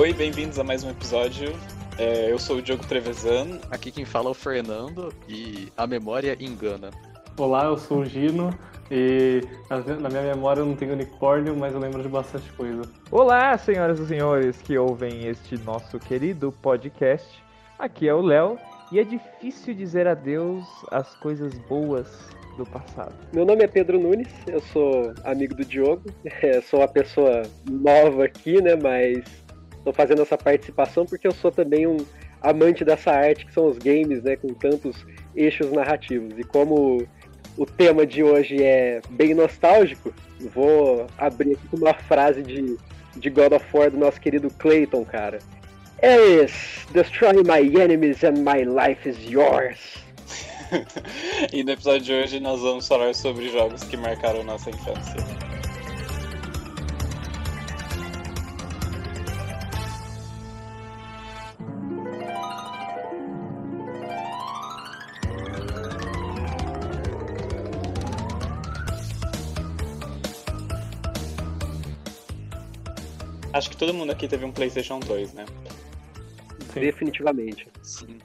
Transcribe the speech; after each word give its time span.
Oi, 0.00 0.14
bem-vindos 0.14 0.58
a 0.58 0.64
mais 0.64 0.82
um 0.82 0.88
episódio. 0.88 1.52
É, 1.98 2.32
eu 2.32 2.38
sou 2.38 2.56
o 2.56 2.62
Diogo 2.62 2.86
Trevesan. 2.86 3.60
Aqui 3.70 3.92
quem 3.92 4.06
fala 4.06 4.28
é 4.28 4.30
o 4.30 4.34
Fernando 4.34 5.12
e 5.28 5.70
a 5.76 5.86
memória 5.86 6.34
engana. 6.40 6.88
Olá, 7.36 7.66
eu 7.66 7.76
sou 7.76 7.98
o 7.98 8.04
Gino 8.06 8.48
e 8.90 9.42
na 10.00 10.08
minha 10.08 10.22
memória 10.22 10.62
eu 10.62 10.64
não 10.64 10.74
tenho 10.74 10.94
unicórnio, 10.94 11.54
mas 11.54 11.74
eu 11.74 11.80
lembro 11.80 12.02
de 12.02 12.08
bastante 12.08 12.50
coisa. 12.52 12.80
Olá, 13.10 13.58
senhoras 13.58 14.00
e 14.00 14.06
senhores 14.06 14.56
que 14.62 14.78
ouvem 14.78 15.26
este 15.26 15.58
nosso 15.58 15.98
querido 15.98 16.50
podcast. 16.50 17.28
Aqui 17.78 18.08
é 18.08 18.14
o 18.14 18.22
Léo 18.22 18.58
e 18.90 19.00
é 19.00 19.04
difícil 19.04 19.74
dizer 19.74 20.06
adeus 20.06 20.64
às 20.90 21.14
coisas 21.16 21.58
boas 21.68 22.08
do 22.56 22.64
passado. 22.64 23.14
Meu 23.32 23.44
nome 23.44 23.64
é 23.64 23.66
Pedro 23.66 23.98
Nunes, 23.98 24.28
eu 24.46 24.60
sou 24.60 25.12
amigo 25.24 25.54
do 25.54 25.64
Diogo, 25.64 26.04
sou 26.68 26.80
uma 26.80 26.88
pessoa 26.88 27.42
nova 27.68 28.24
aqui, 28.24 28.60
né, 28.60 28.76
mas 28.76 29.24
estou 29.80 29.92
fazendo 29.92 30.22
essa 30.22 30.38
participação 30.38 31.04
porque 31.04 31.26
eu 31.26 31.32
sou 31.32 31.50
também 31.50 31.86
um 31.86 31.98
amante 32.40 32.84
dessa 32.84 33.10
arte 33.10 33.46
que 33.46 33.52
são 33.52 33.66
os 33.66 33.78
games, 33.78 34.22
né, 34.22 34.36
com 34.36 34.48
tantos 34.48 35.04
eixos 35.34 35.70
narrativos. 35.72 36.38
E 36.38 36.44
como 36.44 37.06
o 37.56 37.66
tema 37.66 38.06
de 38.06 38.22
hoje 38.22 38.62
é 38.62 39.00
bem 39.10 39.34
nostálgico, 39.34 40.14
vou 40.54 41.06
abrir 41.18 41.52
aqui 41.52 41.68
com 41.68 41.76
uma 41.76 41.94
frase 41.94 42.42
de, 42.42 42.76
de 43.16 43.30
God 43.30 43.52
of 43.52 43.66
War 43.72 43.90
do 43.90 43.98
nosso 43.98 44.20
querido 44.20 44.48
Clayton, 44.58 45.04
cara. 45.04 45.38
É 45.98 46.16
destroy 46.92 47.42
my 47.44 47.78
enemies 47.78 48.24
and 48.24 48.42
my 48.42 48.64
life 48.64 49.06
is 49.06 49.18
yours. 49.28 49.78
e 51.52 51.62
no 51.62 51.72
episódio 51.72 52.00
de 52.00 52.12
hoje 52.12 52.40
nós 52.40 52.60
vamos 52.60 52.86
falar 52.86 53.14
sobre 53.14 53.50
jogos 53.50 53.82
que 53.84 53.96
marcaram 53.96 54.42
nossa 54.44 54.70
infância. 54.70 55.59
Acho 73.52 73.70
que 73.70 73.76
todo 73.76 73.92
mundo 73.92 74.12
aqui 74.12 74.28
teve 74.28 74.44
um 74.44 74.52
PlayStation 74.52 75.00
2, 75.00 75.34
né? 75.34 75.44
Sim. 76.72 76.80
Definitivamente. 76.80 77.68
Sim. 77.82 78.18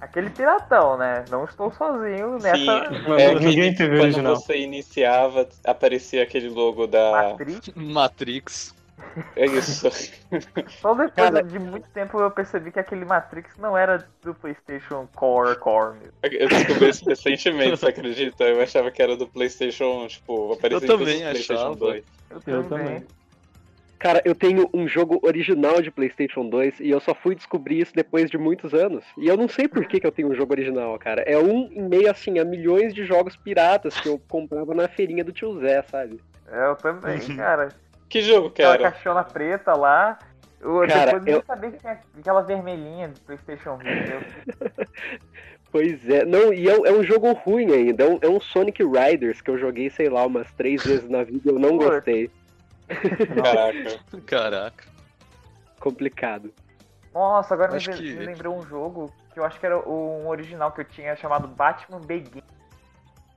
Aquele 0.00 0.30
piratão, 0.30 0.98
né? 0.98 1.24
Não 1.30 1.44
estou 1.44 1.72
sozinho 1.72 2.38
nessa. 2.38 2.56
Sim, 2.56 3.12
é, 3.18 3.34
ninguém 3.38 3.74
teve 3.74 3.96
quando 3.96 4.02
original. 4.02 4.36
você 4.36 4.58
iniciava, 4.58 5.48
aparecia 5.64 6.22
aquele 6.22 6.48
logo 6.48 6.86
da 6.86 7.30
Matrix. 7.30 7.70
Matrix. 7.74 8.74
É 9.36 9.46
isso. 9.46 9.88
Só 10.80 10.94
depois 10.94 11.12
Cara... 11.14 11.42
de 11.42 11.58
muito 11.58 11.88
tempo 11.90 12.18
eu 12.20 12.30
percebi 12.30 12.70
que 12.72 12.80
aquele 12.80 13.04
Matrix 13.04 13.56
não 13.58 13.76
era 13.76 14.06
do 14.22 14.34
PlayStation 14.34 15.08
Core 15.14 15.56
Core 15.56 15.98
mesmo. 15.98 16.12
Eu 16.22 16.48
descobri 16.48 16.88
isso 16.88 17.04
recentemente, 17.08 17.70
você 17.70 17.86
acredita? 17.86 18.44
Eu 18.44 18.60
achava 18.60 18.90
que 18.90 19.02
era 19.02 19.16
do 19.16 19.26
PlayStation, 19.26 20.06
tipo, 20.08 20.52
aparecia 20.52 20.86
eu 20.86 20.98
também 20.98 21.20
PlayStation 21.20 21.74
2. 21.74 22.04
Eu, 22.30 22.42
eu 22.46 22.64
também. 22.64 23.06
Cara, 24.02 24.20
eu 24.24 24.34
tenho 24.34 24.68
um 24.74 24.88
jogo 24.88 25.20
original 25.22 25.80
de 25.80 25.88
PlayStation 25.88 26.48
2 26.48 26.80
e 26.80 26.90
eu 26.90 26.98
só 26.98 27.14
fui 27.14 27.36
descobrir 27.36 27.78
isso 27.78 27.94
depois 27.94 28.28
de 28.28 28.36
muitos 28.36 28.74
anos. 28.74 29.04
E 29.16 29.28
eu 29.28 29.36
não 29.36 29.46
sei 29.46 29.68
por 29.68 29.86
que, 29.86 30.00
que 30.00 30.06
eu 30.06 30.10
tenho 30.10 30.28
um 30.28 30.34
jogo 30.34 30.52
original, 30.52 30.98
cara. 30.98 31.22
É 31.22 31.38
um 31.38 31.70
em 31.70 31.82
meio, 31.82 32.10
assim, 32.10 32.40
a 32.40 32.44
milhões 32.44 32.92
de 32.92 33.04
jogos 33.04 33.36
piratas 33.36 33.94
que 34.00 34.08
eu 34.08 34.20
comprava 34.28 34.74
na 34.74 34.88
feirinha 34.88 35.22
do 35.22 35.30
tio 35.30 35.56
Zé, 35.60 35.82
sabe? 35.82 36.20
É, 36.50 36.66
eu 36.66 36.74
também, 36.74 37.20
cara. 37.36 37.68
Que 38.08 38.20
jogo 38.20 38.52
era? 38.58 38.72
Aquela 38.72 38.90
caixona 38.90 39.22
preta 39.22 39.72
lá. 39.74 40.18
Eu, 40.60 40.80
cara, 40.88 41.20
depois 41.20 41.26
eu 41.26 41.34
nem 41.34 41.42
sabia 41.44 41.70
que 41.70 41.78
tinha 41.78 41.98
aquela 42.18 42.42
vermelhinha 42.42 43.08
do 43.08 43.20
PlayStation 43.20 43.78
Vita. 43.78 44.88
Pois 45.70 46.06
é, 46.06 46.22
não, 46.26 46.52
e 46.52 46.68
é, 46.68 46.72
é, 46.72 46.92
um 46.92 47.02
jogo 47.02 47.32
ruim 47.32 47.72
ainda. 47.72 48.04
É 48.04 48.06
um, 48.06 48.18
é 48.20 48.28
um, 48.28 48.38
Sonic 48.38 48.82
Riders 48.84 49.40
que 49.40 49.50
eu 49.50 49.56
joguei, 49.56 49.88
sei 49.88 50.10
lá, 50.10 50.26
umas 50.26 50.52
três 50.52 50.84
vezes 50.84 51.08
na 51.08 51.24
vida 51.24 51.40
e 51.46 51.48
eu 51.48 51.58
não 51.58 51.78
gostei. 51.78 52.30
Caraca. 53.42 54.20
Caraca. 54.26 54.84
Complicado. 55.80 56.52
Nossa, 57.12 57.54
agora 57.54 57.72
me, 57.72 57.80
que... 57.80 58.14
me, 58.14 58.26
lembrou 58.26 58.56
um 58.56 58.62
jogo 58.62 59.12
que 59.32 59.40
eu 59.40 59.44
acho 59.44 59.58
que 59.60 59.66
era 59.66 59.78
um 59.88 60.26
original 60.28 60.72
que 60.72 60.80
eu 60.80 60.84
tinha 60.84 61.14
chamado 61.16 61.46
Batman 61.46 62.00
Begins. 62.00 62.44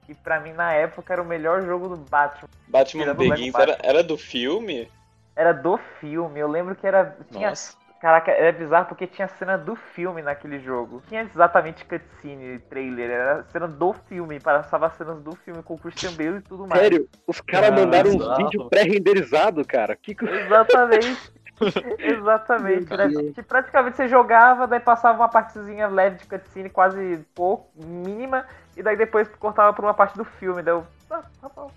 E 0.07 0.13
pra 0.13 0.39
mim, 0.39 0.53
na 0.53 0.71
época, 0.71 1.13
era 1.13 1.21
o 1.21 1.25
melhor 1.25 1.63
jogo 1.63 1.89
do 1.89 1.97
Batman. 1.97 2.49
Batman 2.67 3.13
Begins 3.15 3.55
era, 3.55 3.77
era 3.81 4.03
do 4.03 4.17
filme? 4.17 4.89
Era 5.35 5.51
do 5.51 5.77
filme. 5.99 6.39
Eu 6.39 6.47
lembro 6.47 6.75
que 6.75 6.85
era. 6.85 7.17
Tinha, 7.31 7.49
Nossa. 7.49 7.75
Caraca, 8.00 8.31
era 8.31 8.51
bizarro 8.51 8.88
porque 8.88 9.07
tinha 9.07 9.28
cena 9.28 9.57
do 9.57 9.75
filme 9.75 10.22
naquele 10.22 10.59
jogo. 10.59 11.01
Tinha 11.07 11.22
exatamente 11.23 11.85
cutscene, 11.85 12.59
trailer, 12.59 13.09
era 13.09 13.44
cena 13.45 13.67
do 13.67 13.94
filme, 13.94 14.39
passava 14.39 14.89
cenas 14.91 15.22
do 15.22 15.35
filme 15.38 15.63
com 15.63 15.75
o 15.75 15.79
Christian 15.79 16.11
Bale 16.11 16.38
e 16.38 16.41
tudo 16.41 16.67
mais. 16.67 16.81
Sério, 16.81 17.09
os 17.25 17.39
caras 17.41 17.72
mandaram 17.72 18.11
um 18.11 18.35
vídeo 18.35 18.69
pré-renderizado, 18.69 19.66
cara. 19.66 19.95
Que... 19.95 20.11
Exatamente. 20.11 21.33
Exatamente. 22.00 22.89
Né? 22.95 23.31
Que 23.33 23.41
praticamente 23.41 23.95
você 23.95 24.07
jogava, 24.07 24.67
daí 24.67 24.79
passava 24.79 25.19
uma 25.19 25.29
partezinha 25.29 25.88
leve 25.88 26.17
de 26.17 26.25
cutscene, 26.25 26.69
quase 26.69 27.25
pouco, 27.33 27.72
mínima, 27.75 28.45
e 28.75 28.83
daí 28.83 28.97
depois 28.97 29.27
cortava 29.39 29.73
por 29.73 29.85
uma 29.85 29.94
parte 29.94 30.17
do 30.17 30.25
filme. 30.25 30.62
Daí 30.62 30.73
eu. 30.73 30.85
Ah, 31.09 31.23
tá 31.41 31.50
bom. 31.56 31.72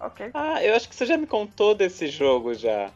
Ok. 0.00 0.30
Ah, 0.32 0.64
eu 0.64 0.74
acho 0.74 0.88
que 0.88 0.94
você 0.94 1.04
já 1.04 1.16
me 1.16 1.26
contou 1.26 1.74
desse 1.74 2.08
jogo 2.08 2.54
já. 2.54 2.90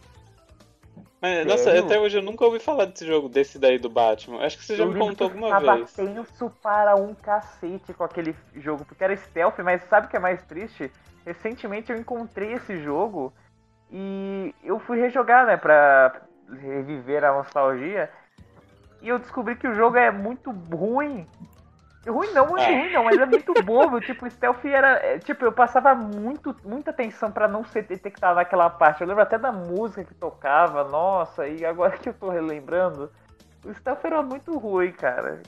Mas, 1.23 1.47
nossa, 1.47 1.79
até 1.79 2.01
hoje 2.01 2.19
eu 2.19 2.23
nunca 2.23 2.45
ouvi 2.45 2.59
falar 2.59 2.87
desse 2.87 3.07
jogo, 3.07 3.29
desse 3.29 3.57
daí 3.57 3.79
do 3.79 3.89
Batman. 3.89 4.45
Acho 4.45 4.59
que 4.59 4.65
você 4.65 4.75
já 4.75 4.85
me 4.85 4.99
contou 4.99 5.29
alguma 5.29 5.61
vez. 5.61 5.97
Eu 5.97 6.05
tenso 6.05 6.51
para 6.61 6.97
um 6.97 7.15
cacete 7.15 7.95
com 7.95 8.03
aquele 8.03 8.35
jogo, 8.57 8.85
porque 8.85 9.05
era 9.05 9.17
stealth, 9.17 9.61
mas 9.61 9.85
sabe 9.85 10.09
o 10.09 10.11
que 10.11 10.17
é 10.17 10.19
mais 10.19 10.43
triste? 10.43 10.91
Recentemente 11.25 11.93
eu 11.93 11.97
encontrei 11.97 12.55
esse 12.55 12.77
jogo 12.83 13.33
e 13.89 14.53
eu 14.65 14.81
fui 14.81 14.99
rejogar, 14.99 15.47
né, 15.47 15.57
pra 15.57 16.23
reviver 16.61 17.23
a 17.23 17.33
nostalgia. 17.33 18.11
E 19.01 19.09
eu 19.09 19.21
descobri 19.21 19.55
que 19.55 19.69
o 19.69 19.75
jogo 19.77 19.97
é 19.97 20.11
muito 20.11 20.51
ruim. 20.51 21.25
Ruim 22.07 22.33
não, 22.33 22.49
muito 22.49 22.63
é. 22.63 22.81
ruim 22.81 22.93
não, 22.93 23.05
mas 23.05 23.19
é 23.19 23.27
muito 23.27 23.55
bobo. 23.63 24.01
tipo, 24.03 24.27
o 24.27 24.31
stealth 24.31 24.65
era. 24.65 24.95
É, 25.05 25.19
tipo, 25.19 25.45
eu 25.45 25.53
passava 25.53 25.95
muito, 25.95 26.55
muita 26.65 26.91
atenção 26.91 27.31
para 27.31 27.47
não 27.47 27.65
ser 27.65 27.83
detectado 27.83 28.37
naquela 28.37 28.69
parte. 28.69 29.01
Eu 29.01 29.07
lembro 29.07 29.23
até 29.23 29.39
da 29.39 29.53
música 29.53 30.05
que 30.05 30.15
tocava, 30.15 30.85
nossa, 30.85 31.47
e 31.47 31.65
agora 31.65 31.97
que 31.97 32.09
eu 32.09 32.15
tô 32.15 32.29
relembrando, 32.29 33.11
o 33.65 33.73
stealth 33.75 34.05
era 34.05 34.21
muito 34.23 34.57
ruim, 34.59 34.93
cara. 34.93 35.43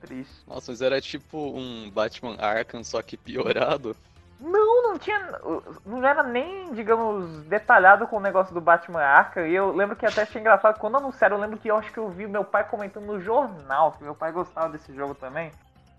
Triste. 0.00 0.44
Nossa, 0.46 0.70
mas 0.70 0.82
era 0.82 1.00
tipo 1.00 1.38
um 1.38 1.90
Batman 1.90 2.36
Arkham, 2.38 2.84
só 2.84 3.00
que 3.00 3.16
piorado. 3.16 3.96
Não, 4.38 4.82
não 4.82 4.98
tinha. 4.98 5.40
Não 5.86 6.06
era 6.06 6.22
nem, 6.22 6.74
digamos, 6.74 7.42
detalhado 7.44 8.06
com 8.06 8.18
o 8.18 8.20
negócio 8.20 8.52
do 8.52 8.60
Batman 8.60 9.00
Arkham. 9.00 9.46
E 9.46 9.54
eu 9.54 9.74
lembro 9.74 9.96
que 9.96 10.04
até 10.04 10.22
achei 10.22 10.42
engraçado 10.42 10.78
quando 10.78 10.98
anunciaram. 10.98 11.38
Eu 11.38 11.40
lembro 11.40 11.56
que 11.56 11.70
eu 11.70 11.76
acho 11.78 11.90
que 11.90 11.98
eu 11.98 12.10
vi 12.10 12.26
meu 12.26 12.44
pai 12.44 12.68
comentando 12.68 13.06
no 13.06 13.18
jornal, 13.18 13.92
que 13.92 14.04
meu 14.04 14.14
pai 14.14 14.30
gostava 14.30 14.68
desse 14.68 14.94
jogo 14.94 15.14
também 15.14 15.50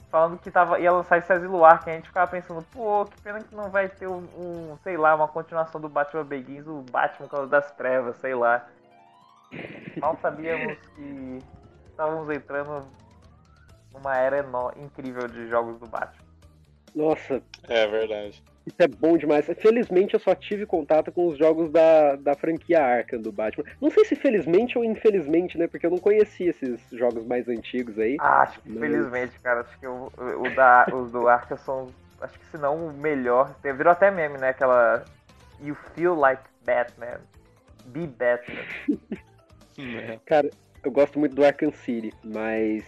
falando 0.09 0.39
que 0.39 0.49
tava, 0.49 0.79
ia 0.79 0.91
lançar 0.91 1.17
esse 1.17 1.31
Asilo 1.31 1.63
Arkham, 1.65 1.93
a 1.93 1.95
gente 1.95 2.07
ficava 2.07 2.29
pensando, 2.29 2.63
pô, 2.71 3.05
que 3.05 3.21
pena 3.21 3.43
que 3.43 3.53
não 3.53 3.69
vai 3.69 3.89
ter 3.89 4.07
um, 4.07 4.23
um 4.37 4.77
sei 4.83 4.97
lá, 4.97 5.15
uma 5.15 5.27
continuação 5.27 5.79
do 5.79 5.89
Batman 5.89 6.23
Begins, 6.23 6.67
o 6.67 6.83
Batman 6.89 7.27
Causa 7.27 7.47
das 7.47 7.71
Trevas, 7.71 8.17
sei 8.17 8.33
lá. 8.33 8.67
Mal 9.97 10.17
sabíamos 10.21 10.77
que 10.95 11.39
estávamos 11.89 12.29
entrando 12.29 12.87
numa 13.93 14.15
era 14.17 14.45
incrível 14.77 15.27
de 15.27 15.47
jogos 15.47 15.79
do 15.79 15.87
Batman. 15.87 16.25
Nossa. 16.95 17.41
É 17.67 17.87
verdade. 17.87 18.43
Isso 18.67 18.75
é 18.79 18.87
bom 18.87 19.17
demais. 19.17 19.45
Felizmente 19.59 20.13
eu 20.13 20.19
só 20.19 20.35
tive 20.35 20.65
contato 20.65 21.09
com 21.09 21.27
os 21.27 21.37
jogos 21.37 21.71
da, 21.71 22.17
da 22.17 22.35
franquia 22.35 22.83
Arkham 22.83 23.21
do 23.21 23.31
Batman. 23.31 23.63
Não 23.79 23.89
sei 23.89 24.03
se 24.03 24.13
felizmente 24.13 24.77
ou 24.77 24.83
infelizmente, 24.83 25.57
né? 25.57 25.67
Porque 25.67 25.85
eu 25.85 25.89
não 25.89 25.97
conhecia 25.97 26.49
esses 26.49 26.81
jogos 26.91 27.25
mais 27.25 27.47
antigos 27.47 27.97
aí. 27.97 28.17
Ah, 28.19 28.41
acho 28.41 28.59
que 28.59 28.69
mas... 28.69 28.79
felizmente, 28.79 29.39
cara. 29.39 29.61
Acho 29.61 29.79
que 29.79 29.87
o, 29.87 30.11
o 30.17 30.53
da, 30.53 30.85
os 30.93 31.09
do 31.11 31.29
Arkham 31.29 31.57
são. 31.57 31.87
Acho 32.19 32.37
que 32.37 32.45
se 32.47 32.57
não 32.57 32.87
o 32.87 32.93
melhor. 32.93 33.55
Virou 33.63 33.93
até 33.93 34.11
meme, 34.11 34.37
né? 34.37 34.49
Aquela. 34.49 35.05
You 35.61 35.77
feel 35.95 36.15
like 36.15 36.43
Batman. 36.65 37.21
Be 37.85 38.05
Batman. 38.05 38.65
É. 39.77 40.19
cara, 40.25 40.49
eu 40.83 40.91
gosto 40.91 41.17
muito 41.17 41.35
do 41.35 41.45
Arkham 41.45 41.71
City, 41.71 42.13
mas. 42.21 42.83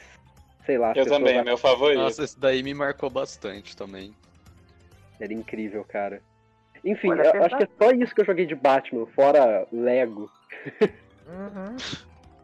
Sei 0.66 0.78
lá. 0.78 0.92
Eu 0.94 1.06
também, 1.06 1.38
é 1.38 1.44
meu 1.44 1.58
favorito. 1.58 2.00
Nossa, 2.00 2.24
esse 2.24 2.38
daí 2.38 2.62
me 2.64 2.74
marcou 2.74 3.10
bastante 3.10 3.78
também. 3.78 4.14
Era 5.20 5.34
incrível, 5.34 5.84
cara. 5.84 6.22
Enfim, 6.84 7.10
eu 7.10 7.44
acho 7.44 7.58
que 7.58 7.64
é 7.64 7.68
só 7.78 7.92
isso 7.92 8.16
que 8.16 8.22
eu 8.22 8.26
joguei 8.26 8.46
de 8.46 8.56
Batman, 8.56 9.06
fora 9.08 9.68
Lego. 9.72 10.32
Uhum. 11.28 11.76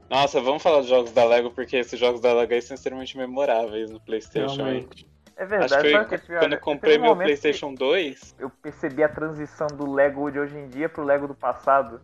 Nossa, 0.10 0.40
vamos 0.40 0.62
falar 0.62 0.80
dos 0.80 0.88
jogos 0.88 1.12
da 1.12 1.26
Lego, 1.26 1.52
porque 1.52 1.78
esses 1.78 2.00
jogos 2.00 2.22
da 2.22 2.34
Lego 2.34 2.54
aí 2.54 2.62
são 2.62 2.76
extremamente 2.76 3.18
memoráveis 3.18 3.90
no 3.90 4.00
Playstation. 4.00 4.64
Realmente. 4.64 5.08
É 5.38 5.46
verdade, 5.46 5.74
Acho 5.96 6.08
que, 6.08 6.32
eu, 6.32 6.40
quando 6.40 6.54
eu 6.54 6.60
comprei 6.60 6.98
um 6.98 7.02
meu 7.02 7.16
Playstation 7.16 7.74
2. 7.74 8.36
Eu 8.40 8.50
percebi 8.50 9.04
a 9.04 9.10
transição 9.10 9.68
do 9.68 9.92
Lego 9.92 10.32
de 10.32 10.40
hoje 10.40 10.58
em 10.58 10.68
dia 10.70 10.88
pro 10.88 11.04
Lego 11.04 11.28
do 11.28 11.36
passado. 11.36 12.00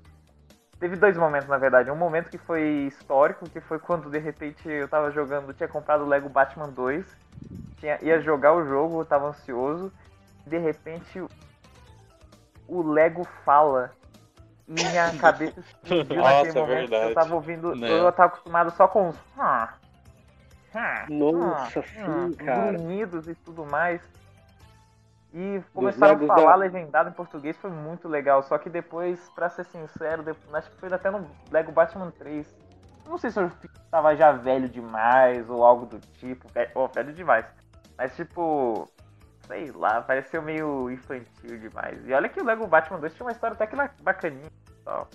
Teve 0.79 0.95
dois 0.95 1.15
momentos, 1.15 1.47
na 1.47 1.57
verdade. 1.57 1.91
Um 1.91 1.95
momento 1.95 2.29
que 2.29 2.38
foi 2.38 2.88
histórico, 2.88 3.47
que 3.50 3.62
foi 3.62 3.79
quando 3.79 4.09
de 4.09 4.17
repente 4.17 4.67
eu 4.67 4.88
tava 4.88 5.12
jogando, 5.12 5.53
tinha 5.53 5.69
comprado 5.69 6.03
o 6.03 6.07
Lego 6.07 6.27
Batman 6.27 6.69
2, 6.69 7.06
tinha, 7.79 8.00
ia 8.01 8.19
jogar 8.19 8.53
o 8.53 8.65
jogo, 8.65 9.00
eu 9.00 9.06
tava 9.06 9.27
ansioso. 9.27 9.94
De 10.51 10.57
repente 10.57 11.24
o 12.68 12.81
Lego 12.83 13.24
fala. 13.45 13.92
E 14.68 14.74
minha 14.74 15.12
cabeça 15.18 15.59
explodiu 15.62 16.18
Nossa, 16.18 16.33
naquele 16.33 16.57
é 16.57 16.62
momento. 16.62 16.77
verdade. 16.89 17.09
Eu 17.09 17.13
tava 17.15 17.36
ouvindo. 17.36 17.74
Né? 17.75 17.89
Eu 17.89 18.12
tava 18.12 18.27
acostumado 18.27 18.69
só 18.71 18.86
com 18.88 19.07
os. 19.09 19.18
"Ah, 19.38 19.74
ah, 20.75 21.06
Nossa, 21.09 21.80
ah, 21.80 21.83
sim, 21.83 22.36
ah", 22.39 22.44
cara. 22.44 22.71
grunhidos 22.74 23.27
e 23.30 23.36
tudo 23.36 23.65
mais. 23.65 24.01
E 25.33 25.62
começaram 25.74 26.15
a 26.15 26.27
falar 26.27 26.51
da- 26.51 26.56
legendado 26.57 27.09
em 27.09 27.13
português, 27.13 27.56
foi 27.56 27.69
muito 27.71 28.09
legal. 28.09 28.44
Só 28.44 28.57
que 28.57 28.69
depois, 28.69 29.30
pra 29.33 29.48
ser 29.48 29.63
sincero, 29.63 30.21
depois, 30.24 30.53
acho 30.53 30.69
que 30.69 30.77
foi 30.77 30.92
até 30.94 31.09
no 31.09 31.25
Lego 31.50 31.71
Batman 31.71 32.12
3. 32.12 32.45
Não 33.07 33.18
sei 33.18 33.31
se 33.31 33.39
eu 33.39 33.50
tava 33.89 34.13
já 34.18 34.33
velho 34.33 34.68
demais 34.68 35.50
ou 35.50 35.63
algo 35.63 35.86
do 35.86 36.00
tipo. 36.19 36.48
Ou 36.75 36.88
velho 36.89 37.13
demais. 37.13 37.45
Mas 37.98 38.13
tipo, 38.15 38.89
sei 39.51 39.71
lá, 39.71 40.01
pareceu 40.01 40.42
meio 40.42 40.89
infantil 40.89 41.57
demais. 41.59 42.07
E 42.07 42.13
olha 42.13 42.30
que 42.30 42.39
o 42.39 42.45
Lego 42.45 42.65
Batman 42.68 43.00
2 43.00 43.13
tinha 43.13 43.25
uma 43.25 43.33
história 43.33 43.53
até 43.53 43.68
que 43.68 43.75
bacaninha 44.01 44.45
e 44.45 44.83
tal. 44.86 45.09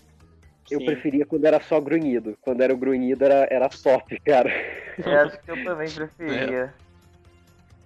Eu 0.71 0.81
Sim. 0.81 0.85
preferia 0.85 1.25
quando 1.25 1.44
era 1.47 1.61
só 1.61 1.81
grunhido. 1.81 2.37
Quando 2.43 2.61
era 2.61 2.75
o 2.75 2.77
grunhido 2.77 3.25
era, 3.25 3.47
era 3.50 3.69
top, 3.69 4.19
cara. 4.21 4.50
É, 4.99 5.17
acho 5.21 5.41
que 5.41 5.50
eu 5.50 5.65
também 5.65 5.91
preferia. 5.91 6.75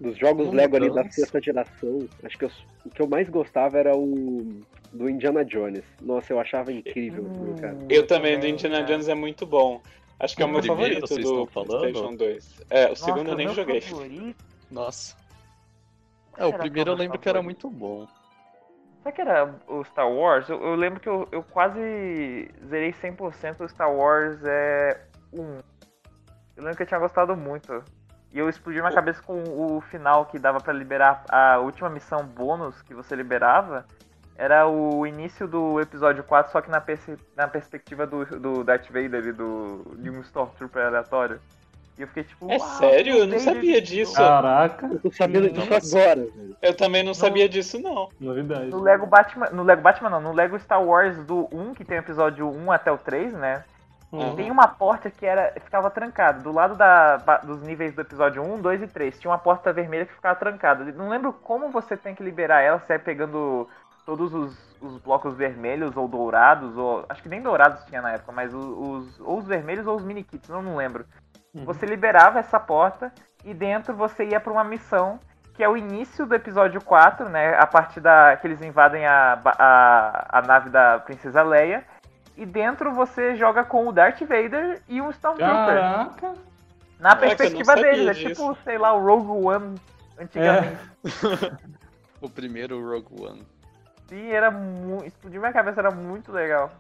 Dos 0.01 0.17
jogos 0.17 0.47
Não 0.47 0.55
Lego 0.55 0.77
ali 0.77 0.91
da 0.91 1.05
sexta 1.11 1.41
geração, 1.43 2.09
acho 2.25 2.39
que 2.39 2.45
eu- 2.47 2.53
o 2.87 2.91
que 2.91 3.03
eu 3.03 3.07
mais 3.07 3.29
gostava 3.29 3.79
era 3.79 3.95
o 3.95 4.63
do 4.93 5.11
Indiana 5.11 5.45
Jones. 5.45 5.85
Nossa, 6.01 6.33
eu 6.33 6.41
achava 6.41 6.73
incrível 6.73 7.27
aquilo, 7.27 7.55
cara. 7.61 7.77
Eu 7.89 8.07
também, 8.07 8.41
do 8.41 8.47
Indiana. 8.47 8.83
Jones 8.83 9.09
é 9.09 9.15
muito 9.15 9.45
bom. 9.45 9.81
Acho 10.19 10.35
que 10.35 10.43
é 10.43 10.47
o 10.47 10.49
meu 10.49 10.61
primeiro, 10.61 11.07
favorito 11.07 11.23
do 11.23 11.47
falando? 11.49 11.81
PlayStation 11.81 12.17
2. 12.17 12.61
É, 12.71 12.87
o 12.87 12.89
Nossa, 12.89 13.05
segundo 13.05 13.31
eu 13.31 13.37
nem 13.37 13.49
joguei. 13.55 13.81
favorito? 13.83 14.45
Nossa. 14.71 15.20
É, 16.41 16.47
o 16.47 16.53
primeiro 16.59 16.91
é 16.91 16.93
eu 16.93 16.97
lembro 16.97 17.19
que 17.19 17.29
era 17.29 17.43
muito 17.43 17.71
bom. 17.71 18.07
Será 19.03 19.13
que 19.13 19.21
era 19.21 19.55
o 19.67 19.85
Star 19.85 20.11
Wars? 20.11 20.49
Eu, 20.49 20.63
eu 20.63 20.75
lembro 20.75 21.01
que 21.01 21.09
eu, 21.09 21.27
eu 21.33 21.43
quase 21.43 22.51
zerei 22.69 22.93
100% 22.93 23.61
o 23.61 23.69
Star 23.69 23.91
Wars 23.93 24.39
é 24.45 25.01
1. 25.33 25.39
Eu 25.43 25.63
lembro 26.65 26.77
que 26.77 26.83
eu 26.83 26.87
tinha 26.87 27.01
gostado 27.01 27.35
muito. 27.37 27.83
E 28.33 28.39
eu 28.39 28.49
explodi 28.49 28.79
minha 28.81 28.93
cabeça 28.93 29.21
com 29.23 29.43
o 29.43 29.81
final 29.81 30.27
que 30.27 30.39
dava 30.39 30.61
pra 30.61 30.73
liberar 30.73 31.25
a 31.29 31.59
última 31.59 31.89
missão 31.91 32.25
bônus 32.25 32.81
que 32.83 32.95
você 32.95 33.17
liberava. 33.17 33.85
Era 34.37 34.67
o 34.67 35.07
início 35.07 35.49
do 35.49 35.81
episódio 35.81 36.23
4, 36.25 36.53
só 36.53 36.61
que 36.61 36.71
na, 36.71 36.81
perce- 36.81 37.19
na 37.37 37.49
perspectiva 37.49 38.07
do, 38.07 38.25
do 38.39 38.65
Darth 38.65 38.87
Vader 38.87 39.27
e 39.27 39.33
do, 39.33 39.97
de 39.99 40.09
um 40.11 40.21
Stormtrooper 40.21 40.87
aleatório. 40.87 41.41
E 42.01 42.03
eu 42.03 42.09
fiquei 42.09 42.25
tipo. 42.25 42.51
É 42.51 42.57
"Uau, 42.57 42.69
sério? 42.79 43.19
Eu 43.19 43.27
não 43.27 43.39
sabia 43.39 43.81
de 43.81 43.97
disso. 43.97 44.19
novo." 44.19 44.27
Caraca, 44.33 44.87
Eu 44.87 44.99
tô 45.01 45.13
sabendo 45.13 45.49
Sim. 45.49 45.53
disso 45.53 45.99
agora, 45.99 46.15
velho. 46.21 46.57
Eu 46.63 46.75
também 46.77 47.03
não 47.03 47.13
sabia 47.13 47.47
disso, 47.49 47.79
não. 47.81 48.09
novidade. 48.19 48.71
No 48.71 48.81
Lego 48.81 49.07
Batman. 49.07 49.51
No 49.51 49.63
Lego 49.63 49.83
Batman 49.83 50.11
não, 50.11 50.21
no 50.21 50.33
Lego 50.33 50.59
Star 50.59 50.83
Wars 50.83 51.17
do 51.25 51.47
1, 51.53 51.75
que 51.75 51.85
tem 51.85 51.99
o 51.99 52.01
episódio 52.01 52.49
1 52.49 52.73
até 52.73 52.91
o 52.91 52.97
3, 52.97 53.35
né? 53.35 53.65
Uhum. 54.11 54.35
Tem 54.35 54.51
uma 54.51 54.67
porta 54.67 55.11
que 55.11 55.25
era 55.27 55.53
ficava 55.63 55.91
trancada. 55.91 56.41
Do 56.41 56.51
lado 56.53 56.75
da, 56.75 57.19
dos 57.45 57.61
níveis 57.63 57.95
do 57.95 58.01
episódio 58.01 58.43
1, 58.43 58.61
2 58.61 58.83
e 58.83 58.87
3. 58.89 59.21
Tinha 59.21 59.31
uma 59.31 59.39
porta 59.39 59.73
vermelha 59.73 60.07
que 60.07 60.15
ficava 60.15 60.35
trancada. 60.35 60.83
Não 60.93 61.09
lembro 61.11 61.33
como 61.33 61.69
você 61.71 61.97
tem 61.97 62.15
que 62.15 62.23
liberar 62.23 62.61
ela, 62.63 62.81
se 62.81 62.93
é 62.95 62.99
pegando 62.99 63.69
todos 64.07 64.35
os, 64.35 64.57
os 64.81 64.97
blocos 64.99 65.35
vermelhos 65.37 65.97
ou 65.97 66.09
dourados, 66.09 66.77
ou. 66.77 67.05
Acho 67.09 67.23
que 67.23 67.29
nem 67.29 67.41
dourados 67.41 67.85
tinha 67.85 68.03
na 68.03 68.13
época, 68.13 68.33
mas 68.33 68.53
o- 68.53 68.59
os, 68.59 69.21
ou 69.21 69.39
os 69.39 69.47
vermelhos 69.47 69.87
ou 69.87 69.95
os 69.97 70.03
mini 70.03 70.25
kits, 70.25 70.49
não, 70.49 70.61
não 70.63 70.75
lembro. 70.77 71.05
Uhum. 71.55 71.65
Você 71.65 71.87
liberava 71.87 72.39
essa 72.39 72.59
porta 72.59 73.13
e 73.45 73.53
dentro 73.53 73.95
você 73.95 74.25
ia 74.25 74.41
pra 74.41 74.53
uma 74.53 74.65
missão 74.65 75.19
que 75.55 75.65
é 75.65 75.69
o 75.69 75.77
início 75.77 76.25
do 76.25 76.35
episódio 76.35 76.81
4, 76.83 77.29
né? 77.29 77.55
A 77.59 77.67
partir 77.67 78.01
da 78.01 78.37
que 78.37 78.47
eles 78.47 78.63
invadem 78.63 79.05
a, 79.07 79.39
a, 79.45 80.39
a 80.39 80.43
nave 80.43 80.71
da 80.71 80.99
Princesa 81.01 81.43
Leia. 81.43 81.85
E 82.37 82.47
dentro 82.47 82.95
você 82.95 83.37
joga 83.37 83.63
com 83.65 83.87
o 83.87 83.93
Darth 83.93 84.21
Vader 84.21 84.81
e 84.89 85.03
um 85.03 85.11
Stormtrooper. 85.11 85.75
Caraca. 85.75 86.35
Na 86.99 87.15
perspectiva 87.15 87.75
deles. 87.75 88.09
É 88.09 88.29
tipo, 88.29 88.57
sei 88.65 88.79
lá, 88.79 88.95
o 88.95 89.05
Rogue 89.05 89.47
One 89.47 89.75
antigamente. 90.19 90.79
O 92.21 92.29
primeiro 92.29 92.87
Rogue 92.87 93.23
One. 93.23 93.47
Sim, 94.09 94.31
era 94.31 94.51
muito. 94.51 95.07
Explodiu 95.07 95.41
minha 95.41 95.53
cabeça, 95.53 95.81
era 95.81 95.91
muito 95.91 96.31
legal. 96.31 96.71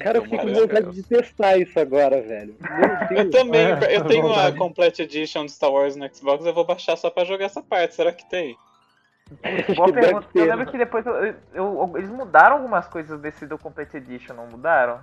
Cara, 0.00 0.18
eu 0.18 0.22
fico 0.24 0.38
com 0.38 0.52
vontade 0.52 0.90
de 0.90 1.02
testar 1.02 1.56
isso 1.56 1.78
agora, 1.78 2.20
velho. 2.22 2.56
Eu 3.14 3.30
também, 3.30 3.60
É, 3.66 3.96
eu 3.96 4.04
tenho 4.06 4.32
a. 4.32 4.50
Complete 4.52 5.02
Edition 5.02 5.46
de 5.46 5.52
Star 5.52 5.70
Wars 5.70 5.94
no 5.96 6.08
Xbox, 6.14 6.44
eu 6.44 6.52
vou 6.54 6.64
baixar 6.64 6.96
só 6.96 7.10
pra 7.10 7.24
jogar 7.24 7.44
essa 7.46 7.62
parte. 7.62 7.94
Será 7.94 8.12
que 8.12 8.28
tem? 8.28 8.56
Boa 9.76 9.92
pergunta. 9.92 10.28
ter, 10.32 10.40
Eu 10.40 10.44
lembro 10.46 10.64
né? 10.66 10.70
que 10.70 10.78
depois 10.78 11.06
eu- 11.06 11.14
eu- 11.14 11.34
eu- 11.54 11.92
eles 11.96 12.10
mudaram 12.10 12.56
algumas 12.56 12.86
coisas 12.88 13.18
desse 13.20 13.46
do 13.46 13.56
Complete 13.58 13.96
Edition, 13.96 14.34
não 14.34 14.46
mudaram? 14.46 15.00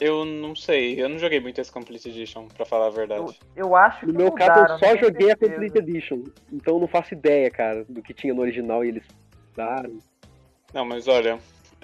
Eu 0.00 0.24
não 0.24 0.56
sei, 0.56 1.00
eu 1.00 1.08
não 1.08 1.18
joguei 1.18 1.38
muito 1.40 1.60
esse 1.60 1.70
Complete 1.70 2.08
Edition, 2.08 2.48
pra 2.48 2.66
falar 2.66 2.86
a 2.86 2.88
Eu, 2.88 2.92
verdade. 2.92 3.40
eu 3.54 3.76
acho 3.76 4.00
que 4.00 4.06
No 4.06 4.12
meu 4.14 4.30
mudaram, 4.30 4.66
caso, 4.66 4.74
eu 4.74 4.78
só 4.78 4.96
joguei 4.96 5.26
a 5.30 5.36
certeza. 5.36 5.52
Complete 5.52 5.78
Edition. 5.78 6.22
Então 6.52 6.74
eu 6.74 6.80
não 6.80 6.88
faço 6.88 7.14
ideia, 7.14 7.50
cara, 7.50 7.84
do 7.88 8.02
que 8.02 8.12
tinha 8.12 8.34
no 8.34 8.40
original 8.42 8.84
e 8.84 8.88
eles 8.88 9.04
mudaram. 9.50 9.98
Não, 10.72 10.84
mas 10.84 11.06
olha, 11.06 11.30
eu 11.30 11.38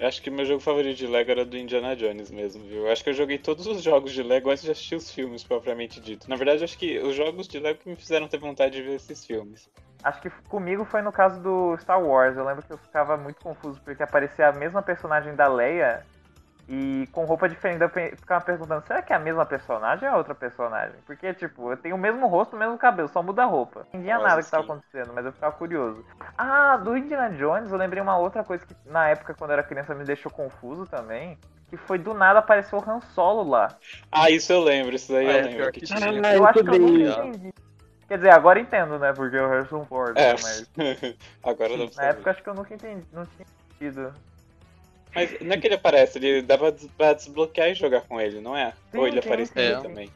acho 0.07 0.21
que 0.21 0.29
meu 0.29 0.45
jogo 0.45 0.59
favorito 0.59 0.97
de 0.97 1.07
Lego 1.07 1.31
era 1.31 1.45
do 1.45 1.57
Indiana 1.57 1.95
Jones 1.95 2.31
mesmo, 2.31 2.63
viu? 2.63 2.91
Acho 2.91 3.03
que 3.03 3.09
eu 3.09 3.13
joguei 3.13 3.37
todos 3.37 3.67
os 3.67 3.81
jogos 3.81 4.11
de 4.11 4.23
Lego 4.23 4.49
antes 4.49 4.63
de 4.63 4.71
assistir 4.71 4.95
os 4.95 5.11
filmes, 5.11 5.43
propriamente 5.43 5.99
dito. 5.99 6.29
Na 6.29 6.35
verdade, 6.35 6.63
acho 6.63 6.77
que 6.77 6.99
os 6.99 7.15
jogos 7.15 7.47
de 7.47 7.59
Lego 7.59 7.79
que 7.79 7.89
me 7.89 7.95
fizeram 7.95 8.27
ter 8.27 8.39
vontade 8.39 8.75
de 8.75 8.81
ver 8.81 8.95
esses 8.95 9.25
filmes. 9.25 9.69
Acho 10.03 10.21
que 10.21 10.29
comigo 10.49 10.83
foi 10.83 11.01
no 11.01 11.11
caso 11.11 11.39
do 11.41 11.77
Star 11.77 12.03
Wars. 12.03 12.35
Eu 12.35 12.45
lembro 12.45 12.63
que 12.63 12.73
eu 12.73 12.77
ficava 12.77 13.15
muito 13.17 13.39
confuso 13.39 13.79
porque 13.81 14.01
aparecia 14.01 14.47
a 14.47 14.51
mesma 14.51 14.81
personagem 14.81 15.35
da 15.35 15.47
Leia 15.47 16.03
e 16.73 17.05
com 17.11 17.25
roupa 17.25 17.49
diferente. 17.49 17.81
Eu 17.81 17.89
ficava 17.89 18.43
perguntando: 18.45 18.87
será 18.87 19.01
que 19.01 19.11
é 19.11 19.15
a 19.17 19.19
mesma 19.19 19.45
personagem 19.45 20.07
ou 20.07 20.15
é 20.15 20.17
outra 20.17 20.33
personagem? 20.33 20.95
Porque, 21.05 21.33
tipo, 21.33 21.69
eu 21.69 21.75
tenho 21.75 21.95
o 21.97 21.99
mesmo 21.99 22.25
rosto, 22.27 22.55
o 22.55 22.59
mesmo 22.59 22.77
cabelo, 22.77 23.09
só 23.09 23.21
muda 23.21 23.43
a 23.43 23.45
roupa. 23.45 23.81
Não 23.81 23.87
entendia 23.99 24.13
Nossa, 24.13 24.27
nada 24.29 24.41
que 24.41 24.45
estava 24.45 24.63
acontecendo, 24.63 25.11
mas 25.13 25.25
eu 25.25 25.33
ficava 25.33 25.53
curioso. 25.53 26.05
Ah, 26.37 26.77
do 26.77 26.95
Indiana 26.95 27.35
Jones, 27.35 27.73
eu 27.73 27.77
lembrei 27.77 28.01
uma 28.01 28.17
outra 28.17 28.41
coisa 28.41 28.65
que 28.65 28.73
na 28.85 29.09
época, 29.09 29.33
quando 29.33 29.49
eu 29.49 29.55
era 29.55 29.63
criança, 29.63 29.93
me 29.93 30.05
deixou 30.05 30.31
confuso 30.31 30.85
também. 30.85 31.37
Que 31.69 31.75
foi 31.75 31.97
do 31.97 32.13
nada 32.13 32.39
apareceu 32.39 32.79
o 32.79 32.89
Han 32.89 33.01
Solo 33.01 33.49
lá. 33.49 33.77
Ah, 34.09 34.29
isso 34.29 34.51
eu 34.53 34.61
lembro, 34.61 34.95
isso 34.95 35.11
daí 35.11 35.27
Ah, 35.27 35.31
eu 35.31 35.37
é, 35.39 35.41
lembro. 35.41 35.71
que 35.73 35.79
que 35.81 35.85
tinha. 35.85 35.99
tinha. 35.99 36.33
Eu 36.33 36.37
eu 36.37 36.45
acho 36.47 36.63
que 36.63 36.69
eu 36.69 36.79
nunca 36.79 37.21
entendi. 37.21 37.53
Quer 38.07 38.17
dizer, 38.17 38.29
agora 38.31 38.59
entendo, 38.59 38.99
né? 38.99 39.13
Porque 39.13 39.37
o 39.37 39.47
Harrison 39.47 39.85
Ford, 39.85 40.17
É? 40.17 40.33
Mas 40.33 40.69
agora 41.43 41.69
pra 41.77 41.87
na 41.95 42.09
época 42.09 42.31
acho 42.31 42.43
que 42.43 42.49
eu 42.49 42.53
nunca 42.53 42.73
entendi, 42.73 43.05
não 43.13 43.25
tinha 43.25 43.45
entendido. 43.75 44.13
Mas 45.13 45.39
não 45.41 45.53
é 45.53 45.57
que 45.59 45.67
ele 45.67 45.75
aparece, 45.75 46.17
ele 46.17 46.41
dava 46.41 46.71
des- 46.71 46.87
pra 46.97 47.13
desbloquear 47.13 47.69
e 47.69 47.73
jogar 47.75 48.01
com 48.01 48.19
ele, 48.19 48.39
não 48.39 48.55
é? 48.55 48.73
Sim, 48.91 48.97
Ou 48.97 49.07
ele 49.07 49.19
aparecia 49.19 49.75
sim. 49.75 49.81
também. 49.81 50.11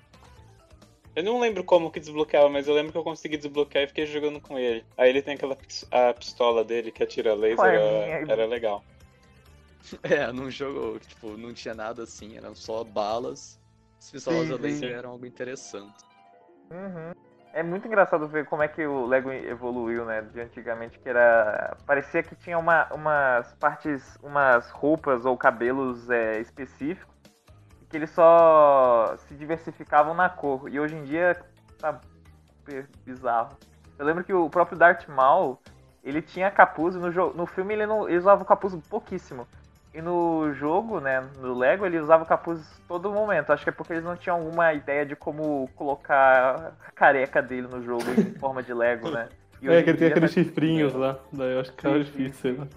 Eu 1.16 1.24
não 1.24 1.40
lembro 1.40 1.64
como 1.64 1.92
que 1.92 2.00
desbloqueava, 2.00 2.50
mas 2.50 2.68
eu 2.68 2.74
lembro 2.74 2.92
que 2.92 2.98
eu 2.98 3.04
consegui 3.04 3.38
desbloquear 3.38 3.86
e 3.86 3.88
fiquei 3.88 4.06
jogando 4.06 4.40
com 4.42 4.60
ele. 4.60 4.86
Aí 4.98 5.10
ele 5.10 5.22
tem 5.22 5.36
aquela 5.36 5.58
a 5.92 6.14
pistola 6.14 6.64
dele 6.64 6.92
que 6.92 7.04
atira 7.04 7.34
laser, 7.34 7.66
era, 7.66 7.90
minha- 7.90 8.32
era 8.32 8.46
legal. 8.46 8.84
É, 10.04 10.32
num 10.32 10.50
jogo, 10.50 11.00
tipo, 11.00 11.38
não 11.38 11.54
tinha 11.54 11.76
nada 11.76 12.04
assim, 12.04 12.36
eram 12.36 12.56
só 12.56 12.84
balas. 12.84 13.60
As 14.00 14.10
pistolas 14.12 14.48
Sim, 14.48 14.58
laser 14.58 14.92
eram 14.92 15.12
algo 15.12 15.26
interessante. 15.28 15.94
Uhum. 16.72 17.12
É 17.56 17.64
muito 17.64 17.88
engraçado 17.88 18.28
ver 18.28 18.46
como 18.48 18.64
é 18.64 18.68
que 18.68 18.86
o 18.86 19.06
Lego 19.06 19.32
evoluiu, 19.32 20.04
né? 20.04 20.22
De 20.22 20.42
antigamente, 20.42 21.00
que 21.00 21.08
era. 21.08 21.78
Parecia 21.86 22.22
que 22.22 22.36
tinha 22.36 22.58
uma, 22.60 22.86
umas 22.94 23.54
partes, 23.54 24.20
umas 24.22 24.70
roupas 24.72 25.26
ou 25.26 25.38
cabelos 25.38 26.10
é, 26.10 26.38
específicos, 26.42 27.16
que 27.90 27.96
eles 27.96 28.10
só 28.10 29.16
se 29.20 29.36
diversificavam 29.36 30.14
na 30.14 30.28
cor. 30.28 30.68
E 30.68 30.78
hoje 30.82 30.98
em 30.98 31.04
dia 31.06 31.42
tá 31.80 31.98
bizarro. 33.06 33.58
Eu 33.98 34.06
lembro 34.06 34.26
que 34.26 34.34
o 34.34 34.50
próprio 34.50 34.78
Darth 34.78 35.08
Maul, 35.08 35.58
ele 36.04 36.22
tinha 36.22 36.52
capuz, 36.52 36.94
no, 36.96 37.10
jo- 37.10 37.32
no 37.34 37.46
filme 37.46 37.74
ele, 37.74 37.86
não, 37.86 38.06
ele 38.10 38.18
usava 38.18 38.44
o 38.44 38.46
capuz 38.46 38.76
pouquíssimo. 38.90 39.48
E 39.96 40.02
no 40.02 40.54
jogo, 40.54 41.00
né, 41.00 41.24
no 41.40 41.58
Lego, 41.58 41.86
ele 41.86 41.98
usava 41.98 42.24
o 42.24 42.28
capuz 42.28 42.82
todo 42.86 43.10
momento. 43.12 43.54
Acho 43.54 43.64
que 43.64 43.70
é 43.70 43.72
porque 43.72 43.94
eles 43.94 44.04
não 44.04 44.18
tinham 44.18 44.36
alguma 44.36 44.74
ideia 44.74 45.06
de 45.06 45.16
como 45.16 45.70
colocar 45.74 46.76
a 46.86 46.92
careca 46.92 47.42
dele 47.42 47.68
no 47.68 47.82
jogo 47.82 48.04
em 48.12 48.38
forma 48.38 48.62
de 48.62 48.74
Lego, 48.74 49.10
né? 49.10 49.30
É, 49.64 49.82
que 49.82 49.90
ele 49.92 49.98
tem 49.98 50.10
aqueles 50.10 50.36
tá- 50.36 50.44
chifrinhos 50.44 50.94
lá. 50.94 51.18
Daí 51.32 51.54
eu 51.54 51.62
acho 51.62 51.72
que 51.72 51.88
era 51.88 51.98
sim, 51.98 52.04
difícil, 52.04 52.58
lá. 52.60 52.68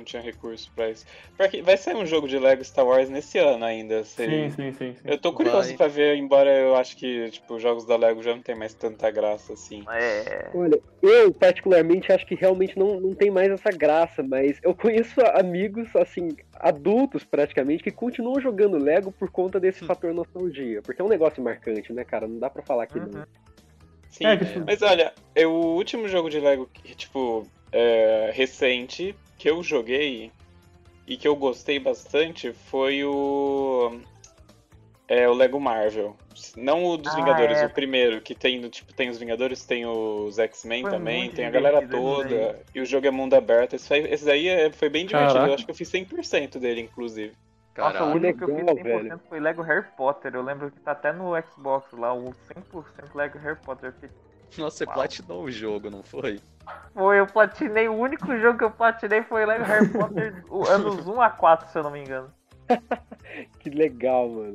Não 0.00 0.04
tinha 0.04 0.20
recurso 0.22 0.70
pra 0.74 0.90
isso. 0.90 1.04
Porque 1.36 1.62
vai 1.62 1.76
sair 1.76 1.94
um 1.94 2.04
jogo 2.06 2.26
de 2.26 2.38
Lego 2.38 2.64
Star 2.64 2.86
Wars 2.86 3.08
nesse 3.08 3.38
ano 3.38 3.64
ainda. 3.64 4.02
Sim, 4.04 4.24
Sim, 4.26 4.50
sim, 4.50 4.72
sim. 4.72 4.94
sim. 4.94 5.00
Eu 5.04 5.18
tô 5.18 5.32
curioso 5.32 5.68
Vai. 5.68 5.76
pra 5.76 5.86
ver, 5.88 6.16
embora 6.16 6.50
eu 6.50 6.74
acho 6.74 6.96
que, 6.96 7.30
tipo, 7.30 7.54
os 7.54 7.62
jogos 7.62 7.84
da 7.84 7.96
Lego 7.96 8.22
já 8.22 8.34
não 8.34 8.42
tem 8.42 8.54
mais 8.54 8.74
tanta 8.74 9.10
graça 9.10 9.52
assim. 9.52 9.84
É. 9.90 10.50
Olha, 10.54 10.80
eu 11.02 11.32
particularmente 11.32 12.12
acho 12.12 12.26
que 12.26 12.34
realmente 12.34 12.78
não, 12.78 12.98
não 13.00 13.14
tem 13.14 13.30
mais 13.30 13.50
essa 13.50 13.70
graça, 13.70 14.22
mas 14.22 14.58
eu 14.62 14.74
conheço 14.74 15.20
amigos, 15.34 15.94
assim, 15.94 16.28
adultos 16.54 17.24
praticamente, 17.24 17.82
que 17.82 17.90
continuam 17.90 18.40
jogando 18.40 18.78
Lego 18.82 19.12
por 19.12 19.30
conta 19.30 19.60
desse 19.60 19.84
fator 19.84 20.12
nostalgia. 20.12 20.82
Porque 20.82 21.00
é 21.00 21.04
um 21.04 21.08
negócio 21.08 21.42
marcante, 21.42 21.92
né, 21.92 22.04
cara? 22.04 22.26
Não 22.26 22.38
dá 22.38 22.50
pra 22.50 22.62
falar 22.62 22.86
que 22.86 22.98
Uhum. 22.98 23.08
não. 23.12 23.24
Sim, 24.08 24.26
É, 24.26 24.36
tipo, 24.36 24.64
mas 24.66 24.82
olha, 24.82 25.12
eu, 25.36 25.52
o 25.52 25.76
último 25.76 26.08
jogo 26.08 26.28
de 26.28 26.40
Lego, 26.40 26.68
que, 26.72 26.94
tipo, 26.96 27.46
é, 27.70 28.30
recente, 28.34 29.14
que 29.40 29.48
eu 29.48 29.62
joguei 29.62 30.30
e 31.06 31.16
que 31.16 31.26
eu 31.26 31.34
gostei 31.34 31.78
bastante 31.78 32.52
foi 32.52 33.02
o. 33.02 33.98
É 35.08 35.26
o 35.28 35.32
Lego 35.32 35.58
Marvel. 35.58 36.14
Não 36.56 36.84
o 36.84 36.96
dos 36.98 37.12
Ah, 37.12 37.16
Vingadores, 37.16 37.58
é. 37.58 37.66
o 37.66 37.70
primeiro, 37.70 38.20
que 38.20 38.34
tem, 38.34 38.60
tipo, 38.68 38.92
tem 38.92 39.08
os 39.08 39.18
Vingadores, 39.18 39.64
tem 39.64 39.84
os 39.86 40.38
X-Men 40.38 40.82
Foi 40.82 40.90
também, 40.90 41.30
tem 41.30 41.46
a 41.46 41.50
galera 41.50 41.88
toda. 41.88 42.60
E 42.74 42.80
o 42.80 42.84
jogo 42.86 43.06
é 43.06 43.10
mundo 43.10 43.34
aberto. 43.34 43.74
Esse, 43.74 43.92
aí- 43.92 44.12
esse 44.12 44.24
daí 44.26 44.46
é- 44.46 44.70
foi 44.70 44.88
bem 44.90 45.06
divertido. 45.06 45.32
Caraca. 45.32 45.50
Eu 45.50 45.54
acho 45.54 45.64
que 45.64 45.70
eu 45.70 45.74
fiz 45.74 45.88
100% 45.88 46.60
dele, 46.60 46.82
inclusive. 46.82 47.34
Nossa, 47.76 48.04
o 48.04 48.12
único 48.12 48.38
que 48.38 48.44
eu 48.44 48.48
fiz 48.48 48.58
legal, 48.58 48.74
100% 48.76 49.02
velho. 49.08 49.20
foi 49.28 49.40
Lego 49.40 49.62
Harry 49.62 49.86
Potter. 49.96 50.34
Eu 50.34 50.42
lembro 50.42 50.70
que 50.70 50.78
tá 50.80 50.92
até 50.92 51.12
no 51.12 51.32
Xbox 51.42 51.90
lá, 51.92 52.12
o 52.12 52.32
100% 52.46 53.14
Lego 53.14 53.38
Harry 53.38 53.58
Potter. 53.64 53.88
Eu 53.88 53.92
fiquei, 53.94 54.10
Nossa, 54.58 54.76
você 54.78 54.84
Uau. 54.84 54.94
platinou 54.94 55.44
o 55.44 55.50
jogo, 55.50 55.90
não 55.90 56.02
foi? 56.02 56.40
Foi, 56.94 57.18
eu 57.20 57.26
platinei, 57.26 57.88
o 57.88 57.94
único 57.94 58.36
jogo 58.38 58.58
que 58.58 58.64
eu 58.64 58.70
platinei 58.70 59.22
foi 59.22 59.44
Lego 59.46 59.64
Harry 59.64 59.88
Potter, 59.88 60.44
anos 60.68 61.06
1 61.06 61.20
a 61.20 61.30
4, 61.30 61.68
se 61.70 61.78
eu 61.78 61.82
não 61.82 61.90
me 61.90 62.00
engano. 62.00 62.30
Que 63.60 63.70
legal, 63.70 64.28
mano. 64.28 64.54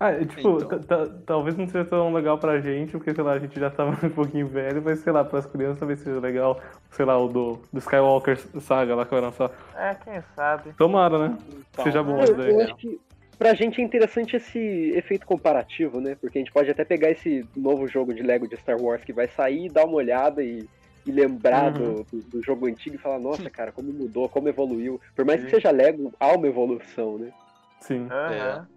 Ah, 0.00 0.12
e, 0.14 0.24
tipo, 0.26 0.56
Então. 0.56 0.80
ta- 0.80 1.06
ta- 1.06 1.12
talvez 1.26 1.56
não 1.56 1.68
seja 1.68 1.84
tão 1.84 2.12
legal 2.12 2.36
pra 2.38 2.60
gente, 2.60 2.92
porque, 2.92 3.14
sei 3.14 3.22
lá, 3.22 3.32
a 3.32 3.38
gente 3.38 3.58
já 3.60 3.70
tava 3.70 3.90
um 4.04 4.10
pouquinho 4.10 4.48
velho, 4.48 4.82
mas, 4.84 4.98
sei 5.00 5.12
lá, 5.12 5.22
pras 5.24 5.46
crianças 5.46 5.78
talvez 5.78 6.00
seja 6.00 6.18
legal, 6.18 6.58
sei 6.90 7.04
lá, 7.04 7.16
o 7.18 7.28
do, 7.28 7.60
do 7.72 7.78
Skywalker 7.78 8.36
Saga 8.60 8.94
lá 8.96 9.04
que 9.04 9.10
vai 9.12 9.20
lançar. 9.20 9.50
É, 9.76 9.94
quem 9.94 10.20
sabe. 10.34 10.72
Tomara, 10.72 11.28
né? 11.28 11.38
Então, 11.70 11.84
Seja 11.84 12.02
bom 12.02 12.16
Eu, 12.18 12.24
isso 12.24 12.32
eu 12.32 12.36
daí. 12.38 12.62
acho 12.62 12.76
que 12.76 13.00
pra 13.42 13.54
gente 13.54 13.80
é 13.80 13.84
interessante 13.84 14.36
esse 14.36 14.92
efeito 14.94 15.26
comparativo, 15.26 16.00
né? 16.00 16.16
Porque 16.20 16.38
a 16.38 16.40
gente 16.40 16.52
pode 16.52 16.70
até 16.70 16.84
pegar 16.84 17.10
esse 17.10 17.44
novo 17.56 17.88
jogo 17.88 18.14
de 18.14 18.22
Lego 18.22 18.46
de 18.46 18.56
Star 18.56 18.80
Wars 18.80 19.02
que 19.02 19.12
vai 19.12 19.26
sair, 19.26 19.68
dar 19.68 19.84
uma 19.84 19.96
olhada 19.96 20.44
e, 20.44 20.68
e 21.04 21.10
lembrar 21.10 21.72
Uhum. 21.72 22.04
do, 22.12 22.20
do, 22.30 22.42
jogo 22.42 22.66
antigo 22.68 22.94
e 22.94 22.98
falar, 23.00 23.18
nossa, 23.18 23.50
cara, 23.50 23.72
como 23.72 23.92
mudou, 23.92 24.28
como 24.28 24.48
evoluiu. 24.48 25.00
Por 25.16 25.24
mais 25.24 25.40
que 25.40 25.46
Sim. 25.50 25.56
seja 25.56 25.72
Lego, 25.72 26.14
há 26.20 26.28
uma 26.28 26.46
evolução, 26.46 27.18
né? 27.18 27.32
Sim. 27.80 28.06
Aham. 28.08 28.68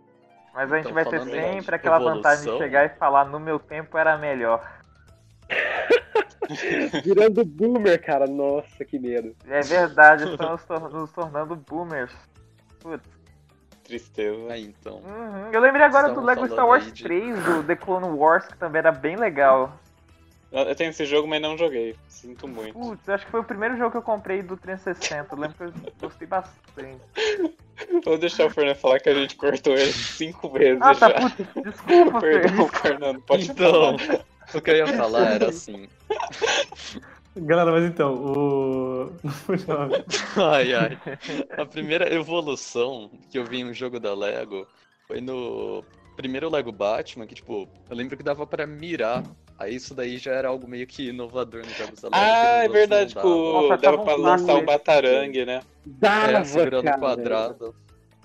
Mas 0.51 0.71
a 0.71 0.77
gente 0.77 0.89
Então, 0.89 0.93
vai 0.95 1.05
ter 1.05 1.21
sempre 1.29 1.75
aquela 1.75 1.99
vantagem 1.99 2.39
de 2.45 2.49
evolução- 2.49 2.57
chegar 2.57 2.85
e 2.85 2.97
falar 2.97 3.25
no 3.25 3.39
meu 3.39 3.59
tempo 3.59 3.95
era 3.99 4.17
melhor. 4.17 4.65
Virando 7.03 7.45
boomer, 7.45 8.03
cara, 8.03 8.25
nossa, 8.25 8.83
que 8.83 8.97
medo. 8.97 9.35
É 9.47 9.61
verdade, 9.61 10.23
estamos 10.23 10.91
nos 10.91 11.11
tornando 11.11 11.55
boomers. 11.55 12.11
Putz. 12.79 13.14
Tristeza. 13.85 14.51
Aí 14.51 14.63
então. 14.65 14.95
Uhum. 14.97 15.51
Eu 15.53 15.61
lembrei 15.61 15.83
agora 15.85 16.09
do 16.09 16.19
Estavam 16.19 16.25
Lego 16.25 16.47
Star 16.47 16.67
Wars 16.67 16.85
aí 16.85 16.91
de- 16.91 17.03
3, 17.03 17.43
do 17.43 17.63
The 17.63 17.75
Clone 17.75 18.07
Wars, 18.07 18.45
que 18.47 18.57
também 18.57 18.79
era 18.79 18.91
bem 18.91 19.15
legal. 19.15 19.79
Eu 20.51 20.73
tenho 20.75 20.89
esse 20.89 21.05
jogo, 21.05 21.27
mas 21.27 21.41
não 21.41 21.57
joguei. 21.57 21.95
Sinto 22.07 22.47
muito. 22.47 22.73
Putz, 22.73 23.09
acho 23.09 23.25
que 23.25 23.31
foi 23.31 23.41
o 23.41 23.43
primeiro 23.43 23.77
jogo 23.77 23.91
que 23.91 23.97
eu 23.97 24.01
comprei 24.01 24.41
do 24.41 24.55
360. 24.55 25.35
Eu 25.35 25.39
lembro 25.39 25.55
que 25.57 25.63
eu 25.63 25.73
gostei 26.01 26.27
bastante. 26.27 27.01
Vou 28.05 28.17
deixar 28.17 28.45
o 28.45 28.49
Fernando 28.49 28.77
falar 28.77 28.99
que 29.01 29.09
a 29.09 29.13
gente 29.13 29.35
cortou 29.35 29.73
ele 29.73 29.91
cinco 29.91 30.49
vezes 30.49 30.81
Ah, 30.81 30.95
tá, 30.95 31.09
já. 31.09 31.19
putz, 31.19 31.35
desculpa, 31.63 32.21
Perdão, 32.21 32.67
Fer. 32.69 32.81
Fernando, 32.81 33.21
pode 33.21 33.51
Então, 33.51 33.97
falar. 33.97 34.25
o 34.53 34.61
que 34.61 34.71
eu 34.71 34.75
ia 34.77 34.87
falar 34.87 35.27
era 35.33 35.49
assim. 35.49 35.89
Galera, 37.37 37.71
mas 37.71 37.83
então, 37.83 38.13
o. 38.13 39.11
Ai, 40.41 40.73
ai. 40.73 40.97
A 41.57 41.65
primeira 41.65 42.13
evolução 42.13 43.11
que 43.29 43.37
eu 43.37 43.43
vi 43.43 43.57
em 43.59 43.65
um 43.65 43.73
jogo 43.73 43.99
da 43.99 44.15
Lego 44.15 44.65
foi 45.05 45.19
no 45.19 45.83
primeiro 46.15 46.49
Lego 46.49 46.71
Batman, 46.71 47.27
que, 47.27 47.35
tipo, 47.35 47.67
eu 47.89 47.95
lembro 47.95 48.15
que 48.15 48.23
dava 48.23 48.47
pra 48.47 48.65
mirar. 48.65 49.21
Aí 49.59 49.75
isso 49.75 49.93
daí 49.93 50.17
já 50.17 50.31
era 50.31 50.47
algo 50.47 50.67
meio 50.67 50.87
que 50.87 51.09
inovador 51.09 51.61
nos 51.63 51.75
jogos 51.77 52.01
da 52.01 52.07
Lego. 52.07 52.17
Ah, 52.17 52.63
é 52.63 52.69
verdade, 52.69 53.15
não 53.15 53.21
que 53.21 53.27
dava. 53.27 53.37
o... 53.37 53.61
Nossa, 53.61 53.77
dava 53.81 53.97
pra 53.99 54.15
um 54.15 54.21
lançar 54.21 54.55
o 54.55 54.65
Batarangue, 54.65 55.45
né? 55.45 55.61
Dava, 55.85 56.31
É, 56.31 56.43
segurando 56.45 56.89
o 56.89 56.99
quadrado. 56.99 57.75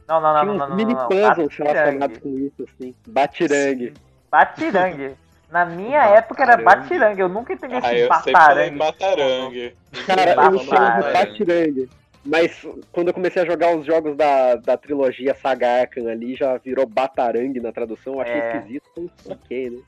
Não, 0.09 0.21
não, 0.21 0.35
não, 0.35 0.41
Tinha 0.41 0.45
não, 0.45 0.55
uns 0.55 0.59
não, 0.59 0.69
não, 0.69 0.77
mini 0.77 0.95
não, 0.95 1.01
não. 1.03 1.09
puzzles 1.09 1.57
relacionados 1.57 2.19
com 2.19 2.29
isso, 2.39 2.65
assim. 2.69 2.95
Batirangue. 3.09 3.93
Batirangue. 4.31 5.15
Na 5.51 5.65
minha 5.65 6.05
época 6.05 6.43
era 6.43 6.57
Batarangue. 6.57 6.83
batirangue, 6.83 7.21
eu 7.21 7.29
nunca 7.29 7.53
entendi 7.53 7.75
Ah, 7.75 7.79
esse 7.79 8.01
eu 8.03 8.07
em 8.07 8.09
batarangue. 8.09 8.79
Batarangue. 8.79 9.75
Cara, 10.07 10.31
eu 10.31 10.37
Batarangue. 10.37 10.65
chamo 10.67 11.03
de 11.03 11.13
Batirangue. 11.13 11.89
Mas 12.25 12.67
quando 12.93 13.09
eu 13.09 13.15
comecei 13.15 13.43
a 13.43 13.47
jogar 13.47 13.75
os 13.75 13.85
jogos 13.87 14.15
da, 14.17 14.55
da 14.57 14.77
trilogia 14.77 15.35
Saga 15.35 15.81
Arkham 15.81 16.07
ali, 16.09 16.37
já 16.37 16.57
virou 16.59 16.87
Batarangue 16.87 17.61
na 17.61 17.73
tradução. 17.73 18.15
Eu 18.15 18.21
achei 18.21 18.35
É. 18.35 18.57
esquisito, 18.59 18.91
mas 18.97 19.27
ok, 19.27 19.71
né? 19.71 19.79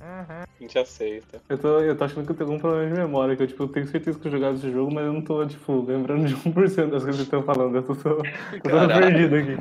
Uhum. 0.00 0.42
A 0.42 0.46
gente 0.60 0.76
aceita. 0.78 1.40
Eu 1.48 1.56
tô, 1.56 1.78
eu 1.78 1.96
tô 1.96 2.04
achando 2.04 2.26
que 2.26 2.32
eu 2.32 2.36
tenho 2.36 2.50
algum 2.50 2.60
problema 2.60 2.86
de 2.92 3.00
memória, 3.00 3.36
que 3.36 3.44
eu, 3.44 3.46
tipo, 3.46 3.62
eu 3.62 3.68
tenho 3.68 3.86
certeza 3.86 4.18
que 4.18 4.26
eu 4.26 4.32
jogava 4.32 4.54
esse 4.56 4.68
jogo, 4.72 4.92
mas 4.92 5.04
eu 5.06 5.12
não 5.12 5.22
tô, 5.22 5.46
tipo, 5.46 5.80
lembrando 5.86 6.26
de 6.26 6.34
1% 6.34 6.50
das 6.50 6.64
coisas 6.74 6.90
que 7.04 7.12
vocês 7.12 7.20
estão 7.20 7.42
falando. 7.44 7.76
Eu 7.76 7.82
tô, 7.84 7.94
tô, 7.94 8.16
tô 8.16 8.88
perdido 8.98 9.36
aqui. 9.36 9.56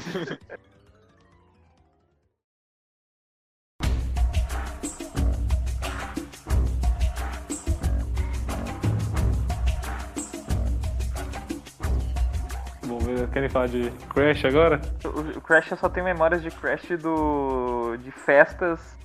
Querem 13.31 13.49
falar 13.49 13.67
de 13.67 13.89
Crash 14.13 14.45
agora? 14.45 14.79
O 15.05 15.41
Crash 15.41 15.71
eu 15.71 15.77
só 15.77 15.89
tenho 15.89 16.05
memórias 16.05 16.41
de 16.41 16.51
Crash 16.51 16.89
do. 16.99 17.97
de 17.97 18.11
festas 18.11 19.00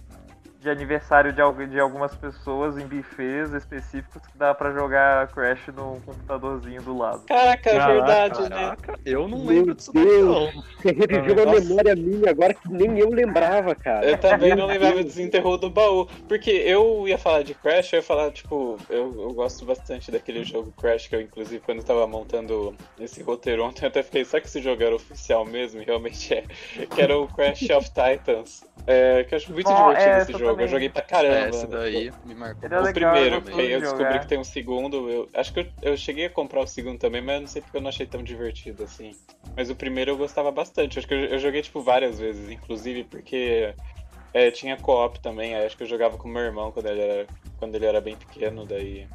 de 0.60 0.70
aniversário 0.70 1.32
de, 1.32 1.66
de 1.68 1.78
algumas 1.80 2.14
pessoas 2.14 2.76
em 2.78 2.86
buffets 2.86 3.52
específicos 3.52 4.22
que 4.26 4.36
dava 4.38 4.54
pra 4.54 4.72
jogar 4.72 5.28
Crash 5.28 5.68
no 5.68 6.00
computadorzinho 6.04 6.82
do 6.82 6.96
lado. 6.96 7.22
Caraca, 7.26 7.70
é 7.70 7.78
Caraca, 7.78 7.92
verdade, 7.92 8.42
né? 8.42 8.48
Caraca, 8.48 8.98
eu 9.04 9.28
não 9.28 9.38
Meu 9.38 9.46
lembro 9.46 9.74
disso 9.74 9.92
Deus. 9.92 10.24
não. 10.54 10.62
Você 10.80 10.92
reviveu 10.92 11.34
uma 11.44 11.52
memória 11.60 11.94
minha 11.96 12.30
agora 12.30 12.54
que 12.54 12.68
nem 12.68 12.98
eu 12.98 13.10
lembrava, 13.10 13.74
cara. 13.74 14.06
Eu 14.06 14.18
também 14.18 14.54
não 14.54 14.66
lembrava 14.66 15.02
desenterrou 15.04 15.58
do 15.58 15.70
baú. 15.70 16.06
Porque 16.28 16.50
eu 16.50 17.06
ia 17.06 17.18
falar 17.18 17.42
de 17.42 17.54
Crash, 17.54 17.92
eu 17.92 17.98
ia 17.98 18.02
falar, 18.02 18.30
tipo, 18.30 18.78
eu, 18.88 19.14
eu 19.20 19.32
gosto 19.34 19.64
bastante 19.64 20.10
daquele 20.10 20.42
jogo 20.44 20.72
Crash, 20.72 21.06
que 21.08 21.16
eu, 21.16 21.20
inclusive, 21.20 21.60
quando 21.64 21.78
eu 21.78 21.84
tava 21.84 22.06
montando 22.06 22.74
esse 22.98 23.22
roteiro 23.22 23.64
ontem, 23.64 23.84
eu 23.84 23.88
até 23.88 24.02
fiquei, 24.02 24.24
será 24.24 24.40
que 24.40 24.48
esse 24.48 24.60
jogo 24.62 24.82
era 24.82 24.94
oficial 24.94 25.44
mesmo? 25.44 25.80
E 25.80 25.84
realmente 25.84 26.32
é. 26.34 26.44
Que 26.94 27.02
era 27.02 27.16
o 27.18 27.28
Crash 27.28 27.68
of 27.70 27.90
Titans. 27.90 28.64
É, 28.86 29.24
que 29.24 29.34
eu 29.34 29.36
acho 29.38 29.52
muito 29.52 29.68
Oh, 29.68 29.74
divertido 29.74 30.10
é, 30.10 30.18
esse 30.18 30.30
essa 30.30 30.38
jogo. 30.56 30.62
Eu 30.62 30.68
joguei 30.68 30.88
pra 30.88 31.02
caramba. 31.02 31.36
É, 31.36 31.48
esse 31.50 31.66
daí 31.66 32.12
me 32.24 32.34
marcou. 32.34 32.64
Ele 32.68 32.74
é 32.74 32.78
O 32.78 32.82
legal, 32.82 33.12
primeiro, 33.14 33.50
eu 33.50 33.60
eu 33.60 33.80
descobri 33.80 34.04
jogar. 34.04 34.20
que 34.20 34.26
tem 34.28 34.38
um 34.38 34.44
segundo. 34.44 35.10
Eu, 35.10 35.28
acho 35.34 35.52
que 35.52 35.60
eu, 35.60 35.66
eu 35.82 35.96
cheguei 35.96 36.26
a 36.26 36.30
comprar 36.30 36.60
o 36.60 36.66
segundo 36.66 36.98
também, 36.98 37.22
mas 37.22 37.34
eu 37.36 37.40
não 37.40 37.48
sei 37.48 37.62
porque 37.62 37.76
eu 37.76 37.80
não 37.80 37.88
achei 37.88 38.06
tão 38.06 38.22
divertido 38.22 38.82
assim. 38.84 39.12
Mas 39.56 39.70
o 39.70 39.76
primeiro 39.76 40.12
eu 40.12 40.16
gostava 40.16 40.50
bastante. 40.50 40.98
Acho 40.98 41.06
que 41.08 41.14
eu, 41.14 41.24
eu 41.26 41.38
joguei 41.38 41.62
tipo 41.62 41.80
várias 41.80 42.18
vezes, 42.18 42.50
inclusive 42.50 43.04
porque 43.04 43.74
é, 44.32 44.50
tinha 44.50 44.76
co-op 44.76 45.20
também. 45.20 45.54
aí 45.54 45.66
Acho 45.66 45.76
que 45.76 45.82
eu 45.82 45.88
jogava 45.88 46.16
com 46.16 46.28
meu 46.28 46.42
irmão 46.42 46.70
quando 46.72 46.86
ele 46.86 47.00
era, 47.00 47.26
quando 47.58 47.74
ele 47.74 47.86
era 47.86 48.00
bem 48.00 48.16
pequeno, 48.16 48.66
daí. 48.66 49.06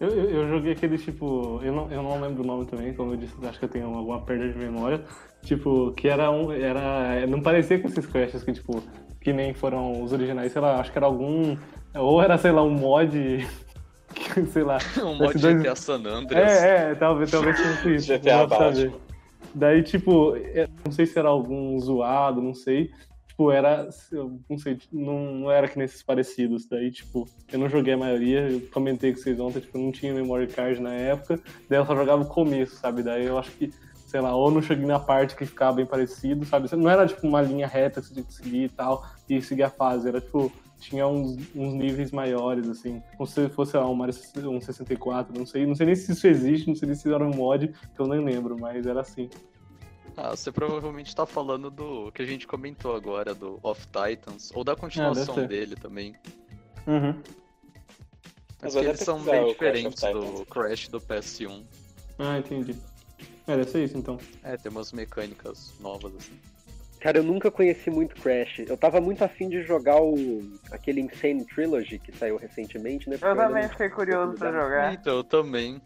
Eu, 0.00 0.08
eu, 0.08 0.30
eu 0.30 0.48
joguei 0.48 0.72
aquele 0.72 0.98
tipo. 0.98 1.60
Eu 1.62 1.72
não, 1.72 1.90
eu 1.90 2.02
não 2.02 2.20
lembro 2.20 2.42
o 2.42 2.46
nome 2.46 2.66
também, 2.66 2.92
como 2.94 3.12
eu 3.12 3.16
disse, 3.16 3.34
acho 3.46 3.58
que 3.58 3.64
eu 3.64 3.68
tenho 3.68 3.94
alguma 3.94 4.20
perda 4.20 4.48
de 4.48 4.58
memória. 4.58 5.00
Tipo, 5.42 5.92
que 5.92 6.08
era 6.08 6.30
um. 6.30 6.50
Era, 6.50 7.26
não 7.26 7.40
parecia 7.40 7.78
com 7.78 7.86
esses 7.86 8.04
crashes 8.06 8.42
que, 8.42 8.52
tipo, 8.52 8.82
que 9.24 9.32
nem 9.32 9.54
foram 9.54 10.02
os 10.02 10.12
originais, 10.12 10.52
sei 10.52 10.60
lá, 10.60 10.78
acho 10.78 10.92
que 10.92 10.98
era 10.98 11.06
algum. 11.06 11.56
Ou 11.94 12.22
era, 12.22 12.36
sei 12.38 12.52
lá, 12.52 12.62
um 12.62 12.70
mod. 12.70 13.10
sei 14.52 14.62
lá. 14.62 14.78
Um 15.02 15.14
mod 15.16 15.38
dois- 15.38 15.62
GTA 15.62 15.74
San 15.74 16.02
Andreas. 16.06 16.52
É, 16.62 16.90
é, 16.90 16.94
talvez, 16.94 17.30
talvez 17.30 17.58
fosse 17.58 17.94
isso. 17.96 18.06
GTA 18.12 18.46
Batman. 18.46 18.92
Daí, 19.54 19.82
tipo, 19.82 20.36
é, 20.36 20.68
não 20.84 20.92
sei 20.92 21.06
se 21.06 21.18
era 21.18 21.28
algum 21.28 21.78
zoado, 21.80 22.42
não 22.42 22.54
sei. 22.54 22.90
Tipo, 23.28 23.50
era. 23.50 23.88
eu 24.12 24.38
Não 24.48 24.58
sei, 24.58 24.78
não, 24.92 25.18
não 25.34 25.50
era 25.50 25.66
que 25.68 25.78
nesses 25.78 26.02
parecidos. 26.02 26.66
Daí, 26.66 26.90
tipo, 26.90 27.26
eu 27.52 27.58
não 27.58 27.68
joguei 27.68 27.94
a 27.94 27.96
maioria, 27.96 28.48
eu 28.50 28.60
comentei 28.72 29.12
com 29.12 29.18
vocês 29.20 29.40
ontem, 29.40 29.60
tipo, 29.60 29.78
eu 29.78 29.82
não 29.82 29.90
tinha 29.90 30.12
memory 30.12 30.48
card 30.48 30.80
na 30.82 30.92
época, 30.92 31.40
daí 31.68 31.78
eu 31.78 31.86
só 31.86 31.96
jogava 31.96 32.22
o 32.22 32.26
começo, 32.28 32.76
sabe? 32.76 33.02
Daí 33.02 33.24
eu 33.26 33.36
acho 33.38 33.50
que, 33.52 33.70
sei 34.06 34.20
lá, 34.20 34.34
ou 34.36 34.50
não 34.52 34.62
cheguei 34.62 34.86
na 34.86 34.98
parte 35.00 35.34
que 35.36 35.44
ficava 35.46 35.72
bem 35.76 35.86
parecido, 35.86 36.44
sabe? 36.44 36.68
Não 36.76 36.88
era 36.90 37.06
tipo 37.06 37.26
uma 37.26 37.42
linha 37.42 37.66
reta 37.66 38.00
que 38.00 38.06
você 38.08 38.14
tinha 38.14 38.26
que 38.26 38.34
seguir 38.34 38.64
e 38.64 38.68
tal, 38.68 39.04
e 39.28 39.40
seguir 39.40 39.62
a 39.62 39.70
fase, 39.70 40.08
era 40.08 40.20
tipo. 40.20 40.52
tinha 40.78 41.06
uns, 41.06 41.36
uns 41.54 41.74
níveis 41.74 42.10
maiores, 42.10 42.68
assim. 42.68 43.02
Como 43.16 43.26
se 43.26 43.48
fosse 43.48 43.76
lá, 43.76 43.88
um 43.88 43.94
Mario 43.94 44.14
um 44.50 44.60
64, 44.60 45.36
não 45.36 45.46
sei. 45.46 45.66
Não 45.66 45.74
sei 45.74 45.86
nem 45.86 45.96
se 45.96 46.12
isso 46.12 46.26
existe, 46.26 46.68
não 46.68 46.74
sei 46.74 46.86
nem 46.86 46.96
se 46.96 47.12
era 47.12 47.24
um 47.24 47.34
mod, 47.34 47.68
que 47.68 48.00
eu 48.00 48.06
nem 48.06 48.24
lembro, 48.24 48.58
mas 48.58 48.86
era 48.86 49.00
assim. 49.00 49.28
Ah, 50.16 50.30
você 50.30 50.52
provavelmente 50.52 51.14
tá 51.14 51.26
falando 51.26 51.70
do 51.70 52.12
que 52.12 52.22
a 52.22 52.26
gente 52.26 52.46
comentou 52.46 52.94
agora, 52.94 53.34
do 53.34 53.58
Of 53.62 53.86
Titans, 53.88 54.52
ou 54.54 54.62
da 54.62 54.76
continuação 54.76 55.34
ser. 55.34 55.48
dele 55.48 55.74
também. 55.74 56.14
Uhum. 56.86 57.20
Mas 58.62 58.74
que 58.74 58.80
eles 58.80 59.00
são 59.00 59.20
bem 59.22 59.54
Crash 59.54 59.82
diferentes 59.82 60.00
do. 60.02 60.46
Crash 60.46 60.88
do 60.88 61.00
PS1. 61.00 61.64
Ah, 62.18 62.38
entendi. 62.38 62.76
É, 63.46 63.56
deve 63.56 63.70
ser 63.70 63.84
isso 63.84 63.98
então. 63.98 64.18
É, 64.42 64.56
tem 64.56 64.70
umas 64.70 64.92
mecânicas 64.92 65.74
novas 65.80 66.14
assim. 66.16 66.38
Cara, 67.04 67.18
eu 67.18 67.22
nunca 67.22 67.50
conheci 67.50 67.90
muito 67.90 68.16
Crash. 68.16 68.60
Eu 68.66 68.78
tava 68.78 68.98
muito 68.98 69.22
afim 69.22 69.46
de 69.50 69.60
jogar 69.60 70.00
o 70.00 70.42
aquele 70.72 71.02
Insane 71.02 71.44
Trilogy 71.44 71.98
que 71.98 72.16
saiu 72.16 72.38
recentemente, 72.38 73.10
né? 73.10 73.16
Eu 73.20 73.36
também 73.36 73.68
fiquei 73.68 73.90
curioso 73.90 74.38
pra 74.38 74.50
jogar. 74.50 74.94
Então, 74.94 75.16
eu 75.18 75.22
também. 75.22 75.82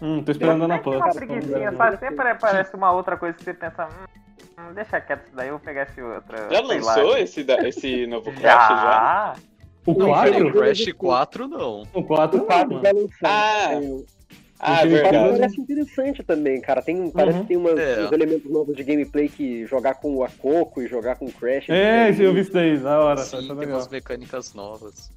Hum, 0.00 0.22
tô 0.22 0.30
esperando 0.30 0.62
a 0.62 0.66
Tem 0.68 0.74
Ana 0.76 0.78
Plus. 0.84 0.96
uma 0.96 1.10
preguiçinha, 1.12 1.72
sabe? 1.72 1.96
Sempre 1.98 2.28
aparece 2.28 2.76
uma 2.76 2.92
outra 2.92 3.16
coisa 3.16 3.36
que 3.36 3.42
você 3.42 3.52
pensa, 3.52 3.86
hum, 3.88 4.60
hum, 4.60 4.72
deixa 4.74 5.00
quieto 5.00 5.26
isso 5.26 5.34
daí, 5.34 5.48
eu 5.48 5.54
vou 5.54 5.60
pegar 5.60 5.82
esse 5.90 6.00
outro. 6.00 6.36
Já 6.52 6.60
lançou 6.60 7.10
lá. 7.10 7.18
esse, 7.20 7.42
da- 7.42 7.68
esse 7.68 8.06
novo 8.06 8.30
Crash 8.38 8.68
já? 8.68 8.76
Já? 8.76 9.34
O 9.86 9.92
Não, 9.94 10.06
O 10.06 10.08
4? 10.14 10.52
Crash 10.52 10.92
4 10.92 11.48
não. 11.48 11.82
O 11.92 12.04
4 12.04 12.40
O 12.42 12.44
4 12.46 12.74
não, 12.74 12.80
vai 12.80 12.92
mano. 12.92 13.02
lançar. 13.02 13.72
Ah, 13.72 13.76
o- 13.76 14.06
Ah, 14.60 14.72
O 14.72 14.76
4 14.76 14.88
verdade. 14.90 15.38
parece 15.38 15.60
interessante 15.60 16.22
também, 16.24 16.60
cara. 16.60 16.82
Tem, 16.82 17.00
um- 17.00 17.10
parece 17.10 17.36
Uhum. 17.38 17.42
que 17.42 17.48
tem 17.48 17.56
umas- 17.56 17.78
É. 17.78 18.04
uns 18.04 18.12
elementos 18.12 18.50
novos 18.50 18.76
de 18.76 18.82
gameplay 18.82 19.28
que 19.28 19.64
jogar 19.66 19.94
com 19.94 20.16
o 20.16 20.24
Akoko 20.24 20.82
e 20.82 20.88
jogar 20.88 21.16
com 21.16 21.26
o 21.26 21.32
Crash. 21.32 21.68
É, 21.70 22.10
eu 22.10 22.34
vi 22.34 22.40
isso 22.40 22.52
daí, 22.52 22.76
da 22.76 22.98
hora. 23.00 23.18
Sim, 23.18 23.36
tá 23.36 23.54
tem 23.54 23.56
legal. 23.56 23.76
umas 23.76 23.88
mecânicas 23.88 24.54
novas. 24.54 25.12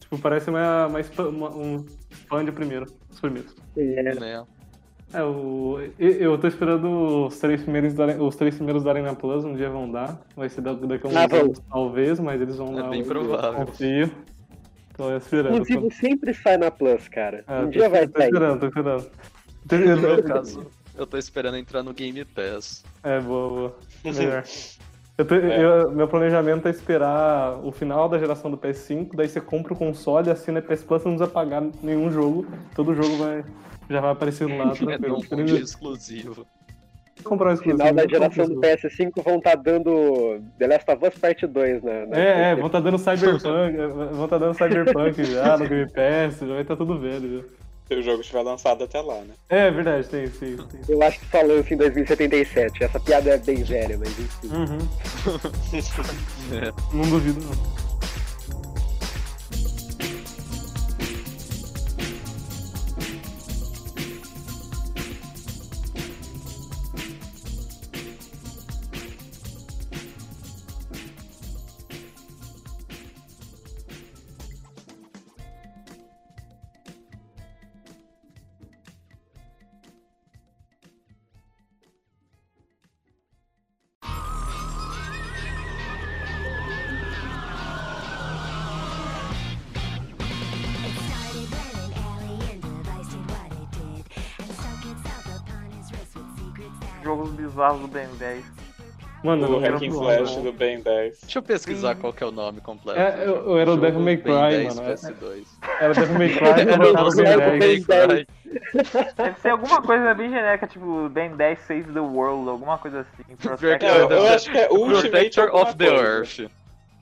Tipo, 0.00 0.18
parece 0.18 0.50
uma, 0.50 0.88
uma, 0.88 1.28
uma- 1.28 1.56
um 1.56 1.86
spam 2.10 2.44
de 2.44 2.50
primeiro. 2.50 2.86
Os 3.08 3.20
primeiros. 3.20 3.54
É. 3.76 4.02
Né? 4.02 4.44
É, 5.12 5.22
o, 5.22 5.78
eu, 5.98 6.10
eu 6.12 6.38
tô 6.38 6.46
esperando 6.48 7.26
os 7.26 7.38
três 7.38 7.62
primeiros 7.62 7.94
darem, 7.94 8.20
os 8.20 8.34
três 8.36 8.54
primeiros 8.56 8.82
darem 8.82 9.02
na 9.02 9.14
Plus, 9.14 9.44
um 9.44 9.54
dia 9.54 9.68
vão 9.70 9.90
dar. 9.90 10.20
Vai 10.36 10.48
ser 10.48 10.60
da- 10.60 10.72
daqui 10.72 11.06
a 11.06 11.10
uns 11.10 11.16
Ah, 11.16 11.28
anos, 11.36 11.60
talvez, 11.70 12.18
mas 12.20 12.40
eles 12.40 12.56
vão 12.56 12.76
É 12.78 12.82
dar. 12.82 12.88
bem 12.90 13.00
eu 13.00 13.06
provável. 13.06 13.66
Confio. 13.66 14.10
Tô 15.00 15.16
esperando. 15.16 15.54
Inclusive, 15.54 15.80
Tô, 15.80 15.90
sempre 15.90 16.34
sai 16.34 16.58
na 16.58 16.70
Plus, 16.70 17.08
cara. 17.08 17.42
é, 17.48 17.60
um 17.60 17.70
dia 17.70 17.88
vai 17.88 18.06
tô 18.06 18.18
sair. 18.18 18.26
esperando, 18.28 18.60
tô 18.60 18.66
esperando. 18.66 19.10
Tô- 19.66 19.76
No 19.78 19.84
eu- 19.84 19.96
meu 19.96 20.10
eu- 20.16 20.22
caso, 20.24 20.66
eu 20.94 21.06
tô 21.06 21.16
esperando 21.16 21.56
entrar 21.56 21.82
no 21.82 21.94
Game 21.94 22.22
Pass. 22.26 22.84
É, 23.02 23.18
boa, 23.18 23.48
boa. 23.48 23.76
Melhor. 24.04 24.44
Eu 25.16 25.24
tô- 25.24 25.34
É. 25.36 25.64
eu- 25.64 25.90
meu 25.92 26.06
planejamento 26.06 26.68
é 26.68 26.70
esperar 26.70 27.58
o 27.64 27.72
final 27.72 28.10
da 28.10 28.18
geração 28.18 28.50
do 28.50 28.58
PS5, 28.58 29.16
daí 29.16 29.26
você 29.28 29.40
compra 29.40 29.72
o 29.72 29.76
console, 29.76 30.30
assina 30.30 30.60
PS 30.60 30.84
Plus, 30.84 31.02
não 31.04 31.12
precisa 31.16 31.30
pagar 31.30 31.62
nenhum 31.82 32.10
jogo. 32.10 32.46
Todo 32.74 32.94
jogo 32.94 33.16
vai, 33.16 33.42
já 33.88 34.00
vai 34.02 34.10
aparecendo 34.10 34.54
lá. 34.58 34.72
É 34.94 34.98
tranquilo. 34.98 35.42
um 35.42 35.56
exclusivo. 35.56 36.46
Comprar 37.22 37.46
um 37.46 37.50
No 37.50 37.54
exclusivo. 37.54 37.78
final 37.88 37.94
da 37.94 38.02
compro 38.02 38.18
geração 38.18 38.46
do 38.54 38.64
exclusivo. 38.64 39.12
PS5 39.12 39.22
vão 39.24 39.36
estar 39.38 39.54
dando 39.56 40.40
The 40.58 40.66
Last 40.66 40.90
of 40.90 41.06
Us 41.06 41.14
Part 41.18 41.46
2 41.46 41.82
na. 41.82 42.06
na 42.06 42.16
É, 42.18 42.50
é, 42.50 42.54
vão 42.56 42.68
tá 42.68 42.80
dando 42.80 42.98
Cyberpunk, 42.98 43.76
vão 44.14 44.28
tá 44.28 44.38
dando 44.38 44.54
Cyberpunk 44.54 45.24
já 45.24 45.56
no 45.58 45.68
Game 45.68 45.90
Pass, 45.90 46.38
já 46.40 46.46
vai 46.46 46.62
estar 46.62 46.76
tudo 46.76 46.98
velho. 46.98 47.38
já. 47.38 47.44
Se 47.88 47.96
o 47.96 48.02
jogo 48.02 48.20
estiver 48.20 48.42
lançado 48.42 48.84
até 48.84 49.00
lá, 49.00 49.16
né? 49.16 49.34
É 49.48 49.68
verdade, 49.68 50.08
tem, 50.08 50.24
sim, 50.28 50.56
tem. 50.56 50.80
Eu 50.88 51.02
acho 51.02 51.18
que 51.18 51.26
só 51.26 51.42
lança 51.42 51.74
em 51.74 51.76
2077. 51.76 52.84
Essa 52.84 53.00
piada 53.00 53.30
é 53.30 53.36
bem 53.38 53.64
velha, 53.64 53.98
mas 53.98 54.16
enfim. 54.16 54.46
Uhum. 54.48 54.78
É. 56.56 56.72
Não 56.96 57.02
duvido, 57.10 57.40
não. 57.40 57.89
Bizarros 97.60 97.80
do 97.82 97.88
Ben 97.88 98.08
10. 98.18 98.44
Mano, 99.22 99.46
O 99.46 99.52
eu 99.56 99.60
Hack 99.60 99.74
and 99.74 99.78
quero 99.80 99.92
Slash 99.92 100.16
provar. 100.32 100.42
do 100.44 100.52
Ben 100.52 100.80
10. 100.80 101.20
Deixa 101.20 101.38
eu 101.38 101.42
pesquisar 101.42 101.94
qual 101.94 102.10
que 102.10 102.24
é 102.24 102.26
o 102.26 102.30
nome 102.30 102.62
completo. 102.62 102.98
É, 102.98 103.22
eu- 103.26 103.50
eu 103.50 103.58
era 103.58 103.70
o 103.72 103.76
Devil 103.76 104.00
May 104.00 104.16
Ben 104.16 104.22
Cry, 104.34 104.50
10 104.56 104.74
mano. 104.76 104.88
é- 104.88 104.94
PS2. 104.94 105.46
Era 105.78 105.92
Devil 105.94 106.18
May 106.18 106.28
Cry, 106.30 106.48
Era 106.48 106.84
eu 106.86 106.92
o 107.06 107.10
Ben 107.14 107.24
Devil 107.24 107.36
10. 107.36 107.36
May 107.36 107.58
Ben 107.58 107.82
Cry. 107.82 108.26
10. 108.72 109.14
Deve 109.14 109.40
ser 109.40 109.48
alguma 109.50 109.82
coisa 109.82 110.14
bem 110.14 110.30
genérica, 110.30 110.66
tipo 110.66 111.08
Ben 111.10 111.36
10 111.36 111.58
Save 111.66 111.92
the 111.92 112.00
World, 112.00 112.48
alguma 112.48 112.78
coisa 112.78 113.00
assim. 113.00 113.36
Pior 113.36 113.58
que 113.58 113.66
Protect 113.66 113.84
Não, 113.84 113.90
é, 113.94 114.02
eu, 114.04 114.08
ser 114.08 114.28
acho 114.34 114.50
que 114.52 114.58
é 114.58 114.68
Ultimate 114.70 115.02
Protector 115.10 115.54
of 115.54 115.74
the 115.76 115.86
coisa. 115.90 116.02
Earth. 116.02 116.50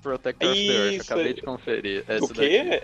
Protector 0.02 0.50
of 0.50 0.58
the 0.66 0.72
Earth, 0.72 0.92
Isso, 0.94 1.12
acabei 1.12 1.34
de 1.34 1.42
conferir. 1.42 2.04
O 2.08 2.12
Essa 2.12 2.34
daqui. 2.34 2.48
quê? 2.48 2.82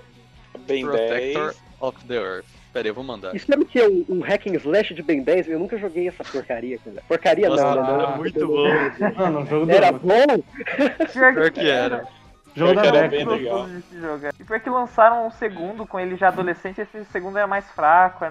Ben 0.61 0.85
Protector 0.85 1.47
10. 1.49 1.57
of 1.81 2.05
the 2.07 2.15
Earth. 2.15 2.47
Pera 2.75 2.89
aí, 2.89 2.91
eu 2.91 2.95
vou 2.95 3.05
mandar. 3.05 3.37
E 3.37 3.39
sabe 3.39 3.65
que 3.67 3.79
é 3.79 3.89
um, 3.89 4.05
um 4.09 4.21
hack 4.21 4.49
and 4.49 4.57
slash 4.57 4.93
de 4.93 5.01
Ben 5.01 5.23
10? 5.23 5.49
Eu 5.49 5.61
nunca 5.61 5.79
joguei 5.79 6.09
essa 6.09 6.25
porcaria, 6.25 6.77
cara. 6.79 7.01
Porcaria 7.07 7.49
Nossa, 7.49 7.63
não, 7.77 7.83
né? 7.83 7.93
era 7.95 8.11
Não, 8.11 8.17
muito 8.17 8.47
bom. 8.49 8.69
Mano, 9.17 9.47
jogo 9.47 9.71
Era 9.71 9.93
bom? 9.93 10.43
Pior 11.13 11.51
que 11.53 11.71
era. 11.71 12.05
Jogo 12.57 12.75
da 12.75 12.83
que 12.83 12.87
era 12.89 13.09
bem 13.09 13.25
legal. 13.25 13.69
se 13.89 14.01
jogar. 14.01 14.35
E 14.39 14.45
foi 14.45 14.59
que 14.59 14.69
lançaram 14.69 15.25
um 15.25 15.31
segundo 15.31 15.87
com 15.87 16.01
ele 16.01 16.17
já 16.17 16.29
adolescente, 16.29 16.81
esse 16.81 17.05
segundo 17.13 17.39
era 17.39 17.47
mais 17.47 17.65
fraco, 17.71 18.25
é 18.25 18.31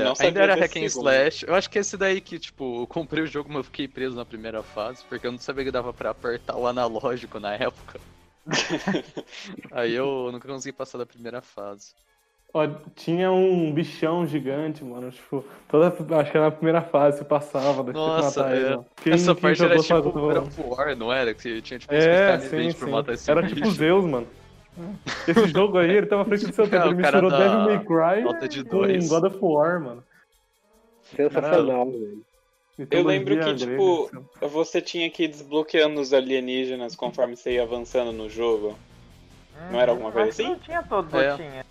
não 0.00 0.12
É, 0.12 0.14
sabia 0.16 0.28
ainda 0.28 0.42
era 0.42 0.54
hack 0.56 0.70
and 0.76 0.88
segundo. 0.88 1.08
slash. 1.10 1.46
Eu 1.46 1.54
acho 1.54 1.70
que 1.70 1.78
esse 1.78 1.96
daí 1.96 2.20
que, 2.20 2.40
tipo, 2.40 2.82
eu 2.82 2.86
comprei 2.88 3.22
o 3.22 3.26
jogo, 3.26 3.48
mas 3.50 3.58
eu 3.58 3.64
fiquei 3.64 3.86
preso 3.86 4.16
na 4.16 4.24
primeira 4.24 4.64
fase, 4.64 5.04
porque 5.08 5.28
eu 5.28 5.30
não 5.32 5.38
sabia 5.38 5.64
que 5.64 5.70
dava 5.70 5.92
pra 5.92 6.10
apertar 6.10 6.56
o 6.56 6.66
analógico 6.66 7.38
na 7.38 7.54
época. 7.54 8.00
Aí 9.72 9.94
eu 9.94 10.28
nunca 10.32 10.46
consegui 10.48 10.76
passar 10.76 10.98
da 10.98 11.06
primeira 11.06 11.40
fase. 11.40 11.94
Ó, 12.56 12.68
tinha 12.94 13.32
um 13.32 13.72
bichão 13.72 14.24
gigante, 14.24 14.84
mano. 14.84 15.10
Tipo, 15.10 15.44
toda, 15.68 15.88
acho 15.88 16.30
que 16.30 16.36
era 16.36 16.46
na 16.46 16.50
primeira 16.52 16.80
fase 16.82 17.18
você 17.18 17.24
passava, 17.24 17.82
Nossa, 17.92 18.42
matar 18.44 18.56
é. 18.56 18.78
Quem- 19.02 19.12
Essa 19.12 19.34
quem 19.34 19.42
parte 19.42 19.64
era 19.64 19.76
tipo 19.76 20.08
of 20.38 20.62
War, 20.62 20.96
não 20.96 21.12
era? 21.12 21.34
Que 21.34 21.60
tinha 21.60 21.80
tipo 21.80 21.92
É, 21.92 22.38
sim, 22.38 22.72
pra 22.72 22.88
matar 22.88 23.08
sim. 23.08 23.14
esse 23.22 23.30
Era 23.30 23.42
bicho. 23.42 23.56
tipo 23.56 23.70
Zeus, 23.72 24.04
mano. 24.04 24.28
Esse 25.28 25.46
jogo 25.48 25.78
aí, 25.78 25.88
ele 25.90 26.06
tava 26.06 26.22
à 26.22 26.24
frente 26.24 26.46
do 26.46 26.52
seu 26.52 26.68
tempo. 26.68 26.86
Ele 26.86 27.00
cara 27.02 27.20
misturou 27.22 27.30
da 27.30 27.38
Devil 27.38 27.60
May 27.60 27.84
Cry 27.84 28.22
Nota 28.24 28.48
de 28.48 28.64
com 28.64 28.70
dois. 28.70 29.08
God 29.08 29.24
of 29.24 29.38
War, 29.40 29.80
mano. 29.80 30.04
Sensacional, 31.16 31.86
velho. 31.90 32.22
Eu 32.90 33.04
lembro 33.04 33.38
que, 33.38 33.54
tipo, 33.54 34.08
grega, 34.10 34.48
você 34.48 34.80
tinha 34.80 35.08
que 35.08 35.24
ir 35.24 35.28
desbloqueando 35.28 36.00
os 36.00 36.12
alienígenas 36.12 36.96
conforme 36.96 37.36
você 37.36 37.52
ia 37.52 37.62
avançando 37.62 38.10
no 38.12 38.28
jogo. 38.28 38.76
Não 39.70 39.80
era 39.80 39.92
alguma 39.92 40.10
coisa 40.10 40.30
assim? 40.30 40.42
Não 40.48 40.58
tinha 40.58 40.82
todos, 40.82 41.14
É. 41.14 41.36
tinha. 41.36 41.64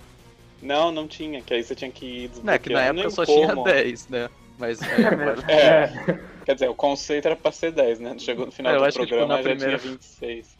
Não, 0.64 0.92
não 0.92 1.08
tinha, 1.08 1.42
que 1.42 1.54
aí 1.54 1.64
você 1.64 1.76
tinha 1.76 1.92
que 1.92 2.06
ir 2.06 2.32
Não, 2.44 2.54
é 2.54 2.58
que 2.58 2.72
na 2.72 2.82
época 2.84 3.08
em 3.08 3.10
só 3.10 3.26
tinha 3.26 3.48
como. 3.50 3.64
10, 3.64 4.08
né? 4.08 4.30
Mas 4.58 4.82
é, 4.82 4.86
agora- 5.08 5.44
É, 5.48 5.58
É, 5.58 6.20
quer 6.46 6.54
dizer, 6.54 6.70
o 6.70 6.76
conceito 6.76 7.26
era 7.28 7.36
pra 7.36 7.52
ser 7.52 7.72
10, 7.72 8.00
né? 8.00 8.16
Chegou 8.18 8.46
no 8.46 8.52
final 8.52 8.72
É, 8.72 8.76
eu 8.76 8.80
do 8.80 8.86
acho 8.86 8.98
que, 9.00 9.06
tipo, 9.06 9.18
programa 9.18 9.36
na 9.36 9.42
já 9.44 9.50
primeira- 9.56 9.80
tinha 9.80 9.92
26. 9.92 10.58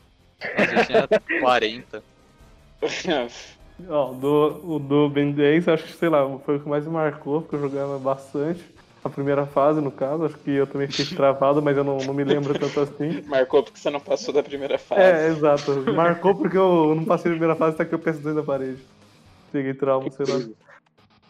mas 0.58 0.72
já 0.72 0.86
tinha 1.08 1.40
40. 1.40 2.04
ó, 3.90 4.12
do, 4.14 4.76
o 4.76 4.80
do 4.80 5.10
Ben 5.10 5.32
10, 5.32 5.68
acho 5.68 5.84
que, 5.86 5.94
sei 5.94 6.10
lá, 6.10 6.28
foi 6.40 6.58
o 6.58 6.60
que 6.60 6.68
mais 6.70 6.86
me 6.86 6.92
marcou, 6.92 7.42
porque 7.42 7.56
eu 7.56 7.62
jogava 7.62 7.98
bastante. 7.98 8.64
A 9.04 9.10
primeira 9.10 9.46
fase, 9.46 9.82
no 9.82 9.92
caso, 9.92 10.24
acho 10.26 10.38
que 10.38 10.50
eu 10.52 10.66
também 10.66 10.88
fiquei 10.88 11.06
travado, 11.18 11.62
mas 11.62 11.76
eu 11.76 11.84
não, 11.84 11.98
não 11.98 12.14
me 12.14 12.24
lembro 12.24 12.58
tanto 12.58 12.80
assim. 12.80 13.22
Marcou 13.26 13.62
porque 13.62 13.78
você 13.78 13.90
não 13.90 14.00
passou 14.00 14.34
da 14.34 14.42
primeira 14.42 14.78
fase. 14.78 15.02
É, 15.02 15.28
exato. 15.28 15.72
Marcou 15.94 16.34
porque 16.36 16.56
eu 16.58 16.96
não 16.96 17.04
passei 17.04 17.30
a 17.30 17.34
primeira 17.34 17.56
fase, 17.56 17.76
tá 17.76 17.84
aqui 17.84 17.94
o 17.96 18.00
PS2 18.00 18.34
na 18.34 18.44
parede. 18.44 18.82
Peguei 19.54 19.74
trauma, 19.76 20.10
sei 20.12 20.26
lá. 20.26 20.42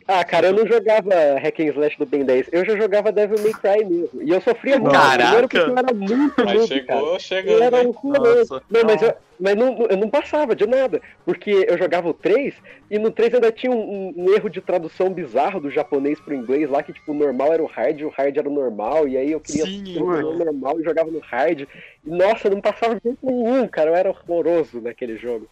Ah, 0.06 0.24
cara, 0.26 0.48
eu 0.48 0.54
não 0.54 0.68
jogava 0.68 1.10
Hack 1.42 1.62
and 1.62 1.66
Slash 1.68 1.98
do 1.98 2.06
Ben 2.06 2.26
10, 2.26 2.50
eu 2.52 2.66
já 2.66 2.76
jogava 2.76 3.10
Devil 3.10 3.38
May 3.42 3.54
Cry 3.54 3.86
mesmo. 3.86 4.22
E 4.22 4.30
eu 4.32 4.42
sofria 4.42 4.78
muito. 4.78 4.92
Caraca! 4.92 5.40
Porque 5.42 5.58
eu 5.58 5.78
era 5.78 5.94
muito 5.94 6.44
Mas 6.44 6.56
noob, 6.56 6.82
cara. 6.86 7.00
chegou 7.00 7.14
Eu 7.14 7.20
chegando. 7.20 7.64
era 7.64 7.84
hein? 7.84 7.96
um. 8.04 8.10
Nossa. 8.12 8.62
Não, 8.70 8.84
mas, 8.84 9.02
eu, 9.02 9.14
mas 9.40 9.56
não, 9.56 9.88
eu 9.90 9.96
não 9.96 10.10
passava 10.10 10.54
de 10.58 10.68
nada. 10.68 11.02
Porque 11.26 11.66
eu 11.70 11.78
jogava 11.78 12.10
o 12.10 12.14
3 12.14 12.54
e 12.92 13.00
no 13.00 13.12
3 13.12 13.36
ainda 13.36 13.50
tinha 13.50 13.72
um, 13.72 14.14
um- 14.18 14.34
erro 14.34 14.50
de 14.50 14.60
tradução 14.60 15.10
bizarro 15.10 15.62
do 15.62 15.70
japonês 15.72 16.20
pro 16.20 16.36
inglês 16.36 16.70
lá, 16.70 16.84
que 16.84 16.92
tipo, 16.92 17.14
o 17.14 17.16
normal 17.16 17.54
era 17.54 17.64
o 17.64 17.68
hard 17.68 18.00
e 18.02 18.06
o 18.06 18.10
hard 18.10 18.36
era 18.36 18.50
o 18.50 18.54
normal. 18.54 19.08
E 19.08 19.16
aí 19.16 19.32
eu 19.32 19.40
queria 19.40 19.66
Sim, 19.66 19.98
o 20.02 20.34
normal 20.34 20.82
e 20.82 20.84
jogava 20.84 21.10
no 21.12 21.20
hard. 21.20 21.62
E, 21.62 21.68
nossa, 22.06 22.50
não 22.50 22.60
passava 22.60 22.96
de 22.96 23.02
jeito 23.06 23.26
nenhum, 23.26 23.66
cara. 23.70 23.92
Eu 23.92 23.96
era 23.96 24.10
horroroso 24.10 24.82
naquele 24.82 25.16
jogo. 25.18 25.48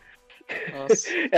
Nossa. 0.73 1.07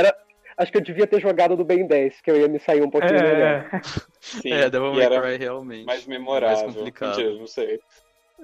Acho 0.58 0.72
que 0.72 0.78
eu 0.78 0.82
devia 0.82 1.08
ter 1.08 1.20
jogado 1.20 1.56
do 1.56 1.64
Ben 1.66 1.86
10, 1.88 2.22
que 2.22 2.30
eu 2.32 2.38
ia 2.38 2.48
me 2.48 2.60
sair 2.60 2.82
um 2.82 2.90
pouquinho 2.90 3.14
melhor. 3.14 3.70
É, 3.72 3.82
Sim, 4.22 4.52
É, 4.54 4.70
Devil 4.70 4.94
May 4.94 5.06
era 5.06 5.22
Cry 5.22 5.38
realmente. 5.38 5.86
mais 5.86 6.06
memorável. 6.06 6.64
Mais 6.66 6.76
complicado. 6.76 7.18
Mentira, 7.18 7.34
não 7.40 7.48
sei. 7.48 7.80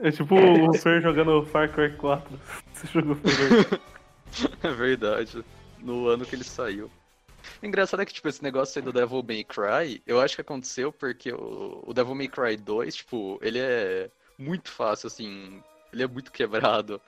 é 0.02 0.12
tipo 0.12 0.36
o 0.36 0.74
Fer 0.78 1.02
jogando 1.02 1.46
Far 1.46 1.72
Cry 1.72 1.96
4. 1.96 2.40
Você 2.74 2.88
jogou 2.88 3.18
É 4.64 4.70
verdade. 4.70 5.44
No 5.80 6.08
ano 6.08 6.26
que 6.26 6.36
ele 6.36 6.44
saiu. 6.44 6.90
O 7.62 7.66
engraçado 7.66 8.02
é 8.02 8.06
que, 8.06 8.14
tipo, 8.14 8.28
esse 8.28 8.44
negócio 8.44 8.80
aí 8.80 8.84
do 8.86 8.92
Devil 8.94 9.24
May 9.28 9.44
Cry, 9.44 10.02
eu 10.06 10.20
acho 10.20 10.36
que 10.36 10.42
aconteceu 10.42 10.92
porque 10.92 11.32
o, 11.32 11.84
o 11.86 11.94
Devil 11.94 12.16
May 12.16 12.28
Cry 12.28 12.58
2, 12.58 12.96
tipo, 12.96 13.40
ele 13.42 13.60
é 13.60 14.10
muito 14.38 14.70
fácil, 14.72 15.08
assim, 15.08 15.62
ele 15.92 16.04
é 16.04 16.08
muito 16.08 16.32
quebrado. 16.32 17.02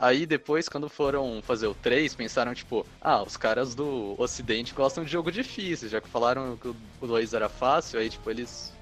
Aí 0.00 0.26
depois, 0.26 0.68
quando 0.68 0.88
foram 0.88 1.42
fazer 1.42 1.66
o 1.66 1.74
3, 1.74 2.14
pensaram, 2.14 2.54
tipo, 2.54 2.86
ah, 3.00 3.20
os 3.20 3.36
caras 3.36 3.74
do 3.74 4.14
ocidente 4.16 4.72
gostam 4.72 5.02
de 5.02 5.10
jogo 5.10 5.32
difícil, 5.32 5.88
já 5.88 6.00
que 6.00 6.08
falaram 6.08 6.56
que 6.56 6.68
o 6.68 7.06
2 7.06 7.34
era 7.34 7.48
fácil, 7.48 7.98
aí, 7.98 8.08
tipo, 8.08 8.30
eles 8.30 8.72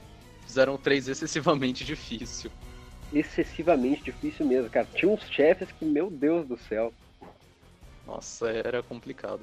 fizeram 0.47 0.75
o 0.75 0.79
3 0.79 1.09
excessivamente 1.09 1.85
difícil. 1.87 2.51
Excessivamente 3.11 4.03
difícil 4.03 4.45
mesmo, 4.45 4.69
cara. 4.69 4.87
Tinha 4.95 5.11
uns 5.11 5.23
chefes 5.31 5.73
que, 5.73 5.87
meu 5.87 6.11
Deus 6.11 6.47
do 6.47 6.59
céu. 6.59 6.93
Nossa, 8.07 8.51
era 8.51 8.83
complicado. 8.83 9.41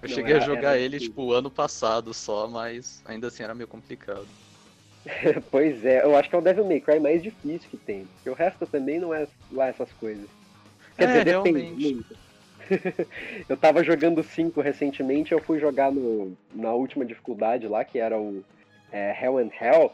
Eu 0.00 0.08
Não, 0.08 0.14
cheguei 0.14 0.34
a 0.34 0.36
era- 0.36 0.46
jogar 0.46 0.68
era 0.74 0.78
ele, 0.78 0.90
difícil. 0.98 1.08
tipo, 1.12 1.32
ano 1.32 1.50
passado 1.50 2.14
só, 2.14 2.46
mas 2.46 3.02
ainda 3.04 3.26
assim 3.26 3.42
era 3.42 3.52
meio 3.54 3.66
complicado. 3.66 4.28
pois 5.50 5.84
é, 5.84 6.04
eu 6.04 6.14
acho 6.14 6.30
que 6.30 6.36
é 6.36 6.38
o 6.38 6.42
Devil 6.42 6.64
May 6.66 6.80
Cry 6.80 7.00
mais 7.00 7.20
difícil 7.20 7.68
que 7.68 7.76
tem. 7.78 8.06
Porque 8.06 8.30
o 8.30 8.34
resto 8.34 8.64
também 8.66 9.00
não 9.00 9.12
é 9.12 9.26
lá 9.50 9.66
essas 9.66 9.92
coisas. 9.94 10.28
Quer 10.98 11.04
É, 11.04 11.06
dizer, 11.06 11.24
depende 11.24 11.60
realmente. 11.60 11.82
muito. 11.82 12.16
eu 13.48 13.56
tava 13.56 13.82
jogando 13.82 14.22
5 14.22 14.60
recentemente, 14.60 15.32
eu 15.32 15.40
fui 15.40 15.58
jogar 15.58 15.90
no, 15.90 16.36
na 16.52 16.72
última 16.72 17.04
dificuldade 17.04 17.66
lá, 17.66 17.84
que 17.84 17.98
era 17.98 18.18
o 18.18 18.44
é, 18.92 19.16
Hell 19.22 19.38
and 19.38 19.50
Hell. 19.58 19.92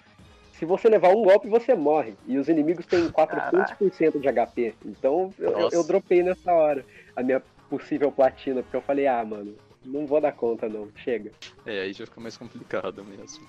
Se 0.52 0.64
você 0.64 0.88
levar 0.88 1.10
um 1.10 1.22
golpe, 1.22 1.48
você 1.48 1.74
morre. 1.74 2.14
E 2.26 2.38
os 2.38 2.48
inimigos 2.48 2.86
têm 2.86 3.08
400% 3.10 4.20
de 4.20 4.28
HP. 4.32 4.74
Então 4.84 5.32
eu, 5.38 5.68
eu, 5.70 5.84
dropei 5.84 6.22
nessa 6.22 6.52
hora 6.52 6.84
a 7.14 7.22
minha 7.22 7.42
possível 7.68 8.10
platina, 8.10 8.62
porque 8.62 8.76
eu 8.76 8.82
falei, 8.82 9.06
ah, 9.06 9.24
mano, 9.24 9.54
não 9.84 10.06
vou 10.06 10.20
dar 10.20 10.32
conta 10.32 10.68
não, 10.68 10.88
chega. 10.96 11.32
É, 11.66 11.82
aí 11.82 11.92
já 11.92 12.06
fica 12.06 12.20
mais 12.20 12.36
complicado 12.36 13.04
mesmo. 13.04 13.46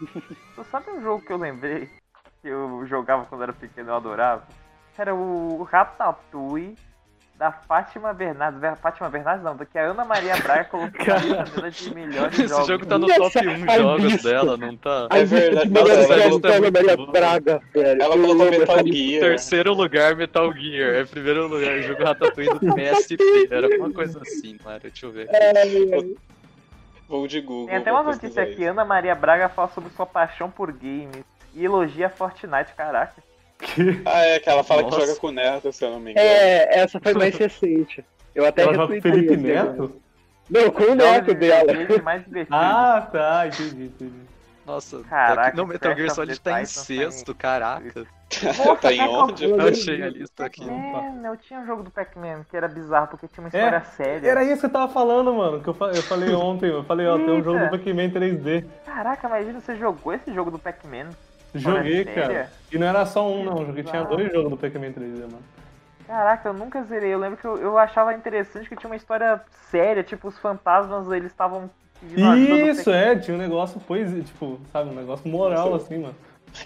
Sabe 0.70 0.90
um 0.90 1.02
jogo 1.02 1.24
que 1.24 1.32
eu 1.32 1.36
lembrei? 1.36 1.88
Que 2.40 2.48
eu 2.48 2.86
jogava 2.86 3.26
quando 3.26 3.42
era 3.42 3.52
pequeno, 3.52 3.90
eu 3.90 3.96
adorava? 3.96 4.46
Era 4.98 5.14
o 5.14 5.62
Ratatouille 5.62 6.76
da 7.36 7.52
Fátima 7.52 8.12
Bernardes. 8.12 8.60
Fátima 8.80 9.08
Bernardes 9.08 9.44
não, 9.44 9.54
do 9.56 9.64
que 9.64 9.78
a 9.78 9.84
Ana 9.84 10.04
Maria 10.04 10.36
Braga 10.38 10.64
colocou 10.64 11.06
na 11.06 11.16
lista 11.18 11.70
de 11.70 11.94
melhores 11.94 12.36
Esse 12.36 12.48
jogos. 12.48 12.66
jogo 12.66 12.86
tá 12.86 12.98
no 12.98 13.06
top 13.06 13.38
1 13.38 13.70
a 13.70 13.78
jogos 13.78 14.02
lista. 14.04 14.28
dela, 14.28 14.56
não 14.56 14.76
tá? 14.76 15.06
É 15.12 15.24
verdade, 15.24 15.70
Nossa, 15.70 15.96
nossa, 15.96 16.12
ela 16.14 16.22
colocou- 16.30 16.50
Ana 16.50 16.70
Maria 16.72 16.96
Braga, 17.12 17.62
velho. 17.72 18.02
Ela 18.02 18.16
colocou 18.16 18.50
Metal. 18.50 18.76
Gear. 18.88 19.20
Terceiro 19.20 19.72
lugar, 19.72 20.16
Metal 20.16 20.52
Gear. 20.52 20.94
É 20.96 21.04
primeiro 21.04 21.46
lugar, 21.46 21.80
jogo 21.82 22.02
Ratatouille 22.02 22.58
do 22.58 22.74
PSP. 22.74 23.48
Era 23.52 23.68
uma 23.78 23.92
coisa 23.92 24.20
assim, 24.20 24.58
era? 24.58 24.80
Deixa 24.90 25.06
eu 25.06 25.12
ver. 25.12 25.28
aqui. 25.30 26.16
Vou 27.08 27.26
de 27.28 27.40
Google. 27.40 27.68
Tem 27.68 27.76
até 27.76 27.92
uma 27.92 28.02
notícia 28.02 28.42
aqui. 28.42 28.64
Ana 28.64 28.84
Maria 28.84 29.14
Braga 29.14 29.48
fala 29.48 29.68
sobre 29.68 29.90
sua 29.90 30.04
paixão 30.06 30.50
por 30.50 30.72
games 30.72 31.24
e 31.54 31.64
elogia 31.64 32.10
Fortnite, 32.10 32.74
caraca. 32.76 33.22
Que... 33.58 34.00
Ah, 34.04 34.20
é, 34.24 34.38
que 34.40 34.48
ela 34.48 34.62
fala 34.62 34.82
Nossa. 34.82 34.96
que 35.00 35.06
joga 35.06 35.18
com 35.20 35.26
o 35.28 35.32
Neto, 35.32 35.72
se 35.72 35.84
eu 35.84 35.90
não 35.90 36.00
me 36.00 36.12
engano. 36.12 36.26
É, 36.26 36.78
essa 36.80 37.00
foi 37.00 37.12
mais 37.14 37.34
recente. 37.38 38.04
Eu 38.34 38.46
até 38.46 38.62
Ela 38.62 38.74
joga 38.74 38.94
com 38.94 39.02
Felipe. 39.02 39.36
Neto? 39.36 40.00
Não, 40.48 40.70
com 40.70 40.82
o 40.82 40.86
Joga 40.86 40.94
neto 40.94 41.26
de 41.26 41.34
dela. 41.34 41.72
Ah, 42.50 43.08
tá, 43.12 43.46
entendi, 43.48 43.84
entendi. 43.86 44.28
Nossa, 44.64 45.00
Caraca, 45.00 45.56
não, 45.56 45.66
Metal 45.66 45.94
Gear 45.96 46.10
Solid 46.10 46.40
tá 46.40 46.60
em 46.60 46.64
tá 46.64 46.66
sexto, 46.66 47.34
caraca. 47.34 48.06
tá 48.80 48.92
em 48.92 49.00
onde? 49.00 49.44
Eu 49.44 49.56
Eu 49.58 49.68
achei 49.68 50.02
a 50.02 50.10
lista 50.10 50.44
aqui. 50.44 50.62
Eu 50.62 51.36
tinha 51.38 51.60
um 51.60 51.66
jogo 51.66 51.82
do 51.82 51.90
Pac-Man 51.90 52.44
que 52.48 52.54
era 52.56 52.68
bizarro 52.68 53.08
porque 53.08 53.26
tinha 53.26 53.42
uma 53.42 53.48
história 53.48 53.76
É, 53.76 53.80
séria. 53.80 54.28
Era 54.30 54.44
isso 54.44 54.60
que 54.60 54.66
eu 54.66 54.70
tava 54.70 54.92
falando, 54.92 55.32
mano. 55.32 55.60
Que 55.62 55.68
eu, 55.68 55.74
fa- 55.74 55.86
eu 55.94 56.02
falei 56.02 56.34
ontem. 56.34 56.68
Eu 56.70 56.84
falei, 56.84 57.06
ó, 57.06 57.16
tem 57.16 57.30
um 57.30 57.42
jogo 57.42 57.58
do. 57.58 57.70
Pac-Man 57.70 58.10
3D. 58.10 58.64
Caraca, 58.84 59.26
imagina 59.26 59.60
você 59.60 59.74
jogou 59.76 60.12
esse 60.12 60.32
jogo 60.34 60.50
do 60.50 60.58
Pac-Man. 60.58 61.08
Joguei, 61.54 62.04
séria? 62.04 62.22
cara. 62.22 62.50
E 62.70 62.78
não 62.78 62.86
era 62.86 63.06
só 63.06 63.26
um, 63.28 63.44
não. 63.44 63.64
Joguei, 63.66 63.82
tinha 63.82 64.04
dois 64.04 64.30
jogos 64.32 64.50
do 64.50 64.56
Pac-Man 64.56 64.92
3D, 64.92 65.20
mano. 65.20 65.42
Caraca, 66.06 66.48
eu 66.48 66.54
nunca 66.54 66.82
zerei. 66.84 67.12
Eu 67.12 67.18
lembro 67.18 67.36
que 67.38 67.44
eu, 67.46 67.56
eu 67.58 67.78
achava 67.78 68.14
interessante 68.14 68.68
que 68.68 68.76
tinha 68.76 68.88
uma 68.90 68.96
história 68.96 69.40
séria, 69.70 70.02
tipo, 70.02 70.28
os 70.28 70.38
fantasmas, 70.38 71.10
eles 71.12 71.30
estavam 71.30 71.70
Isso, 72.02 72.90
é. 72.90 73.16
Tinha 73.16 73.36
um 73.36 73.40
negócio 73.40 73.80
poesia, 73.80 74.22
tipo, 74.22 74.58
sabe? 74.72 74.90
Um 74.90 74.94
negócio 74.94 75.28
moral, 75.28 75.70
Nossa. 75.70 75.84
assim, 75.84 75.98
mano. 75.98 76.14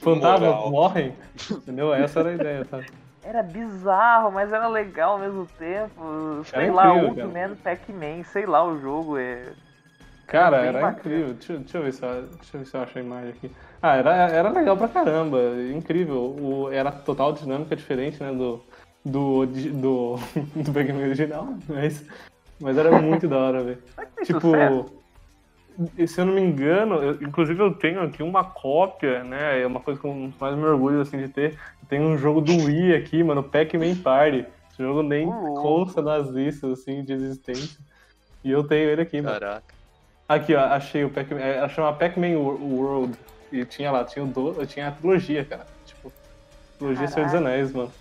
Fantasmas 0.00 0.48
Moral. 0.54 0.70
morrem. 0.70 1.16
Entendeu? 1.50 1.92
Essa 1.92 2.20
era 2.20 2.28
a 2.30 2.34
ideia, 2.34 2.64
sabe? 2.64 2.86
Era 3.24 3.42
bizarro, 3.42 4.32
mas 4.32 4.52
era 4.52 4.66
legal 4.68 5.12
ao 5.12 5.18
mesmo 5.18 5.46
tempo. 5.58 6.42
Sei 6.44 6.64
Era 6.64 6.72
lá, 6.72 6.96
incrível, 6.96 7.24
Ultimate 7.26 7.54
Pac-Man, 7.62 8.24
sei 8.24 8.46
lá 8.46 8.64
o 8.64 8.78
jogo. 8.80 9.16
É... 9.18 9.44
Cara, 10.26 10.58
era 10.58 10.80
bacana. 10.80 10.98
incrível. 10.98 11.34
Deixa, 11.34 11.56
deixa 11.58 11.78
eu 11.78 11.82
ver 11.82 11.92
se 11.92 12.04
eu, 12.04 12.22
deixa 12.22 12.56
eu 12.56 12.60
ver 12.60 12.66
se 12.66 12.76
eu 12.76 12.82
acho 12.82 12.98
a 12.98 13.00
imagem 13.00 13.30
aqui. 13.30 13.50
Ah, 13.82 13.96
era, 13.96 14.10
era 14.28 14.48
legal 14.50 14.76
pra 14.76 14.88
caramba. 14.88 15.38
Incrível. 15.74 16.36
O, 16.40 16.68
era 16.70 16.92
total 16.92 17.32
dinâmica 17.32 17.74
diferente, 17.74 18.22
né? 18.22 18.32
Do, 18.32 18.60
do, 19.04 19.46
do, 19.46 20.16
do 20.54 20.72
Pac-Man 20.72 21.02
original. 21.02 21.48
Mas, 21.68 22.04
mas 22.60 22.78
era 22.78 23.00
muito 23.00 23.26
da 23.26 23.38
hora, 23.38 23.64
velho. 23.64 23.78
Tipo, 24.24 24.40
sucesso? 24.40 25.02
se 26.06 26.20
eu 26.20 26.26
não 26.26 26.34
me 26.34 26.40
engano, 26.42 26.94
eu- 26.96 27.22
inclusive 27.22 27.60
eu 27.60 27.74
tenho 27.74 28.02
aqui 28.02 28.22
uma 28.22 28.44
cópia, 28.44 29.24
né? 29.24 29.60
É 29.62 29.66
uma 29.66 29.80
coisa 29.80 29.98
que 30.00 30.06
eu 30.06 30.30
mais 30.40 30.54
me 30.56 30.64
orgulho 30.64 31.00
assim, 31.00 31.18
de 31.18 31.28
ter. 31.28 31.58
Tem 31.88 32.00
um 32.00 32.16
jogo 32.16 32.40
do 32.40 32.52
Wii 32.52 32.94
aqui, 32.94 33.24
mano, 33.24 33.42
Pac-Man 33.42 33.96
Party. 33.96 34.46
Esse 34.70 34.82
jogo 34.82 35.02
nem 35.02 35.26
Uh. 35.28 35.54
consta 35.60 36.00
nas 36.00 36.28
listas 36.28 36.70
assim, 36.80 37.02
de 37.02 37.12
existência. 37.14 37.78
E 38.44 38.50
eu 38.50 38.62
tenho 38.64 38.88
ele 38.90 39.02
aqui, 39.02 39.20
mano. 39.20 39.38
Caraca. 39.40 39.74
Aqui, 40.28 40.54
ó, 40.54 40.60
achei 40.60 41.04
o 41.04 41.10
Pac-Man. 41.10 41.40
é, 41.40 41.56
Ela 41.58 41.68
chama 41.68 41.92
Pac-Man 41.92 42.38
Wor- 42.38 42.60
World. 42.62 43.18
E 43.52 43.64
tinha 43.64 43.90
lá, 43.90 44.04
tinha, 44.04 44.24
o 44.24 44.28
do, 44.28 44.64
tinha 44.66 44.88
a 44.88 44.92
trilogia, 44.92 45.44
cara. 45.44 45.66
Tipo, 45.84 46.12
trilogia 46.78 47.08
Senhor 47.08 47.26
dos. 47.26 47.34
Anéis, 47.34 47.72
mano. 47.72 47.92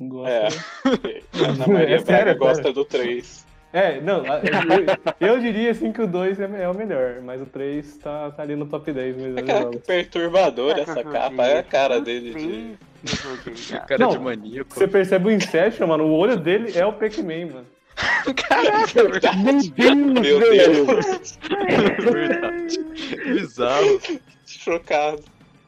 Gosto, 0.00 0.28
É. 0.28 0.48
né? 1.42 1.48
Ana 1.48 1.66
Maria 1.66 1.96
É 1.96 1.98
sério, 1.98 2.04
Braga 2.06 2.30
é 2.30 2.34
gosta 2.34 2.54
sério. 2.62 2.72
do 2.72 2.84
3. 2.84 3.46
É, 3.74 4.00
não, 4.02 4.22
eu, 4.26 5.28
eu 5.28 5.40
diria 5.40 5.70
assim 5.70 5.92
que 5.92 6.02
o 6.02 6.06
2 6.06 6.38
é, 6.40 6.62
é 6.64 6.68
o 6.68 6.74
melhor, 6.74 7.22
mas 7.22 7.40
o 7.40 7.46
3 7.46 7.96
tá, 7.96 8.30
tá 8.30 8.42
ali 8.42 8.54
no 8.54 8.66
top 8.66 8.92
10 8.92 9.16
mesmo. 9.16 9.38
É 9.38 9.42
cara, 9.42 9.70
que 9.70 9.78
perturbador 9.78 10.74
Será 10.74 10.84
que 10.84 10.90
essa 10.90 11.04
capa. 11.04 11.46
É 11.46 11.58
a 11.58 11.62
cara 11.62 11.98
dele 12.00 12.34
de. 12.34 12.78
Cara 13.88 13.98
Não, 13.98 14.10
de 14.10 14.18
maníaco. 14.18 14.74
Você 14.74 14.86
percebe 14.86 15.28
o 15.28 15.30
Inception, 15.30 15.86
mano, 15.86 16.04
o 16.04 16.12
olho 16.12 16.36
dele 16.36 16.76
é 16.76 16.84
o 16.84 16.92
Pac-Man, 16.92 17.46
mano. 17.46 17.66
Caraca, 18.48 19.00
é 19.00 19.04
verdade. 19.04 19.72
Meu 19.72 20.20
Deus, 20.20 20.20
Meu. 20.20 20.86
Deus. 20.86 21.38
É 21.50 22.10
verdade. 22.12 22.78
Bizarro. 23.24 24.00
Chocado. 24.62 25.22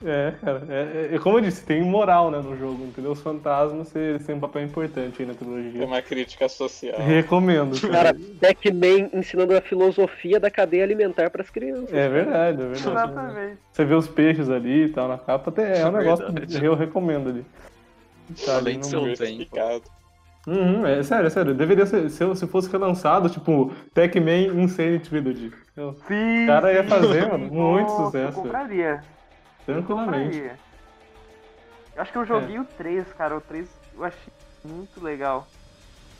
É, 0.05 0.35
cara. 0.45 0.63
É, 0.69 1.09
é- 1.13 1.15
é 1.15 1.19
como 1.19 1.39
eu 1.39 1.43
disse, 1.43 1.65
tem 1.65 1.83
moral, 1.83 2.31
né, 2.31 2.39
no 2.39 2.57
jogo, 2.59 2.85
entendeu? 2.85 3.13
Os 3.13 3.23
fantasmas 3.23 3.95
eles 3.97 4.27
têm 4.27 4.35
um 4.35 4.41
papel 4.41 4.63
importante 4.63 5.23
aí 5.23 5.27
na 5.27 5.33
Tem 5.35 5.49
trilogia. 5.49 5.87
uma 5.87 6.03
crítica 6.03 6.47
social. 6.49 6.99
Recomendo. 6.99 7.81
Cara, 7.91 8.15
Pac-Man 8.39 9.09
ensinando 9.15 9.57
a 9.57 9.63
filosofia 9.63 10.39
da 10.39 10.51
cadeia 10.51 10.85
alimentar 10.85 11.31
pras 11.31 11.49
crianças. 11.49 11.93
É 11.95 12.07
verdade, 12.09 12.61
é 12.61 12.67
verdade. 12.67 12.87
Exatamente. 12.89 13.59
Você 13.73 13.85
vê 13.87 13.95
os 13.95 14.07
peixes 14.09 14.51
ali 14.51 14.85
e 14.85 14.89
tal 14.91 15.09
na 15.09 15.17
capa, 15.17 15.49
até 15.51 15.81
é 15.81 15.85
um 15.87 15.89
É 15.89 15.93
negócio 16.03 16.27
verdade. 16.27 16.59
que 16.61 16.65
eu 16.67 16.75
recomendo 16.75 17.31
ali. 17.31 17.45
Tá 18.45 18.57
Além 18.57 18.75
de 18.75 18.81
no- 18.81 18.85
ser 18.85 18.97
um 18.99 19.05
Diversificado. 19.05 19.85
Uhum, 20.47 20.87
é 20.87 21.03
sério, 21.03 21.27
é 21.27 21.31
sério. 21.31 21.55
Deveria 21.55 21.87
ser, 21.87 22.11
se, 22.11 22.23
eu- 22.23 22.35
se 22.35 22.47
fosse 22.47 22.71
relançado, 22.71 23.29
tipo, 23.31 23.73
Pac-Man 23.95 24.63
Insane 24.63 24.99
Trilogy. 24.99 25.53
Eu- 25.77 25.95
Sim, 26.07 26.45
O 26.45 26.47
cara 26.47 26.73
ia 26.73 26.85
fazer, 26.85 27.23
sim. 27.25 27.31
mano, 27.31 27.47
muito 27.53 27.89
Nossa, 27.89 28.05
sucesso. 28.05 28.39
Eu 28.39 28.43
compraria. 28.43 29.01
Eu 29.67 29.75
Tranquilamente. 29.75 30.25
compraria. 30.39 30.57
Eu 31.97 32.03
acho 32.03 32.13
que 32.13 32.19
eu 32.19 32.25
joguei 32.27 32.59
o 32.59 32.65
3, 32.65 33.13
cara. 33.15 33.37
O 33.37 33.41
3 33.41 33.69
eu 33.97 34.05
achei 34.05 34.33
muito 34.65 35.03
legal. 35.03 35.47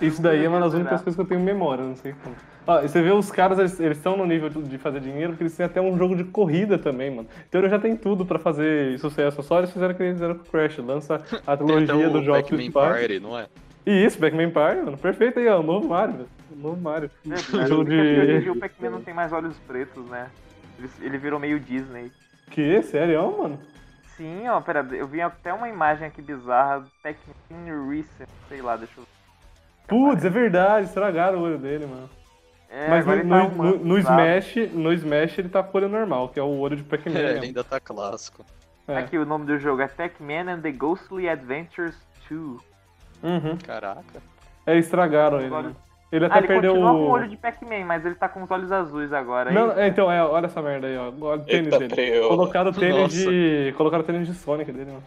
Isso 0.01 0.21
daí 0.23 0.45
é 0.45 0.49
uma 0.49 0.59
das 0.61 0.73
únicas 0.75 1.03
coisas 1.03 1.15
que 1.15 1.21
eu 1.21 1.27
tenho 1.27 1.41
memória, 1.41 1.85
não 1.85 1.95
sei 1.97 2.15
como. 2.23 2.35
Ó, 2.67 2.81
e 2.83 2.89
você 2.89 3.03
vê 3.03 3.11
os 3.13 3.31
caras, 3.31 3.59
eles- 3.59 3.79
eles 3.79 3.99
estão 3.99 4.17
no 4.17 4.25
nível 4.25 4.49
de 4.49 4.79
fazer 4.79 4.99
dinheiro, 5.01 5.33
porque 5.33 5.45
eles 5.45 5.57
têm 5.57 5.67
até 5.67 5.81
um 5.81 5.97
jogo 5.99 6.17
de 6.17 6.25
corrida 6.25 6.79
também, 6.79 7.11
mano. 7.15 7.29
Então 7.49 7.61
eles 7.61 7.71
já 7.71 7.79
tem 7.79 7.95
tudo 7.97 8.25
pra 8.25 8.39
fazer 8.39 8.99
sucesso. 8.99 9.43
Só 9.43 9.59
eles 9.59 9.71
fizeram 9.71 9.93
o 9.93 9.97
que 9.97 10.03
eles 10.03 10.15
fizeram 10.15 10.35
com 10.37 10.43
o 10.43 10.51
Crash. 10.51 10.79
Lança 10.79 11.23
a 11.47 11.57
trilogia 11.57 12.09
o 12.09 12.13
dos 12.13 12.25
jogos 12.25 12.51
Pac-Man. 12.51 12.71
Party, 12.73 13.21
não 13.21 13.39
é? 13.39 13.47
E 13.87 14.05
isso, 14.05 14.19
Pac-Man 14.19 14.51
Party, 14.51 14.81
mano. 14.83 14.97
Perfeito 14.99 15.39
aí, 15.39 15.49
ó. 15.49 15.61
O 15.61 15.63
novo 15.63 15.89
Mario, 15.89 16.15
velho. 16.17 16.29
O 16.53 16.57
novo 16.57 16.81
Mario. 16.81 17.11
Verdade, 17.25 17.53
jogo 17.69 17.85
porque 17.85 17.95
hoje 18.01 18.21
em 18.33 18.37
de. 18.39 18.41
dia 18.43 18.53
o 18.53 18.59
Pac-Man 18.59 18.91
não 18.91 19.03
tem 19.03 19.13
mais 19.15 19.33
olhos 19.33 19.57
pretos, 19.67 20.05
né? 20.07 20.31
Ele, 20.79 20.91
ele 21.03 21.19
virou 21.19 21.39
meio 21.39 21.61
Disney. 21.61 22.11
Que? 22.51 22.83
Sério, 22.83 23.37
mano? 23.39 23.59
Sim, 24.17 24.49
ó, 24.49 24.61
pera, 24.61 24.87
eu 24.93 25.07
vi 25.09 25.21
até 25.21 25.53
uma 25.53 25.69
imagem 25.69 26.07
aqui 26.07 26.23
bizarra 26.23 26.81
do 26.81 26.91
Pac-Man 27.03 27.89
Recent, 27.91 28.29
sei 28.49 28.63
lá, 28.63 28.77
deixa 28.77 28.93
eu 29.01 29.05
Putz, 29.89 30.25
é 30.25 30.31
verdade, 30.31 30.87
estragaram 30.87 31.39
o 31.39 31.43
olho 31.43 31.59
dele, 31.59 31.85
mano. 31.85 32.09
É, 32.71 32.89
Mas 32.89 33.05
no, 33.05 33.13
ele 33.13 33.23
no, 33.25 33.31
tá 33.31 33.49
no- 33.55 33.79
no? 33.79 33.99
Smash, 33.99 34.55
no 34.73 34.93
Smash 34.93 35.39
ele 35.39 35.49
tá 35.49 35.63
com 35.63 35.77
o 35.77 35.81
olho 35.81 35.89
normal, 35.91 36.29
que 36.29 36.41
é 36.41 36.43
o 36.43 36.59
olho 36.59 36.77
de 36.77 36.83
Pac-Man. 36.85 37.17
É, 37.19 37.21
ele 37.23 37.29
mesmo. 37.33 37.45
ainda 37.45 37.65
tá 37.65 37.79
clássico. 37.79 38.45
É. 38.89 38.97
Aqui 38.99 39.19
o 39.19 39.25
nome 39.27 39.47
do 39.47 39.59
jogo 39.59 39.83
é 39.83 39.89
Pac-Man 39.89 40.51
and 40.53 40.61
the 40.61 40.73
Ghostly 40.73 41.29
Adventures 41.29 41.97
2. 42.31 42.61
Uhum. 43.25 43.57
Caraca. 43.67 44.23
É, 44.67 44.77
estragaram 44.79 45.41
ele. 45.41 45.51
Né? 45.51 45.75
Ele 46.13 46.27
até 46.27 46.35
Ah, 46.35 46.39
ele 46.39 46.47
perdeu 46.47 46.73
continua 46.75 46.93
o. 46.93 46.97
com 46.97 47.03
o 47.03 47.11
olho 47.11 47.29
de 47.29 47.37
Pac-Man, 47.37 47.85
mas 47.87 48.05
ele 48.07 48.15
tá 48.15 48.29
com 48.29 48.43
os 48.43 48.51
olhos 48.51 48.71
azuis 48.71 49.13
agora. 49.13 49.51
Não, 49.51 49.73
é, 49.73 49.89
então, 49.89 50.11
é, 50.13 50.23
olha 50.23 50.47
essa 50.47 50.63
merda 50.63 50.87
aí, 50.87 50.97
ó. 50.97 51.13
Olha 51.21 51.41
o 51.41 51.45
tênis 51.45 51.67
Eita, 51.73 51.79
dele. 51.79 51.95
preula. 51.95 52.29
Colocaram 52.29 52.71
o 52.71 52.75
tênis 52.75 52.97
Nossa. 52.97 53.31
de. 53.31 53.75
Colocaram 53.77 54.03
o 54.05 54.07
tênis 54.07 54.29
de 54.29 54.35
Sonic 54.35 54.71
dele, 54.71 54.91
mano. 54.93 55.03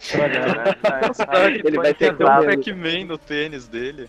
Estragaram. 0.00 0.64
Ele 1.64 1.76
vai 1.76 1.94
ter 1.94 2.12
que 2.12 2.16
Tem 2.18 2.26
um 2.26 2.30
Exato. 2.30 2.46
Pac-Man 2.46 3.04
no 3.06 3.18
tênis 3.18 3.68
dele. 3.68 4.08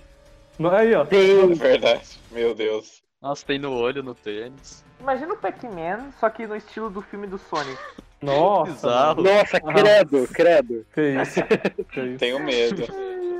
Não, 0.58 0.72
aí, 0.72 0.96
ó. 0.96 1.06
Tem. 1.06 1.54
Verdade. 1.54 2.20
Meu 2.32 2.56
Deus. 2.56 3.02
Nossa, 3.22 3.46
tem 3.46 3.60
no 3.60 3.74
olho 3.74 4.02
no 4.02 4.16
tênis. 4.16 4.84
Imagina 5.00 5.34
o 5.34 5.38
Pac-Man, 5.38 6.12
só 6.20 6.30
que 6.30 6.48
no 6.48 6.56
estilo 6.56 6.90
do 6.90 7.02
filme 7.02 7.28
do 7.28 7.38
Sonic. 7.38 7.78
Nossa. 8.22 9.14
Nossa, 9.16 9.60
credo, 9.60 10.28
credo. 10.34 10.86
Que 10.94 11.02
isso. 11.22 11.40
Que 11.92 12.00
isso. 12.02 12.18
Tenho 12.20 12.40
medo. 12.44 12.84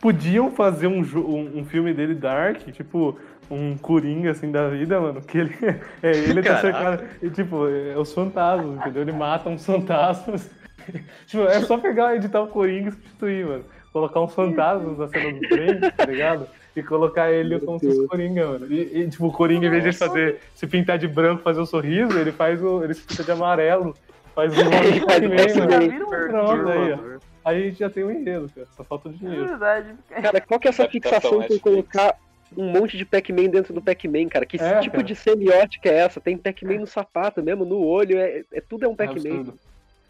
Podiam 0.00 0.50
fazer 0.50 0.86
um, 0.86 1.00
um, 1.00 1.58
um 1.58 1.64
filme 1.64 1.92
dele 1.92 2.14
Dark, 2.14 2.58
tipo, 2.72 3.18
um 3.50 3.76
Coringa 3.76 4.30
assim 4.30 4.50
da 4.50 4.68
vida, 4.68 5.00
mano. 5.00 5.20
Que 5.20 5.38
ele. 5.38 5.54
É, 6.02 6.10
ele 6.10 6.42
tá 6.42 6.60
cercado. 6.60 7.04
E, 7.22 7.30
tipo, 7.30 7.68
é 7.68 7.96
os 7.96 8.12
fantasmas, 8.12 8.78
entendeu? 8.78 9.02
Ele 9.02 9.12
mata 9.12 9.48
uns 9.48 9.64
fantasmas. 9.64 10.50
tipo, 11.26 11.44
é 11.44 11.60
só 11.60 11.78
pegar, 11.78 12.14
editar 12.14 12.40
o 12.40 12.48
Coringa 12.48 12.90
e 12.90 12.92
substituir, 12.92 13.46
mano. 13.46 13.64
Colocar 13.92 14.20
uns 14.20 14.34
fantasmas 14.34 14.98
na 14.98 15.08
cena 15.08 15.32
do 15.32 15.40
trem, 15.48 15.80
tá 15.80 16.04
ligado? 16.04 16.46
E 16.76 16.82
colocar 16.82 17.32
ele 17.32 17.58
como 17.58 17.78
se 17.80 17.86
fosse 17.86 18.06
Coringa, 18.06 18.46
mano. 18.46 18.66
E, 18.72 19.00
e, 19.00 19.08
tipo, 19.08 19.26
o 19.26 19.32
Coringa, 19.32 19.66
em 19.66 19.70
vez 19.70 19.82
de 19.82 19.92
fazer, 19.92 20.40
se 20.54 20.66
pintar 20.66 20.98
de 20.98 21.08
branco, 21.08 21.42
fazer 21.42 21.60
o 21.60 21.66
sorriso, 21.66 22.16
ele 22.18 22.30
faz 22.30 22.62
o. 22.62 22.84
ele 22.84 22.94
se 22.94 23.02
pinta 23.02 23.24
de 23.24 23.32
amarelo. 23.32 23.94
Faz 24.34 24.52
um 24.56 24.62
Pronto, 26.28 26.68
aí, 26.68 26.92
ó. 26.92 27.27
A 27.44 27.54
gente 27.54 27.78
já 27.78 27.88
tem 27.90 28.04
um 28.04 28.10
enredo, 28.10 28.50
cara. 28.54 28.66
Só 28.76 28.84
falta 28.84 29.08
o 29.08 29.12
É 29.12 29.14
dinheiro. 29.14 29.46
verdade. 29.48 29.94
Cara, 30.08 30.40
qual 30.40 30.60
que 30.60 30.68
é 30.68 30.70
essa 30.70 30.88
fixação 30.88 31.42
por 31.42 31.60
colocar 31.60 32.16
um 32.56 32.70
monte 32.70 32.96
de 32.96 33.04
Pac-Man 33.04 33.48
dentro 33.50 33.72
do 33.74 33.80
Pac-Man, 33.82 34.28
cara? 34.28 34.44
Que 34.46 34.56
É, 34.60 34.80
tipo 34.80 34.96
cara. 34.96 35.04
de 35.04 35.14
semiótica 35.14 35.88
é 35.88 35.94
essa? 35.98 36.20
Tem 36.20 36.36
Pac-Man 36.36 36.78
no 36.80 36.86
sapato 36.86 37.42
mesmo, 37.42 37.64
no 37.64 37.78
olho, 37.84 38.18
é, 38.18 38.44
é- 38.52 38.60
tudo 38.60 38.84
é 38.84 38.88
um 38.88 38.92
É 38.92 38.96
Pac-Man. 38.96 39.54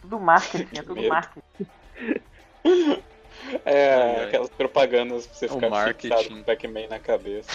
Tudo 0.00 0.18
marketing, 0.20 0.78
é 0.78 0.82
tudo 0.82 1.02
marketing. 1.08 1.42
É, 3.64 4.24
aquelas 4.24 4.50
propagandas 4.50 5.26
pra 5.26 5.34
você 5.36 5.46
É 5.46 5.48
o 5.48 5.54
ficar 5.54 5.70
marketing. 5.70 6.08
fixado 6.14 6.34
com 6.34 6.40
o 6.40 6.44
Pac-Man 6.44 6.88
na 6.90 6.98
cabeça. 6.98 7.48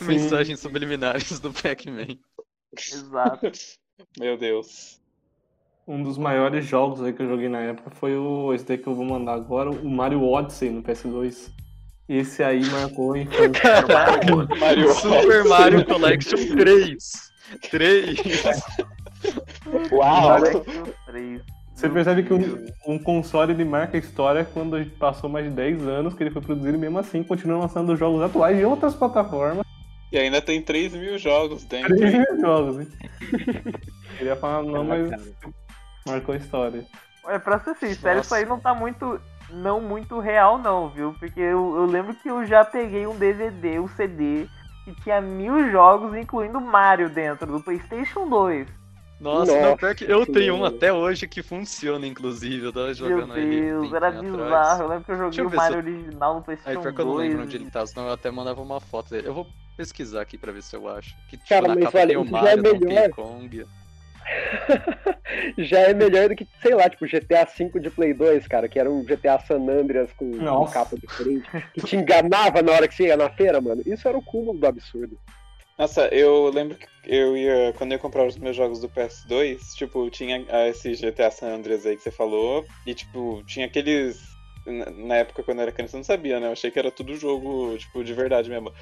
Mensagens 0.00 0.58
subliminares 0.60 1.38
do 1.38 1.52
Pac-Man. 1.52 2.16
Exato. 2.76 3.52
Meu 4.18 4.36
Deus. 4.36 4.98
Um 5.88 6.02
dos 6.02 6.18
maiores 6.18 6.66
jogos 6.66 7.00
aí 7.00 7.12
que 7.12 7.22
eu 7.22 7.28
joguei 7.28 7.48
na 7.48 7.60
época 7.60 7.90
foi 7.90 8.16
o 8.16 8.52
esse 8.52 8.66
daí 8.66 8.76
que 8.76 8.88
eu 8.88 8.94
vou 8.94 9.04
mandar 9.04 9.34
agora, 9.34 9.70
o 9.70 9.88
Mario 9.88 10.24
Odyssey 10.24 10.68
no 10.68 10.82
PS2. 10.82 11.52
Esse 12.08 12.42
aí 12.42 12.64
marcou 12.70 13.12
a 13.12 13.20
infância. 13.20 13.62
Mario 14.58 14.92
Super 14.92 15.44
Mario 15.44 15.84
Collection 15.84 16.56
3. 16.56 17.32
3. 17.70 18.18
Uau! 19.92 20.40
Collection 20.40 20.84
3. 21.06 21.42
Você 21.72 21.88
percebe 21.88 22.24
que 22.24 22.32
um, 22.32 22.66
um 22.84 22.98
console 22.98 23.52
ele 23.52 23.64
marca 23.64 23.96
a 23.96 24.00
história 24.00 24.44
quando 24.44 24.84
passou 24.98 25.30
mais 25.30 25.44
de 25.44 25.52
10 25.52 25.82
anos 25.86 26.14
que 26.14 26.22
ele 26.24 26.30
foi 26.32 26.42
produzido 26.42 26.76
e 26.76 26.80
mesmo 26.80 26.98
assim 26.98 27.22
continua 27.22 27.58
lançando 27.58 27.94
jogos 27.94 28.22
atuais 28.22 28.56
de 28.56 28.64
outras 28.64 28.94
plataformas. 28.94 29.64
E 30.10 30.18
ainda 30.18 30.42
tem 30.42 30.60
3 30.60 30.94
mil 30.94 31.16
jogos 31.16 31.64
dentro. 31.64 31.96
3 31.96 32.12
mil 32.12 32.40
jogos, 32.40 32.80
hein? 32.80 32.88
Queria 34.18 34.34
falar 34.34 34.62
não, 34.64 34.82
mas 34.82 35.10
marcou 36.06 36.34
a 36.34 36.38
história. 36.38 36.86
Olha, 37.24 37.40
pra 37.40 37.58
ser 37.58 37.74
sincero, 37.76 38.16
Nossa. 38.16 38.26
isso 38.26 38.34
aí 38.34 38.46
não 38.46 38.58
tá 38.60 38.74
muito. 38.74 39.20
Não 39.48 39.80
muito 39.80 40.18
real, 40.18 40.58
não, 40.58 40.88
viu? 40.88 41.14
Porque 41.20 41.38
eu, 41.38 41.76
eu 41.76 41.86
lembro 41.86 42.14
que 42.14 42.28
eu 42.28 42.44
já 42.44 42.64
peguei 42.64 43.06
um 43.06 43.16
DVD, 43.16 43.78
um 43.78 43.86
CD, 43.86 44.48
que 44.84 44.92
tinha 45.02 45.20
mil 45.20 45.70
jogos, 45.70 46.16
incluindo 46.16 46.60
Mario 46.60 47.08
dentro, 47.08 47.46
do 47.46 47.60
PlayStation 47.60 48.28
2. 48.28 48.66
Nossa, 49.20 49.52
Nossa, 49.52 49.60
não, 49.62 49.76
pior 49.76 49.94
que 49.94 50.04
eu 50.04 50.26
tenho 50.26 50.56
um 50.56 50.64
até 50.64 50.92
hoje 50.92 51.26
que 51.28 51.42
funciona, 51.42 52.06
inclusive. 52.06 52.66
Eu 52.66 52.72
tava 52.72 52.86
Meu 52.86 52.94
jogando 52.94 53.36
ele. 53.38 53.60
Deus, 53.62 53.90
um 53.92 53.96
era 53.96 54.10
bizarro. 54.10 54.42
atrás. 54.44 54.80
Eu 54.80 54.88
lembro 54.88 55.04
que 55.04 55.12
eu 55.12 55.16
joguei 55.16 55.40
eu 55.44 55.48
o 55.48 55.54
Mario 55.54 55.82
se 55.82 55.88
original 55.88 56.32
no 56.32 56.38
Aí, 56.38 56.44
PlayStation 56.44 56.80
pior 56.82 56.92
que 56.92 57.00
eu 57.00 57.06
não 57.06 57.12
2. 57.14 57.28
lembro 57.28 57.44
onde 57.44 57.56
ele 57.56 57.70
tá, 57.70 57.86
senão 57.86 58.06
eu 58.08 58.12
até 58.12 58.30
mandava 58.30 58.60
uma 58.60 58.80
foto 58.80 59.10
dele. 59.10 59.28
Eu 59.28 59.34
vou 59.34 59.46
pesquisar 59.76 60.20
aqui 60.22 60.36
pra 60.36 60.52
ver 60.52 60.62
se 60.62 60.74
eu 60.76 60.88
acho. 60.88 61.14
Que 61.28 61.36
tipo, 61.36 61.48
Cara, 61.48 61.68
na 61.68 61.74
mas 61.76 61.84
capa 61.84 61.98
olha, 61.98 62.06
tem 62.08 62.16
o 62.16 62.26
é 62.26 62.30
Mario, 62.30 62.62
Donkey 62.62 62.84
melhor. 62.84 63.10
Kong. 63.10 63.66
Já 65.58 65.80
é 65.80 65.94
melhor 65.94 66.28
do 66.28 66.36
que, 66.36 66.46
sei 66.62 66.74
lá, 66.74 66.88
tipo, 66.88 67.06
GTA 67.06 67.44
V 67.44 67.80
de 67.80 67.90
Play 67.90 68.12
2, 68.14 68.46
cara, 68.46 68.68
que 68.68 68.78
era 68.78 68.90
um 68.90 69.04
GTA 69.04 69.38
San 69.38 69.60
Andreas 69.68 70.12
com, 70.12 70.30
Nossa. 70.30 70.72
capa 70.72 70.96
diferente, 70.96 71.48
que 71.72 71.82
te 71.82 71.96
enganava 71.96 72.62
na 72.62 72.72
hora 72.72 72.88
que 72.88 72.94
você 72.94 73.04
ia 73.04 73.16
na 73.16 73.30
feira, 73.30 73.60
mano. 73.60 73.82
Isso 73.86 74.08
era 74.08 74.16
o 74.16 74.22
cúmulo 74.22 74.58
do 74.58 74.66
absurdo. 74.66 75.18
Nossa, 75.78 76.06
eu 76.08 76.48
lembro 76.48 76.76
que 76.78 76.86
eu 77.04 77.36
ia. 77.36 77.72
Quando 77.76 77.92
eu 77.92 77.96
ia 77.96 78.02
comprar 78.02 78.26
os 78.26 78.38
meus 78.38 78.56
jogos 78.56 78.80
do 78.80 78.88
PS2, 78.88 79.74
tipo, 79.74 80.08
tinha 80.10 80.44
ah, 80.48 80.68
esse 80.68 80.94
GTA 80.94 81.30
San 81.30 81.48
Andreas 81.54 81.84
aí 81.84 81.96
que 81.96 82.02
você 82.02 82.10
falou. 82.10 82.64
E, 82.86 82.94
tipo, 82.94 83.42
tinha 83.44 83.66
aqueles. 83.66 84.18
na- 84.64 84.90
Na 84.90 85.16
época, 85.16 85.42
quando 85.42 85.58
eu 85.58 85.62
era 85.64 85.72
criança, 85.72 85.96
eu 85.96 85.98
não 85.98 86.04
sabia, 86.04 86.40
né? 86.40 86.46
Eu 86.46 86.52
achei 86.52 86.70
que 86.70 86.78
era 86.78 86.90
tudo 86.90 87.14
jogo, 87.14 87.76
tipo, 87.76 88.02
de 88.02 88.14
verdade 88.14 88.48
mesmo. 88.48 88.72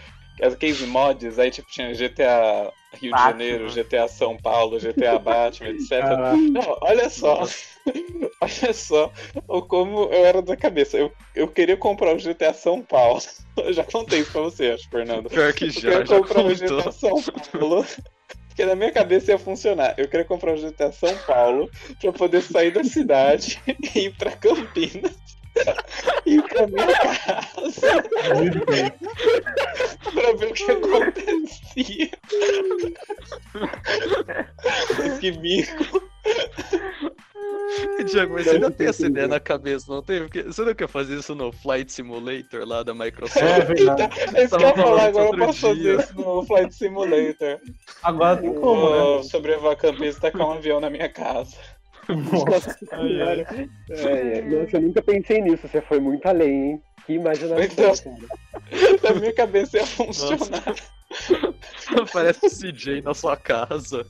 Aqueles 0.40 0.80
mods, 0.80 1.38
aí, 1.38 1.50
tipo, 1.50 1.70
tinha 1.70 1.92
GTA 1.94 2.72
Rio 2.92 3.00
de 3.00 3.10
Batman. 3.10 3.30
Janeiro, 3.30 3.70
GTA 3.70 4.08
São 4.08 4.36
Paulo, 4.36 4.78
GTA 4.78 5.18
Batman, 5.20 5.70
etc. 5.70 5.88
Caraca. 6.00 6.36
Não, 6.36 6.78
olha 6.80 7.08
só. 7.08 7.42
olha 8.40 8.72
só 8.72 9.12
o 9.46 9.62
como 9.62 10.04
eu 10.04 10.24
era 10.24 10.42
da 10.42 10.56
cabeça. 10.56 10.96
Eu, 10.96 11.12
eu 11.34 11.48
queria 11.48 11.76
comprar 11.76 12.14
o 12.14 12.18
GTA 12.18 12.52
São 12.52 12.82
Paulo. 12.82 13.20
Eu 13.56 13.72
já 13.72 13.84
contei 13.84 14.18
isso 14.18 14.32
pra 14.32 14.40
você, 14.40 14.72
acho, 14.72 14.88
Fernando. 14.90 15.30
Pior 15.30 15.52
que 15.52 15.66
Eu 15.66 15.70
já, 15.70 15.80
queria 15.80 16.06
já 16.06 16.18
comprar 16.18 16.44
o 16.44 16.52
GTA 16.52 16.66
contou. 16.66 16.92
São 16.92 17.22
Paulo. 17.52 17.86
Porque 18.48 18.64
na 18.64 18.74
minha 18.74 18.90
cabeça 18.90 19.30
ia 19.30 19.38
funcionar. 19.38 19.94
Eu 19.96 20.08
queria 20.08 20.24
comprar 20.24 20.54
o 20.54 20.56
GTA 20.56 20.90
São 20.90 21.16
Paulo 21.18 21.70
pra 22.00 22.12
poder 22.12 22.42
sair 22.42 22.72
da 22.72 22.82
cidade 22.82 23.62
e 23.94 24.06
ir 24.06 24.16
pra 24.16 24.32
Campinas. 24.32 25.14
E 26.26 26.40
pra 26.40 26.66
minha 26.66 26.86
casa 26.86 28.02
pra 30.14 30.32
ver 30.32 30.50
o 30.50 30.54
que 30.54 30.70
acontecia. 30.70 32.10
Mas 34.98 35.18
que 35.18 35.32
mico. 35.32 36.02
Diego, 38.04 38.34
mas 38.34 38.44
você 38.44 38.50
ainda 38.50 38.70
tem 38.70 38.86
essa 38.86 39.06
ideia 39.06 39.26
na 39.26 39.40
cabeça, 39.40 39.92
não 39.92 40.02
tem? 40.02 40.20
Porque 40.20 40.42
você 40.42 40.62
não 40.62 40.74
quer 40.74 40.88
fazer 40.88 41.18
isso 41.18 41.34
no 41.34 41.52
Flight 41.52 41.92
Simulator 41.92 42.66
lá 42.66 42.82
da 42.82 42.94
Microsoft? 42.94 43.42
É 43.42 43.60
verdade. 43.60 44.20
É 44.34 44.44
isso 44.44 44.56
que 44.56 44.62
eu 44.62 44.68
ia 44.68 44.74
falar, 44.74 45.04
agora 45.06 45.28
eu 45.28 45.38
posso 45.38 45.60
fazer 45.60 46.00
isso 46.00 46.14
no 46.14 46.42
Flight 46.44 46.74
Simulator. 46.74 47.60
Agora 48.02 48.36
tem 48.36 48.54
como, 48.54 48.90
né? 48.90 48.98
Vou 48.98 49.22
sobrevoar 49.24 49.72
a 49.72 49.76
Campinas 49.76 50.16
e 50.16 50.20
tacar 50.20 50.46
um 50.46 50.52
avião 50.52 50.80
na 50.80 50.90
minha 50.90 51.08
casa. 51.08 51.56
Nossa. 52.08 52.76
Ai. 52.92 53.20
É, 53.90 54.38
é. 54.38 54.42
Nossa, 54.42 54.76
eu 54.76 54.82
nunca 54.82 55.02
pensei 55.02 55.40
nisso, 55.40 55.66
você 55.68 55.80
foi 55.80 56.00
muito 56.00 56.26
além, 56.26 56.70
hein? 56.72 56.82
Que 57.06 57.14
imaginação, 57.14 57.62
Então. 57.64 57.92
Na 59.14 59.14
minha 59.20 59.32
cabeça 59.34 59.76
ia 59.78 59.86
funcionar. 59.86 60.74
Parece 62.12 62.48
CJ 62.72 63.02
na 63.02 63.14
sua 63.14 63.36
casa. 63.36 64.04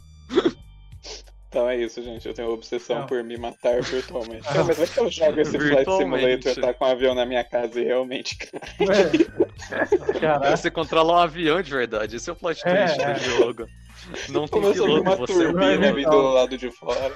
Então 1.48 1.68
é 1.68 1.76
isso, 1.76 2.02
gente. 2.02 2.26
Eu 2.26 2.34
tenho 2.34 2.50
obsessão 2.50 3.00
Não. 3.00 3.06
por 3.06 3.22
me 3.22 3.36
matar 3.36 3.80
virtualmente. 3.82 4.42
Cara, 4.42 4.64
mas 4.64 4.76
vai 4.76 4.86
que 4.86 4.98
eu 4.98 5.10
jogo 5.10 5.40
esse 5.40 5.58
Flight. 5.58 5.90
Simulator, 5.90 6.54
tá 6.56 6.74
com 6.74 6.84
um 6.84 6.88
avião 6.88 7.14
na 7.14 7.24
minha 7.26 7.44
casa 7.44 7.80
e 7.80 7.84
realmente 7.84 8.36
cai. 8.36 8.50
É. 10.44 10.56
Você 10.56 10.70
controla 10.70 11.12
um 11.12 11.18
avião 11.18 11.62
de 11.62 11.70
verdade. 11.70 12.16
Esse 12.16 12.28
é 12.30 12.32
o 12.32 12.36
plot 12.36 12.60
É, 12.64 12.86
twist 12.86 13.00
é. 13.00 13.12
do 13.14 13.20
jogo. 13.20 13.66
Não 14.30 14.48
tem 14.48 14.60
Começou 14.60 14.86
piloto, 14.86 15.02
uma 15.02 15.16
você 15.16 15.32
é 15.32 15.36
o 15.36 15.52
turbina 15.52 15.94
piloto. 15.94 16.16
do 16.16 16.22
lado 16.32 16.58
de 16.58 16.70
fora. 16.70 17.12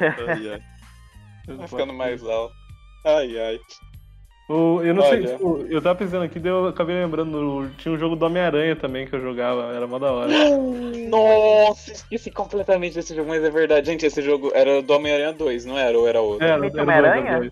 Ai, 0.00 0.48
ai. 0.52 0.60
Vai 1.56 1.68
ficando 1.68 1.92
mais 1.92 2.22
alto. 2.24 2.54
Ai, 3.04 3.38
ai. 3.38 3.60
O- 4.48 4.82
eu 4.82 4.92
não 4.92 5.02
sei, 5.04 5.20
Olha. 5.20 5.28
tipo, 5.28 5.66
eu 5.70 5.80
tava 5.80 5.98
pensando 5.98 6.24
aqui, 6.24 6.38
daí 6.38 6.52
eu 6.52 6.66
acabei 6.66 6.96
lembrando, 6.96 7.70
tinha 7.78 7.94
um 7.94 7.98
jogo 7.98 8.16
do 8.16 8.26
Homem-Aranha 8.26 8.76
também 8.76 9.06
que 9.06 9.14
eu 9.14 9.20
jogava, 9.20 9.72
era 9.74 9.86
mó 9.86 9.98
da 9.98 10.12
hora. 10.12 10.30
Nossa, 11.08 11.92
esqueci 11.92 12.30
completamente 12.30 12.94
desse 12.94 13.14
jogo, 13.14 13.28
mas 13.30 13.42
é 13.42 13.50
verdade. 13.50 13.86
Gente, 13.86 14.04
esse 14.04 14.20
jogo 14.20 14.50
era 14.54 14.82
do 14.82 14.92
Homem-Aranha 14.92 15.32
2, 15.32 15.64
não 15.64 15.78
era? 15.78 15.98
Ou 15.98 16.06
era 16.06 16.20
outro? 16.20 16.44
Era, 16.44 16.54
era 16.54 16.60
dois, 16.60 16.74
Homem-Aranha? 16.74 17.50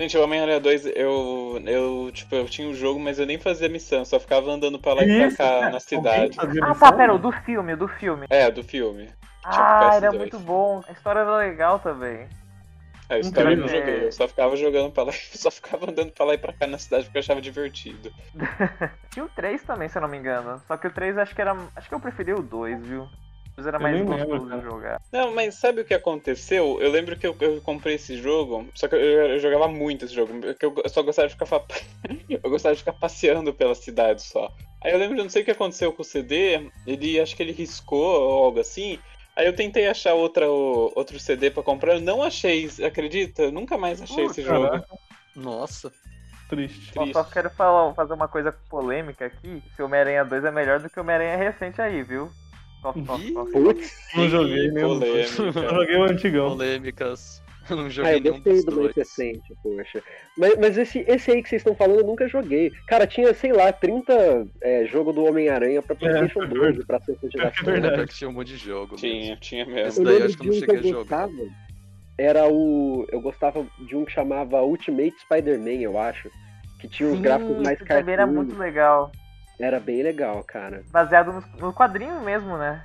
Gente, 0.00 0.16
o 0.16 0.24
Homem-Aranha 0.24 0.60
2, 0.60 0.86
eu, 0.86 1.62
eu, 1.66 2.10
tipo, 2.12 2.34
eu 2.34 2.46
tinha 2.46 2.68
o 2.68 2.74
jogo, 2.74 2.98
mas 2.98 3.18
eu 3.18 3.26
nem 3.26 3.38
fazia 3.38 3.68
missão, 3.68 4.02
só 4.04 4.18
ficava 4.18 4.50
andando 4.50 4.78
pra 4.78 4.94
lá 4.94 5.04
e 5.04 5.18
pra 5.18 5.30
cá 5.30 5.36
cara, 5.36 5.70
na 5.70 5.78
cidade. 5.80 6.38
Ah, 6.62 6.74
tá, 6.74 6.90
pera, 6.90 7.14
o 7.14 7.18
do 7.18 7.30
filme, 7.30 7.74
o 7.74 7.76
do 7.76 7.86
filme. 7.86 8.26
É, 8.30 8.50
do 8.50 8.64
filme. 8.64 9.10
Ah, 9.50 9.90
era 9.94 10.10
PS2. 10.12 10.18
muito 10.18 10.38
bom. 10.40 10.82
A 10.86 10.92
história 10.92 11.20
era 11.20 11.36
legal 11.36 11.78
também. 11.78 12.28
É, 13.08 13.14
a 13.14 13.18
história 13.18 13.50
eu 13.50 13.56
não 13.56 13.68
joguei, 13.68 14.06
eu 14.06 14.12
só 14.12 14.28
ficava 14.28 14.56
jogando 14.56 14.92
pra 14.92 15.02
lá, 15.02 15.12
só 15.34 15.50
ficava 15.50 15.90
andando 15.90 16.12
pra 16.12 16.24
lá 16.24 16.34
e 16.34 16.38
pra 16.38 16.52
cá 16.52 16.66
na 16.66 16.78
cidade 16.78 17.04
porque 17.04 17.18
eu 17.18 17.20
achava 17.20 17.40
divertido. 17.40 18.10
Tinha 19.12 19.24
o 19.24 19.28
3 19.28 19.62
também, 19.64 19.88
se 19.88 19.98
eu 19.98 20.02
não 20.02 20.08
me 20.08 20.16
engano. 20.16 20.62
Só 20.68 20.76
que 20.76 20.86
o 20.86 20.92
3 20.92 21.18
acho 21.18 21.34
que 21.34 21.40
era. 21.40 21.52
Acho 21.74 21.88
que 21.88 21.94
eu 21.94 22.00
preferi 22.00 22.32
o 22.32 22.42
2, 22.42 22.80
viu? 22.84 23.08
2 23.56 23.66
era 23.66 23.78
Eu 23.78 23.82
mais 23.82 23.98
gostoso 24.06 24.48
lembro, 24.48 24.62
jogar. 24.62 25.00
Não, 25.12 25.34
mas 25.34 25.56
sabe 25.56 25.80
o 25.80 25.84
que 25.84 25.92
aconteceu? 25.92 26.80
Eu 26.80 26.90
lembro 26.90 27.16
que 27.16 27.26
eu, 27.26 27.36
eu 27.40 27.60
comprei 27.62 27.96
esse 27.96 28.16
jogo, 28.16 28.68
só 28.74 28.86
que 28.86 28.94
eu, 28.94 29.00
eu 29.00 29.38
jogava 29.40 29.66
muito 29.66 30.04
esse 30.04 30.14
jogo, 30.14 30.32
porque 30.40 30.64
eu 30.64 30.88
só 30.88 31.02
gostava 31.02 31.26
de 31.26 31.34
ficar 31.34 31.46
fa- 31.46 31.64
eu 32.28 32.48
gostava 32.50 32.74
de 32.74 32.78
ficar 32.80 32.92
passeando 32.92 33.52
pela 33.52 33.74
cidade 33.74 34.22
só. 34.22 34.50
Aí 34.82 34.92
eu 34.92 34.98
lembro, 34.98 35.18
eu 35.18 35.24
não 35.24 35.28
sei 35.30 35.42
o 35.42 35.44
que 35.44 35.50
aconteceu 35.50 35.92
com 35.92 36.02
o 36.02 36.04
CD, 36.04 36.70
ele 36.86 37.20
acho 37.20 37.36
que 37.36 37.42
ele 37.42 37.52
riscou 37.52 38.02
ou 38.22 38.44
algo 38.44 38.60
assim. 38.60 38.98
Aí 39.36 39.46
eu 39.46 39.54
tentei 39.54 39.86
achar 39.88 40.14
outra, 40.14 40.50
o- 40.50 40.92
outro 40.94 41.18
CD 41.18 41.50
pra 41.50 41.62
comprar, 41.62 41.94
eu 41.94 42.00
não 42.00 42.22
achei, 42.22 42.68
acredita? 42.84 43.42
Eu 43.42 43.52
nunca 43.52 43.78
mais 43.78 44.02
achei 44.02 44.24
esse 44.26 44.42
jogo. 44.42 44.66
Caraca, 44.68 44.88
Nossa. 45.34 45.92
triste. 46.48 46.92
Ó, 46.96 47.06
só 47.06 47.20
Triste. 47.22 47.32
quero 47.32 47.50
falar, 47.50 47.94
fazer 47.94 48.12
uma 48.12 48.28
coisa 48.28 48.52
polêmica 48.68 49.26
aqui. 49.26 49.62
Se 49.76 49.82
o 49.82 49.86
Homem-Aranha 49.86 50.24
2 50.24 50.44
é 50.44 50.50
melhor 50.50 50.80
do 50.80 50.90
que 50.90 50.98
o 50.98 51.02
Homem-Aranha 51.02 51.36
recente 51.36 51.80
aí, 51.80 52.02
viu? 52.02 52.30
Ih. 52.96 53.32
cof. 53.32 53.52
Putz, 53.52 53.92
Não 54.14 54.28
joguei 54.28 54.68
nem 54.70 54.84
o 54.84 54.88
polêmica. 54.98 55.42
Eu 55.42 55.52
joguei 55.74 55.96
o 55.96 56.04
antigão. 56.04 56.48
Polêmicas. 56.50 57.42
Eu 57.68 57.76
não 57.76 57.86
ah, 57.86 57.90
joguei 57.90 58.14
eu 58.14 58.20
nenhum 58.20 58.40
gostei 58.40 58.64
do 58.64 58.76
mais 58.82 58.96
recente, 58.96 59.54
poxa. 59.62 60.02
Mas, 60.36 60.56
mas 60.56 60.78
esse, 60.78 61.04
esse 61.06 61.30
aí 61.30 61.42
que 61.42 61.48
vocês 61.48 61.60
estão 61.60 61.74
falando 61.74 62.00
eu 62.00 62.06
nunca 62.06 62.28
joguei. 62.28 62.70
Cara, 62.86 63.06
tinha, 63.06 63.34
sei 63.34 63.52
lá, 63.52 63.72
30 63.72 64.46
é, 64.62 64.86
jogo 64.86 65.12
do 65.12 65.24
Homem-Aranha 65.24 65.82
pra 65.82 65.94
PlayStation 65.96 66.42
é 66.42 66.46
12, 66.46 66.86
pra 66.86 67.00
sexta 67.00 67.28
geração. 67.30 67.64
verdade. 67.64 67.94
Pior 67.94 68.06
que 68.06 68.14
tinha 68.14 68.30
um 68.30 68.32
monte 68.32 68.48
de 68.48 68.56
jogo. 68.56 68.96
Tinha, 68.96 69.36
tinha 69.36 69.62
Esse 69.62 69.72
mesmo. 69.72 70.00
Eu 70.00 70.04
daí 70.04 70.14
lembro 70.14 70.28
acho 70.28 70.36
que 70.38 70.42
eu 70.42 70.44
de 70.44 70.48
não 70.50 70.56
um 70.56 70.60
cheguei 70.60 70.76
a 70.76 70.80
que 70.80 70.88
eu 70.88 70.92
jogar. 70.92 71.26
gostava. 71.26 71.50
Era 72.18 72.48
o. 72.48 73.06
Eu 73.10 73.20
gostava 73.20 73.66
de 73.78 73.96
um 73.96 74.04
que 74.04 74.12
chamava 74.12 74.62
Ultimate 74.62 75.18
Spider-Man, 75.20 75.80
eu 75.82 75.98
acho. 75.98 76.30
Que 76.78 76.88
tinha 76.88 77.08
uns 77.08 77.16
Sim, 77.16 77.22
gráficos 77.22 77.56
mais 77.62 77.78
esse 77.78 77.84
também 77.84 78.14
era 78.14 78.26
muito 78.26 78.56
legal. 78.56 79.10
Era 79.58 79.78
bem 79.78 80.02
legal, 80.02 80.42
cara. 80.42 80.82
Baseado 80.90 81.32
no, 81.32 81.66
no 81.66 81.72
quadrinho 81.74 82.20
mesmo, 82.22 82.56
né? 82.56 82.82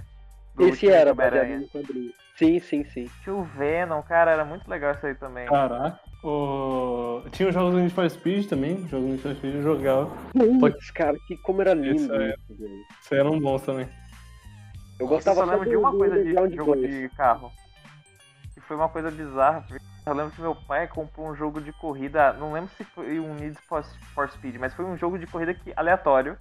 Do 0.54 0.64
Esse 0.64 0.72
Ultimate 0.86 0.96
era 0.96 1.14
baseado 1.14 1.60
no 1.60 1.68
quadrinho. 1.70 2.12
Sim, 2.36 2.60
sim, 2.60 2.84
sim. 2.84 3.10
Tinha 3.24 3.36
o 3.36 3.43
Venom, 3.43 4.02
cara, 4.02 4.32
era 4.32 4.43
muito 4.43 4.69
legal 4.69 4.93
isso 4.93 5.06
aí 5.06 5.15
também. 5.15 5.48
Caraca. 5.48 6.00
O... 6.21 7.21
Tinha 7.32 7.48
os 7.50 7.54
jogos 7.54 7.74
do 7.74 7.80
Need 7.80 7.93
for 7.93 8.10
Speed 8.10 8.48
também, 8.50 8.76
os 8.76 8.89
jogos 8.89 9.06
do 9.06 9.12
Need 9.12 9.21
for 9.21 9.36
Speed 9.36 9.56
eu 9.56 9.62
jogava. 9.62 10.12
Putz, 10.60 10.91
cara, 10.91 11.17
que 11.26 11.38
como 11.38 11.62
era 11.62 11.74
lindo 11.74 11.95
Isso 11.95 12.13
é- 12.13 12.36
isso, 12.50 13.13
aí 13.13 13.19
eram 13.19 13.39
bons 13.39 13.62
também. 13.62 13.88
Eu 15.00 15.06
Eu 15.06 15.08
gostava 15.08 15.41
só 15.41 15.45
só 15.45 15.52
lembro 15.52 15.69
de 15.69 15.78
uma 15.78 15.91
coisa 15.91 16.15
de 16.15 16.21
Underground 16.21 16.56
jogo 16.56 16.76
2. 16.76 16.89
de 16.89 17.10
carro. 17.10 17.52
Que 18.54 18.62
foi 18.62 18.76
uma 18.76 18.89
coisa 18.89 19.12
bizarra. 19.12 19.62
porque 19.62 19.84
Eu 20.06 20.13
lembro 20.13 20.34
que 20.34 20.41
meu 20.41 20.56
pai 20.56 20.88
comprou 20.88 21.28
um 21.28 21.36
jogo 21.36 21.62
de 21.62 21.71
corrida. 21.74 22.34
Não 22.34 22.54
lembro 22.54 22.69
se 22.76 22.84
foi 22.84 23.19
um 23.19 23.34
Need 23.36 23.58
for 23.67 23.84
for 24.13 24.30
Speed, 24.30 24.56
mas 24.58 24.74
foi 24.74 24.86
um 24.86 24.98
jogo 24.98 25.17
de 25.17 25.28
corrida 25.28 25.54
que, 25.54 25.74
aleatório. 25.76 26.38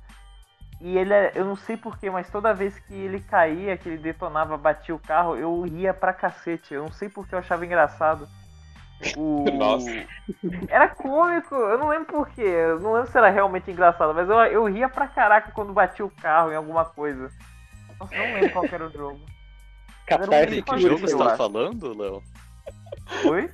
E 0.85 0.99
ele, 0.99 1.15
é- 1.15 1.33
eu 1.35 1.47
não 1.47 1.57
sei 1.57 1.79
porquê, 1.79 2.11
mas 2.11 2.29
toda 2.29 2.53
vez 2.53 2.79
que 2.79 2.93
ele 2.93 3.19
caía, 3.19 3.75
que 3.75 3.89
ele 3.89 3.97
detonava, 3.97 4.59
batia 4.59 4.95
o 4.95 4.99
carro, 4.99 5.35
eu 5.35 5.63
ria 5.63 5.95
pra 5.95 6.13
cacete. 6.13 6.75
Eu 6.75 6.83
não 6.83 6.93
sei 6.93 7.09
porque 7.09 7.35
eu 7.35 7.39
achava 7.39 7.65
engraçado. 7.65 8.29
O... 9.17 9.47
Nossa. 9.57 9.91
Era 10.69 10.87
cômico, 10.89 11.55
eu 11.55 11.79
não 11.79 11.89
lembro 11.89 12.13
porquê. 12.13 12.43
Eu 12.43 12.81
não 12.81 12.93
lembro 12.93 13.11
se 13.11 13.17
era 13.17 13.31
realmente 13.31 13.71
engraçado, 13.71 14.13
mas 14.13 14.29
eu, 14.29 14.37
eu 14.41 14.65
ria 14.67 14.87
pra 14.87 15.09
caraca 15.09 15.53
quando 15.53 15.73
batia 15.73 16.05
o 16.05 16.11
carro 16.11 16.53
em 16.53 16.57
alguma 16.57 16.85
coisa. 16.85 17.31
Nossa, 17.99 18.15
não 18.19 18.35
lembro 18.35 18.51
qual 18.51 18.69
que 18.69 18.75
era 18.75 18.87
o 18.87 18.93
jogo. 18.93 19.21
Catarse 20.07 20.35
Era 20.35 20.61
um 20.61 20.63
que 20.65 20.81
jogo 20.81 21.09
você 21.09 21.17
tá 21.17 21.35
falando, 21.35 21.97
Léo? 21.97 22.23
Oi? 23.25 23.51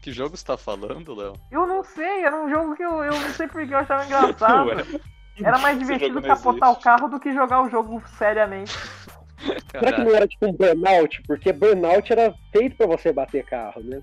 Que 0.00 0.10
jogo 0.10 0.38
você 0.38 0.46
tá 0.46 0.56
falando, 0.56 1.14
Léo? 1.14 1.34
Eu 1.50 1.66
não 1.66 1.84
sei, 1.84 2.24
era 2.24 2.34
um 2.34 2.48
jogo 2.48 2.74
que 2.74 2.82
eu, 2.82 3.04
eu 3.04 3.12
não 3.12 3.28
sei 3.32 3.46
porque 3.46 3.74
eu 3.74 3.78
achava 3.78 4.06
engraçado. 4.06 4.70
Era 5.40 5.58
mais 5.58 5.78
divertido 5.78 6.20
capotar 6.22 6.68
o 6.68 6.72
existe. 6.72 6.84
carro 6.84 7.08
do 7.08 7.20
que 7.20 7.32
jogar 7.32 7.62
o 7.62 7.70
jogo 7.70 8.02
seriamente. 8.18 8.72
Será 9.70 9.92
que 9.92 10.04
não 10.04 10.14
era 10.14 10.26
tipo 10.26 10.46
um 10.46 10.52
burnout? 10.52 11.22
Porque 11.26 11.52
burnout 11.52 12.12
era 12.12 12.34
feito 12.52 12.76
pra 12.76 12.86
você 12.86 13.12
bater 13.12 13.44
carro, 13.44 13.82
né? 13.82 14.00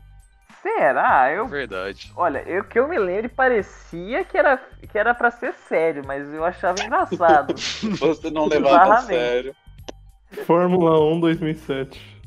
Será? 0.61 1.31
Eu. 1.31 1.47
verdade. 1.47 2.11
Olha, 2.15 2.39
eu 2.45 2.63
que 2.65 2.77
eu 2.77 2.87
me 2.87 2.97
lembro 2.97 3.29
parecia 3.29 4.25
que 4.25 4.37
era, 4.37 4.57
que 4.91 4.97
era 4.97 5.13
pra 5.13 5.31
ser 5.31 5.53
sério, 5.53 6.03
mas 6.05 6.33
eu 6.33 6.43
achava 6.43 6.83
engraçado. 6.83 7.53
Você 7.97 8.29
não 8.29 8.45
levava 8.49 8.95
a 8.95 9.01
sério. 9.01 9.55
Fórmula 10.45 10.99
1 11.15 11.19
2007. 11.21 12.21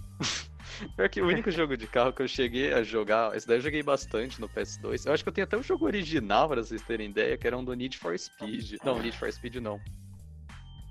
Pior 0.97 1.09
que 1.09 1.21
o 1.21 1.27
único 1.27 1.51
jogo 1.51 1.77
de 1.77 1.87
carro 1.87 2.13
que 2.13 2.23
eu 2.23 2.29
cheguei 2.29 2.73
a 2.73 2.83
jogar, 2.83 3.37
esse 3.37 3.47
daí 3.47 3.59
eu 3.59 3.63
joguei 3.63 3.83
bastante 3.83 4.41
no 4.41 4.49
PS2. 4.49 5.07
Eu 5.07 5.13
acho 5.13 5.23
que 5.23 5.29
eu 5.29 5.33
tenho 5.33 5.45
até 5.47 5.57
o 5.57 5.63
jogo 5.63 5.87
original, 5.87 6.49
pra 6.49 6.63
vocês 6.63 6.83
terem 6.83 7.11
ideia, 7.11 7.37
que 7.37 7.47
era 7.47 7.57
um 7.57 7.65
do 7.65 7.75
Need 7.75 7.99
for 7.99 8.19
Speed. 8.19 8.79
Não, 8.85 8.99
Need 8.99 9.17
for 9.17 9.33
Speed 9.33 9.57
não. 9.57 9.81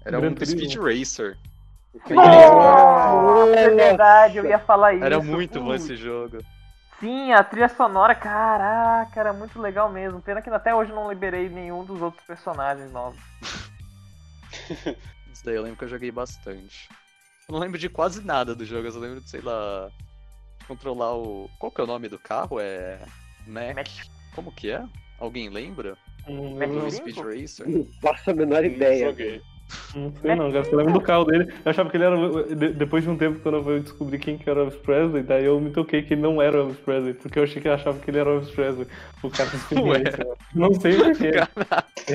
Era 0.06 0.19
Gran 0.19 0.30
um 0.30 0.34
do 0.34 0.45
Speed. 0.45 0.75
Racer. 0.75 1.38
Nossa, 2.10 3.56
é 3.56 3.69
verdade, 3.69 4.38
eu 4.38 4.45
ia 4.45 4.60
falar 4.60 4.93
isso. 4.93 5.04
Era 5.04 5.19
muito 5.19 5.60
bom 5.60 5.73
esse 5.73 5.95
jogo. 5.95 6.38
Sim, 6.99 7.34
a 7.34 7.43
trilha 7.43 7.67
sonora, 7.67 8.13
caraca, 8.13 9.19
era 9.19 9.34
muito 9.34 9.60
legal 9.60 9.91
mesmo. 9.91 10.21
Pena 10.21 10.41
que 10.41 10.49
até 10.49 10.73
hoje 10.73 10.91
eu 10.91 10.95
não 10.95 11.10
liberei 11.10 11.49
nenhum 11.49 11.84
dos 11.84 12.01
outros 12.01 12.23
personagens 12.25 12.91
novos. 12.91 13.19
Isso 15.34 15.43
daí 15.43 15.56
eu 15.56 15.63
lembro 15.63 15.77
que 15.77 15.86
eu 15.86 15.89
joguei 15.89 16.12
bastante. 16.12 16.88
Eu 17.52 17.56
não 17.56 17.60
lembro 17.60 17.78
de 17.78 17.90
quase 17.90 18.26
nada 18.26 18.56
do 18.56 18.64
jogo, 18.64 18.88
eu 18.88 18.92
só 18.94 19.00
lembro 19.00 19.20
de, 19.20 19.30
sei 19.30 19.42
lá, 19.42 19.90
controlar 20.66 21.14
o. 21.18 21.50
Qual 21.60 21.70
que 21.70 21.82
é 21.82 21.84
o 21.84 21.88
nome 21.88 22.08
do 22.08 22.18
carro? 22.18 22.62
É. 22.62 22.98
Mac. 23.46 23.76
Mac. 23.76 23.88
Como 24.34 24.54
que 24.54 24.72
é? 24.72 24.82
Alguém 25.20 25.50
lembra? 25.50 25.98
Não 26.26 26.56
Mac 26.56 26.70
Do? 26.70 26.90
Speed 26.90 27.18
Racer? 27.18 27.68
Não 27.68 27.86
faço 28.02 28.30
a 28.32 28.34
menor 28.34 28.62
Não 28.62 28.70
ideia. 28.70 29.08
joguei. 29.10 29.42
Não 29.94 30.14
sei 30.16 30.36
não, 30.36 30.50
cara. 30.50 30.64
Só 30.64 30.76
lembro 30.78 30.94
do 30.94 31.02
carro 31.02 31.26
dele. 31.26 31.54
Eu 31.66 31.70
achava 31.72 31.90
que 31.90 31.98
ele 31.98 32.06
era. 32.06 32.16
de- 32.56 32.72
Depois 32.74 33.04
de 33.04 33.10
um 33.10 33.18
tempo, 33.18 33.42
quando 33.42 33.70
eu 33.70 33.82
descobri 33.82 34.18
quem 34.18 34.38
que 34.38 34.50
era 34.50 34.60
o 34.60 34.64
Elvis 34.64 34.80
Presley, 34.80 35.22
daí 35.22 35.44
eu 35.44 35.60
me 35.60 35.72
toquei 35.72 36.04
que 36.04 36.14
ele 36.14 36.22
não 36.22 36.42
era 36.42 36.56
o 36.56 36.62
Elvis 36.62 36.80
Presley, 36.80 37.14
porque 37.16 37.38
eu 37.38 37.44
achei 37.44 37.62
que 37.62 37.68
eu 37.68 37.74
achava 37.74 38.00
que 38.00 38.10
ele 38.10 38.20
era 38.20 38.30
o 38.30 38.34
Elvis 38.36 38.52
Presley. 38.52 38.88
O 39.22 39.30
cara 39.30 39.50
se 39.50 39.76
Ué. 39.76 40.04
Não 40.56 40.74
sei 40.74 40.96
porquê. 40.98 41.32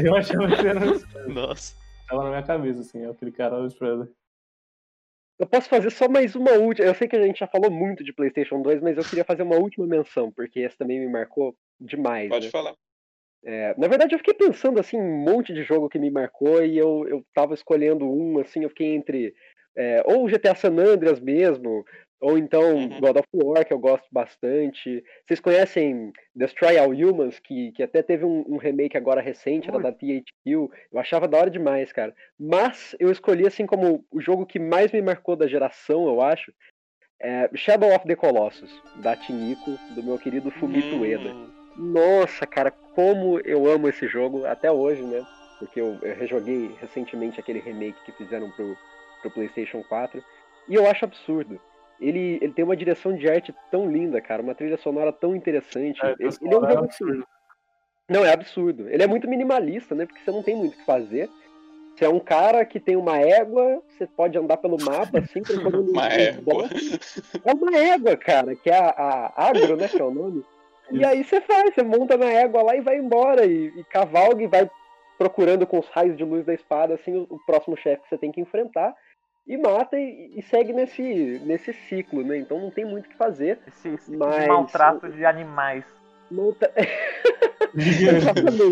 Eu 0.03 0.17
achava 0.17 0.47
que 0.49 0.55
ele 0.61 0.69
era 0.69 0.81
o 0.81 0.85
Elvis 0.85 1.05
Presley. 1.05 1.35
Nossa. 1.35 1.75
Tava 2.09 2.23
na 2.25 2.31
minha 2.31 2.43
cabeça, 2.43 2.81
assim, 2.81 3.05
aquele 3.05 3.33
cara 3.33 3.57
Elvis 3.57 3.75
Presley. 3.75 4.09
Eu 5.39 5.47
posso 5.47 5.69
fazer 5.69 5.91
só 5.91 6.09
mais 6.09 6.35
uma 6.35 6.53
última. 6.53 6.87
Eu 6.87 6.95
sei 6.95 7.07
que 7.07 7.17
a 7.17 7.23
gente 7.23 7.41
já 7.41 7.47
falou 7.47 7.71
muito 7.71 8.03
de 8.03 8.13
PlayStation 8.13 8.63
2, 8.63 8.81
mas 8.81 8.97
eu 8.97 9.05
queria 9.05 9.25
fazer 9.25 9.43
uma 9.43 9.57
última 9.57 9.87
menção, 9.87 10.33
porque 10.33 10.61
esse 10.61 10.79
também 10.79 10.99
me 10.99 11.09
marcou 11.09 11.55
demais. 11.79 12.29
Pode 12.29 12.47
né? 12.47 12.51
falar. 12.51 12.75
É, 13.45 13.75
na 13.79 13.87
verdade, 13.87 14.15
eu 14.15 14.19
fiquei 14.19 14.35
pensando 14.35 14.81
assim, 14.81 14.97
um 14.97 15.19
monte 15.19 15.53
de 15.53 15.63
jogo 15.63 15.89
que 15.89 15.99
me 15.99 16.11
marcou 16.11 16.65
e 16.65 16.77
eu, 16.77 17.07
eu 17.07 17.25
tava 17.33 17.55
escolhendo 17.55 18.05
um, 18.05 18.41
assim, 18.41 18.65
eu 18.65 18.71
fiquei 18.71 18.95
entre 18.95 19.35
é, 19.77 20.03
ou 20.07 20.25
o 20.25 20.27
GTA 20.27 20.55
San 20.55 20.75
Andreas 20.79 21.21
mesmo, 21.21 21.85
ou 22.21 22.39
então 22.39 22.77
Uhum. 22.77 23.01
God 23.01 23.17
of 23.17 23.29
War, 23.35 23.65
que 23.65 23.73
eu 23.73 23.79
gosto 23.79 24.07
bastante. 24.11 25.05
Vocês 25.27 25.41
conhecem 25.41 26.13
Destroy 26.35 26.79
All 26.79 26.91
Humans, 26.91 27.39
que, 27.39 27.73
que 27.73 27.83
até 27.83 28.03
teve 28.03 28.25
um, 28.25 28.45
um 28.49 28.57
remake 28.57 28.97
agora 28.97 29.21
recente, 29.21 29.69
era 29.69 29.79
da 29.79 29.93
THQ. 29.93 30.25
Eu 30.47 30.71
achava 30.97 31.29
da 31.29 31.39
hora 31.39 31.51
demais, 31.51 31.93
cara. 31.93 32.15
Mas 32.39 32.97
eu 32.99 33.11
escolhi, 33.11 33.47
assim, 33.47 33.67
como 33.67 34.05
o 34.11 34.21
jogo 34.21 34.47
que 34.47 34.59
mais 34.59 34.93
me 34.93 35.03
marcou 35.03 35.37
da 35.37 35.47
geração, 35.47 36.07
eu 36.07 36.23
acho, 36.23 36.53
é 37.21 37.49
Shadow 37.55 37.95
of 37.95 38.07
the 38.07 38.17
Colossus, 38.17 38.71
da 39.03 39.17
Tinico, 39.17 39.79
do 39.95 40.03
meu 40.03 40.19
querido 40.19 40.51
Fumito 40.51 40.97
Ueda. 40.97 41.31
Hum, 41.31 41.49
Nossa, 41.77 42.47
cara, 42.47 42.71
como 42.71 43.41
eu 43.41 43.67
amo 43.71 43.89
esse 43.89 44.07
jogo 44.07 44.47
até 44.47 44.71
hoje, 44.71 45.03
né? 45.03 45.23
Porque 45.59 45.81
eu, 45.81 45.99
eu 46.03 46.15
rejoguei 46.15 46.75
recentemente 46.81 47.41
aquele 47.41 47.61
remake 47.61 47.99
que 48.05 48.13
fizeram 48.13 48.51
pro, 48.51 48.77
pro 49.23 49.31
PlayStation 49.31 49.83
4 49.85 50.23
e 50.69 50.75
eu 50.75 50.87
acho 50.87 51.05
absurdo. 51.05 51.61
Ele, 52.01 52.39
ele 52.43 52.53
tem 52.53 52.65
uma 52.65 52.77
direção 52.77 53.17
de 53.17 53.29
arte 53.29 53.55
tão 53.71 53.91
linda, 53.91 54.21
cara, 54.21 54.43
uma 54.43 54.55
trilha 54.55 54.77
sonora 54.77 55.13
tão 55.13 55.35
interessante. 55.35 56.05
É, 56.05 56.15
ele, 56.19 56.29
ele 56.43 56.55
é 56.55 56.59
um 56.59 56.65
é 56.65 56.87
assim. 56.87 57.23
Não, 58.09 58.25
é 58.25 58.33
absurdo. 58.33 58.89
Ele 58.89 59.03
é 59.03 59.07
muito 59.07 59.29
minimalista, 59.29 59.95
né? 59.95 60.07
Porque 60.07 60.23
você 60.23 60.31
não 60.31 60.43
tem 60.43 60.55
muito 60.55 60.75
o 60.75 60.77
que 60.77 60.85
fazer. 60.85 61.29
Você 61.95 62.05
é 62.05 62.09
um 62.09 62.21
cara 62.21 62.65
que 62.65 62.79
tem 62.79 62.95
uma 62.95 63.19
égua, 63.19 63.83
você 63.89 64.07
pode 64.07 64.37
andar 64.37 64.59
pelo 64.59 64.77
mapa 64.85 65.19
assim, 65.19 65.43
procurando 65.43 65.91
Uma 65.91 66.07
égua. 66.09 66.69
É 67.45 67.53
uma 67.53 67.77
égua, 67.77 68.17
cara, 68.17 68.55
que 68.55 68.71
é 68.71 68.77
a, 68.77 68.91
a 68.91 69.49
agro, 69.49 69.77
né? 69.77 69.89
Que 69.89 70.01
é 70.01 70.05
o 70.05 70.11
nome. 70.11 70.45
E 70.91 71.05
aí 71.05 71.25
você 71.25 71.41
faz, 71.41 71.75
você 71.75 71.83
monta 71.83 72.17
na 72.17 72.27
égua 72.27 72.63
lá 72.63 72.77
e 72.77 72.81
vai 72.81 72.99
embora. 72.99 73.47
E, 73.47 73.73
e 73.77 73.85
cavalga 73.85 74.43
e 74.43 74.47
vai 74.47 74.71
procurando 75.19 75.67
com 75.67 75.79
os 75.79 75.89
raios 75.89 76.17
de 76.17 76.25
luz 76.25 76.45
da 76.45 76.55
espada, 76.55 76.95
assim, 76.95 77.17
o, 77.17 77.27
o 77.31 77.39
próximo 77.47 77.77
chefe 77.77 78.03
que 78.03 78.09
você 78.11 78.19
tem 78.19 78.31
que 78.31 78.41
enfrentar. 78.41 78.95
E 79.47 79.57
mata 79.57 79.97
e, 79.97 80.33
e 80.37 80.43
segue 80.43 80.73
nesse, 80.73 81.41
nesse 81.45 81.73
ciclo, 81.73 82.23
né? 82.25 82.39
Então 82.39 82.61
não 82.61 82.71
tem 82.71 82.85
muito 82.85 83.07
o 83.07 83.09
que 83.09 83.17
fazer. 83.17 83.59
Esse, 83.67 83.89
esse 83.91 84.17
Mas- 84.17 84.47
maltrato 84.47 85.09
de 85.09 85.25
animais. 85.25 85.85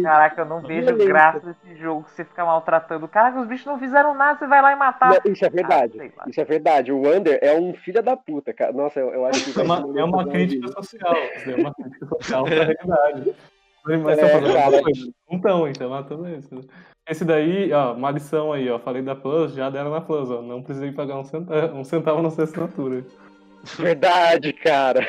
Caraca, 0.03 0.43
eu 0.43 0.47
não 0.47 0.61
vejo 0.61 0.97
graça 0.97 1.41
nesse 1.47 1.77
jogo 1.81 2.05
que 2.05 2.11
você 2.11 2.25
fica 2.25 2.45
maltratando. 2.45 3.07
Caraca, 3.07 3.41
os 3.41 3.47
bichos 3.47 3.67
não 3.67 3.79
fizeram 3.79 4.15
nada, 4.15 4.39
você 4.39 4.47
vai 4.47 4.61
lá 4.61 4.73
e 4.73 4.77
matar. 4.77 5.21
Não, 5.25 5.33
isso 5.33 5.45
é 5.45 5.51
verdade. 5.51 5.93
Ah, 5.95 5.99
sei 6.01 6.13
lá. 6.17 6.25
isso 6.27 6.41
é 6.41 6.45
verdade. 6.45 6.93
O 6.93 7.03
Wander 7.03 7.39
é 7.43 7.55
um 7.55 7.75
filho 7.75 8.03
da 8.03 8.17
puta, 8.17 8.53
cara. 8.53 8.73
Nossa, 8.73 8.99
eu, 8.99 9.11
eu 9.11 9.25
acho 9.27 9.45
que. 9.45 9.51
É 9.51 9.65
vai 9.65 9.65
uma, 9.65 9.87
um 9.87 9.99
é 9.99 10.05
uma 10.05 10.29
crítica 10.29 10.69
social. 10.69 11.15
É 11.15 11.55
uma 11.55 11.75
crítica 11.75 12.07
social 12.07 12.45
pra 12.45 12.55
realidade. 12.65 13.35
Animais 13.87 14.19
É, 14.19 14.53
cara. 14.53 14.83
coisa. 14.83 15.13
Não 15.31 15.37
estão, 15.37 15.69
então, 15.69 15.91
matando 15.91 16.29
isso. 16.29 16.61
Esse 17.07 17.25
daí, 17.25 17.71
ó, 17.73 17.93
uma 17.93 18.11
lição 18.11 18.53
aí, 18.53 18.69
ó. 18.71 18.79
Falei 18.79 19.03
da 19.03 19.15
Plus, 19.15 19.53
já 19.55 19.69
deram 19.69 19.91
na 19.91 20.01
Plus, 20.01 20.31
ó. 20.31 20.41
Não 20.41 20.63
precisei 20.63 20.91
pagar 20.93 21.19
um 21.19 21.25
centavo, 21.25 21.77
um 21.77 21.85
centavo 21.85 22.23
na 22.23 22.31
sua 22.31 22.45
assinatura. 22.45 23.05
Verdade, 23.79 24.53
cara. 24.53 25.01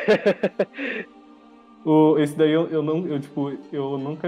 O, 1.85 2.17
esse 2.17 2.35
daí 2.35 2.51
eu, 2.51 2.67
eu 2.69 2.81
não, 2.81 3.05
eu, 3.05 3.19
tipo, 3.19 3.55
eu 3.71 3.95
nunca 3.95 4.27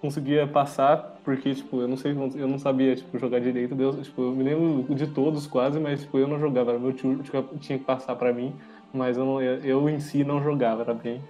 conseguia 0.00 0.44
passar, 0.44 1.20
porque, 1.24 1.54
tipo, 1.54 1.80
eu 1.80 1.86
não 1.86 1.96
sei, 1.96 2.10
eu 2.10 2.48
não 2.48 2.58
sabia, 2.58 2.96
tipo, 2.96 3.16
jogar 3.16 3.38
direito. 3.38 3.76
Deus, 3.76 4.04
tipo, 4.04 4.22
eu 4.22 4.32
me 4.32 4.42
lembro 4.42 4.92
de 4.92 5.06
todos 5.06 5.46
quase, 5.46 5.78
mas, 5.78 6.00
tipo, 6.00 6.18
eu 6.18 6.26
não 6.26 6.40
jogava. 6.40 6.76
Meu 6.80 6.92
tio 6.92 7.22
tinha, 7.22 7.44
tinha 7.60 7.78
que 7.78 7.84
passar 7.84 8.16
pra 8.16 8.32
mim, 8.32 8.52
mas 8.92 9.16
eu, 9.16 9.24
não, 9.24 9.40
eu, 9.40 9.60
eu 9.60 9.88
em 9.88 10.00
si 10.00 10.24
não 10.24 10.42
jogava. 10.42 10.82
Era 10.82 10.92
bem, 10.92 11.22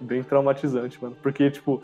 bem 0.00 0.22
traumatizante, 0.22 1.02
mano. 1.02 1.16
Porque, 1.22 1.50
tipo, 1.50 1.82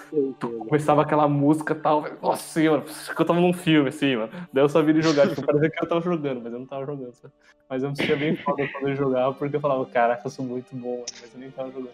começava 0.69 1.03
aquela 1.03 1.29
música 1.29 1.73
e 1.73 1.77
tal, 1.77 2.05
nossa 2.23 2.43
senhora, 2.43 2.83
acho 2.87 3.15
que 3.15 3.21
eu 3.21 3.27
tava 3.27 3.41
num 3.41 3.53
filme, 3.53 3.89
assim, 3.89 4.17
mano. 4.17 4.31
Daí 4.53 4.65
eu 4.65 4.69
sabia 4.69 4.95
de 4.95 5.03
jogar, 5.03 5.29
tipo, 5.29 5.45
parecia 5.45 5.71
que 5.71 5.85
eu 5.85 5.89
tava 5.89 6.01
jogando, 6.01 6.43
mas 6.43 6.53
eu 6.53 6.59
não 6.59 6.67
tava 6.67 6.87
jogando, 6.87 7.15
sabe? 7.15 7.33
Mas 7.69 7.83
eu 7.83 7.91
me 7.91 7.97
sentia 7.97 8.17
bem 8.17 8.37
foda 8.37 8.69
quando 8.69 8.89
eu 8.89 8.97
jogava, 8.97 9.35
porque 9.35 9.57
eu 9.57 9.61
falava, 9.61 9.87
caraca, 9.87 10.27
eu 10.27 10.31
sou 10.31 10.45
muito 10.45 10.75
bom, 10.75 10.93
mano, 10.93 11.05
mas 11.21 11.35
eu 11.35 11.41
nem 11.41 11.51
tava 11.51 11.71
jogando. 11.71 11.93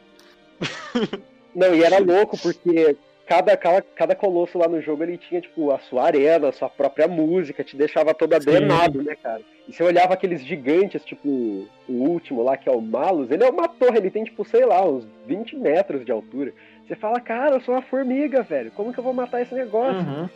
Não, 1.55 1.75
e 1.75 1.83
era 1.83 1.99
louco, 1.99 2.37
porque 2.39 2.97
cada, 3.29 3.55
cada, 3.59 3.83
cada 3.83 4.15
colosso 4.15 4.57
lá 4.57 4.67
no 4.67 4.81
jogo 4.81 5.03
ele 5.03 5.19
tinha, 5.19 5.39
tipo, 5.39 5.71
a 5.71 5.79
sua 5.79 6.07
arena, 6.07 6.49
a 6.49 6.53
sua 6.53 6.71
própria 6.71 7.07
música, 7.07 7.63
te 7.63 7.77
deixava 7.77 8.15
todo 8.15 8.33
adrenado, 8.33 9.03
né, 9.03 9.15
cara? 9.23 9.43
E 9.69 9.73
você 9.73 9.83
olhava 9.83 10.15
aqueles 10.15 10.43
gigantes, 10.43 11.05
tipo, 11.05 11.29
o 11.87 11.93
último 11.93 12.43
lá, 12.43 12.57
que 12.57 12.71
é 12.71 12.73
o 12.73 12.81
Malus, 12.81 13.31
ele 13.31 13.45
é 13.45 13.51
uma 13.51 13.69
torre, 13.69 13.99
ele 13.99 14.11
tem, 14.11 14.25
tipo, 14.25 14.43
sei 14.47 14.65
lá, 14.65 14.83
uns 14.83 15.07
20 15.27 15.57
metros 15.57 16.07
de 16.07 16.11
altura. 16.11 16.55
Você 16.87 16.97
fala, 16.97 17.21
cara, 17.21 17.57
eu 17.57 17.61
sou 17.61 17.75
uma 17.75 17.83
formiga, 17.83 18.43
velho, 18.43 18.71
como 18.71 18.95
que 18.95 18.99
eu 18.99 19.05
vou 19.05 19.13
matar 19.13 19.43
esse 19.43 19.55
negócio? 19.55 20.01
Uhum. 20.01 20.27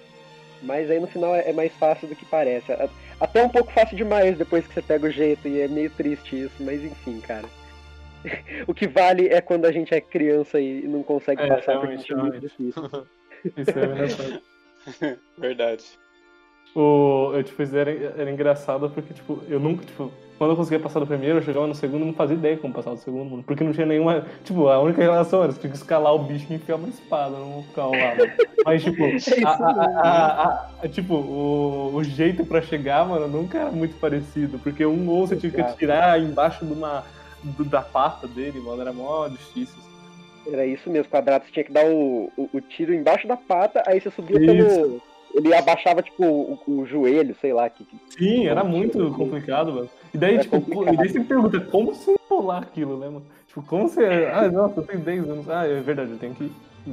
Mas 0.63 0.91
aí 0.91 1.01
no 1.01 1.07
final 1.07 1.35
é 1.35 1.49
é 1.49 1.53
mais 1.53 1.73
fácil 1.73 2.07
do 2.07 2.15
que 2.15 2.27
parece. 2.27 2.73
Até 3.19 3.43
um 3.43 3.49
pouco 3.49 3.73
fácil 3.73 3.97
demais 3.97 4.37
depois 4.37 4.67
que 4.67 4.75
você 4.75 4.83
pega 4.83 5.07
o 5.07 5.11
jeito, 5.11 5.49
e 5.49 5.63
é 5.63 5.67
meio 5.67 5.89
triste 5.91 6.39
isso, 6.39 6.57
mas 6.61 6.85
enfim, 6.85 7.19
cara. 7.21 7.49
O 8.67 8.75
que 8.75 8.87
vale 8.87 9.29
é 9.29 9.41
quando 9.41 9.65
a 9.67 9.73
gente 9.73 9.93
é 9.95 10.01
criança 10.01 10.61
e 10.61 10.83
não 10.83 11.03
consegue 11.03 11.43
É, 11.43 11.47
passar 11.49 11.79
porque 11.79 11.87
realmente, 11.87 12.13
é 12.13 12.17
muito 12.17 12.33
realmente. 12.33 12.41
difícil. 12.49 12.83
Isso 13.57 13.79
é 13.79 13.85
engraçado. 13.85 14.41
Verdade. 15.39 15.85
O, 16.75 17.33
eu, 17.35 17.43
tipo, 17.43 17.63
isso 17.63 17.77
era, 17.77 17.91
era 17.91 18.31
engraçado 18.31 18.89
porque, 18.89 19.13
tipo, 19.13 19.43
eu 19.47 19.61
nunca, 19.61 19.85
tipo, 19.85 20.11
quando 20.39 20.53
eu 20.53 20.57
conseguia 20.57 20.81
passar 20.81 21.01
do 21.01 21.07
primeiro, 21.07 21.39
eu 21.39 21.43
chegava 21.43 21.67
no 21.67 21.75
segundo 21.75 22.03
e 22.03 22.07
não 22.07 22.15
fazia 22.15 22.35
ideia 22.35 22.57
como 22.57 22.73
passar 22.73 22.93
do 22.93 22.97
segundo, 22.97 23.31
mano. 23.31 23.43
Porque 23.43 23.63
não 23.63 23.73
tinha 23.73 23.85
nenhuma. 23.85 24.25
Tipo, 24.43 24.69
a 24.69 24.81
única 24.81 25.03
relação 25.03 25.43
era 25.43 25.53
você 25.53 25.61
tinha 25.61 25.71
que 25.71 25.77
escalar 25.77 26.15
o 26.15 26.21
bicho 26.21 26.47
e 26.51 26.55
enfiar 26.57 26.77
uma 26.77 26.89
espada, 26.89 27.37
não 27.37 27.63
ficar 27.65 27.83
ao 27.83 27.93
lado. 27.93 28.31
Mas, 28.65 28.83
tipo, 28.83 29.05
a, 29.45 29.51
a- 29.51 30.01
a- 30.03 30.43
a- 30.45 30.71
a- 30.85 30.89
tipo 30.89 31.15
o, 31.15 31.95
o 31.95 32.03
jeito 32.03 32.43
pra 32.47 32.63
chegar, 32.63 33.07
mano, 33.07 33.29
nunca 33.29 33.59
era 33.59 33.71
muito 33.71 33.95
parecido. 34.01 34.59
Porque 34.59 34.87
um 34.87 35.11
ou 35.11 35.27
você 35.27 35.37
tinha 35.37 35.53
que 35.53 35.61
atirar 35.61 36.19
embaixo 36.23 36.65
de 36.65 36.73
uma, 36.73 37.05
do- 37.43 37.65
da 37.65 37.81
pata 37.81 38.27
dele, 38.27 38.61
mano, 38.61 38.81
era 38.83 38.93
mó 38.93 39.27
difícil. 39.29 39.81
Era 40.47 40.67
isso 40.67 40.91
mesmo, 40.91 41.09
quadrado. 41.11 41.45
Você 41.45 41.53
tinha 41.53 41.65
que 41.65 41.73
dar 41.73 41.85
o, 41.87 42.31
o, 42.37 42.49
o 42.53 42.61
tiro 42.61 42.93
embaixo 42.93 43.29
da 43.29 43.37
pata, 43.37 43.83
aí 43.87 44.01
você 44.01 44.11
subia 44.11 44.37
Isso. 44.39 44.47
pelo. 44.47 45.03
Ele 45.35 45.55
abaixava, 45.55 46.03
tipo, 46.03 46.23
o, 46.25 46.59
o 46.67 46.85
joelho, 46.87 47.35
sei 47.41 47.53
lá. 47.55 47.71
Que, 47.71 47.85
que- 47.85 47.97
Sim, 48.19 48.47
era 48.47 48.63
muito 48.63 49.11
complicado, 49.13 49.73
mano. 49.73 49.89
E 50.13 50.19
daí, 50.19 50.39
tipo, 50.41 50.61
complicado. 50.61 50.95
e 50.95 50.97
daí 50.99 51.09
você 51.09 51.21
pergunta, 51.21 51.61
como 51.61 51.95
você 51.95 52.17
rolar 52.29 52.59
aquilo, 52.59 52.99
né, 52.99 53.07
mano? 53.07 53.25
Tipo, 53.47 53.63
como 53.63 53.89
você. 53.89 54.05
Ah, 54.33 54.51
nossa, 54.51 54.81
eu 54.81 54.87
tenho 54.87 55.01
10 55.01 55.29
anos. 55.31 55.49
Ah, 55.49 55.67
é 55.67 55.81
verdade, 55.81 56.11
eu 56.11 56.19
tenho 56.19 56.35
que 56.35 56.51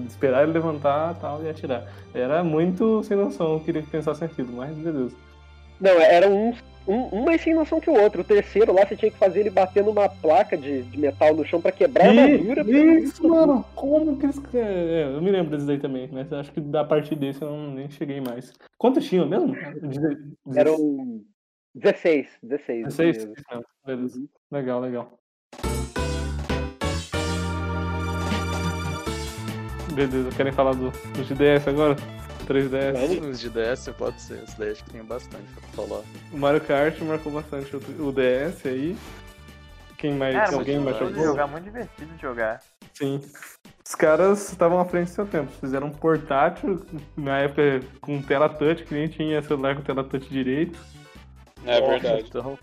esperar 0.08 0.44
ele 0.44 0.54
levantar 0.54 1.16
tal, 1.20 1.44
e 1.44 1.50
atirar. 1.50 1.86
Era 2.14 2.44
muito 2.44 3.04
sem 3.04 3.18
noção, 3.18 3.54
eu 3.54 3.60
queria 3.60 3.82
que 3.82 3.90
pensasse 3.90 4.22
naquilo, 4.22 4.54
mas 4.54 4.74
beleza. 4.78 5.16
Não, 5.80 5.92
era 5.92 6.28
um, 6.28 6.54
um, 6.88 7.20
um 7.20 7.24
mais 7.24 7.42
sem 7.42 7.54
noção 7.54 7.80
que 7.80 7.90
o 7.90 7.94
outro. 7.94 8.22
O 8.22 8.26
terceiro 8.26 8.74
lá 8.74 8.86
você 8.86 8.96
tinha 8.96 9.12
que 9.12 9.18
fazer 9.18 9.42
ele 9.42 9.50
bater 9.50 9.84
numa 9.84 10.10
placa 10.10 10.58
de, 10.58 10.82
de 10.84 10.98
metal 10.98 11.34
no 11.34 11.46
chão 11.46 11.62
pra 11.62 11.72
quebrar 11.72 12.08
a 12.08 12.10
armadura. 12.10 12.64
Isso, 12.70 13.28
mano, 13.28 13.64
como 13.76 14.18
que 14.18 14.26
eles. 14.26 14.42
É, 14.54 15.04
eu 15.16 15.22
me 15.22 15.32
lembro 15.32 15.52
desse 15.52 15.66
daí 15.66 15.80
também, 15.80 16.10
mas 16.12 16.32
acho 16.34 16.52
que 16.52 16.60
da 16.60 16.84
partir 16.84 17.16
desse 17.16 17.42
eu 17.42 17.50
não, 17.50 17.72
nem 17.72 17.90
cheguei 17.90 18.20
mais. 18.20 18.54
Quantos 18.78 19.08
tinham 19.08 19.28
mesmo? 19.28 19.56
Eram 20.56 21.22
16, 21.76 22.28
16. 22.44 22.88
isso 22.88 22.98
16? 22.98 23.18
mesmo. 23.18 23.34
Não, 23.52 23.64
beleza. 23.86 24.20
Legal, 24.52 24.80
legal. 24.82 25.20
Beleza, 29.94 30.30
querem 30.36 30.54
falar 30.54 30.74
do, 30.74 30.92
do 30.92 31.24
GDS 31.24 31.68
agora? 31.68 31.96
3DS. 32.54 33.30
Os 33.30 33.40
de 33.40 33.50
DS 33.50 33.90
pode 33.98 34.20
ser, 34.22 34.44
esse 34.44 34.58
daí 34.58 34.72
acho 34.72 34.84
que 34.84 34.90
tem 34.92 35.04
bastante 35.04 35.46
pra 35.54 35.86
falar. 35.86 36.02
O 36.34 36.38
Mario 36.38 36.62
Kart 36.62 37.00
marcou 37.02 37.32
bastante 37.32 37.76
o, 37.76 38.12
DS 38.12 38.66
aí. 38.66 38.98
Quem 39.98 40.14
mais? 40.16 40.34
Cara, 40.36 40.56
alguém 40.56 40.80
mais 40.80 40.98
jogou? 40.98 41.24
jogar, 41.24 41.48
muito 41.48 41.64
divertido 41.66 42.14
de 42.16 42.22
jogar. 42.22 42.60
Sim. 42.94 43.22
Os 43.86 43.96
caras 43.96 44.50
estavam 44.52 44.80
à 44.80 44.86
frente 44.86 45.08
do 45.08 45.14
seu 45.14 45.26
tempo. 45.28 45.52
Fizeram 45.60 45.88
um 45.88 45.92
portátil, 45.92 46.86
na 47.18 47.40
época 47.40 47.82
com 48.02 48.22
tela 48.22 48.48
touch, 48.50 48.84
que 48.84 48.94
nem 48.94 49.08
tinha 49.08 49.42
celular 49.42 49.76
com 49.76 49.82
tela 49.82 50.04
touch 50.04 50.30
direito. 50.30 50.80
É 51.66 51.82
verdade. 51.82 52.26
Então, 52.28 52.58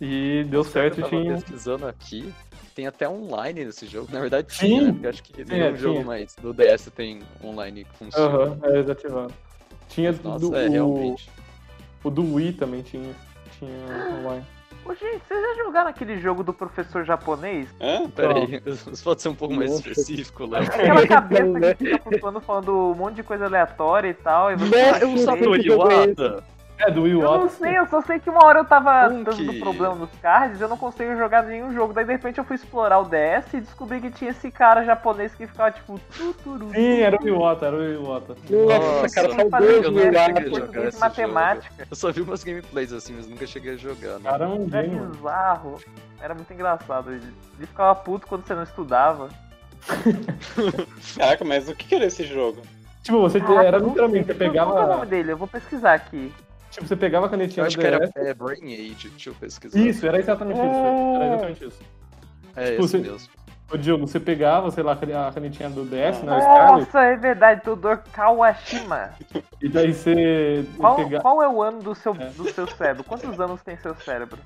E 0.00 0.44
deu 0.48 0.62
certo 0.62 0.98
e 0.98 1.00
eu 1.02 1.08
tava 1.08 1.22
tinha. 1.22 1.34
pesquisando 1.34 1.86
aqui, 1.88 2.32
tem 2.76 2.86
até 2.86 3.08
online 3.08 3.64
nesse 3.64 3.86
jogo. 3.86 4.08
Na 4.12 4.20
verdade 4.20 4.52
Sim. 4.54 4.66
tinha, 4.66 4.82
né? 4.82 4.92
Porque 4.92 5.06
acho 5.06 5.22
que 5.22 5.44
nenhum 5.46 5.64
É, 5.64 5.74
jogo 5.76 5.94
tinha. 5.94 6.06
mais 6.06 6.36
do 6.36 6.52
DS 6.52 6.90
tem 6.94 7.22
online 7.42 7.84
que 7.86 7.96
funciona. 7.96 8.36
Aham, 8.38 8.58
é 8.64 8.82
desativado. 8.82 9.32
Tinha 9.88 10.12
Nossa, 10.22 10.38
do, 10.38 10.54
é, 10.54 10.66
o, 10.66 10.70
realmente. 10.70 11.30
o 12.04 12.10
do 12.10 12.34
Wii 12.34 12.52
também 12.52 12.82
tinha. 12.82 13.14
Tinha 13.58 13.70
online. 14.20 14.44
Ô, 14.84 14.94
gente, 14.94 15.22
vocês 15.26 15.40
já 15.40 15.64
jogaram 15.64 15.88
aquele 15.88 16.20
jogo 16.20 16.44
do 16.44 16.52
professor 16.52 17.04
japonês? 17.04 17.66
Hã? 17.80 18.08
Pera 18.10 18.34
aí, 18.38 18.62
isso 18.66 19.02
pode 19.02 19.22
ser 19.22 19.30
um 19.30 19.34
pouco 19.34 19.54
mais 19.54 19.70
Nossa. 19.70 19.88
específico, 19.88 20.44
Léo. 20.46 20.62
Aquela 20.64 21.06
cabeça 21.08 21.42
Então, 21.42 21.52
né? 21.58 21.74
que 21.74 21.84
fica 21.84 21.98
flutuando 22.02 22.40
falando 22.40 22.72
um 22.72 22.94
monte 22.94 23.14
de 23.16 23.22
coisa 23.22 23.46
aleatória 23.46 24.10
e 24.10 24.14
tal. 24.14 24.52
E 24.52 24.56
você 24.56 24.64
Nossa, 24.82 24.90
faz 25.26 25.42
eu 25.42 25.52
que 25.52 25.62
jogo 25.62 25.82
é? 26.78 26.82
Iwata. 26.82 26.90
É, 26.90 26.90
do 26.90 27.02
Wii 27.02 27.12
Eu 27.12 27.20
não 27.20 27.30
Wata. 27.42 27.48
sei, 27.50 27.78
eu 27.78 27.86
só 27.86 28.00
sei 28.02 28.18
que 28.20 28.28
uma 28.30 28.44
hora 28.44 28.60
eu 28.60 28.64
tava 28.64 29.08
Um 29.08 29.22
dando 29.22 29.58
problema 29.60 29.94
nos 29.94 30.10
cards, 30.20 30.60
eu 30.60 30.68
não 30.68 30.76
consigo 30.76 31.16
jogar 31.16 31.42
nenhum 31.44 31.72
jogo. 31.72 31.92
Daí 31.92 32.04
de 32.04 32.12
repente 32.12 32.38
eu 32.38 32.44
fui 32.44 32.56
explorar 32.56 32.98
o 32.98 33.04
DS 33.04 33.54
e 33.54 33.60
descobri 33.60 34.00
que 34.00 34.10
tinha 34.10 34.30
esse 34.30 34.50
cara 34.50 34.84
japonês 34.84 35.34
que 35.34 35.46
ficava 35.46 35.70
tipo. 35.70 35.98
Tuturu, 36.16 36.70
Sim, 36.70 37.00
era 37.00 37.16
o 37.16 37.24
Wii 37.24 37.32
Wata, 37.32 37.66
era 37.66 37.76
o 37.76 37.80
Wii 37.80 37.96
Wata. 37.98 38.36
Nossa, 38.50 39.14
cara, 39.14 39.28
saudoso 39.34 39.90
não 39.90 40.00
a 40.02 40.82
Iwata. 40.82 40.98
matemática. 40.98 41.86
Eu 41.90 41.96
só 41.96 42.12
vi 42.12 42.20
umas 42.20 42.44
gameplays 42.44 42.92
assim, 42.92 43.14
mas 43.16 43.26
nunca 43.28 43.46
cheguei 43.46 43.74
a 43.74 43.76
jogar, 43.76 44.18
né? 44.18 44.30
Cara, 44.30 44.44
é 44.44 44.48
um 44.48 44.68
Era 44.72 44.88
mano. 44.88 45.06
bizarro. 45.14 45.80
Era 46.20 46.34
muito 46.34 46.52
engraçado. 46.52 47.10
Ele, 47.12 47.32
ele 47.58 47.66
ficava 47.66 47.94
puto 47.94 48.26
quando 48.26 48.46
você 48.46 48.54
não 48.54 48.62
estudava. 48.62 49.28
Caraca, 51.16 51.44
mas 51.44 51.68
o 51.68 51.74
que 51.74 51.94
era 51.94 52.06
esse 52.06 52.24
jogo? 52.24 52.62
Tipo, 53.02 53.20
você 53.20 53.40
Caraca, 53.40 53.64
era 53.66 53.78
não 53.78 53.88
literalmente, 53.88 54.26
você 54.26 54.34
Qual 54.34 54.50
que 54.50 54.58
é 54.58 54.62
o 54.62 54.64
nome 54.66 54.82
pegava. 54.82 55.06
dele? 55.06 55.32
Eu 55.32 55.36
vou 55.36 55.46
pesquisar 55.46 55.94
aqui. 55.94 56.32
Tipo, 56.76 56.88
você 56.88 56.96
pegava 56.96 57.24
a 57.24 57.28
Eu 57.28 57.30
canetinha 57.30 57.64
do 57.64 57.66
acho 57.68 57.78
que 57.78 57.86
era 57.86 58.10
é, 58.16 58.34
Brain 58.34 58.74
Age, 58.74 59.08
deixa 59.08 59.30
eu 59.30 59.34
pesquisar. 59.34 59.78
Isso, 59.78 60.06
era 60.06 60.18
exatamente 60.18 60.58
isso. 60.58 61.16
Era 61.16 61.26
exatamente 61.26 61.64
isso. 61.64 61.78
É 62.54 62.70
Tipo, 62.72 62.84
esse 62.84 62.98
você- 62.98 62.98
mesmo. 62.98 63.28
Ô 63.72 63.76
Diogo, 63.76 64.06
você 64.06 64.20
pegava, 64.20 64.70
sei 64.70 64.84
lá, 64.84 64.92
a 64.92 65.32
canetinha 65.32 65.68
do 65.70 65.84
DS, 65.84 66.22
né? 66.22 66.36
o 66.36 66.40
Scarlet, 66.40 66.84
Nossa, 66.86 67.00
é 67.02 67.16
verdade, 67.16 67.62
Tudor 67.62 68.00
Kawashima. 68.12 69.10
e 69.60 69.68
daí 69.68 69.92
você 69.92 70.64
Qual, 70.76 70.96
pegava. 70.96 71.22
qual 71.22 71.42
é 71.42 71.48
o 71.48 71.60
ano 71.62 71.82
do 71.82 71.94
seu, 71.94 72.12
É. 72.14 72.26
do 72.26 72.48
seu 72.52 72.66
cérebro? 72.68 73.02
Quantos 73.04 73.40
anos 73.40 73.60
tem 73.62 73.76
seu 73.78 73.94
cérebro? 73.96 74.38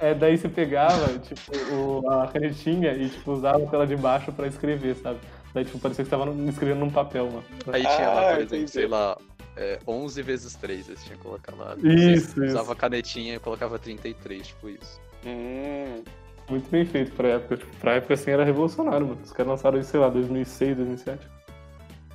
É, 0.00 0.12
daí 0.12 0.36
você 0.36 0.48
pegava, 0.48 1.06
tipo, 1.18 1.52
o- 1.72 2.10
a 2.10 2.26
canetinha 2.26 2.92
e, 2.94 3.08
tipo, 3.10 3.30
usava 3.32 3.62
a 3.62 3.66
tela 3.66 3.86
de 3.86 3.94
baixo 3.94 4.32
pra 4.32 4.46
escrever, 4.48 4.96
sabe? 4.96 5.20
Daí, 5.54 5.64
tipo, 5.64 5.78
parecia 5.78 6.02
que 6.04 6.10
você 6.10 6.16
tava 6.16 6.32
escrevendo 6.48 6.80
num 6.80 6.90
papel, 6.90 7.26
mano. 7.26 7.44
Aí 7.72 7.82
tinha 7.82 8.08
lá, 8.08 8.30
Ah, 8.30 8.34
por 8.34 8.42
exemplo, 8.42 8.68
sei 8.68 8.86
lá, 8.88 9.16
é, 9.56 9.78
11 9.86 10.22
vezes 10.22 10.54
3, 10.54 10.88
eles 10.88 11.02
tinham 11.04 11.16
que 11.18 11.22
colocar 11.24 11.54
lá. 11.54 11.76
Isso, 11.82 12.42
Usava 12.42 12.62
isso. 12.62 12.72
a 12.72 12.76
canetinha 12.76 13.34
e 13.36 13.38
colocava 13.38 13.78
33, 13.78 14.46
tipo 14.48 14.68
isso. 14.68 15.00
Hum, 15.24 16.02
Muito 16.50 16.70
bem 16.70 16.84
feito 16.84 17.12
pra 17.12 17.28
época. 17.28 17.56
Tipo, 17.56 17.76
pra 17.76 17.92
época 17.94 18.14
assim 18.14 18.30
era 18.30 18.44
revolucionário, 18.44 19.06
mano. 19.06 19.20
Os 19.24 19.32
caras 19.32 19.50
lançaram 19.52 19.78
isso, 19.78 19.90
sei 19.90 20.00
lá, 20.00 20.08
2006, 20.10 20.76
2007. 20.76 21.26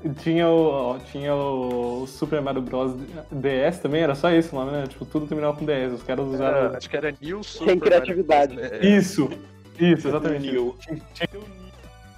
E 0.04 0.10
Tinha 0.12 0.48
o, 0.48 0.68
ó, 0.70 0.98
tinha 1.00 1.34
o 1.36 2.06
Super 2.08 2.40
Mario 2.42 2.62
Bros. 2.62 2.94
DS 3.32 3.80
também, 3.80 4.02
era 4.04 4.16
só 4.16 4.30
esse 4.32 4.54
o 4.54 4.56
nome, 4.56 4.72
né? 4.72 4.86
Tipo, 4.88 5.04
tudo 5.06 5.26
terminava 5.28 5.58
com 5.58 5.66
DS. 5.66 5.94
Os 5.94 6.04
caras 6.04 6.26
usaram. 6.28 6.58
Era- 6.58 6.78
acho 6.78 6.90
que 6.90 6.96
era 6.96 7.14
New 7.20 7.44
Super 7.44 7.80
criatividade. 7.80 8.56
Mario 8.56 8.70
Bros. 8.70 8.82
É, 8.86 8.88
Isso! 8.98 9.30
Isso, 9.80 10.08
exatamente. 10.10 10.52
New. 10.52 10.76
Tinha, 10.80 11.02
tinha 11.14 11.30
o 11.34 11.38
New. 11.40 11.70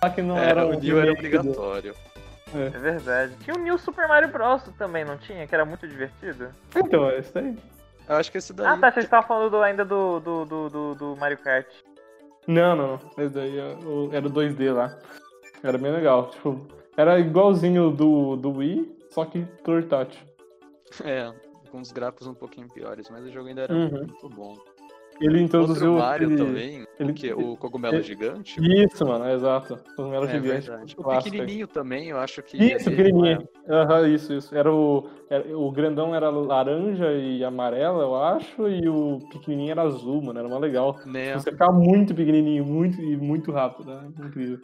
Só 0.03 0.09
que 0.09 0.21
não 0.21 0.37
era, 0.37 0.61
era 0.61 0.65
o 0.67 0.79
New 0.79 0.99
era 0.99 1.13
do- 1.43 1.53
obrigatório. 2.51 2.87
É 2.87 2.91
verdade. 2.91 3.35
Tinha 3.43 3.55
o 3.55 3.59
New 3.59 3.77
Super 3.77 4.07
Mario 4.07 4.29
Bros. 4.29 4.63
também, 4.77 5.03
não 5.05 5.17
tinha? 5.17 5.45
Que 5.47 5.55
era 5.55 5.65
muito 5.65 5.87
divertido. 5.87 6.49
Então, 6.75 7.09
é 7.09 7.19
isso 7.19 7.37
aí. 7.37 7.57
Eu 8.09 8.15
acho 8.15 8.31
que 8.31 8.37
esse 8.37 8.51
daí. 8.53 8.67
Ah, 8.67 8.77
tá. 8.77 8.91
Vocês 8.91 9.05
estavam 9.05 9.27
falando 9.27 9.49
do- 9.51 9.61
ainda 9.61 9.85
do, 9.85 10.19
do, 10.19 10.45
do, 10.45 10.69
do, 10.69 10.95
do 10.95 11.15
Mario 11.17 11.37
Kart. 11.37 11.67
Não, 12.47 12.75
não, 12.75 12.87
não. 12.97 13.23
Esse 13.23 13.33
daí 13.33 13.57
é 13.59 13.71
era 14.17 14.27
o 14.27 14.31
2D 14.31 14.73
lá. 14.73 14.97
Era 15.63 15.77
bem 15.77 15.91
legal. 15.91 16.29
Tipo, 16.31 16.67
era 16.97 17.19
igualzinho 17.19 17.91
do, 17.91 18.35
do 18.35 18.51
Wii, 18.57 18.97
só 19.09 19.25
que 19.25 19.45
portátil. 19.63 20.19
É, 21.05 21.31
com 21.71 21.79
os 21.79 21.89
gráficos 21.93 22.27
um 22.27 22.33
pouquinho 22.33 22.67
piores, 22.67 23.09
mas 23.09 23.23
o 23.23 23.31
jogo 23.31 23.47
ainda 23.47 23.61
era 23.61 23.73
Uhum. 23.73 23.89
muito 23.89 24.27
bom. 24.27 24.57
Ele 25.21 25.27
Outro 25.27 25.39
introduziu. 25.43 25.93
Mario 25.93 26.27
aquele- 26.27 26.43
também, 26.45 26.87
ele- 26.99 27.11
o 27.11 27.13
que? 27.13 27.31
O 27.33 27.55
cogumelo 27.55 27.95
ele- 27.95 28.03
gigante? 28.03 28.59
Isso, 28.59 29.05
mano, 29.05 29.25
é 29.25 29.33
exato. 29.35 29.75
Os 29.97 30.13
É 30.13 30.27
gigante. 30.27 30.67
verdade. 30.67 30.95
O 30.97 31.03
clássico 31.03 31.31
pequenininho 31.31 31.67
também, 31.67 32.09
eu 32.09 32.17
acho 32.17 32.41
que. 32.41 32.57
Isso, 32.57 32.89
ele 32.89 33.11
não 33.11 33.21
pequenininho. 33.21 33.47
Aham, 33.69 34.07
isso, 34.07 34.33
isso. 34.33 34.55
Era 34.55 34.73
o, 34.73 35.07
era- 35.29 35.57
o 35.57 35.71
grandão 35.71 36.15
era 36.15 36.29
laranja 36.29 37.11
e 37.13 37.43
amarela, 37.43 38.03
eu 38.03 38.15
acho, 38.15 38.67
e 38.67 38.89
o 38.89 39.19
pequenininho 39.31 39.71
era 39.71 39.83
azul, 39.83 40.21
mano. 40.21 40.39
Era 40.39 40.47
uma 40.47 40.57
legal. 40.57 40.99
é, 41.05 41.09
Né? 41.09 41.33
Você 41.37 41.51
ficava 41.51 41.71
muito 41.71 42.15
pequenininho, 42.15 42.65
muito 42.65 42.99
e 43.01 43.15
muito 43.15 43.51
rápido, 43.51 43.93
né? 43.93 44.09
Incrível. 44.25 44.57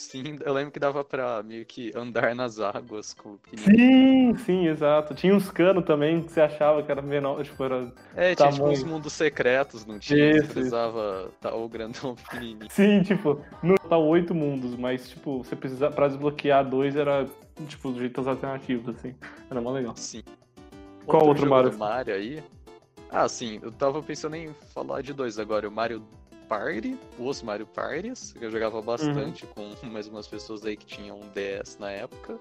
Sim, 0.00 0.38
eu 0.44 0.54
lembro 0.54 0.72
que 0.72 0.80
dava 0.80 1.04
pra 1.04 1.42
meio 1.42 1.64
que 1.66 1.92
andar 1.94 2.34
nas 2.34 2.58
águas 2.58 3.12
com 3.12 3.30
o. 3.32 3.40
Sim, 3.54 4.34
sim, 4.38 4.66
exato. 4.66 5.14
Tinha 5.14 5.34
uns 5.34 5.50
canos 5.50 5.84
também 5.84 6.22
que 6.22 6.32
você 6.32 6.40
achava 6.40 6.82
que 6.82 6.90
era 6.90 7.02
menor, 7.02 7.44
tipo, 7.44 7.62
era... 7.62 7.92
É, 8.16 8.34
tinha 8.34 8.50
tipo 8.50 8.62
tamanho. 8.62 8.78
uns 8.78 8.84
mundos 8.84 9.12
secretos, 9.12 9.84
não 9.84 9.98
tinha? 9.98 10.30
Isso, 10.30 10.46
Você 10.46 10.52
precisava 10.54 11.30
tá, 11.38 11.54
o 11.54 11.68
grandão 11.68 12.14
pequenininho. 12.14 12.70
Sim, 12.70 13.02
tipo, 13.02 13.44
no 13.62 13.74
total 13.74 14.06
oito 14.06 14.34
mundos, 14.34 14.74
mas, 14.74 15.10
tipo, 15.10 15.44
você 15.44 15.54
precisa, 15.54 15.90
pra 15.90 16.08
desbloquear 16.08 16.66
dois 16.68 16.96
era, 16.96 17.28
tipo, 17.68 17.92
jeitos 17.94 18.26
alternativos, 18.26 18.96
assim. 18.96 19.14
Era 19.50 19.60
mó 19.60 19.70
legal. 19.70 19.94
Sim. 19.96 20.22
Qual 21.04 21.26
outro 21.26 21.42
jogo 21.44 21.54
Mario? 21.54 21.78
Mario 21.78 22.14
aí? 22.14 22.42
Ah, 23.10 23.28
sim, 23.28 23.60
eu 23.62 23.70
tava 23.70 24.02
pensando 24.02 24.34
em 24.36 24.54
falar 24.72 25.02
de 25.02 25.12
dois 25.12 25.38
agora. 25.38 25.68
O 25.68 25.70
Mario 25.70 26.02
Party, 26.50 26.98
os 27.16 27.42
Mario 27.42 27.66
Parties, 27.66 28.32
que 28.32 28.44
eu 28.44 28.50
jogava 28.50 28.82
bastante 28.82 29.46
Uhum. 29.56 29.72
com 29.80 29.86
mais 29.86 30.08
umas 30.08 30.26
pessoas 30.26 30.66
aí 30.66 30.76
que 30.76 30.84
tinham 30.84 31.16
um 31.20 31.28
DS 31.32 31.78
na 31.78 31.90
época. 31.92 32.36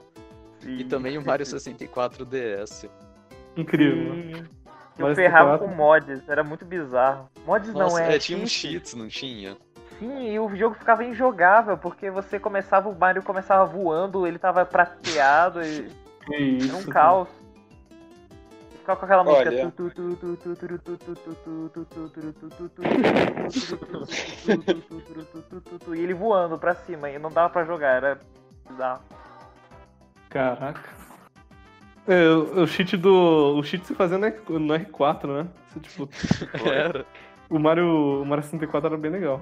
E 0.65 0.83
também 0.83 1.17
o 1.17 1.25
Mario 1.25 1.45
64 1.45 2.25
DS. 2.25 2.85
Incrível. 3.55 4.13
Sim. 4.15 4.45
Eu 4.97 5.03
Mario 5.05 5.15
ferrava 5.15 5.51
64. 5.57 5.67
com 5.67 5.73
mods, 5.75 6.27
era 6.27 6.43
muito 6.43 6.65
bizarro. 6.65 7.29
Mods 7.45 7.71
não 7.71 7.81
Nossa, 7.81 8.03
é. 8.03 8.15
é, 8.15 8.19
tinha 8.19 8.37
uns 8.37 8.49
cheat. 8.51 8.73
cheats, 8.73 8.93
não 8.95 9.07
tinha? 9.07 9.55
Sim, 9.99 10.31
e 10.33 10.39
o 10.39 10.53
jogo 10.55 10.75
ficava 10.75 11.03
injogável, 11.05 11.77
porque 11.77 12.09
você 12.09 12.39
começava, 12.39 12.89
o 12.89 12.97
Mario 12.97 13.21
começava 13.23 13.63
voando, 13.65 14.25
ele 14.25 14.39
tava 14.39 14.65
prateado 14.65 15.61
e 15.63 15.87
Que 16.25 16.35
era 16.35 16.43
isso. 16.43 16.77
um 16.77 16.83
caos. 16.91 17.27
Só 18.89 18.95
com 18.95 19.05
aquela 19.05 19.23
música. 19.23 19.49
Olha. 19.49 19.71
E 25.95 25.99
ele 26.01 26.15
voando 26.15 26.57
pra 26.57 26.73
cima, 26.73 27.07
e 27.07 27.19
não 27.19 27.31
dava 27.31 27.51
pra 27.51 27.65
jogar, 27.65 27.97
era 27.97 28.19
bizarro. 28.67 29.03
Caraca. 30.27 30.89
É, 32.07 32.29
o, 32.31 32.65
cheat 32.65 32.97
do. 32.97 33.59
O 33.59 33.63
cheat 33.63 33.85
se 33.85 33.93
fazia 33.93 34.17
no 34.17 34.25
R4, 34.25 35.27
né? 35.27 35.47
Você, 35.67 35.79
tipo, 35.81 36.09
era. 36.67 37.05
O 37.47 37.59
Mario, 37.59 38.23
o 38.23 38.25
Mario 38.25 38.43
64 38.43 38.87
era 38.87 38.97
bem 38.97 39.11
legal. 39.11 39.39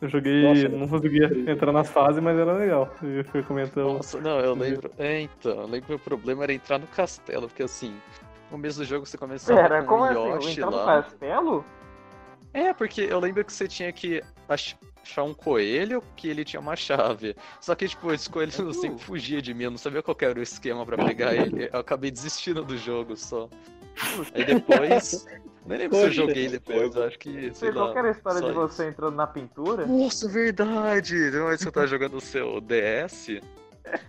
Eu 0.00 0.08
joguei, 0.08 0.42
Nossa, 0.42 0.68
não 0.70 0.88
conseguia 0.88 1.26
entrar 1.46 1.70
nas 1.70 1.90
fases, 1.90 2.22
mas 2.22 2.38
era 2.38 2.54
legal. 2.54 2.90
Eu 3.02 3.24
fui 3.26 3.42
comentando. 3.42 3.92
Nossa, 3.92 4.18
não, 4.18 4.40
eu 4.40 4.54
lembro. 4.54 4.90
É, 4.96 5.20
então, 5.20 5.52
eu 5.52 5.66
lembro 5.66 5.88
que 5.88 5.94
o 5.94 5.98
problema 5.98 6.44
era 6.44 6.54
entrar 6.54 6.78
no 6.78 6.86
castelo, 6.86 7.46
porque 7.46 7.62
assim, 7.62 7.94
no 8.50 8.56
começo 8.56 8.78
do 8.78 8.84
jogo 8.84 9.06
você 9.06 9.16
começava 9.16 9.60
Pera, 9.60 9.80
com 9.82 9.86
como 9.88 10.02
o 10.02 10.06
assim? 10.06 10.14
Yoshi 10.46 10.50
entrar 10.60 10.70
no 10.70 10.76
lá. 10.76 11.02
castelo? 11.02 11.64
É, 12.52 12.72
porque 12.72 13.02
eu 13.02 13.20
lembro 13.20 13.44
que 13.44 13.52
você 13.52 13.68
tinha 13.68 13.92
que 13.92 14.22
ach- 14.48 14.74
achar 15.04 15.22
um 15.22 15.32
coelho 15.32 16.02
que 16.16 16.28
ele 16.28 16.44
tinha 16.44 16.58
uma 16.60 16.74
chave. 16.74 17.36
Só 17.60 17.74
que, 17.76 17.86
tipo, 17.86 18.12
esse 18.12 18.28
coelho 18.28 18.52
Uhum. 18.58 18.72
sempre 18.72 18.98
fugia 19.04 19.40
de 19.40 19.54
mim, 19.54 19.64
eu 19.64 19.70
não 19.70 19.78
sabia 19.78 20.02
qual 20.02 20.16
era 20.20 20.38
o 20.38 20.42
esquema 20.42 20.84
pra 20.84 20.96
pegar 21.04 21.34
ele. 21.34 21.70
Eu 21.72 21.78
acabei 21.80 22.10
desistindo 22.10 22.64
do 22.64 22.76
jogo 22.76 23.16
só. 23.16 23.48
Aí 24.34 24.44
depois. 24.44 25.24
Nem 25.66 25.76
lembro 25.78 25.96
se 25.98 26.02
eu 26.02 26.08
Poxa, 26.08 26.20
joguei 26.22 26.48
depois, 26.48 26.94
eu 26.96 27.04
acho 27.04 27.18
que, 27.18 27.54
sei 27.54 27.70
qual 27.70 27.86
lá. 27.88 27.92
que 27.92 27.98
era 27.98 28.08
a 28.08 28.10
história 28.12 28.40
de 28.40 28.46
isso. 28.48 28.54
você 28.54 28.88
entrando 28.88 29.14
na 29.14 29.26
pintura? 29.26 29.86
Nossa, 29.86 30.26
verdade! 30.26 31.30
Vez 31.30 31.60
que 31.62 31.68
eu 31.68 31.72
tava 31.72 31.86
jogando 31.86 32.16
o 32.16 32.20
seu 32.20 32.60
DS. 32.62 33.40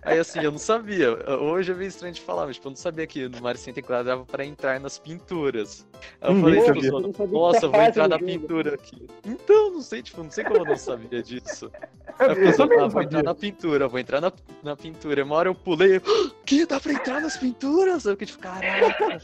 Aí 0.02 0.18
assim, 0.18 0.40
eu 0.40 0.50
não 0.50 0.58
sabia. 0.58 1.10
Hoje 1.40 1.72
é 1.72 1.74
meio 1.74 1.88
estranho 1.88 2.14
de 2.14 2.20
falar, 2.20 2.46
mas 2.46 2.56
tipo, 2.56 2.68
eu 2.68 2.70
não 2.70 2.76
sabia 2.76 3.06
que 3.06 3.28
no 3.28 3.40
Mario 3.40 3.58
64 3.58 4.04
dava 4.04 4.24
pra 4.24 4.44
entrar 4.44 4.80
nas 4.80 4.98
pinturas. 4.98 5.86
Aí 6.20 6.30
eu 6.30 6.34
Ninguém 6.34 6.64
falei, 6.64 6.82
tipo, 6.82 7.26
nossa, 7.26 7.68
vou 7.68 7.80
entrar 7.80 8.08
na 8.08 8.18
pintura 8.18 8.74
aqui. 8.74 9.06
Então, 9.24 9.72
não 9.72 9.80
sei, 9.80 10.02
tipo, 10.02 10.22
não 10.22 10.30
sei 10.30 10.44
como 10.44 10.58
eu 10.58 10.64
não 10.64 10.76
sabia 10.76 11.22
disso. 11.22 11.70
Eu, 12.18 12.26
eu 12.28 12.72
eu 12.72 12.84
ah, 12.84 12.88
vou 12.88 13.02
entrar 13.02 13.22
na 13.22 13.34
pintura, 13.34 13.88
vou 13.88 13.98
entrar 13.98 14.20
na, 14.20 14.32
na 14.62 14.76
pintura. 14.76 15.24
Uma 15.24 15.36
hora 15.36 15.48
eu 15.48 15.54
pulei, 15.54 16.00
que 16.44 16.66
dá 16.66 16.78
pra 16.78 16.92
entrar 16.92 17.20
nas 17.20 17.36
pinturas? 17.36 18.04
Eu 18.04 18.12
fiquei 18.12 18.26
tipo, 18.26 18.40
caraca. 18.40 19.22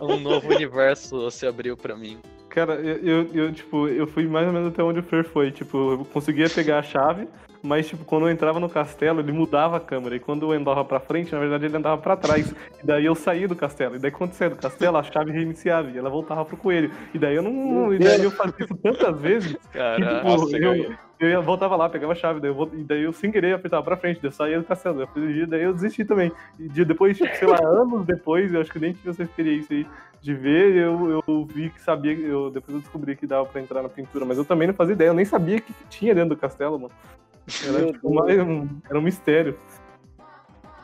Um 0.00 0.20
novo 0.20 0.48
universo 0.52 1.30
se 1.30 1.46
abriu 1.46 1.76
pra 1.76 1.96
mim. 1.96 2.18
Cara, 2.48 2.74
eu, 2.74 2.96
eu, 2.98 3.34
eu, 3.34 3.52
tipo, 3.52 3.88
eu 3.88 4.06
fui 4.06 4.26
mais 4.26 4.46
ou 4.46 4.52
menos 4.52 4.68
até 4.68 4.82
onde 4.82 5.00
o 5.00 5.02
Fer 5.02 5.24
foi. 5.24 5.50
Tipo, 5.50 5.92
eu 5.92 6.04
conseguia 6.04 6.50
pegar 6.50 6.80
a 6.80 6.82
chave, 6.82 7.26
mas, 7.62 7.88
tipo, 7.88 8.04
quando 8.04 8.26
eu 8.26 8.32
entrava 8.32 8.58
no 8.58 8.68
castelo, 8.68 9.20
ele 9.20 9.30
mudava 9.30 9.76
a 9.76 9.80
câmera. 9.80 10.16
E 10.16 10.20
quando 10.20 10.52
eu 10.52 10.58
andava 10.58 10.84
pra 10.84 10.98
frente, 10.98 11.32
na 11.32 11.38
verdade, 11.38 11.64
ele 11.66 11.76
andava 11.76 12.00
pra 12.00 12.16
trás. 12.16 12.52
E 12.82 12.86
daí 12.86 13.04
eu 13.04 13.14
saía 13.14 13.46
do 13.46 13.54
castelo. 13.54 13.94
E 13.96 13.98
daí, 14.00 14.10
quando 14.10 14.32
saía 14.32 14.50
do 14.50 14.56
castelo, 14.56 14.96
a 14.96 15.02
chave 15.02 15.30
reiniciava. 15.30 15.90
E 15.90 15.96
ela 15.96 16.10
voltava 16.10 16.44
pro 16.44 16.56
coelho. 16.56 16.90
E 17.14 17.18
daí 17.18 17.36
eu 17.36 17.42
não. 17.42 17.94
E 17.94 17.98
daí 17.98 18.22
eu 18.22 18.30
fazia 18.32 18.64
isso 18.64 18.76
tantas 18.76 19.20
vezes 19.20 19.52
que, 19.52 19.78
Caraca. 19.78 20.14
tipo, 20.16 20.26
Nossa, 20.28 20.56
eu, 20.56 20.94
eu 21.20 21.28
ia, 21.30 21.40
voltava 21.40 21.76
lá, 21.76 21.88
pegava 21.88 22.12
a 22.12 22.16
chave. 22.16 22.40
Daí 22.40 22.50
eu, 22.50 22.70
e 22.74 22.82
daí 22.82 23.02
eu, 23.02 23.12
sem 23.12 23.30
querer, 23.30 23.54
apertava 23.54 23.82
pra 23.84 23.96
frente. 23.96 24.20
Daí 24.20 24.28
eu 24.28 24.32
saía 24.32 24.58
do 24.58 24.64
castelo. 24.64 25.00
Eu 25.02 25.46
daí 25.46 25.62
eu 25.62 25.72
desisti 25.72 26.04
também. 26.04 26.32
E 26.58 26.68
de- 26.68 26.84
depois, 26.84 27.16
tipo, 27.16 27.32
sei 27.36 27.46
lá, 27.46 27.58
anos 27.62 28.04
depois, 28.04 28.52
eu 28.52 28.60
acho 28.60 28.72
que 28.72 28.78
nem 28.80 28.92
tive 28.92 29.10
essa 29.10 29.22
experiência 29.22 29.76
aí 29.76 29.86
de 30.20 30.34
ver, 30.34 30.76
eu, 30.76 31.22
eu 31.26 31.44
vi 31.52 31.68
que 31.68 31.80
sabia, 31.82 32.12
eu, 32.12 32.48
depois 32.48 32.76
eu 32.76 32.80
descobri 32.80 33.16
que 33.16 33.26
dava 33.26 33.44
pra 33.44 33.60
entrar 33.60 33.82
na 33.82 33.88
pintura, 33.88 34.24
mas 34.24 34.38
eu 34.38 34.44
também 34.44 34.68
não 34.68 34.74
fazia 34.74 34.92
ideia, 34.92 35.08
eu 35.08 35.14
nem 35.14 35.24
sabia 35.24 35.56
o 35.56 35.60
que 35.60 35.72
que 35.72 35.84
tinha 35.88 36.14
dentro 36.14 36.30
do 36.30 36.36
castelo, 36.36 36.78
mano. 36.78 36.94
Era, 37.66 37.92
tipo, 37.92 38.08
uma- 38.08 38.24
um, 38.26 38.68
era 38.88 38.98
um 38.98 39.02
mistério. 39.02 39.58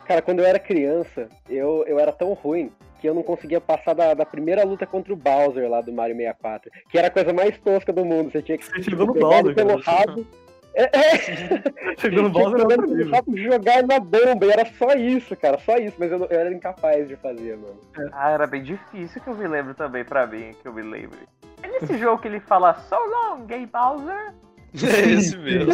Cara, 0.05 0.21
quando 0.21 0.39
eu 0.39 0.45
era 0.45 0.59
criança, 0.59 1.29
eu, 1.47 1.83
eu 1.87 1.99
era 1.99 2.11
tão 2.11 2.33
ruim 2.33 2.71
que 2.99 3.07
eu 3.07 3.13
não 3.13 3.23
conseguia 3.23 3.61
passar 3.61 3.93
da, 3.93 4.13
da 4.13 4.25
primeira 4.25 4.63
luta 4.65 4.85
contra 4.85 5.13
o 5.13 5.15
Bowser 5.15 5.69
lá 5.69 5.81
do 5.81 5.93
Mario 5.93 6.15
64, 6.17 6.71
que 6.89 6.97
era 6.97 7.07
a 7.07 7.11
coisa 7.11 7.31
mais 7.31 7.57
tosca 7.59 7.93
do 7.93 8.03
mundo. 8.03 8.31
Você 8.31 8.41
tinha 8.41 8.57
que 8.57 8.65
Você 8.65 8.81
chegou 8.83 9.05
no 9.05 9.13
pegar 9.13 9.27
Bowser, 9.27 9.55
pelo 9.55 9.81
cara. 9.83 10.11
rabo. 10.11 10.27
É, 10.75 10.83
é, 10.83 11.17
Chegou 11.97 12.23
no 12.23 12.29
Bowser, 12.29 12.59
era 12.61 13.23
e 13.27 13.43
jogar 13.43 13.83
na 13.83 13.99
bomba, 13.99 14.45
e 14.45 14.51
era 14.51 14.65
só 14.65 14.93
isso, 14.93 15.35
cara, 15.35 15.57
só 15.59 15.77
isso, 15.77 15.95
mas 15.97 16.11
eu, 16.11 16.19
eu 16.19 16.39
era 16.39 16.53
incapaz 16.53 17.07
de 17.07 17.15
fazer, 17.15 17.57
mano. 17.57 17.79
Ah, 18.13 18.31
era 18.31 18.45
bem 18.47 18.61
difícil 18.63 19.19
que 19.21 19.27
eu 19.29 19.35
me 19.35 19.47
lembro 19.47 19.73
também 19.73 20.03
pra 20.05 20.27
mim, 20.27 20.51
que 20.61 20.67
eu 20.67 20.73
me 20.73 20.81
lembro. 20.83 21.17
É 21.63 21.67
nesse 21.67 21.97
jogo 21.97 22.21
que 22.21 22.27
ele 22.27 22.39
fala 22.39 22.73
So 22.75 22.95
long, 22.95 23.45
gay 23.45 23.65
Bowser? 23.65 24.33
É 24.73 25.09
esse 25.11 25.37
mesmo. 25.37 25.73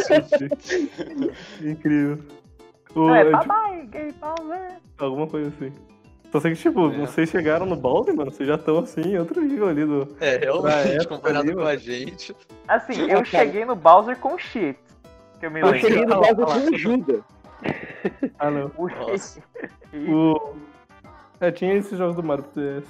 Incrível. 1.62 2.18
O, 2.94 3.10
é 3.14 3.20
é, 3.20 3.30
bye 3.30 3.40
tipo, 3.42 3.54
bye, 3.54 3.86
gay 3.86 4.12
Bowser. 4.12 4.70
alguma 4.98 5.26
coisa 5.26 5.48
assim. 5.48 5.72
Só 6.32 6.40
sei 6.40 6.52
que, 6.54 6.58
tipo, 6.60 6.90
É. 6.90 6.98
vocês 6.98 7.30
chegaram 7.30 7.66
no 7.66 7.76
Bowser, 7.76 8.14
mano, 8.14 8.30
vocês 8.32 8.48
já 8.48 8.56
estão 8.56 8.78
assim, 8.78 9.02
em 9.02 9.18
outro 9.18 9.40
nível 9.40 9.68
ali 9.68 9.84
do. 9.84 10.08
É, 10.20 10.38
realmente, 10.38 10.94
época 10.94 11.06
comparado 11.08 11.40
ali, 11.48 11.54
com 11.54 11.62
a 11.62 11.76
gente. 11.76 12.34
Assim, 12.66 13.02
Ah, 13.10 13.12
eu 13.18 13.24
cheguei 13.24 13.64
no 13.64 13.76
Bowser 13.76 14.16
com 14.18 14.36
cheats. 14.38 14.80
Que 15.38 15.46
eu 15.46 15.50
me 15.50 15.60
Eu 15.60 15.74
cheguei 15.74 16.00
lembro. 16.00 16.14
no 16.16 16.20
lá, 16.22 16.32
Bowser 16.34 16.46
com 16.68 16.74
ajuda. 16.74 17.24
Ah, 18.38 18.50
não. 18.50 18.70
O 18.76 18.88
Nossa. 18.88 19.40
O... 20.08 20.54
É, 21.40 21.50
tinha 21.50 21.74
esses 21.74 21.96
jogos 21.98 22.16
do 22.16 22.22
Mario 22.22 22.44
DS. 22.54 22.84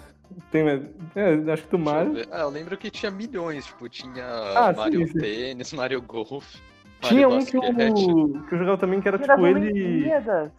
Tem? 0.50 0.66
É, 1.14 1.52
acho 1.52 1.62
que 1.64 1.70
do 1.70 1.76
eu 1.76 1.78
Mario. 1.78 2.26
Ah, 2.30 2.40
eu 2.40 2.48
lembro 2.48 2.76
que 2.76 2.90
tinha 2.90 3.10
milhões, 3.10 3.66
tipo, 3.66 3.88
tinha 3.88 4.24
Ah, 4.56 4.72
Mario 4.76 5.06
sim. 5.06 5.18
Tênis, 5.18 5.72
Mario 5.72 6.02
Golf. 6.02 6.56
Tinha 7.02 7.28
Mario 7.28 7.42
um 7.42 7.44
que 7.44 7.56
eu, 7.56 8.42
que 8.48 8.54
eu 8.54 8.58
jogava 8.58 8.78
também 8.78 9.00
que 9.00 9.08
era 9.08 9.18
Tira 9.18 9.34
tipo 9.34 9.46
ele. 9.46 10.08
É 10.08 10.20
Das 10.20 10.32
Olimpíadas, 10.32 10.50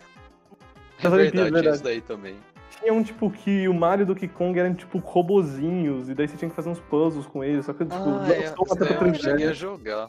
verdade, 1.12 1.32
tinha 1.32 1.44
verdade. 1.52 1.70
isso 1.76 1.84
daí 1.84 2.02
também. 2.02 2.36
Tinha 2.80 2.94
um 2.94 3.04
tipo 3.04 3.30
que 3.32 3.68
o 3.68 3.74
Mario 3.74 4.06
do 4.06 4.14
Donkey 4.14 4.28
Kong 4.28 4.58
eram 4.60 4.74
tipo 4.74 4.98
robozinhos, 5.00 6.10
e 6.10 6.14
daí 6.14 6.28
você 6.28 6.38
tinha 6.38 6.50
que 6.50 6.56
fazer 6.56 6.70
uns 6.70 6.80
puzzles 6.80 7.26
com 7.26 7.44
eles, 7.44 7.66
só 7.66 7.74
que 7.74 7.84
tipo, 7.86 7.96
Ah, 7.96 8.28
é, 8.34 8.40
esse 8.44 8.56
daí 8.56 8.88
tela 8.90 9.08
eu 9.08 9.14
cheguei 9.16 9.48
a 9.48 9.52
3D. 9.52 9.54
jogar. 9.54 10.08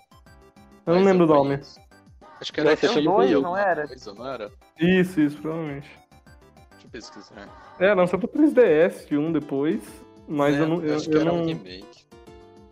Eu 0.86 0.94
não 0.94 1.02
lembro 1.04 1.24
o 1.24 1.28
nome. 1.28 1.61
Acho 2.40 2.52
que 2.52 2.61
era 2.61 2.76
ser 2.76 2.88
Chile 2.90 3.04
dois, 3.06 3.30
não 3.32 3.56
era? 3.56 3.86
coisa, 3.88 4.14
não 4.14 4.26
era? 4.26 4.50
Isso, 4.78 5.20
isso, 5.20 5.36
provavelmente. 5.38 5.88
Pesquisar. 6.91 7.49
É, 7.78 7.93
lançou 7.95 8.18
pra 8.18 8.28
3DS 8.28 9.16
um 9.18 9.32
depois, 9.32 9.80
mas 10.26 10.57
É, 10.57 10.61
eu 10.61 10.66
não. 10.68 10.82
Eu, 10.82 10.97
acho 10.97 11.09
que 11.09 11.16
eu 11.16 11.20
era 11.20 11.30
não 11.32 11.43
um 11.43 11.47
remake. 11.47 12.07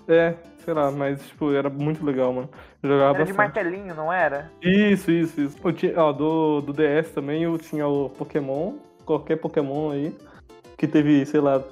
É, 0.08 0.34
sei 0.64 0.72
lá, 0.74 0.90
mas 0.90 1.20
tipo, 1.26 1.52
era 1.52 1.68
muito 1.68 2.04
legal, 2.04 2.32
mano. 2.32 2.48
Eu 2.82 2.90
jogava 2.90 3.16
Era 3.16 3.24
de 3.24 3.32
bastante. 3.32 3.36
martelinho, 3.56 3.94
não 3.94 4.12
era? 4.12 4.50
Isso, 4.62 5.10
isso, 5.10 5.40
isso. 5.40 5.56
Eu 5.62 5.72
tinha, 5.72 6.00
ó, 6.00 6.12
do, 6.12 6.60
do 6.60 6.72
DS 6.72 7.10
também 7.10 7.42
eu 7.42 7.58
tinha 7.58 7.86
o 7.86 8.08
Pokémon, 8.10 8.74
qualquer 9.04 9.36
Pokémon 9.36 9.90
aí, 9.90 10.14
que 10.76 10.86
teve, 10.86 11.24
sei 11.26 11.40
lá, 11.40 11.62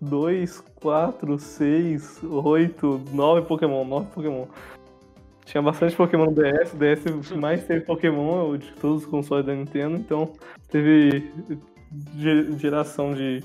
2, 0.00 0.62
4, 0.80 1.38
6, 1.38 2.20
8, 2.24 3.02
9 3.12 3.42
Pokémon, 3.46 3.84
9 3.84 4.06
Pokémon. 4.14 4.46
Tinha 5.48 5.62
bastante 5.62 5.96
Pokémon 5.96 6.30
DS, 6.30 6.74
o 6.74 6.76
DS 6.76 7.30
mais 7.32 7.64
teve 7.66 7.80
Pokémon 7.80 8.54
de 8.58 8.70
todos 8.72 9.04
os 9.04 9.08
consoles 9.08 9.46
da 9.46 9.54
Nintendo, 9.54 9.96
então 9.96 10.34
teve 10.70 11.32
ge- 12.18 12.52
geração 12.58 13.14
de 13.14 13.42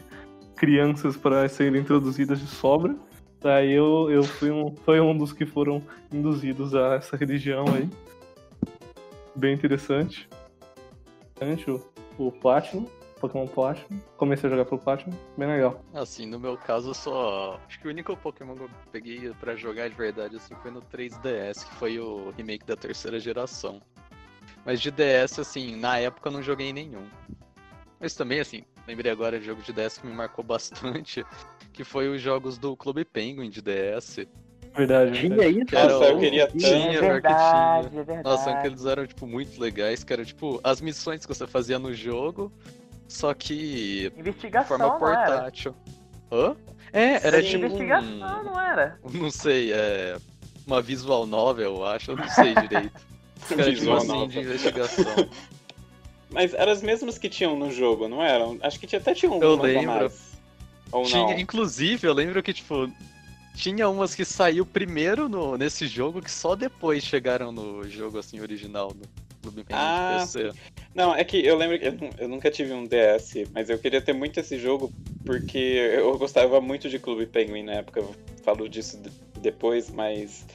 crianças 0.53 1.15
para 1.15 1.47
serem 1.47 1.79
introduzidas 1.79 2.41
de 2.41 2.47
sobra. 2.47 2.93
Daí 3.39 3.71
eu, 3.71 4.11
eu 4.11 4.21
fui 4.21 4.51
um, 4.51 4.75
foi 4.83 4.99
um 4.99 5.17
dos 5.17 5.31
que 5.31 5.45
foram 5.45 5.81
induzidos 6.11 6.75
a 6.75 6.95
essa 6.95 7.15
religião 7.15 7.63
aí. 7.73 7.89
Bem 9.33 9.53
interessante. 9.53 10.27
Interessante 11.37 11.71
O, 11.71 11.81
o 12.17 12.31
Platinum, 12.33 12.85
Pokémon 13.23 13.47
Platinum. 13.47 14.01
Comecei 14.17 14.47
a 14.49 14.51
jogar 14.51 14.65
pelo 14.65 14.81
Platinum, 14.81 15.15
bem 15.37 15.47
legal. 15.47 15.81
Assim, 15.93 16.25
no 16.25 16.37
meu 16.37 16.57
caso, 16.57 16.89
eu 16.89 16.93
só. 16.93 17.57
Acho 17.65 17.79
que 17.79 17.87
o 17.87 17.89
único 17.89 18.17
Pokémon 18.17 18.53
que 18.53 18.63
eu 18.63 18.69
peguei 18.91 19.31
pra 19.39 19.55
jogar 19.55 19.89
de 19.89 19.95
verdade 19.95 20.35
assim 20.35 20.53
foi 20.61 20.71
no 20.71 20.81
3DS, 20.81 21.65
que 21.65 21.75
foi 21.75 21.99
o 21.99 22.31
remake 22.31 22.65
da 22.65 22.75
terceira 22.75 23.17
geração. 23.21 23.81
Mas 24.65 24.81
de 24.81 24.91
DS, 24.91 25.39
assim, 25.39 25.77
na 25.77 25.97
época 25.99 26.27
eu 26.27 26.33
não 26.33 26.43
joguei 26.43 26.73
nenhum. 26.73 27.07
Mas 27.97 28.13
também, 28.13 28.41
assim, 28.41 28.63
lembrei 28.85 29.09
agora 29.09 29.39
de 29.39 29.45
jogo 29.45 29.61
de 29.61 29.71
DS 29.71 29.99
que 29.99 30.07
me 30.07 30.13
marcou 30.13 30.43
bastante, 30.43 31.25
que 31.71 31.85
foi 31.85 32.09
os 32.09 32.21
jogos 32.21 32.57
do 32.57 32.75
Clube 32.75 33.05
Penguin 33.05 33.49
de 33.49 33.61
DS. 33.61 34.27
Verdade. 34.75 35.17
Tinha 35.19 35.29
verdade. 35.29 35.59
isso? 35.59 35.65
Que 35.67 35.75
era 35.77 35.93
Nossa, 35.93 36.05
eu 36.05 36.19
queria 36.19 36.47
Tinha, 36.47 36.61
tanto. 36.61 36.73
é 36.73 36.93
que 36.93 36.99
verdade, 37.01 37.89
tinha. 37.89 38.01
é 38.01 38.03
verdade. 38.03 38.23
Nossa, 38.23 38.57
que 38.61 38.67
eles 38.67 38.85
eram, 38.85 39.07
tipo, 39.07 39.25
muito 39.27 39.61
legais, 39.61 40.03
que 40.03 40.11
era, 40.11 40.25
tipo, 40.25 40.59
as 40.63 40.81
missões 40.81 41.25
que 41.25 41.33
você 41.33 41.45
fazia 41.47 41.77
no 41.79 41.93
jogo, 41.93 42.51
só 43.13 43.33
que 43.33 44.09
de 44.09 44.19
Investigação, 44.19 44.77
forma 44.77 44.87
não 44.87 45.07
era? 45.07 45.31
portátil. 45.31 45.75
Hã? 46.31 46.55
É, 46.91 47.27
era 47.27 47.41
Sim. 47.41 47.47
tipo 47.49 47.65
Investigação, 47.65 48.41
um... 48.41 48.43
não 48.43 48.59
era? 48.59 48.99
Não 49.11 49.31
sei, 49.31 49.71
é... 49.71 50.17
Uma 50.65 50.81
visual 50.81 51.25
novel, 51.25 51.75
eu 51.75 51.85
acho, 51.85 52.11
eu 52.11 52.15
não 52.17 52.27
sei 52.29 52.55
direito. 52.67 53.01
Era 53.51 53.63
tipo 53.63 53.75
Visual 53.79 53.97
assim, 53.97 54.07
novel. 54.07 54.27
de 54.27 54.39
investigação. 54.39 55.05
Mas 56.31 56.53
eram 56.53 56.71
as 56.71 56.81
mesmas 56.81 57.17
que 57.19 57.29
tinham 57.29 57.55
no 57.57 57.71
jogo, 57.71 58.07
não 58.07 58.23
eram? 58.23 58.57
Acho 58.61 58.79
que 58.79 58.87
tinha, 58.87 58.99
até 58.99 59.13
tinha 59.13 59.31
Eu 59.31 59.53
umas 59.53 59.59
a 59.59 59.61
lembro. 59.61 60.11
Ou 60.91 61.03
Tinha, 61.03 61.21
não? 61.21 61.39
inclusive, 61.39 62.07
eu 62.07 62.13
lembro 62.13 62.41
que, 62.41 62.53
tipo, 62.53 62.89
tinha 63.55 63.87
umas 63.89 64.15
que 64.15 64.25
saiu 64.25 64.65
primeiro 64.65 65.29
no, 65.29 65.57
nesse 65.57 65.85
jogo 65.87 66.21
que 66.21 66.31
só 66.31 66.55
depois 66.55 67.03
chegaram 67.03 67.51
no 67.51 67.87
jogo, 67.87 68.17
assim, 68.17 68.39
original 68.39 68.91
do 68.91 69.07
Clube 69.43 69.63
Penguin 69.65 69.81
Ah, 69.81 70.19
PC. 70.25 70.53
Não, 70.95 71.13
é 71.13 71.23
que 71.23 71.45
eu 71.45 71.55
lembro 71.57 71.77
que 71.77 71.85
eu, 71.85 71.93
eu 72.17 72.27
nunca 72.29 72.49
tive 72.49 72.71
um 72.73 72.85
DS, 72.85 73.47
mas 73.53 73.69
eu 73.69 73.77
queria 73.77 74.01
ter 74.01 74.13
muito 74.13 74.39
esse 74.39 74.57
jogo 74.57 74.91
porque 75.25 75.57
eu 75.57 76.17
gostava 76.17 76.59
muito 76.61 76.89
de 76.89 76.97
Clube 76.97 77.25
Penguin 77.25 77.63
na 77.63 77.73
época. 77.73 77.99
Eu 77.99 78.15
falo 78.43 78.67
disso 78.69 78.97
de- 79.01 79.11
depois, 79.41 79.89
mas 79.91 80.45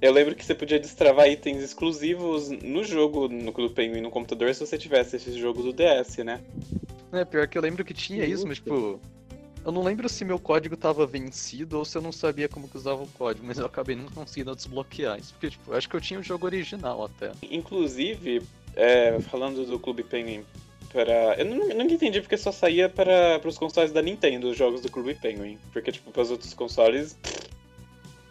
eu 0.00 0.12
lembro 0.12 0.34
que 0.34 0.44
você 0.44 0.54
podia 0.54 0.80
destravar 0.80 1.28
itens 1.28 1.62
exclusivos 1.62 2.48
no 2.50 2.82
jogo 2.82 3.28
no 3.28 3.52
Clube 3.52 3.74
Penguin 3.74 4.00
no 4.00 4.10
computador 4.10 4.54
se 4.54 4.66
você 4.66 4.78
tivesse 4.78 5.16
esse 5.16 5.38
jogo 5.38 5.62
do 5.62 5.72
DS, 5.72 6.24
né? 6.24 6.40
É, 7.12 7.24
pior 7.24 7.46
que 7.46 7.58
eu 7.58 7.62
lembro 7.62 7.84
que 7.84 7.92
tinha 7.92 8.24
isso, 8.24 8.46
mas, 8.46 8.58
tipo... 8.58 9.00
Eu 9.64 9.72
não 9.72 9.82
lembro 9.82 10.08
se 10.08 10.24
meu 10.24 10.38
código 10.38 10.76
tava 10.76 11.06
vencido 11.06 11.78
ou 11.78 11.84
se 11.84 11.96
eu 11.96 12.00
não 12.02 12.12
sabia 12.12 12.48
como 12.48 12.66
que 12.68 12.76
usava 12.76 13.02
o 13.02 13.08
código, 13.08 13.46
mas 13.46 13.58
eu 13.58 13.66
acabei 13.66 13.94
não 13.94 14.06
conseguindo 14.06 14.54
desbloquear 14.56 15.18
isso. 15.18 15.32
Porque, 15.34 15.50
tipo, 15.50 15.72
eu 15.72 15.76
acho 15.76 15.88
que 15.88 15.94
eu 15.94 16.00
tinha 16.00 16.18
o 16.18 16.22
jogo 16.22 16.46
original 16.46 17.04
até. 17.04 17.32
Inclusive, 17.42 18.42
é, 18.74 19.20
falando 19.20 19.66
do 19.66 19.78
Clube 19.78 20.02
Penguin 20.02 20.44
para. 20.92 21.34
Eu 21.38 21.44
nunca 21.44 21.92
entendi 21.94 22.20
porque 22.20 22.36
só 22.36 22.50
saía 22.50 22.88
para 22.88 23.40
os 23.44 23.58
consoles 23.58 23.92
da 23.92 24.00
Nintendo 24.00 24.48
os 24.48 24.56
jogos 24.56 24.80
do 24.80 24.90
Clube 24.90 25.14
Penguin. 25.14 25.58
Porque, 25.72 25.92
tipo, 25.92 26.10
para 26.10 26.22
os 26.22 26.30
outros 26.30 26.54
consoles. 26.54 27.16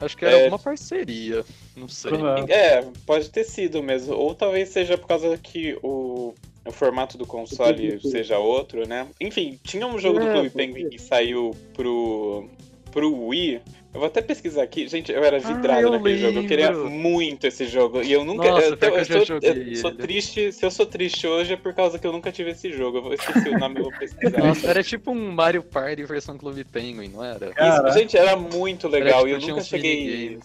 Acho 0.02 0.16
que 0.16 0.24
era 0.26 0.36
É. 0.36 0.40
alguma 0.44 0.58
parceria, 0.58 1.44
não 1.76 1.90
sei. 1.90 2.12
Provável. 2.12 2.46
É, 2.48 2.88
pode 3.06 3.30
ter 3.30 3.44
sido 3.44 3.84
mesmo. 3.84 4.14
Ou 4.16 4.34
talvez 4.34 4.70
seja 4.70 4.98
por 4.98 5.08
causa 5.08 5.38
que 5.38 5.78
o, 5.84 6.34
o 6.70 6.72
formato 6.72 7.18
do 7.18 7.26
console 7.26 8.00
seja 8.02 8.38
outro, 8.38 8.88
né? 8.88 9.08
Enfim, 9.20 9.60
tinha 9.64 9.86
um 9.86 10.00
jogo 10.00 10.20
do 10.20 10.28
É, 10.28 10.32
Clube 10.32 10.50
Penguin 10.50 10.90
que 10.90 11.00
saiu 11.00 11.56
pro, 11.74 12.48
pro 12.92 13.28
Wii. 13.28 13.62
Eu 13.92 14.00
vou 14.00 14.06
até 14.08 14.22
pesquisar 14.22 14.62
aqui. 14.62 14.88
Gente, 14.88 15.12
eu 15.12 15.24
era 15.24 15.40
vidrado 15.40 15.82
eu 15.82 15.92
naquele 15.92 16.18
jogo. 16.18 16.40
Eu 16.40 16.48
queria 16.48 16.70
lembro. 16.70 16.92
muito 16.92 17.48
esse 17.48 17.66
jogo. 17.66 18.04
E 18.04 18.12
eu 18.12 18.24
nunca. 18.24 18.52
Nossa, 18.52 18.68
eu, 18.68 18.78
eu 18.80 18.98
eu 18.98 19.06
sou, 19.26 19.40
eu 19.42 19.76
sou 19.78 19.92
triste. 19.92 20.52
Se 20.52 20.64
eu 20.64 20.70
sou 20.70 20.86
triste 20.86 21.26
hoje 21.26 21.54
é 21.54 21.58
por 21.58 21.74
causa 21.74 21.98
que 21.98 22.06
eu 22.06 22.12
nunca 22.12 22.32
tive 22.32 22.52
esse 22.52 22.72
jogo. 22.72 23.00
Eu 23.00 23.02
vou 23.02 23.14
esquecer 23.14 23.50
o 23.50 23.58
nome, 23.58 23.80
eu 23.80 23.84
vou 23.86 23.94
pesquisar. 23.98 24.38
Nossa, 24.38 24.68
era 24.70 24.84
tipo 24.84 25.10
um 25.10 25.32
Mario 25.32 25.64
Party 25.64 26.04
versão 26.04 26.38
Clube 26.38 26.64
Penguin, 26.64 27.10
não 27.10 27.24
era? 27.24 27.48
Isso, 27.48 28.00
gente, 28.00 28.16
era 28.16 28.36
muito 28.36 28.88
legal. 28.88 29.22
Era, 29.22 29.30
e 29.30 29.32
eu 29.32 29.40
tipo, 29.40 29.52
nunca 29.54 29.64
cheguei. 29.64 30.38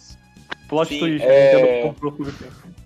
Plot 0.67 0.87
Sim, 0.87 0.99
twist, 0.99 1.23
é- 1.23 1.29
a 1.29 1.59
Nintendo 1.59 1.87
comprou 1.87 2.11
o 2.11 2.15
Clube 2.15 2.31
Penguin. 2.31 2.84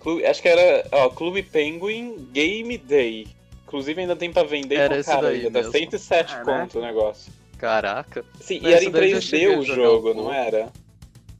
Clube- 0.00 0.26
acho 0.26 0.42
que 0.42 0.48
era, 0.48 0.86
ó, 0.92 1.08
Clube 1.10 1.42
Penguin 1.42 2.28
Game 2.32 2.76
Day. 2.78 3.26
Inclusive 3.66 4.00
ainda 4.00 4.14
tem 4.16 4.32
pra 4.32 4.44
vender 4.44 4.76
Era 4.76 4.94
pra 4.96 5.04
cara 5.04 5.32
tá 5.32 5.50
mesmo. 5.50 5.72
107 5.72 6.32
Caraca. 6.32 6.60
conto 6.60 6.78
o 6.78 6.82
negócio. 6.82 7.32
Caraca. 7.58 8.24
Sim, 8.40 8.60
Mas 8.62 8.70
e 8.70 8.74
era 8.74 8.84
em 8.84 8.90
daí 8.90 9.10
eu 9.12 9.20
já 9.20 9.26
3D 9.26 9.30
cheguei 9.30 9.54
a 9.54 9.58
o 9.58 9.62
jogo, 9.64 10.14
não 10.14 10.32
era? 10.32 10.72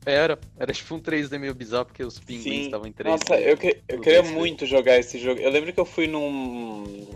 Era. 0.07 0.39
Era 0.59 0.73
tipo 0.73 0.95
um 0.95 1.01
3D 1.01 1.39
meio 1.39 1.55
bizarro, 1.55 1.87
porque 1.87 2.03
os 2.05 2.19
pinguins 2.19 2.43
Sim. 2.45 2.65
estavam 2.67 2.87
em 2.87 2.93
3D. 2.93 3.11
Nossa, 3.11 3.41
eu, 3.41 3.57
que- 3.57 3.79
eu 3.89 4.01
queria 4.01 4.23
2D. 4.23 4.33
muito 4.33 4.67
jogar 4.67 4.99
esse 4.99 5.19
jogo. 5.19 5.41
Eu 5.41 5.51
lembro 5.51 5.73
que 5.73 5.81
eu 5.81 5.85
fui 5.85 6.07
num. 6.07 7.07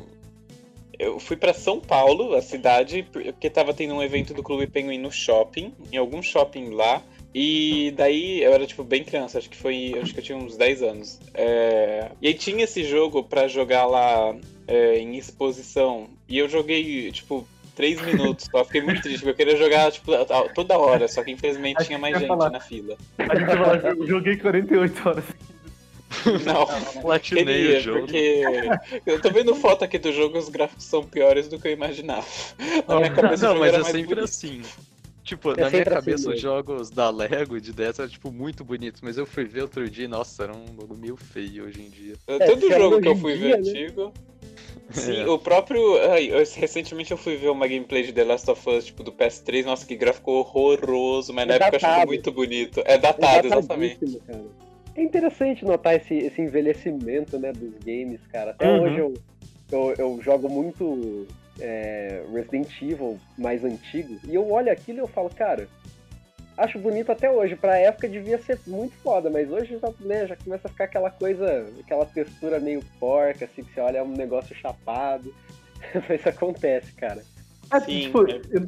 Eu 0.98 1.20
fui 1.20 1.36
pra 1.36 1.54
São 1.54 1.80
Paulo, 1.80 2.34
a 2.34 2.42
cidade, 2.42 3.06
porque 3.12 3.48
tava 3.48 3.72
tendo 3.72 3.94
um 3.94 4.02
evento 4.02 4.34
do 4.34 4.42
Clube 4.42 4.66
Penguin 4.66 4.98
no 4.98 5.12
shopping, 5.12 5.72
em 5.92 5.96
algum 5.96 6.20
shopping 6.22 6.70
lá. 6.70 7.02
E 7.34 7.92
daí 7.96 8.42
eu 8.42 8.52
era 8.52 8.66
tipo 8.66 8.82
bem 8.82 9.04
criança, 9.04 9.38
acho 9.38 9.50
que 9.50 9.56
foi. 9.56 9.94
Acho 10.02 10.12
que 10.14 10.20
eu 10.20 10.24
tinha 10.24 10.38
uns 10.38 10.56
10 10.56 10.82
anos. 10.82 11.20
É, 11.34 12.10
E 12.22 12.28
aí 12.28 12.34
tinha 12.34 12.64
esse 12.64 12.82
jogo 12.84 13.22
pra 13.22 13.46
jogar 13.46 13.86
lá 13.86 14.34
é, 14.66 14.98
em 14.98 15.16
exposição. 15.16 16.08
E 16.28 16.38
eu 16.38 16.48
joguei, 16.48 17.12
tipo, 17.12 17.46
3 17.76 18.00
minutos 18.02 18.46
só. 18.50 18.64
Fiquei 18.64 18.80
muito 18.80 19.02
triste, 19.02 19.18
porque 19.22 19.30
eu 19.42 19.46
queria 19.46 19.56
jogar, 19.56 19.92
tipo, 19.92 20.10
toda 20.54 20.78
hora, 20.78 21.06
só 21.06 21.22
que 21.22 21.30
infelizmente 21.30 21.76
Acho 21.78 21.86
tinha 21.86 21.98
mais 21.98 22.18
gente 22.18 22.26
falar. 22.28 22.50
na 22.50 22.60
fila. 22.60 22.96
A 23.18 23.34
gente 23.36 23.46
vai 23.46 23.56
falar, 23.56 23.84
eu 23.96 24.06
joguei 24.06 24.36
48 24.36 25.08
horas. 25.08 25.24
Não. 26.44 26.66
Platinei 27.02 27.44
Queria, 27.44 27.78
o 27.78 27.80
jogo. 27.80 28.00
porque 28.00 28.42
eu 29.06 29.20
tô 29.20 29.30
vendo 29.30 29.54
foto 29.54 29.84
aqui 29.84 29.98
do 29.98 30.10
jogo, 30.10 30.38
os 30.38 30.48
gráficos 30.48 30.84
são 30.84 31.04
piores 31.04 31.46
do 31.48 31.58
que 31.58 31.68
eu 31.68 31.72
imaginava. 31.72 32.26
Na 32.88 32.96
minha 32.96 33.10
cabeça 33.12 33.46
Não, 33.48 33.58
mas 33.58 33.68
era 33.68 33.76
é 33.76 33.82
mais 33.82 33.92
sempre 33.94 34.14
bonito. 34.14 34.24
assim. 34.24 34.62
Tipo, 35.28 35.50
É 35.50 35.56
na 35.56 35.68
minha 35.68 35.84
sempre 35.84 35.94
assim 35.94 36.04
cabeça, 36.06 36.30
os 36.30 36.40
jogos 36.40 36.88
da 36.90 37.10
Lego 37.10 37.60
de 37.60 37.70
10 37.70 37.98
eram, 37.98 38.08
tipo, 38.08 38.32
muito 38.32 38.64
bonitos, 38.64 39.02
mas 39.02 39.18
eu 39.18 39.26
fui 39.26 39.44
ver 39.44 39.60
outro 39.60 39.88
dia 39.90 40.06
e, 40.06 40.08
nossa, 40.08 40.44
era 40.44 40.54
um 40.54 40.64
jogo 40.74 40.96
meio 40.96 41.18
feio 41.18 41.66
hoje 41.66 41.82
em 41.82 41.90
dia. 41.90 42.14
É, 42.26 42.46
Todo 42.46 42.64
é 42.72 42.78
jogo 42.78 42.94
hoje 42.94 43.02
que 43.02 43.08
eu 43.08 43.16
fui 43.16 43.36
dia, 43.36 43.48
ver 43.48 43.62
né? 43.62 43.70
antigo. 43.70 44.14
Sim, 44.90 45.18
É. 45.20 45.26
o 45.28 45.38
próprio. 45.38 45.98
ai, 46.10 46.30
eu- 46.32 46.38
recentemente 46.56 47.10
eu 47.10 47.18
fui 47.18 47.36
ver 47.36 47.50
uma 47.50 47.66
gameplay 47.68 48.02
de 48.04 48.10
The 48.14 48.24
Last 48.24 48.50
of 48.50 48.70
Us, 48.70 48.86
tipo, 48.86 49.02
do 49.02 49.12
PS3, 49.12 49.66
nossa, 49.66 49.84
que 49.84 49.94
gráfico 49.94 50.30
horroroso, 50.32 51.30
mas 51.34 51.46
na 51.46 51.52
É 51.52 51.56
época 51.56 51.74
eu 51.74 51.76
achava 51.76 52.06
muito 52.06 52.32
bonito. 52.32 52.80
É 52.86 52.96
datado, 52.96 53.48
exatamente. 53.48 53.96
Datadíssimo, 54.00 54.22
cara. 54.26 54.44
É 54.94 55.02
interessante 55.02 55.62
notar 55.62 55.94
esse, 55.94 56.14
esse 56.14 56.40
envelhecimento 56.40 57.38
né, 57.38 57.52
dos 57.52 57.74
games, 57.84 58.20
cara. 58.32 58.52
Até 58.52 58.66
Uhum. 58.66 58.80
hoje 58.82 58.96
eu, 58.98 59.14
eu, 59.70 59.94
eu 59.98 60.22
jogo 60.22 60.48
muito 60.48 61.26
é, 61.60 62.22
Resident 62.32 62.70
Evil 62.82 63.18
mais 63.36 63.64
antigo 63.64 64.16
e 64.24 64.34
eu 64.34 64.50
olho 64.50 64.70
aquilo 64.72 64.98
e 64.98 65.00
eu 65.02 65.08
falo, 65.08 65.30
cara, 65.30 65.68
acho 66.56 66.78
bonito 66.78 67.10
até 67.12 67.30
hoje. 67.30 67.56
Pra 67.56 67.78
época 67.78 68.08
devia 68.08 68.38
ser 68.38 68.58
muito 68.66 68.94
foda, 68.96 69.30
mas 69.30 69.50
hoje 69.50 69.78
já, 69.78 69.90
né, 70.00 70.26
já 70.26 70.36
começa 70.36 70.66
a 70.68 70.70
ficar 70.70 70.84
aquela 70.84 71.10
coisa, 71.10 71.66
aquela 71.80 72.06
textura 72.06 72.58
meio 72.60 72.82
porca, 72.98 73.44
assim, 73.44 73.62
que 73.62 73.72
você 73.72 73.80
olha 73.80 73.98
é 73.98 74.02
um 74.02 74.08
negócio 74.16 74.54
chapado. 74.56 75.32
mas 76.08 76.26
acontece, 76.26 76.92
cara. 76.92 77.22
Ah, 77.70 77.80
Sim, 77.80 78.00
tipo, 78.00 78.28
é- 78.28 78.40
eu- 78.50 78.66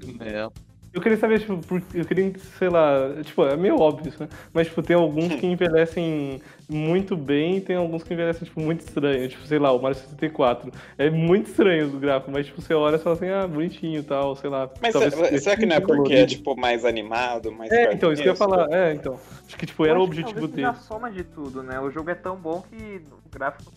É. 0.48 0.69
Eu 0.92 1.00
queria 1.00 1.16
saber, 1.16 1.38
tipo, 1.38 1.56
por- 1.58 1.80
eu 1.94 2.04
queria, 2.04 2.32
sei 2.58 2.68
lá, 2.68 3.22
tipo, 3.22 3.44
é 3.44 3.56
meio 3.56 3.78
óbvio 3.78 4.08
isso, 4.08 4.20
né? 4.20 4.28
Mas, 4.52 4.66
tipo, 4.66 4.82
tem 4.82 4.96
alguns 4.96 5.32
que 5.36 5.46
envelhecem 5.46 6.42
muito 6.68 7.16
bem 7.16 7.58
e 7.58 7.60
tem 7.60 7.76
alguns 7.76 8.02
que 8.02 8.12
envelhecem, 8.12 8.44
tipo, 8.44 8.60
muito 8.60 8.80
estranho. 8.80 9.28
Tipo, 9.28 9.46
sei 9.46 9.60
lá, 9.60 9.70
o 9.70 9.80
Mario 9.80 9.96
64. 9.96 10.72
É 10.98 11.08
muito 11.08 11.46
estranho 11.48 11.86
os 11.86 11.94
gráficos, 11.94 12.32
mas, 12.32 12.46
tipo, 12.46 12.60
você 12.60 12.74
olha 12.74 12.96
e 12.96 12.98
fala 12.98 13.14
assim, 13.14 13.28
ah, 13.28 13.46
bonitinho 13.46 14.00
e 14.00 14.02
tal, 14.02 14.34
sei 14.34 14.50
lá. 14.50 14.68
Mas 14.82 14.92
talvez 14.92 15.14
será, 15.44 15.56
que 15.56 15.64
não 15.64 15.76
é 15.76 15.80
porque 15.80 16.12
é, 16.12 16.26
tipo, 16.26 16.56
mais 16.56 16.84
animado, 16.84 17.52
mais 17.52 17.70
É, 17.70 17.92
então, 17.92 18.12
isso 18.12 18.20
que 18.22 18.28
eu 18.28 18.32
ia 18.32 18.36
falar. 18.36 18.66
É, 18.72 18.92
então. 18.92 19.16
Acho 19.46 19.56
que, 19.56 19.66
tipo, 19.66 19.86
era 19.86 19.96
o 19.98 20.02
objetivo 20.02 20.48
dele. 20.48 20.66
a 20.66 20.74
soma 20.74 21.08
de 21.08 21.22
tudo, 21.22 21.62
né? 21.62 21.78
O 21.78 21.88
jogo 21.92 22.10
é 22.10 22.16
tão 22.16 22.34
bom 22.34 22.62
que 22.62 23.00
o 23.24 23.28
gráfico, 23.32 23.72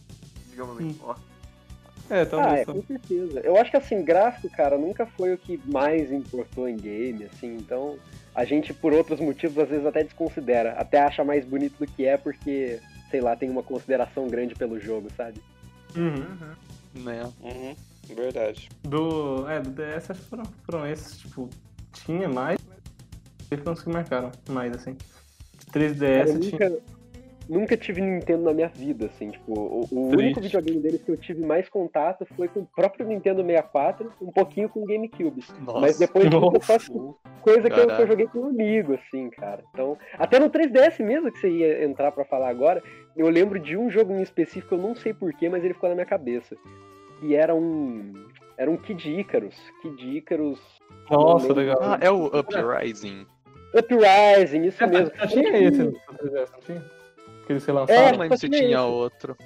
digamos, 0.49 0.75
não 0.79 0.83
Hum. 0.87 0.89
importa. 0.89 1.32
É, 2.09 2.21
Ah, 2.21 2.25
talvez. 2.25 2.59
é, 2.61 2.65
com 2.65 2.81
certeza. 2.83 3.39
Eu 3.39 3.57
acho 3.57 3.71
que 3.71 3.77
assim, 3.77 4.03
gráfico, 4.03 4.49
cara, 4.55 4.77
nunca 4.77 5.05
foi 5.05 5.33
o 5.33 5.37
que 5.37 5.59
mais 5.65 6.11
importou 6.11 6.67
em 6.67 6.75
game, 6.75 7.25
assim, 7.25 7.55
então 7.55 7.97
a 8.35 8.43
gente, 8.45 8.73
por 8.73 8.93
outros 8.93 9.19
motivos, 9.19 9.57
às 9.57 9.69
vezes 9.69 9.85
até 9.85 10.03
desconsidera, 10.03 10.73
até 10.73 10.99
acha 10.99 11.23
mais 11.23 11.45
bonito 11.45 11.77
do 11.77 11.85
que 11.85 12.05
é, 12.05 12.17
porque, 12.17 12.79
sei 13.11 13.21
lá, 13.21 13.35
tem 13.35 13.49
uma 13.49 13.63
consideração 13.63 14.27
grande 14.27 14.55
pelo 14.55 14.79
jogo, 14.79 15.07
sabe? 15.15 15.41
Uhum. 15.95 16.25
Uhum. 16.95 17.03
Né? 17.03 17.23
Uhum, 17.41 17.75
verdade. 18.15 18.69
Do, 18.83 19.47
é, 19.49 19.59
do 19.59 19.69
DS 19.71 20.11
acho 20.11 20.21
que 20.21 20.29
foram, 20.29 20.43
foram 20.65 20.87
esses, 20.87 21.17
tipo, 21.17 21.49
tinha 21.93 22.27
mais, 22.27 22.59
mas 23.49 23.59
foram 23.59 23.73
os 23.73 23.81
que 23.83 23.89
marcaram 23.89 24.31
mais, 24.49 24.73
assim. 24.73 24.95
3DS 25.71 26.27
eu 26.27 26.39
tinha. 26.39 26.69
nunca, 26.69 26.81
nunca 27.49 27.75
tive 27.77 28.01
Nintendo 28.01 28.43
na 28.43 28.53
minha 28.53 28.67
vida, 28.67 29.07
assim, 29.07 29.29
tipo, 29.29 29.53
o, 29.53 29.87
o 29.91 30.09
único 30.09 30.39
videogame 30.39 30.79
deles 30.79 31.03
que 31.03 31.11
eu 31.11 31.17
tive 31.17 31.45
mais 31.45 31.67
contato 31.69 32.25
foi 32.35 32.47
com 32.47 32.61
o 32.61 32.65
próprio 32.65 33.07
Nintendo 33.07 33.43
64, 33.43 34.11
um 34.21 34.31
pouquinho 34.31 34.69
com 34.69 34.83
o 34.83 34.85
GameCube. 34.85 35.43
Nossa. 35.61 35.79
Mas 35.79 35.97
depois 35.97 36.25
eu 36.25 36.61
só 36.61 36.73
Nossa. 36.73 37.15
coisa 37.41 37.69
que 37.69 37.79
eu, 37.79 37.87
que 37.87 38.01
eu 38.01 38.07
joguei 38.07 38.27
com 38.27 38.39
um 38.39 38.47
amigo, 38.47 38.93
assim, 38.93 39.29
cara. 39.29 39.63
Então, 39.71 39.97
até 40.17 40.39
no 40.39 40.49
3DS 40.49 41.03
mesmo 41.03 41.31
que 41.31 41.39
você 41.39 41.49
ia 41.49 41.83
entrar 41.83 42.11
pra 42.11 42.25
falar 42.25 42.49
agora, 42.49 42.81
eu 43.15 43.29
lembro 43.29 43.59
de 43.59 43.77
um 43.77 43.89
jogo 43.89 44.13
em 44.13 44.21
específico, 44.21 44.75
eu 44.75 44.79
não 44.79 44.95
sei 44.95 45.13
porquê, 45.13 45.49
mas 45.49 45.63
ele 45.63 45.73
ficou 45.73 45.89
na 45.89 45.95
minha 45.95 46.05
cabeça. 46.05 46.55
E 47.21 47.35
era 47.35 47.53
um. 47.55 48.13
Era 48.57 48.69
um 48.69 48.77
Kid 48.77 49.19
Icarus. 49.19 49.55
Kid 49.81 50.17
Icarus. 50.17 50.59
Nossa, 51.09 51.53
legal. 51.53 51.79
Ah, 51.81 51.97
é 52.01 52.11
o 52.11 52.27
Uprising. 52.27 53.25
Uprising, 53.73 54.65
isso 54.65 54.87
mesmo. 54.87 55.11
Já 55.15 55.27
tinha 55.27 55.57
esse 55.57 55.83
no 55.83 55.91
3DS, 55.91 56.51
não 56.51 56.59
tinha? 56.59 57.02
Que 57.45 57.53
eles 57.53 57.67
É, 57.67 57.71
Eu 57.71 57.75
relançaram? 57.75 58.11
não 58.13 58.19
lembro 58.19 58.37
se 58.37 58.49
tinha 58.49 58.59
tinha 58.61 58.77
esse. 58.77 58.85
outro. 58.87 59.37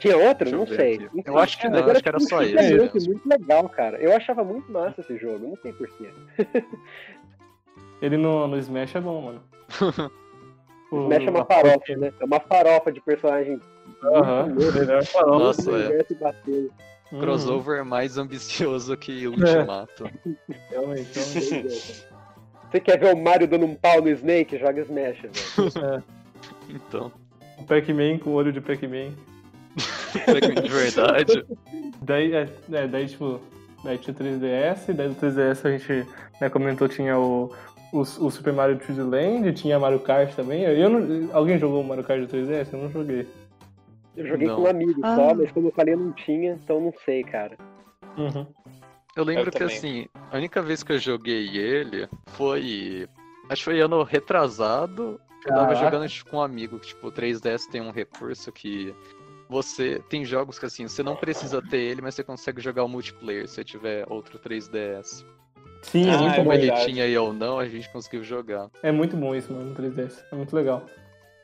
Tinha 0.00 0.16
outro? 0.16 0.44
Deixa 0.44 0.54
eu 0.56 0.58
Não 0.58 0.66
sei. 0.66 0.94
aqui. 0.94 1.22
Eu 1.26 1.38
acho 1.38 1.58
que 1.58 1.68
mas 1.68 1.80
não, 1.82 1.90
acho 1.90 2.02
que 2.02 2.08
era 2.08 2.18
tipo 2.18 2.30
só 2.30 2.42
esse 2.42 3.08
muito 3.08 3.28
legal, 3.28 3.68
cara. 3.68 3.98
Eu 3.98 4.16
achava 4.16 4.42
muito 4.42 4.70
massa 4.72 5.00
esse 5.00 5.16
jogo, 5.18 5.46
não 5.48 5.56
sei 5.62 5.72
porquê. 5.74 6.08
Ele 8.00 8.16
no, 8.16 8.46
no 8.48 8.56
Smash 8.58 8.94
é 8.96 9.00
bom, 9.00 9.20
mano. 9.22 9.42
O- 10.90 11.02
Smash 11.04 11.24
é 11.26 11.30
uma 11.30 11.44
farofa, 11.44 11.96
né? 11.96 12.12
É 12.18 12.24
uma 12.24 12.40
farofa 12.40 12.90
de 12.90 13.00
personagem. 13.00 13.60
Aham, 14.02 14.46
melhor 14.46 15.04
farofa. 15.06 15.38
Nossa, 15.38 15.70
é. 15.70 15.74
Universo 15.74 16.14
bateu. 16.16 16.70
Uhum, 17.12 17.20
Crossover 17.20 17.84
mais 17.84 18.18
ambicioso 18.18 18.96
que 18.96 19.26
Ultimato. 19.28 20.10
Realmente, 20.70 21.18
realmente. 21.18 22.04
Você 22.70 22.80
quer 22.80 22.98
ver 22.98 23.14
o 23.14 23.16
Mario 23.16 23.46
dando 23.46 23.66
um 23.66 23.74
pau 23.76 24.00
no 24.00 24.08
Snake? 24.08 24.58
Joga 24.58 24.80
Smash, 24.82 25.20
velho. 25.22 26.04
Então, 26.74 27.10
O 27.58 27.64
Pac-Man 27.64 28.18
com 28.18 28.30
o 28.30 28.34
olho 28.34 28.52
de 28.52 28.60
Pac-Man. 28.62 29.10
de 30.62 30.68
verdade. 30.68 31.44
Daí, 32.02 32.32
é, 32.32 32.48
é, 32.72 32.86
daí, 32.88 33.06
tipo, 33.06 33.40
daí 33.84 33.98
tinha 33.98 34.14
o 34.14 34.18
3DS, 34.18 34.92
daí 34.94 35.08
do 35.08 35.14
3DS 35.14 35.64
a 35.66 35.70
gente 35.76 36.06
né, 36.40 36.48
comentou, 36.48 36.88
tinha 36.88 37.18
o, 37.18 37.52
o, 37.92 37.98
o 38.00 38.04
Super 38.30 38.52
Mario 38.52 38.78
3D 38.78 39.08
Land, 39.08 39.52
tinha 39.52 39.78
Mario 39.78 40.00
Kart 40.00 40.34
também. 40.34 40.62
Eu 40.62 40.88
não, 40.90 41.30
alguém 41.36 41.58
jogou 41.58 41.82
o 41.82 41.86
Mario 41.86 42.04
Kart 42.04 42.20
do 42.20 42.26
3DS? 42.28 42.68
Eu 42.72 42.78
não 42.82 42.90
joguei. 42.90 43.26
Eu 44.16 44.26
joguei 44.26 44.48
Não. 44.48 44.56
com 44.56 44.62
um 44.62 44.66
amigo 44.66 45.00
Ah. 45.04 45.14
só, 45.16 45.34
mas 45.34 45.52
como 45.52 45.68
eu 45.68 45.72
falei, 45.72 45.94
não 45.94 46.12
tinha, 46.12 46.58
então 46.62 46.80
não 46.80 46.92
sei, 47.04 47.22
cara. 47.22 47.56
Uhum. 48.18 48.44
Eu 49.16 49.24
lembro 49.24 49.48
Eu 49.48 49.52
que 49.52 49.58
também. 49.58 49.76
assim, 49.76 50.06
a 50.30 50.36
única 50.36 50.60
vez 50.62 50.82
que 50.82 50.92
eu 50.92 50.98
joguei 50.98 51.56
ele 51.56 52.08
foi. 52.28 53.08
Acho 53.48 53.60
que 53.60 53.64
foi 53.64 53.80
ano 53.80 54.02
retrasado. 54.02 55.20
Eu 55.46 55.54
tava 55.54 55.74
jogando 55.74 56.08
tipo, 56.08 56.30
com 56.30 56.36
um 56.38 56.42
amigo, 56.42 56.78
que 56.78 56.88
tipo, 56.88 57.08
o 57.08 57.12
3DS 57.12 57.66
tem 57.70 57.80
um 57.80 57.90
recurso 57.90 58.50
que 58.52 58.94
você. 59.48 60.02
Tem 60.08 60.24
jogos 60.24 60.58
que 60.58 60.66
assim, 60.66 60.86
você 60.86 61.02
não 61.02 61.16
precisa 61.16 61.60
ter 61.62 61.78
ele, 61.78 62.02
mas 62.02 62.14
você 62.14 62.22
consegue 62.22 62.60
jogar 62.60 62.84
o 62.84 62.88
multiplayer 62.88 63.48
se 63.48 63.54
você 63.54 63.64
tiver 63.64 64.04
outro 64.08 64.38
3DS. 64.38 65.24
Sim, 65.82 66.10
é 66.10 66.14
Ah, 66.14 66.18
muito 66.18 66.32
é 66.34 66.36
bom. 66.36 66.42
Como 66.42 66.52
ele 66.52 66.66
verdade. 66.66 66.84
tinha 66.86 67.06
e 67.06 67.12
eu 67.12 67.32
não, 67.32 67.58
a 67.58 67.66
gente 67.66 67.90
conseguiu 67.90 68.22
jogar. 68.22 68.68
É 68.82 68.92
muito 68.92 69.16
bom 69.16 69.34
isso, 69.34 69.50
mano, 69.52 69.70
no 69.70 69.74
3DS. 69.74 70.22
É 70.30 70.34
muito 70.36 70.54
legal. 70.54 70.84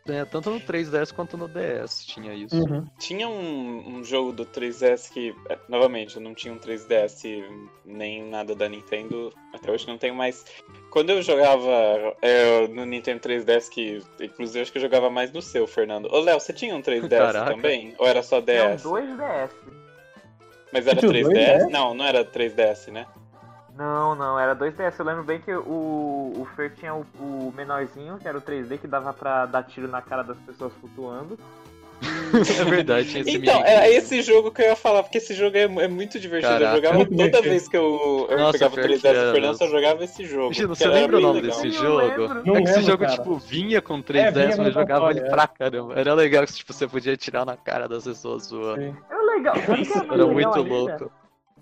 É, 0.09 0.25
tanto 0.25 0.51
no 0.51 0.61
3DS 0.61 1.13
quanto 1.13 1.37
no 1.37 1.49
DS 1.49 2.05
tinha 2.07 2.33
isso. 2.33 2.57
Uhum. 2.57 2.87
Tinha 2.99 3.29
um, 3.29 3.99
um 3.99 4.05
jogo 4.05 4.33
do 4.33 4.47
3DS 4.47 5.11
que, 5.13 5.35
é, 5.49 5.59
novamente, 5.69 6.17
eu 6.17 6.23
não 6.23 6.35
tinha 6.35 6.53
um 6.53 6.59
3DS 6.59 7.45
nem 7.85 8.23
nada 8.25 8.55
da 8.55 8.69
Nintendo, 8.69 9.33
até 9.53 9.71
hoje 9.71 9.87
não 9.87 9.99
tenho, 9.99 10.15
mas 10.15 10.45
quando 10.91 11.11
eu 11.11 11.23
jogava 11.23 12.17
é, 12.23 12.69
no 12.69 12.85
Nintendo 12.85 13.21
3DS, 13.21 13.69
que 13.69 14.03
inclusive 14.21 14.63
acho 14.63 14.73
que 14.73 14.79
eu 14.79 14.83
jogava 14.83 15.11
mais 15.11 15.33
no 15.33 15.43
seu, 15.43 15.67
Fernando. 15.67 16.07
Ô, 16.13 16.21
Léo, 16.21 16.39
você 16.41 16.53
tinha 16.53 16.75
um 16.75 16.83
3DS 16.83 17.09
Caraca. 17.09 17.51
também? 17.51 17.95
Ou 17.99 18.07
era 18.07 18.23
só 18.23 18.39
É 18.39 18.69
um 18.69 18.77
DS? 18.77 18.83
2DS. 18.83 19.51
Mas 20.73 20.87
era 20.87 21.01
Você 21.01 21.09
tinha 21.09 21.27
o 21.27 21.31
3DS? 21.31 21.65
2DS? 21.65 21.71
Não, 21.71 21.95
não 21.95 22.05
era 22.05 22.25
3DS, 22.25 22.93
né? 22.93 23.07
Não, 23.77 24.15
não, 24.15 24.39
era 24.39 24.57
2DS. 24.57 24.95
Eu 24.99 25.05
lembro 25.05 25.23
bem 25.23 25.39
que 25.41 25.53
o, 25.53 26.33
o 26.37 26.49
Fer 26.57 26.73
tinha 26.75 26.95
o, 26.95 27.05
o 27.21 27.53
menorzinho, 27.55 28.19
que 28.19 28.27
era 28.27 28.39
o 28.39 28.41
3D, 28.41 28.79
que 28.79 28.87
dava 28.87 29.13
pra 29.13 29.45
dar 29.47 29.63
tiro 29.65 29.87
na 29.87 30.01
cara 30.01 30.23
das 30.23 30.39
pessoas 30.39 30.73
flutuando. 30.81 31.39
É 32.61 32.65
verdade, 32.65 33.09
tinha 33.09 33.21
esse 33.23 33.37
Então, 33.37 33.65
era 33.65 33.89
esse 33.89 34.21
jogo 34.21 34.51
que 34.51 34.61
eu 34.61 34.67
ia 34.67 34.77
falar, 34.77 35.03
porque 35.03 35.19
esse 35.19 35.33
jogo 35.33 35.57
é, 35.57 35.63
é 35.63 35.89
muito 35.89 36.19
divertido. 36.19 36.53
Caraca. 36.53 36.77
Eu 36.77 36.83
jogava 36.83 37.07
toda 37.07 37.43
vez 37.43 37.69
que 37.69 37.77
eu, 37.77 38.27
eu 38.29 38.39
Nossa, 38.39 38.53
pegava 38.53 38.73
o 38.73 38.77
pior 38.77 38.89
que 38.89 38.95
3DS 38.95 39.05
era 39.09 39.27
do 39.27 39.33
Fernando, 39.33 39.57
só 39.57 39.69
jogava 39.69 40.05
esse 40.05 40.25
jogo. 40.27 40.53
Gino, 40.53 40.69
você 40.69 40.87
lembra 40.89 41.19
o 41.19 41.21
nome 41.21 41.41
legal. 41.41 41.57
desse 41.63 41.67
Eu 41.69 41.73
jogo? 41.73 42.01
é 42.01 42.15
que 42.15 42.21
esse 42.21 42.53
lembro, 42.57 42.83
jogo, 42.83 43.05
cara. 43.05 43.13
tipo, 43.17 43.37
vinha 43.39 43.81
com 43.81 43.95
É, 43.99 44.03
3DS, 44.03 44.33
vinha 44.33 44.47
mas 44.49 44.59
no 44.59 44.73
jogava 44.73 45.11
ele 45.11 45.21
console, 45.21 45.31
pra 45.37 45.47
caramba. 45.47 45.95
Era 45.99 46.15
legal 46.15 46.45
que 46.47 46.53
tipo, 46.53 46.73
você 46.73 46.87
podia 46.87 47.15
atirar 47.15 47.47
na 47.47 47.57
cara 47.57 47.89
das 47.89 48.05
pessoas 48.05 48.43
zoando. 48.45 48.83
Sim. 48.83 48.97
Era 49.09 49.23
legal. 49.23 49.55
Era 50.13 50.27
muito 50.27 50.63
louco. 50.63 51.11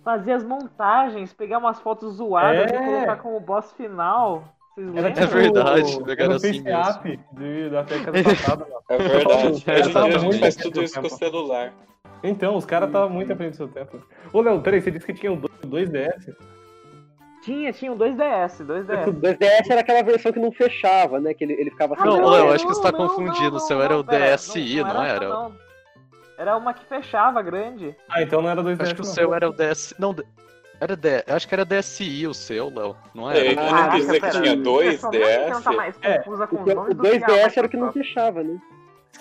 Fazer 0.05 0.32
as 0.32 0.44
montagens, 0.44 1.32
pegar 1.32 1.59
umas 1.59 1.80
fotos 1.80 2.16
zoadas 2.16 2.70
É. 2.70 2.76
e 2.76 2.78
colocar 2.78 3.16
como 3.16 3.40
boss 3.40 3.72
final. 3.72 4.44
Era? 4.96 5.09
É 5.09 5.26
verdade, 5.26 5.92
tipo, 5.92 6.09
o 6.11 6.32
assim 6.34 6.68
App 6.68 7.20
de, 7.32 7.70
da 7.70 7.82
década 7.82 8.22
passada. 8.24 8.64
mano. 8.64 8.82
É 8.88 8.98
verdade. 8.98 9.64
É, 9.66 9.72
Hoje 9.80 9.88
em 9.88 9.92
dia 9.92 10.16
a 10.16 10.18
gente 10.18 10.38
faz 10.40 10.57
tudo 10.57 10.82
isso 10.82 11.00
com 11.00 11.07
o 11.07 11.11
celular. 11.11 11.72
Então, 12.24 12.57
os 12.57 12.64
caras 12.64 12.88
estavam 12.88 13.09
muito 13.11 13.32
à 13.32 13.36
frente 13.36 13.50
do 13.52 13.57
seu 13.57 13.68
tempo. 13.68 13.98
Ô, 14.32 14.40
Léo, 14.40 14.61
peraí, 14.62 14.80
você 14.80 14.90
disse 14.90 15.07
que 15.07 15.14
tinha 15.14 15.32
o 15.32 15.36
2DS? 15.36 16.34
Tinha, 17.42 17.72
tinha 17.72 17.92
um 17.92 17.96
2DS, 17.98 18.61
O 18.61 18.64
2DS. 18.64 19.20
2DS 19.20 19.70
era 19.70 19.80
aquela 19.82 20.02
versão 20.02 20.32
que 20.32 20.40
não 20.40 20.50
fechava, 20.50 21.20
né? 21.20 21.34
Que 21.34 21.44
ele, 21.44 21.52
ele 21.52 21.70
ficava 21.70 21.94
Ah, 21.98 22.05
Não, 22.05 22.16
Léo, 22.30 22.42
tela. 22.42 22.55
acho 22.55 22.66
que 22.66 22.74
você 22.74 22.82
tá 22.82 22.92
confundindo, 22.92 23.57
o 23.57 23.61
seu 23.61 23.82
era 23.82 23.98
o 23.98 24.02
pera, 24.05 24.34
DSi, 24.34 24.82
não 24.82 25.02
era? 25.05 25.28
não. 25.28 25.44
Era 25.46 25.63
uma 26.57 26.74
que 26.74 26.85
fechava, 26.87 27.41
grande. 27.43 27.95
Ah, 28.09 28.22
então 28.22 28.43
não 28.43 28.49
era 28.51 28.62
2DS. 28.62 28.80
Acho 28.82 28.95
que 28.95 29.01
o 29.01 29.05
seu 29.05 29.35
era 29.35 29.49
o 29.49 29.53
DS. 29.53 29.95
Não, 29.99 30.14
era 30.80 30.97
D... 30.97 31.24
acho 31.28 31.47
que 31.49 31.55
era 31.55 31.64
DSi 31.64 32.26
o 32.26 32.35
seu, 32.35 32.68
Léo. 32.74 32.97
Não 33.14 33.30
É, 33.30 33.39
era? 33.39 33.62
eu 33.62 33.72
não 33.72 33.91
quis 33.91 34.01
dizer 34.07 34.14
que 34.14 34.20
pera. 34.20 34.43
tinha 34.43 34.57
dois 34.57 35.01
tá 35.01 35.11
DS. 35.11 35.22
É, 36.03 36.22
o 36.26 36.37
do 36.37 36.47
que 36.49 36.70
a 36.72 36.74
2DS 36.74 37.57
era 37.57 37.66
o 37.66 37.70
que 37.70 37.76
não 37.76 37.93
fechava, 37.93 38.43
né? 38.43 38.59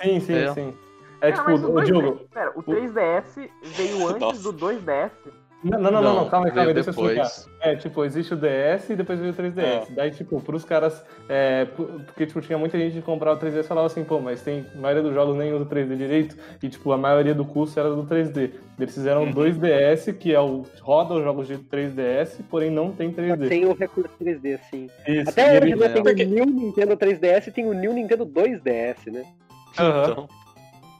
Sim, 0.02 0.20
sim, 0.20 0.34
É. 0.36 0.54
sim. 0.54 0.78
É 1.22 1.32
Não, 1.32 1.38
tipo, 1.38 1.52
o 1.52 1.56
o 1.72 1.74
2DS 1.76 1.86
Diogo. 1.86 2.20
Pera, 2.34 2.52
o 2.56 2.64
3DS 2.64 3.50
veio 3.64 4.08
antes 4.10 4.20
Nossa. 4.20 4.52
do 4.52 4.54
2DS. 4.68 5.12
Não, 5.64 5.80
não, 5.80 5.92
não, 5.92 6.02
não, 6.02 6.16
não, 6.16 6.30
calma 6.30 6.48
aí, 6.48 6.52
calma 6.52 6.70
aí, 6.70 6.74
deixa 6.74 6.90
eu 6.90 6.92
explicar. 6.92 7.14
depois. 7.24 7.50
É, 7.62 7.76
tipo, 7.78 8.04
existe 8.04 8.34
o 8.34 8.38
DS 8.38 8.90
e 8.90 8.96
depois 8.96 9.18
veio 9.20 9.32
o 9.32 9.36
3DS. 9.36 9.88
Daí, 9.96 10.12
tipo, 10.12 10.42
pros 10.42 10.66
caras. 10.66 11.06
É, 11.30 11.66
porque, 11.66 12.26
tipo, 12.26 12.42
tinha 12.42 12.58
muita 12.58 12.78
gente 12.78 12.94
que 12.96 13.02
comprava 13.02 13.38
o 13.38 13.40
3DS 13.40 13.62
e 13.62 13.68
falava 13.68 13.88
assim, 13.88 14.04
pô, 14.04 14.20
mas 14.20 14.42
tem. 14.42 14.66
A 14.76 14.78
maioria 14.78 15.02
dos 15.04 15.14
jogos 15.14 15.38
nem 15.38 15.54
usa 15.54 15.64
o 15.64 15.68
3D 15.68 15.96
direito. 15.96 16.38
E, 16.62 16.68
tipo, 16.68 16.92
a 16.92 16.98
maioria 16.98 17.34
do 17.34 17.46
custo 17.46 17.80
era 17.80 17.90
do 17.90 18.04
3D. 18.04 18.52
Eles 18.78 18.94
fizeram 18.94 19.24
Uhum. 19.24 19.32
2DS, 19.34 20.12
que 20.18 20.34
é 20.36 20.40
o. 20.42 20.66
roda 20.82 21.14
os 21.14 21.24
jogos 21.24 21.48
de 21.48 21.58
3DS, 21.58 22.42
porém 22.50 22.70
não 22.70 22.92
tem 22.92 23.10
Só 23.14 23.22
3D. 23.22 23.48
Tem 23.48 23.66
o 23.66 23.74
recurso 23.74 24.12
3D, 24.22 24.60
sim. 24.70 24.90
Isso. 25.08 25.30
Até 25.30 25.46
hoje 25.60 25.72
ele- 25.72 25.84
é. 25.84 25.90
tem 25.90 26.04
Porque- 26.04 26.24
o 26.26 26.28
New 26.30 26.46
Nintendo 26.46 26.98
3DS 26.98 27.48
e 27.48 27.52
tem 27.52 27.66
o 27.66 27.74
New 27.74 27.94
Nintendo 27.94 28.26
2DS, 28.26 29.10
né? 29.12 29.24
Aham. 29.80 30.12
Então, 30.12 30.28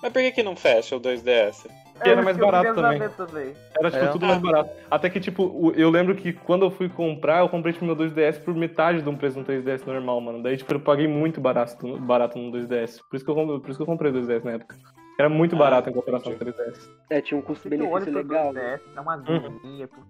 Mas 0.02 0.12
por 0.14 0.22
que, 0.22 0.32
que 0.32 0.44
não 0.44 0.56
fecha 0.56 0.96
o 0.96 1.00
2DS? 1.00 1.68
E 2.06 2.10
era 2.10 2.22
É 2.22 2.24
mais 2.24 2.38
barato 2.38 2.76
saber 2.76 3.10
também. 3.12 3.56
Era, 3.80 3.92
tipo, 3.92 4.04
É. 4.06 4.08
tudo 4.10 4.26
mais 4.26 4.40
barato. 4.40 4.70
Até 4.90 5.10
que, 5.10 5.20
tipo, 5.20 5.72
eu 5.76 5.90
lembro 5.90 6.16
que 6.16 6.34
quando 6.34 6.66
eu 6.66 6.72
fui 6.72 6.90
comprar, 6.90 7.40
eu 7.40 7.50
comprei, 7.50 7.74
tipo, 7.74 7.86
meu 7.86 7.96
2DS 7.96 8.40
por 8.44 8.54
metade 8.56 9.02
de 9.02 9.10
um 9.10 9.16
preço 9.16 9.40
um 9.40 9.44
3DS 9.44 9.86
normal, 9.86 10.20
mano. 10.22 10.42
Daí, 10.44 10.58
tipo, 10.58 10.74
eu 10.74 10.80
paguei 10.80 11.08
muito 11.08 11.40
barato, 11.42 11.98
barato 12.00 12.38
no 12.38 12.52
2DS. 12.52 13.00
Por 13.10 13.16
isso 13.16 13.26
que 13.26 13.32
eu, 13.32 13.36
por 13.60 13.70
isso 13.70 13.78
que 13.78 13.82
eu 13.84 13.86
comprei 13.88 14.12
o 14.12 14.14
2DS 14.14 14.44
na 14.44 14.52
época. 14.52 14.76
Era 15.20 15.30
muito 15.30 15.56
Ah, 15.56 15.60
barato 15.60 15.90
em 15.90 15.94
comparação 15.94 16.34
com 16.34 16.44
o 16.44 16.50
entendi. 16.50 16.58
3DS. 16.58 16.90
É, 17.10 17.22
tinha 17.22 17.38
um 17.40 17.42
custo-benefício 17.44 18.14
legal. 18.14 18.52
2DS, 18.54 18.82
dá 18.96 19.02
uma 19.02 19.16
Uhum. 19.18 19.36
agonia. 19.36 19.88
pô. 19.88 20.02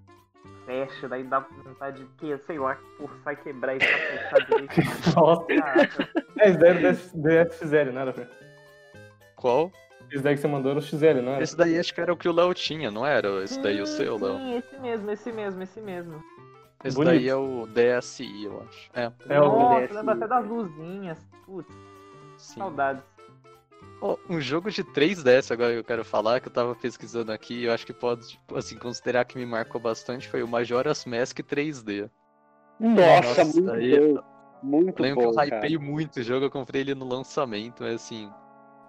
fecha, 0.65 1.09
daí 1.09 1.23
dá 1.25 1.39
vontade 1.65 1.99
de, 1.99 2.05
que, 2.17 2.37
sei 2.45 2.57
lá, 2.57 2.77
forçar 2.97 3.33
e 3.33 3.35
quebrar 3.35 3.75
e 3.75 3.81
fechar 3.81 4.45
direito. 4.45 4.75
Nossa. 5.13 5.45
Caraca. 5.45 6.09
É, 6.39 6.49
isso 6.49 6.59
daí 6.59 7.35
era 7.35 7.45
do 7.45 7.53
XL, 7.53 7.91
não 7.91 8.01
era, 8.01 8.13
Fer? 8.13 8.29
Qual? 9.35 9.69
Esse 10.11 10.23
daí 10.23 10.35
que 10.35 10.41
você 10.41 10.47
mandou 10.47 10.71
era 10.71 10.79
o 10.79 10.83
XL, 10.83 11.21
não 11.21 11.33
era? 11.33 11.43
Esse 11.43 11.57
daí 11.57 11.77
acho 11.79 11.93
que 11.93 11.99
era 12.01 12.13
o 12.13 12.17
que 12.17 12.29
o 12.29 12.31
Léo 12.33 12.53
tinha, 12.53 12.91
não 12.91 13.05
era? 13.05 13.43
Esse 13.43 13.59
daí 13.61 13.81
o 13.81 13.85
Sim, 13.87 13.97
seu, 13.97 14.17
Léo. 14.17 14.37
Sim, 14.37 14.53
esse 14.57 14.77
mesmo, 14.79 15.11
esse 15.11 15.31
mesmo, 15.31 15.63
esse 15.63 15.81
mesmo. 15.81 16.23
Esse 16.83 16.95
Bonito. 16.97 17.13
daí 17.13 17.29
é 17.29 17.35
o 17.35 17.65
DSi, 17.67 18.43
eu 18.43 18.61
acho. 18.61 18.89
É, 18.93 19.11
É 19.29 19.39
o 19.41 19.45
Nossa, 19.45 19.81
DSi. 19.87 19.93
lembra 19.95 20.13
até 20.13 20.27
das 20.27 20.45
luzinhas. 20.47 21.17
Putz, 21.45 21.73
sim. 22.37 22.59
saudades. 22.59 23.03
Ó, 24.01 24.17
um 24.29 24.39
jogo 24.41 24.69
de 24.69 24.83
3DS 24.83 25.51
agora 25.51 25.71
que 25.73 25.79
eu 25.79 25.83
quero 25.83 26.03
falar, 26.03 26.41
que 26.41 26.49
eu 26.49 26.53
tava 26.53 26.75
pesquisando 26.75 27.31
aqui, 27.31 27.63
eu 27.63 27.71
acho 27.73 27.85
que 27.85 27.93
pode, 27.93 28.27
tipo, 28.27 28.57
assim, 28.57 28.77
considerar 28.77 29.23
que 29.23 29.37
me 29.37 29.45
marcou 29.45 29.79
bastante, 29.79 30.27
foi 30.27 30.43
o 30.43 30.47
Majora's 30.47 31.05
Mask 31.05 31.39
3D. 31.39 32.09
Nossa, 32.79 33.43
Nossa, 33.45 33.45
muito 33.61 33.71
aí- 33.71 34.13
bom. 34.13 34.23
Muito 34.61 35.01
Lembro 35.01 35.19
que 35.19 35.25
bom, 35.25 35.31
eu 35.31 35.35
cara. 35.49 35.57
hypei 35.57 35.77
muito 35.77 36.19
o 36.19 36.23
jogo, 36.23 36.45
eu 36.45 36.51
comprei 36.51 36.81
ele 36.81 36.95
no 36.95 37.05
lançamento, 37.05 37.83
mas 37.83 37.95
assim, 37.95 38.31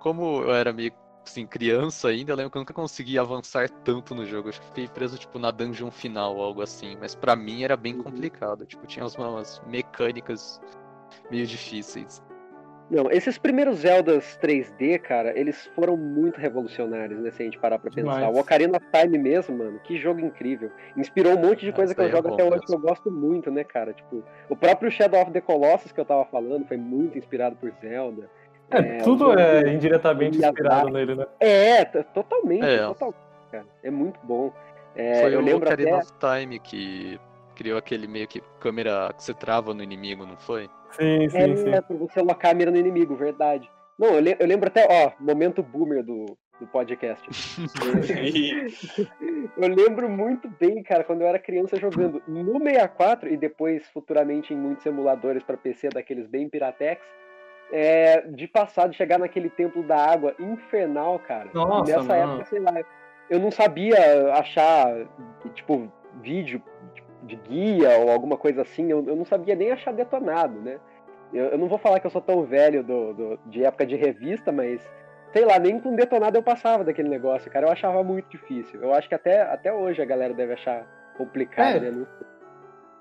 como 0.01 0.43
eu 0.43 0.55
era 0.55 0.73
meio 0.73 0.93
assim, 1.25 1.47
criança 1.47 2.09
ainda, 2.09 2.33
eu 2.33 2.37
lembro 2.37 2.51
que 2.51 2.59
eu 2.59 2.61
nunca 2.61 2.75
consegui 2.75 3.18
avançar 3.18 3.68
tanto 3.68 4.14
no 4.14 4.25
jogo. 4.25 4.49
Acho 4.49 4.61
que 4.61 4.66
fiquei 4.68 4.89
preso, 4.89 5.18
tipo, 5.18 5.39
na 5.39 5.51
dungeon 5.51 5.91
final, 5.91 6.41
algo 6.41 6.62
assim. 6.62 6.97
Mas 7.01 7.14
pra 7.14 7.35
mim 7.35 7.62
era 7.64 7.77
bem 7.77 7.97
complicado. 7.97 8.66
Tipo, 8.66 8.87
tinha 8.87 9.05
umas, 9.05 9.14
umas 9.16 9.62
mecânicas 9.66 10.61
meio 11.31 11.47
difíceis. 11.47 12.22
Não, 12.91 13.11
esses 13.11 13.39
primeiros 13.39 13.79
Zeldas 13.79 14.39
3D, 14.43 14.99
cara, 14.99 15.37
eles 15.39 15.66
foram 15.75 15.97
muito 15.97 16.39
revolucionários, 16.39 17.18
né? 17.18 17.31
Se 17.31 17.43
a 17.43 17.45
gente 17.47 17.59
parar 17.59 17.79
pra 17.79 17.91
pensar. 17.91 18.16
Demais. 18.16 18.37
O 18.37 18.41
Ocarina 18.41 18.77
of 18.77 18.87
Time 18.93 19.18
mesmo, 19.18 19.57
mano, 19.57 19.81
que 19.81 19.97
jogo 19.97 20.20
incrível. 20.20 20.70
Inspirou 20.97 21.33
um 21.33 21.41
monte 21.41 21.61
de 21.61 21.70
Ah, 21.70 21.75
coisa 21.75 21.95
que 21.95 22.01
eu 22.01 22.07
é 22.07 22.11
jogo 22.11 22.29
bom 22.29 22.35
até 22.35 22.45
hoje 22.45 22.66
que 22.66 22.75
eu 22.75 22.79
gosto 22.79 23.11
muito, 23.11 23.51
né, 23.51 23.64
cara? 23.64 23.95
Tipo, 23.95 24.22
o 24.51 24.57
próprio 24.57 24.91
Shadow 24.91 25.22
of 25.22 25.33
the 25.33 25.41
Colossus 25.41 25.93
que 25.93 26.01
eu 26.01 26.05
tava 26.05 26.27
falando 26.27 26.66
foi 26.66 26.77
muito 26.77 27.16
inspirado 27.16 27.57
por 27.57 27.72
Zelda. 27.81 28.29
É, 28.71 28.79
É, 28.79 28.99
tudo 28.99 29.39
é 29.39 29.73
indiretamente 29.73 30.39
inspirado 30.39 30.89
nele, 30.91 31.15
né? 31.15 31.27
É, 31.41 31.85
totalmente, 31.85 32.65
É. 32.65 32.79
totalmente, 32.79 33.17
cara. 33.53 33.67
É 33.83 33.91
muito 33.91 34.19
bom. 34.23 34.53
É, 34.97 35.21
Foi 35.23 35.35
eu 35.35 35.41
o 35.41 35.43
lembro 35.43 35.67
Ocarina 35.67 35.99
até... 35.99 36.07
of 36.07 36.12
Time 36.19 36.59
que 36.59 37.21
criou 37.55 37.79
aquele 37.79 38.07
meio 38.09 38.27
que 38.27 38.43
câmera 38.61 39.12
que 39.17 39.23
você 39.23 39.35
trava 39.35 39.73
no 39.75 39.83
inimigo, 39.83 40.25
não 40.27 40.37
foi? 40.37 40.69
Sim, 40.93 41.29
sim, 41.29 41.37
É, 41.39 41.57
sim. 41.57 41.71
pra 41.87 41.97
você 41.97 42.21
alocar 42.21 42.51
a 42.53 42.55
mira 42.55 42.71
no 42.71 42.77
inimigo, 42.77 43.15
verdade. 43.17 43.69
Não, 43.99 44.09
eu, 44.15 44.21
le- 44.21 44.37
eu 44.39 44.47
lembro 44.47 44.69
até, 44.69 44.87
ó, 44.91 45.12
momento 45.23 45.62
boomer 45.62 46.03
do, 46.03 46.37
do 46.61 46.67
podcast. 46.69 47.29
eu 49.57 49.69
lembro 49.69 50.09
muito 50.09 50.49
bem, 50.61 50.83
cara, 50.83 51.05
quando 51.05 51.23
eu 51.23 51.29
era 51.29 51.39
criança 51.39 51.77
jogando 51.77 52.23
no 52.27 52.59
64 52.61 53.29
e 53.33 53.37
depois 53.37 53.87
futuramente 53.89 54.53
em 54.53 54.57
muitos 54.57 54.85
emuladores 54.87 55.43
pra 55.43 55.57
PC 55.57 55.89
daqueles 55.91 56.27
bem 56.27 56.49
piratex, 56.49 57.03
é, 57.73 58.23
de 58.23 58.47
passar, 58.47 58.89
de 58.89 58.97
chegar 58.97 59.19
naquele 59.19 59.51
templo 59.51 59.83
da 59.83 59.97
água 59.97 60.35
infernal, 60.39 61.19
cara. 61.19 61.49
Nossa, 61.53 61.93
nessa 61.97 62.15
mano. 62.17 62.33
época, 62.33 62.45
sei 62.47 62.61
lá, 62.61 62.73
eu 63.31 63.39
não 63.41 63.51
sabia 63.51 64.33
achar, 64.35 64.95
tipo, 65.55 65.91
vídeo 66.21 66.62
de 67.23 67.37
guia 67.37 67.99
ou 67.99 68.11
alguma 68.11 68.37
coisa 68.37 68.62
assim, 68.62 68.91
eu, 68.91 69.03
eu 69.07 69.17
não 69.17 69.25
sabia 69.25 69.55
nem 69.55 69.71
achar 69.73 69.93
detonado, 69.93 70.61
né? 70.61 70.79
Eu, 71.33 71.47
eu 71.47 71.59
não 71.59 71.69
vou 71.69 71.79
falar 71.79 71.99
que 71.99 72.07
eu 72.07 72.11
sou 72.11 72.21
tão 72.21 72.45
velho 72.45 72.83
do, 72.85 73.15
do- 73.15 73.39
de 73.47 73.65
época 73.65 73.87
de 73.87 73.97
revista, 73.97 74.53
mas 74.53 74.81
sei 75.33 75.45
lá, 75.45 75.59
nem 75.59 75.81
com 75.81 75.97
detonado 75.97 76.37
eu 76.39 76.43
passava 76.43 76.85
daquele 76.85 77.09
negócio, 77.09 77.51
cara. 77.51 77.67
Eu 77.67 77.73
achava 77.73 78.05
muito 78.05 78.29
difícil. 78.29 78.81
Eu 78.81 78.93
acho 78.95 79.09
que 79.09 79.15
até, 79.17 79.41
até 79.43 79.73
hoje 79.73 80.01
a 80.01 80.05
galera 80.05 80.33
deve 80.33 80.53
achar 80.53 80.87
complicado, 81.17 81.77
É. 81.85 81.91
né? 81.91 82.07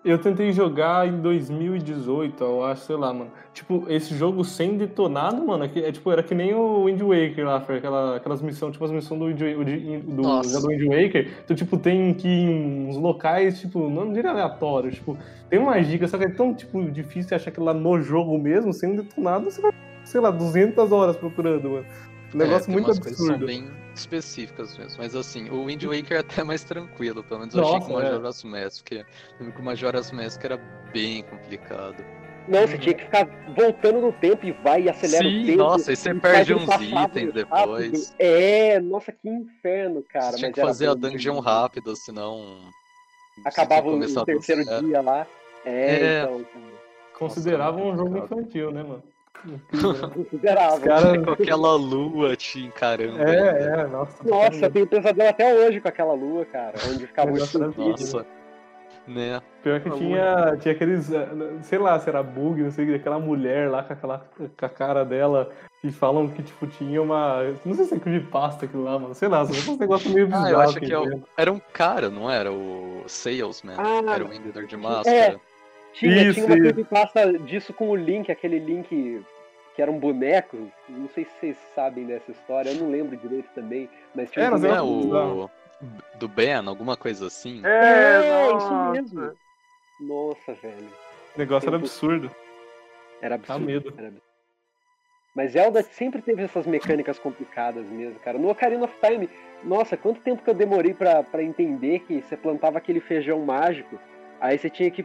Eu 0.06 0.18
tentei 0.18 0.52
jogar 0.52 1.08
em 1.08 1.22
2018, 1.22 2.44
eu 2.44 2.64
acho, 2.66 2.82
sei 2.86 2.96
lá, 2.98 3.14
mano. 3.14 3.32
Tipo, 3.54 3.86
esse 3.88 4.14
jogo 4.14 4.44
sem 4.44 4.76
detonado, 4.76 5.42
mano, 5.46 5.64
é, 5.64 5.80
é 5.80 5.92
tipo, 5.94 6.12
era 6.12 6.22
que 6.22 6.36
nem 6.36 6.54
o 6.54 6.86
Wind 6.86 7.00
Waker 7.02 7.46
lá, 7.46 7.56
aquela, 7.58 8.18
aquelas 8.18 8.42
missões, 8.42 8.74
tipo 8.74 8.84
as 8.84 8.92
missões 8.92 9.18
do, 9.18 9.26
Wind 9.28 10.04
do, 10.04 10.22
Nossa. 10.22 10.60
do 10.60 10.68
Wind 10.68 10.84
Waker. 10.90 11.44
Tu, 11.48 11.56
tipo, 11.56 11.78
tem 11.78 12.14
que 12.14 12.28
ir 12.28 12.50
em 12.50 12.88
uns 12.90 12.98
locais, 12.98 13.62
tipo, 13.62 13.90
não 13.90 14.12
diria 14.12 14.32
aleatório, 14.32 14.92
tipo, 14.92 15.18
tem 15.50 15.58
uma 15.58 15.82
dica, 15.82 16.06
só 16.06 16.18
que 16.18 16.26
é 16.26 16.30
tão, 16.30 16.54
tipo, 16.54 16.84
difícil 16.92 17.36
achar 17.38 17.50
aquilo 17.50 17.66
lá 17.66 17.74
no 17.74 18.02
jogo 18.02 18.38
mesmo, 18.38 18.74
sem 18.74 18.98
detonado, 18.98 19.46
você 19.46 19.62
vai, 19.62 19.72
sei 20.04 20.20
lá, 20.20 20.32
200 20.32 20.92
horas 20.92 21.16
procurando, 21.16 21.70
mano. 21.70 21.86
Um 22.34 22.38
negócio 22.38 22.70
É, 22.70 22.74
muito 22.74 22.92
absurdo. 22.92 23.46
bem 23.46 23.68
específicas 23.96 24.78
mesmo. 24.78 24.98
Mas 25.02 25.16
assim, 25.16 25.50
o 25.50 25.66
Wind 25.66 25.84
Waker 25.84 26.18
é 26.18 26.20
até 26.20 26.44
mais 26.44 26.64
tranquilo, 26.64 27.24
pelo 27.24 27.42
menos 27.42 27.56
eu 27.56 27.64
achei 27.64 27.80
que 27.80 27.92
o 27.92 28.00
é. 28.00 28.04
Majora's 28.04 28.44
Mask. 28.44 28.82
porque 28.84 28.96
eu 28.96 29.06
lembro 29.40 29.54
que 29.56 29.62
o 29.62 29.64
Majora's 29.64 30.12
Mask 30.12 30.44
era 30.44 30.58
bem 30.92 31.24
complicado. 31.24 32.04
Não, 32.46 32.60
Uhum. 32.62 32.68
você 32.68 32.78
tinha 32.78 32.94
que 32.94 33.06
ficar 33.06 33.26
voltando 33.56 34.02
no 34.02 34.12
tempo 34.12 34.46
e 34.46 34.52
vai 34.52 34.82
e 34.84 34.90
acelera 34.90 35.24
Sim, 35.24 35.44
o 35.44 35.46
tempo. 35.46 35.58
nossa, 35.60 35.94
e 35.94 35.96
você 35.96 36.10
e 36.10 36.20
perde 36.20 36.54
uns 36.54 36.64
itens 36.64 36.92
rápido. 36.94 37.32
depois. 37.32 38.16
É, 38.20 38.80
nossa, 38.82 39.12
que 39.14 39.30
inferno, 39.30 40.04
cara. 40.04 40.32
Você 40.32 40.38
tinha 40.38 40.50
mas 40.50 40.56
que 40.56 40.62
fazer 40.62 40.90
a 40.90 40.94
dungeon 40.94 41.36
demais. 41.36 41.46
rápido, 41.46 41.96
senão. 41.96 42.60
Acabava 43.46 43.88
o, 43.90 44.26
terceiro 44.26 44.64
dia 44.82 45.02
lá. 45.02 45.26
É, 45.66 45.96
É. 45.96 46.24
então, 46.24 46.44
cara. 46.44 46.84
Considerava 47.18 47.78
Nossa, 47.78 47.92
um 47.94 47.98
jogo 47.98 48.18
infantil, 48.18 48.72
né, 48.72 48.84
mano? 48.84 49.04
Considerável. 50.14 50.78
Os 50.78 50.84
caras- 50.84 51.26
Com 51.26 51.32
aquela 51.32 51.76
lua 51.76 52.36
te 52.36 52.60
encarando. 52.60 53.22
É, 53.22 53.82
é, 53.82 53.88
nossa. 53.88 54.24
Nossa, 54.24 54.66
eu 54.66 54.72
tenho 54.72 54.88
pesadelo 54.88 55.30
até 55.30 55.54
hoje 55.54 55.80
com 55.82 55.88
aquela 55.88 56.14
lua, 56.14 56.46
cara. 56.46 56.74
Onde 56.90 57.08
ficava 57.08 57.30
o 57.30 57.34
Negócio 57.34 57.60
era 57.62 57.70
escondido. 57.70 57.90
Nossa. 58.18 58.26
Né? 59.06 59.42
Pior 59.62 59.82
que 59.82 59.90
tinha, 59.92 60.56
tinha 60.62 60.74
aqueles, 60.74 61.12
eh, 61.12 61.28
sei 61.64 61.78
lá, 61.78 62.00
se 62.00 62.08
era 62.08 62.24
bug, 62.24 62.62
não 62.64 62.72
sei, 62.72 62.96
aquela 62.96 63.20
mulher 63.20 63.70
lá 63.70 63.84
com, 63.84 63.92
aquela, 63.92 64.26
com 64.58 64.66
a 64.66 64.70
cara 64.70 65.04
dela, 65.04 65.52
que 65.82 65.92
falam 65.92 66.30
que, 66.30 66.42
tipo, 66.42 66.66
tinha 66.68 67.02
uma, 67.02 67.44
não 67.66 67.74
sei 67.74 67.84
se 67.84 67.96
é 67.96 68.00
creepypasta 68.00 68.64
aquilo 68.64 68.86
lá, 68.86 68.98
mano, 68.98 69.14
sei 69.14 69.28
lá, 69.28 69.46
só 69.46 69.72
um 69.74 69.78
negócio 69.78 70.10
meio 70.10 70.28
bizarro. 70.28 70.46
Ah, 70.46 70.52
eu 70.52 70.60
acho 70.62 70.78
assim, 70.78 70.86
que 70.86 70.94
é 70.94 70.98
o- 70.98 71.06
né? 71.06 71.20
era 71.36 71.52
um 71.52 71.60
cara, 71.74 72.10
não 72.10 72.32
era? 72.32 72.50
O 72.54 73.04
Salesman. 73.06 73.76
Ah, 73.78 74.14
era 74.16 74.24
o 74.24 74.28
vendedor 74.30 74.66
de 74.68 74.78
máscara. 74.78 75.38
Tinha, 75.94 76.24
Isso, 76.24 76.34
tinha 76.36 76.46
uma 76.48 76.56
isso. 76.56 76.64
creepypasta 76.64 77.34
disso 77.40 77.74
com 77.74 77.90
o 77.90 77.96
Link, 77.96 78.32
aquele 78.32 78.60
Link 78.60 79.24
que 79.76 79.82
era 79.82 79.92
um 79.92 80.00
boneco. 80.00 80.70
Não 80.90 81.08
sei 81.10 81.26
se 81.26 81.32
vocês 81.40 81.58
sabem 81.76 82.06
dessa 82.06 82.32
história, 82.32 82.70
eu 82.70 82.76
não 82.76 82.90
lembro 82.92 83.16
direito 83.18 83.50
também. 83.56 83.90
Mas 84.14 84.32
tinha 84.32 84.46
É, 84.46 84.52
um 84.52 84.60
boneco- 84.60 84.86
o. 85.46 85.64
Do 86.18 86.28
Ben, 86.30 86.54
alguma 86.68 86.96
coisa 86.96 87.28
assim? 87.28 87.62
É, 87.66 88.22
É, 88.22 88.56
isso 88.56 88.92
mesmo. 88.92 89.34
Nossa, 90.00 90.54
velho. 90.54 90.88
O 91.36 91.40
negócio 91.40 91.68
era 91.68 91.76
absurdo. 91.78 92.32
Era 93.22 93.38
Dá 93.38 93.44
absurdo. 93.56 93.66
medo. 93.66 93.94
era 93.98 94.08
absurdo. 94.08 94.22
Mas 95.36 95.52
Zelda 95.54 95.82
sempre 95.82 96.22
teve 96.22 96.44
essas 96.44 96.68
mecânicas 96.68 97.18
complicadas 97.18 97.86
mesmo, 97.88 98.20
cara. 98.20 98.38
No 98.38 98.50
Ocarina 98.50 98.86
of 98.86 98.94
Time, 99.04 99.28
nossa, 99.64 99.98
quanto 99.98 100.22
tempo 100.22 100.44
que 100.44 100.50
eu 100.50 100.54
demorei 100.54 100.94
pra 100.94 101.26
entender 101.42 102.00
que 102.02 102.22
você 102.22 102.38
plantava 102.38 102.78
aquele 102.78 103.00
feijão 103.00 103.40
mágico, 103.44 104.00
aí 104.40 104.58
você 104.60 104.70
tinha 104.70 104.92
que 104.92 105.04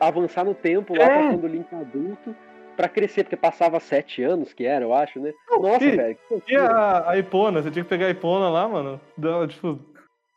avançar 0.00 0.44
no 0.44 0.54
tempo 0.54 0.94
lá 0.96 1.04
É. 1.04 1.08
pra 1.08 1.28
quando 1.30 1.44
o 1.44 1.48
Link 1.48 1.74
adulto 1.74 2.34
pra 2.76 2.88
crescer, 2.88 3.24
porque 3.24 3.36
passava 3.36 3.78
sete 3.78 4.22
anos 4.22 4.52
que 4.54 4.64
era, 4.64 4.84
eu 4.84 4.94
acho, 4.94 5.20
né? 5.20 5.32
Nossa, 5.50 5.84
e- 5.84 5.96
velho. 5.96 6.18
E 6.48 6.56
a, 6.56 7.10
a 7.10 7.18
Epona, 7.18 7.62
você 7.62 7.70
tinha 7.70 7.82
que 7.84 7.90
pegar 7.90 8.06
a 8.06 8.10
Epona 8.10 8.48
lá, 8.48 8.66
mano, 8.66 8.98
da, 9.16 9.46
tipo, 9.46 9.78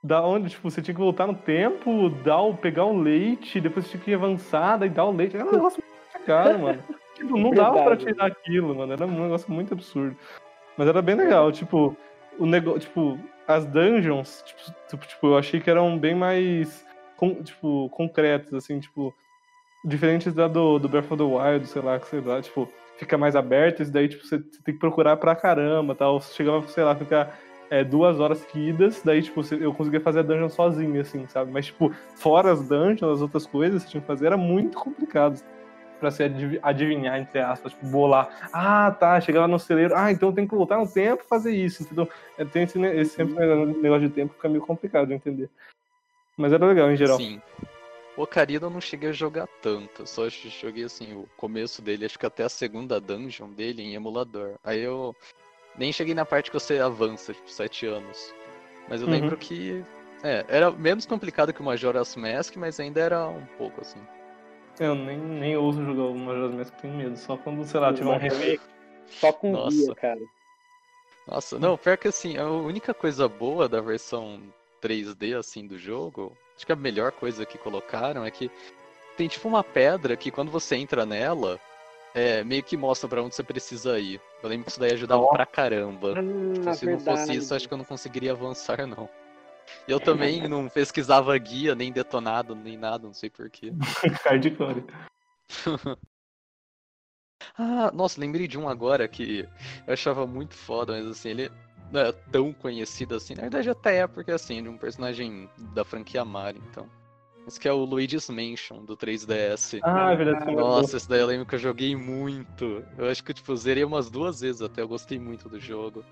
da 0.04 0.22
onde, 0.22 0.50
tipo, 0.50 0.70
você 0.70 0.82
tinha 0.82 0.94
que 0.94 1.00
voltar 1.00 1.26
no 1.26 1.36
tempo, 1.36 2.10
dar 2.24 2.42
o, 2.42 2.56
pegar 2.58 2.84
o 2.86 2.98
leite, 3.00 3.62
depois 3.62 3.86
você 3.86 3.92
tinha 3.92 4.04
que 4.04 4.12
ir 4.12 4.16
avançar, 4.16 4.78
daí 4.78 4.90
dar 4.90 5.06
o 5.06 5.12
leite, 5.16 5.36
era 5.38 5.46
um 5.46 5.52
negócio 5.52 5.82
muito 5.82 6.12
complicado, 6.12 6.60
mano. 6.60 6.84
Tipo, 7.14 7.38
não 7.38 7.52
dava 7.52 7.84
pra 7.84 7.96
tirar 7.96 8.26
aquilo, 8.26 8.74
mano, 8.74 8.92
era 8.92 9.06
um 9.06 9.24
negócio 9.24 9.50
muito 9.54 9.72
absurdo. 9.72 10.18
Mas 10.76 10.88
era 10.88 11.00
bem 11.00 11.14
legal, 11.14 11.52
tipo, 11.52 11.96
o 12.40 12.46
negócio, 12.48 12.80
tipo, 12.82 13.20
as 13.48 13.66
dungeons, 13.68 14.42
tipo, 14.44 14.62
tipo, 14.90 15.08
tipo, 15.08 15.28
eu 15.28 15.38
achei 15.38 15.60
que 15.62 15.70
eram 15.70 15.96
bem 15.96 16.16
mais, 16.16 16.84
con- 17.16 17.36
tipo, 17.44 17.88
concretas, 17.92 18.52
assim, 18.52 18.80
tipo, 18.80 19.14
diferentes 19.84 20.34
da 20.34 20.48
do, 20.48 20.80
do 20.80 20.88
Breath 20.88 21.12
of 21.12 21.18
the 21.18 21.24
Wild, 21.24 21.68
sei 21.68 21.82
lá, 21.82 22.00
que 22.00 22.08
sei 22.08 22.22
lá, 22.22 22.42
tipo, 22.42 22.70
fica 22.98 23.18
mais 23.18 23.36
aberto, 23.36 23.82
e 23.84 23.86
daí, 23.86 24.08
tipo, 24.08 24.26
você 24.26 24.40
tem 24.40 24.74
que 24.74 24.80
procurar 24.80 25.18
pra 25.18 25.36
caramba, 25.36 25.94
tal, 25.96 26.22
você 26.22 26.34
chegava, 26.34 26.66
sei 26.68 26.84
lá, 26.84 26.96
ficar 26.96 27.38
é, 27.70 27.84
duas 27.84 28.20
horas 28.20 28.38
seguidas, 28.40 29.02
daí, 29.04 29.22
tipo, 29.22 29.42
eu 29.56 29.74
conseguia 29.74 30.00
fazer 30.00 30.20
a 30.20 30.24
dungeon 30.24 30.50
sozinho, 30.50 31.02
assim, 31.02 31.28
sabe? 31.28 31.52
Mas, 31.52 31.66
tipo, 31.68 31.92
fora 32.16 32.52
as 32.52 32.68
dungeons, 32.68 33.12
as 33.16 33.22
outras 33.22 33.46
coisas 33.46 33.82
que 33.84 33.88
você 33.88 33.92
tinha 33.92 34.02
que 34.02 34.08
fazer, 34.08 34.28
era 34.28 34.38
muito 34.38 34.78
complicado 34.78 35.42
pra 36.00 36.12
se 36.12 36.22
adiv- 36.24 36.60
adivinhar, 36.62 37.18
entre 37.20 37.40
aspas, 37.40 37.72
tipo, 37.74 37.88
bolar. 37.88 38.50
Ah, 38.54 38.92
tá, 38.92 39.20
chegava 39.22 39.48
no 39.48 39.58
celeiro, 39.58 39.96
ah, 39.96 40.12
então 40.12 40.30
eu 40.30 40.34
tenho 40.36 40.48
que 40.48 40.56
voltar 40.56 40.78
no 40.78 40.88
tempo 40.88 41.24
fazer 41.30 41.52
isso, 41.52 41.84
entendeu? 41.84 42.08
É, 42.38 42.46
Tem 42.46 42.64
esse, 42.64 42.80
esse 42.80 43.16
sempre 43.16 43.34
negócio 43.82 44.08
de 44.08 44.14
tempo 44.14 44.30
que 44.30 44.36
fica 44.36 44.50
meio 44.50 44.62
complicado 44.62 45.08
de 45.08 45.14
entender. 45.14 45.50
Mas 46.38 46.52
era 46.54 46.66
legal, 46.66 46.92
em 46.92 46.96
geral. 46.96 47.18
Sim. 47.18 47.42
O 48.16 48.24
Ocarina 48.24 48.68
eu 48.68 48.70
não 48.70 48.80
cheguei 48.82 49.10
a 49.10 49.14
jogar 49.14 49.48
tanto. 49.62 50.06
Só 50.06 50.30
joguei 50.30 50.84
assim, 50.84 51.14
o 51.14 51.28
começo 51.36 51.82
dele, 51.82 52.06
acho 52.06 52.20
que 52.20 52.26
até 52.26 52.44
a 52.44 52.50
segunda 52.50 53.00
dungeon 53.00 53.50
dele 53.50 53.82
em 53.82 53.96
emulador. 53.96 54.56
Aí 54.64 54.82
eu 54.82 55.16
nem 55.78 55.92
cheguei 55.92 56.14
na 56.14 56.26
parte 56.26 56.52
que 56.52 56.60
você 56.60 56.80
avança, 56.80 57.34
tipo, 57.34 57.50
sete 57.50 57.86
anos. 57.88 58.34
Mas 58.88 59.02
eu 59.02 59.08
Uhum. 59.08 59.14
lembro 59.14 59.38
que 59.38 59.84
É, 60.26 60.46
era 60.48 60.72
menos 60.72 61.06
complicado 61.06 61.52
que 61.52 61.60
o 61.60 61.66
Majora's 61.66 62.16
Mask, 62.16 62.56
mas 62.56 62.80
ainda 62.80 63.02
era 63.02 63.28
um 63.28 63.46
pouco 63.58 63.82
assim. 63.82 64.00
Eu 64.80 64.96
nem, 64.96 65.18
nem 65.18 65.58
ouso 65.58 65.84
jogar 65.84 66.04
o 66.04 66.16
Majora's 66.16 66.54
Mask, 66.56 66.74
tenho 66.76 66.94
medo. 66.94 67.18
Só 67.18 67.36
quando, 67.36 67.66
sei 67.66 67.80
lá, 67.80 67.94
tiver 67.94 68.10
um 68.10 68.18
remake. 68.18 68.64
Só 69.08 69.34
com 69.34 69.52
Nossa. 69.52 69.76
guia, 69.76 69.96
cara. 69.96 70.22
Nossa, 71.28 71.60
não, 71.60 71.78
pior 71.78 71.98
que 71.98 72.08
assim, 72.08 72.38
a 72.38 72.50
única 72.50 72.94
coisa 72.94 73.28
boa 73.28 73.68
da 73.68 73.82
versão 73.82 74.42
3D 74.82 75.34
assim 75.34 75.68
do 75.68 75.78
jogo, 75.78 76.38
acho 76.56 76.66
que 76.66 76.72
a 76.72 76.76
melhor 76.76 77.12
coisa 77.12 77.46
que 77.46 77.58
colocaram 77.58 78.26
é 78.26 78.32
que 78.32 78.50
tem 79.18 79.28
tipo 79.28 79.48
uma 79.48 79.64
pedra 79.64 80.18
que 80.18 80.32
quando 80.32 80.52
você 80.52 80.76
entra 80.76 81.06
nela, 81.06 81.60
é, 82.14 82.44
meio 82.44 82.64
que 82.64 82.78
mostra 82.78 83.08
pra 83.10 83.22
onde 83.22 83.36
você 83.36 83.44
precisa 83.44 84.00
ir. 84.00 84.22
Eu 84.42 84.50
lembro 84.50 84.66
que 84.66 84.72
isso 84.72 84.80
daí 84.80 84.94
ajudava 84.94 85.24
Ó. 85.24 85.30
pra 85.30 85.46
caramba. 85.46 86.14
Então, 86.56 86.74
se 86.74 86.86
não 86.86 87.00
fosse 87.00 87.34
isso, 87.34 87.54
acho 87.54 87.68
que 87.68 87.74
eu 87.74 87.78
não 87.78 87.86
conseguiria 87.86 88.32
avançar, 88.32 88.86
não. 88.86 89.10
Eu 89.88 90.00
também 90.00 90.48
não 90.48 90.68
pesquisava 90.70 91.38
guia, 91.38 91.74
nem 91.74 91.92
detonado, 91.92 92.56
nem 92.56 92.78
nada, 92.78 93.06
não 93.06 93.14
sei 93.14 93.30
porquê. 93.30 93.72
Hardcore. 94.26 94.84
Ah, 97.58 97.92
nossa, 97.94 98.20
lembrei 98.20 98.48
de 98.48 98.58
um 98.58 98.68
agora 98.68 99.08
que 99.08 99.48
eu 99.86 99.94
achava 99.94 100.26
muito 100.26 100.56
foda, 100.56 100.94
mas 100.94 101.06
assim, 101.06 101.30
ele 101.30 101.52
é 102.00 102.12
tão 102.32 102.52
conhecido 102.54 103.16
assim. 103.16 103.36
Na 103.36 103.42
verdade, 103.44 103.70
até 103.70 103.98
é 104.00 104.08
porque 104.08 104.32
assim, 104.32 104.62
de 104.64 104.70
um 104.70 104.78
personagem 104.78 105.50
da 105.74 105.84
franquia 105.84 106.24
Mario, 106.26 106.62
então. 106.70 106.88
Esse 107.46 107.60
que 107.60 107.68
é 107.68 107.74
o 107.74 107.84
Luigi's 107.84 108.30
Mansion 108.30 108.86
do 108.86 108.96
3DS. 108.96 109.80
Ah, 109.84 110.12
é 110.14 110.16
verdade. 110.16 110.46
você 110.46 110.52
Nossa, 110.56 110.96
esse 110.98 111.10
daí 111.10 111.20
eu 111.20 111.28
lembro 111.28 111.46
que 111.46 111.56
eu 111.56 111.60
joguei 111.60 111.94
muito. 111.94 112.82
Eu 112.98 113.10
acho 113.10 113.22
que, 113.22 113.34
tipo, 113.34 113.54
zerei 113.56 113.84
umas 113.84 114.10
duas 114.10 114.40
vezes 114.40 114.62
até, 114.62 114.82
eu 114.82 114.88
gostei 114.88 115.20
muito 115.20 115.50
do 115.50 115.60
jogo. 115.60 116.06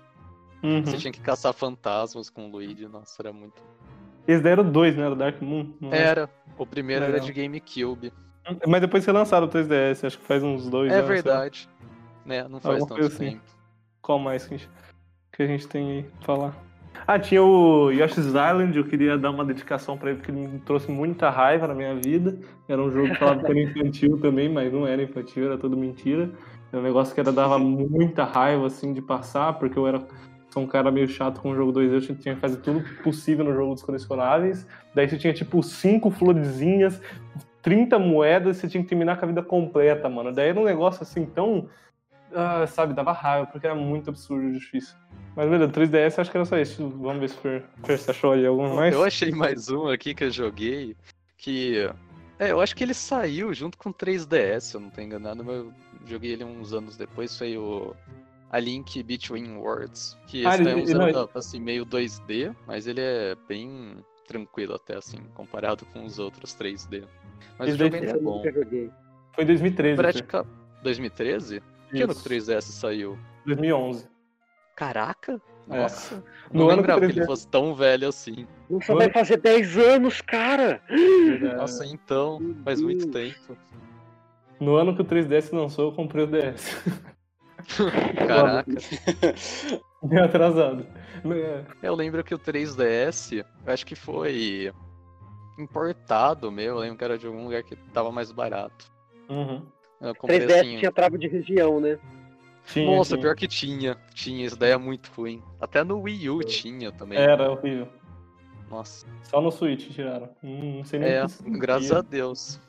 Uhum. 0.62 0.84
Você 0.84 0.98
tinha 0.98 1.10
que 1.12 1.20
caçar 1.20 1.54
fantasmas 1.54 2.28
com 2.28 2.46
o 2.46 2.50
Luigi, 2.50 2.86
nossa, 2.86 3.22
era 3.22 3.32
muito. 3.32 3.62
Esse 4.28 4.42
daí 4.42 4.52
era 4.52 4.60
o 4.60 4.64
2, 4.70 4.94
né? 4.96 5.04
Era 5.04 5.12
o 5.12 5.16
Dark 5.16 5.40
Moon. 5.40 5.72
não 5.80 5.92
é? 5.92 6.02
Era. 6.02 6.30
O 6.58 6.66
primeiro 6.66 7.04
era 7.06 7.18
de 7.18 7.32
GameCube. 7.32 8.12
Mas 8.68 8.80
depois 8.82 9.02
foi 9.04 9.14
lançado 9.14 9.44
o 9.44 9.48
3DS, 9.48 10.04
acho 10.06 10.18
que 10.18 10.24
faz 10.26 10.42
uns 10.42 10.68
dois 10.68 10.92
É 10.92 10.96
anos. 10.96 11.08
verdade. 11.08 11.68
Né, 12.26 12.46
não 12.46 12.60
faz 12.60 12.80
Alguma 12.80 13.00
tanto 13.00 13.06
assim. 13.12 13.30
tempo. 13.30 13.42
Qual 14.02 14.18
mais 14.18 14.46
que 14.46 14.54
a 14.54 14.56
gente, 14.58 14.70
que 15.32 15.42
a 15.42 15.46
gente 15.46 15.66
tem 15.66 15.90
aí 15.90 16.02
pra 16.02 16.26
falar? 16.26 16.56
Ah, 17.06 17.18
tinha 17.18 17.42
o 17.42 17.90
Yoshi's 17.90 18.26
Island, 18.26 18.76
eu 18.76 18.84
queria 18.84 19.18
dar 19.18 19.30
uma 19.30 19.44
dedicação 19.44 19.98
pra 19.98 20.10
ele, 20.10 20.18
porque 20.18 20.30
ele 20.30 20.46
me 20.46 20.58
trouxe 20.60 20.90
muita 20.90 21.30
raiva 21.30 21.66
na 21.66 21.74
minha 21.74 21.94
vida. 21.96 22.38
Era 22.68 22.80
um 22.80 22.90
jogo 22.92 23.08
que 23.08 23.16
falava 23.16 23.42
que 23.42 23.50
era 23.50 23.60
infantil 23.60 24.20
também, 24.20 24.48
mas 24.48 24.72
não 24.72 24.86
era 24.86 25.02
infantil, 25.02 25.46
era 25.46 25.58
tudo 25.58 25.76
mentira. 25.76 26.30
Era 26.70 26.80
um 26.80 26.84
negócio 26.84 27.12
que 27.12 27.20
era, 27.20 27.32
dava 27.32 27.58
muita 27.58 28.24
raiva, 28.24 28.66
assim, 28.66 28.92
de 28.92 29.02
passar, 29.02 29.54
porque 29.54 29.78
eu 29.78 29.86
era 29.86 30.06
sou 30.52 30.62
um 30.62 30.66
cara 30.66 30.90
meio 30.90 31.08
chato 31.08 31.40
com 31.40 31.50
o 31.50 31.56
jogo 31.56 31.72
2D, 31.72 32.10
eu 32.10 32.16
tinha 32.16 32.34
que 32.34 32.40
fazer 32.40 32.58
tudo 32.58 32.84
possível 33.02 33.42
no 33.44 33.54
jogo 33.54 33.72
dos 33.72 33.82
colecionáveis. 33.82 34.66
Daí 34.94 35.08
você 35.08 35.16
tinha, 35.16 35.32
tipo, 35.32 35.62
cinco 35.62 36.10
florezinhas, 36.10 37.00
30 37.62 37.98
moedas, 37.98 38.58
você 38.58 38.68
tinha 38.68 38.82
que 38.82 38.88
terminar 38.88 39.18
com 39.18 39.24
a 39.24 39.28
vida 39.28 39.42
completa, 39.42 40.10
mano. 40.10 40.30
Daí 40.30 40.50
era 40.50 40.60
um 40.60 40.64
negócio, 40.64 41.02
assim, 41.02 41.24
tão... 41.24 41.68
ah, 42.34 42.66
sabe, 42.66 42.94
dava 42.94 43.12
raiva, 43.12 43.46
porque 43.46 43.66
era 43.66 43.74
muito 43.74 44.10
absurdo 44.10 44.48
e 44.48 44.52
difícil. 44.52 44.94
Mas 45.34 45.48
beleza, 45.48 45.72
3DS 45.72 46.18
acho 46.18 46.30
que 46.30 46.36
era 46.36 46.44
só 46.44 46.58
isso. 46.58 46.88
Vamos 46.88 47.20
ver 47.20 47.28
se 47.30 47.36
Fer, 47.38 47.64
você 47.82 48.10
achou 48.10 48.32
ali 48.32 48.46
algum 48.46 48.74
mais. 48.74 48.94
Eu 48.94 49.02
achei 49.02 49.30
mais 49.30 49.68
um 49.70 49.88
aqui 49.88 50.14
que 50.14 50.24
eu 50.24 50.30
joguei, 50.30 50.96
que... 51.38 51.88
É, 52.38 52.50
eu 52.50 52.60
acho 52.60 52.74
que 52.74 52.82
ele 52.84 52.94
saiu 52.94 53.54
junto 53.54 53.78
com 53.78 53.90
o 53.90 53.94
3DS, 53.94 54.60
se 54.60 54.76
eu 54.76 54.80
não 54.80 54.90
tô 54.90 55.00
enganado, 55.00 55.44
mas 55.44 55.56
eu 55.56 55.72
joguei 56.06 56.32
ele 56.32 56.44
uns 56.44 56.72
anos 56.72 56.96
depois, 56.96 57.36
foi 57.36 57.56
o... 57.56 57.94
A 58.50 58.58
Link 58.58 59.02
Between 59.02 59.56
Worlds, 59.56 60.18
que 60.26 60.44
Ah, 60.44 60.54
esse 60.54 60.64
daí 60.64 60.74
é 60.74 60.76
um 60.76 61.08
ele- 61.08 61.28
assim, 61.34 61.58
meio 61.58 61.86
2D, 61.86 62.54
mas 62.66 62.86
ele 62.86 63.00
é 63.00 63.34
bem 63.48 63.96
tranquilo 64.28 64.74
até, 64.74 64.96
assim, 64.96 65.18
comparado 65.34 65.86
com 65.86 66.04
os 66.04 66.18
outros 66.18 66.54
3D. 66.54 67.04
Mas 67.58 67.74
o 67.74 67.78
jogo 67.78 67.94
ainda 67.94 68.10
é 68.10 68.14
eu 68.14 68.22
bom. 68.22 68.42
Foi 69.32 69.44
em 69.44 69.46
2013. 69.46 69.96
Fer. 69.96 70.02
Prática... 70.02 70.46
2013? 70.82 71.62
Que 71.92 72.02
ano 72.02 72.14
que 72.14 72.28
o 72.28 72.32
Isso, 72.32 72.50
3DS 72.52 72.62
saiu? 72.62 73.18
2011. 73.46 74.08
Caraca! 74.74 75.40
É. 75.68 75.82
Nossa! 75.82 76.24
No 76.52 76.60
Não 76.64 76.70
ano 76.70 76.82
que 76.82 76.90
o 76.90 76.94
lembrava 76.94 77.00
que 77.00 77.06
ele 77.06 77.20
3DS 77.20 77.26
fosse 77.26 77.46
tão 77.48 77.74
velho 77.74 78.08
assim. 78.08 78.46
Nossa, 78.70 78.94
vai 78.94 79.10
fazer 79.10 79.36
10 79.36 79.78
anos, 79.78 80.20
cara! 80.22 80.82
Nossa, 81.56 81.84
então, 81.86 82.40
faz 82.64 82.80
muito 82.80 83.08
tempo. 83.10 83.56
No 84.58 84.76
ano 84.76 84.94
que 84.94 85.02
o 85.02 85.04
3DS 85.04 85.52
lançou, 85.52 85.90
eu 85.90 85.92
comprei 85.92 86.24
o 86.24 86.26
DS. 86.26 86.82
Caraca. 88.26 88.70
Meio 90.02 90.24
atrasado. 90.24 90.86
É, 91.24 91.64
Eu 91.82 91.94
lembro 91.94 92.24
que 92.24 92.34
o 92.34 92.38
3DS, 92.38 93.38
eu 93.38 93.72
acho 93.72 93.86
que 93.86 93.94
foi 93.94 94.72
importado 95.58 96.50
meu. 96.50 96.74
Eu 96.74 96.78
lembro 96.78 96.98
que 96.98 97.04
era 97.04 97.18
de 97.18 97.26
algum 97.26 97.44
lugar 97.44 97.62
que 97.62 97.76
tava 97.92 98.10
mais 98.10 98.32
barato. 98.32 98.90
Uhum. 99.28 99.64
Eu 100.02 100.14
comprei 100.14 100.40
3DS 100.40 100.60
assim. 100.60 100.78
tinha 100.78 100.92
trava 100.92 101.16
de 101.16 101.28
região, 101.28 101.80
né? 101.80 101.98
Tinha, 102.66 102.86
Nossa, 102.96 103.10
tinha. 103.14 103.20
pior 103.22 103.34
que 103.36 103.48
tinha. 103.48 103.96
Tinha, 104.14 104.46
isso 104.46 104.56
daí 104.56 104.72
é 104.72 104.76
muito 104.76 105.10
ruim. 105.16 105.42
Até 105.60 105.82
no 105.82 106.00
Wii 106.00 106.30
U 106.30 106.40
tinha 106.40 106.92
também. 106.92 107.18
Era 107.18 107.50
horrível. 107.50 107.88
Nossa. 108.70 109.06
Só 109.24 109.40
no 109.40 109.50
Switch 109.50 109.90
tiraram. 109.90 110.28
Hum, 110.42 110.76
não 110.78 110.84
sei 110.84 110.98
nem 111.00 111.08
É, 111.10 111.22
o 111.22 111.26
que 111.26 111.32
isso 111.32 111.42
graças 111.44 111.86
significa. 111.86 111.98
a 111.98 112.02
Deus. 112.10 112.60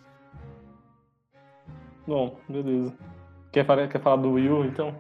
Bom, 2.06 2.38
beleza. 2.50 2.94
Quer 3.52 3.66
falar, 3.66 3.88
quer 3.88 4.02
falar 4.02 4.18
do 4.22 4.32
Wii 4.34 4.50
U, 4.50 4.66
então? 4.66 4.96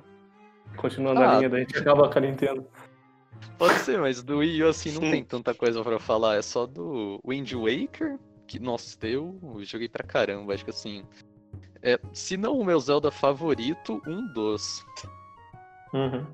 Continuando 0.77 1.21
a 1.21 1.31
Ah. 1.33 1.37
linha, 1.37 1.49
daí 1.49 1.61
a 1.61 1.65
gente 1.65 1.77
acaba 1.77 2.09
com 2.09 2.17
a 2.17 2.21
Nintendo. 2.21 2.65
Pode 3.57 3.73
ser, 3.79 3.99
mas 3.99 4.23
do 4.23 4.37
Wii 4.39 4.63
U 4.63 4.69
assim 4.69 4.91
não 4.93 5.01
Sim. 5.01 5.11
tem 5.11 5.23
tanta 5.23 5.53
coisa 5.53 5.83
pra 5.83 5.99
falar. 5.99 6.35
É 6.37 6.41
só 6.41 6.65
do 6.65 7.19
Wind 7.27 7.51
Waker, 7.53 8.17
que, 8.47 8.59
nossa, 8.59 8.97
eu 9.05 9.37
joguei 9.61 9.89
pra 9.89 10.03
caramba. 10.03 10.53
Acho 10.53 10.63
que 10.63 10.69
assim. 10.71 11.03
É, 11.83 11.99
se 12.13 12.37
não 12.37 12.57
o 12.57 12.65
meu 12.65 12.79
Zelda 12.79 13.11
favorito, 13.11 14.01
um 14.07 14.25
dos. 14.33 14.85
Uhum. 15.93 16.25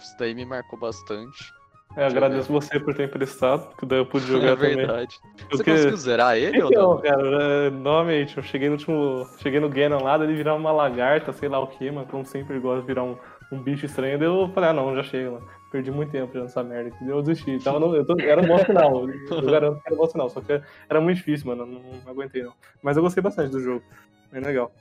Isso 0.00 0.16
daí 0.18 0.34
me 0.34 0.44
marcou 0.46 0.78
bastante. 0.78 1.52
Eu 1.96 2.04
agradeço 2.06 2.52
você 2.52 2.78
por 2.78 2.94
ter 2.94 3.08
emprestado, 3.08 3.74
que 3.76 3.84
daí 3.84 3.98
eu 3.98 4.06
pude 4.06 4.24
jogar 4.30 4.52
é 4.52 4.56
também. 4.56 4.76
verdade. 4.76 5.18
Você 5.36 5.44
Porque- 5.56 5.70
conseguiu 5.72 5.96
zerar 5.96 6.36
ele 6.36 6.62
ou 6.62 6.70
Então, 6.70 6.94
não? 6.94 7.00
cara, 7.02 7.42
é, 7.66 7.70
novamente, 7.70 8.36
eu 8.36 8.42
cheguei 8.44 8.68
no 8.68 8.74
último. 8.76 9.26
Cheguei 9.38 9.58
no 9.58 9.68
Ganon 9.68 10.02
lá, 10.04 10.14
ele 10.22 10.34
virava 10.36 10.56
uma 10.56 10.70
lagarta, 10.70 11.32
sei 11.32 11.48
lá 11.48 11.58
o 11.58 11.66
que, 11.66 11.90
mas 11.90 12.08
como 12.08 12.24
sempre 12.24 12.60
gosta 12.60 12.80
de 12.82 12.86
virar 12.86 13.02
um, 13.02 13.16
um 13.50 13.60
bicho 13.60 13.86
estranho, 13.86 14.18
daí 14.20 14.28
eu 14.28 14.48
falei, 14.54 14.70
ah 14.70 14.72
não, 14.72 14.94
já 14.94 15.02
chega, 15.02 15.32
mano. 15.32 15.48
Perdi 15.70 15.90
muito 15.92 16.10
tempo 16.10 16.32
já 16.34 16.42
nessa 16.42 16.64
merda 16.64 16.88
aqui, 16.94 17.08
eu 17.08 17.22
desisti. 17.22 17.62
Tava 17.62 17.78
no, 17.78 17.94
eu 17.94 18.04
tô- 18.04 18.18
era 18.20 18.42
um 18.42 18.46
bom 18.46 18.58
final, 18.58 19.08
eu 19.08 19.42
garanto 19.50 19.80
que 19.80 19.86
era 19.86 19.94
um 19.94 19.98
bom 19.98 20.08
final, 20.08 20.28
só 20.28 20.40
que 20.40 20.60
era 20.88 21.00
muito 21.00 21.18
difícil, 21.18 21.46
mano, 21.46 21.64
não, 21.64 21.80
não 21.80 22.10
aguentei 22.10 22.42
não. 22.42 22.52
Mas 22.82 22.96
eu 22.96 23.02
gostei 23.04 23.22
bastante 23.22 23.52
do 23.52 23.60
jogo, 23.60 23.84
bem 24.32 24.42
legal. 24.42 24.72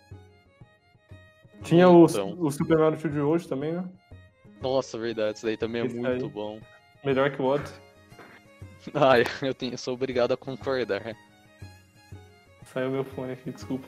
Tinha 1.62 1.88
o, 1.90 2.06
Então. 2.06 2.36
o 2.40 2.50
Super 2.52 2.78
Mario 2.80 2.98
3D 2.98 3.20
World 3.22 3.48
também, 3.48 3.74
né? 3.74 3.84
Nossa, 4.62 4.98
verdade, 4.98 5.38
isso 5.38 5.46
daí 5.46 5.58
também 5.58 5.84
é 5.84 5.86
Esse 5.86 5.96
muito 5.96 6.26
aí. 6.26 6.30
bom. 6.32 6.60
Melhor 7.04 7.30
que 7.32 7.42
o 7.42 7.46
Odyssey. 7.46 7.80
Ai, 8.96 9.24
eu, 9.44 9.54
tenho, 9.54 9.74
eu 9.74 9.78
sou 9.78 9.94
obrigado 9.94 10.32
a 10.32 10.38
concordar. 10.38 11.16
Saiu 12.64 12.90
meu 12.90 13.04
fone 13.04 13.34
aqui, 13.34 13.52
desculpa. 13.52 13.88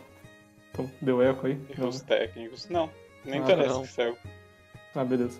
Então, 0.71 0.89
deu 1.01 1.21
eco 1.21 1.47
aí? 1.47 1.59
Não. 1.77 1.89
Os 1.89 2.01
técnicos. 2.01 2.69
Não, 2.69 2.89
nem 3.25 3.39
Ah, 3.41 3.45
parece 3.45 3.69
não. 3.69 3.81
que 3.81 3.87
saiu. 3.87 4.17
Ah, 4.95 5.03
beleza. 5.03 5.39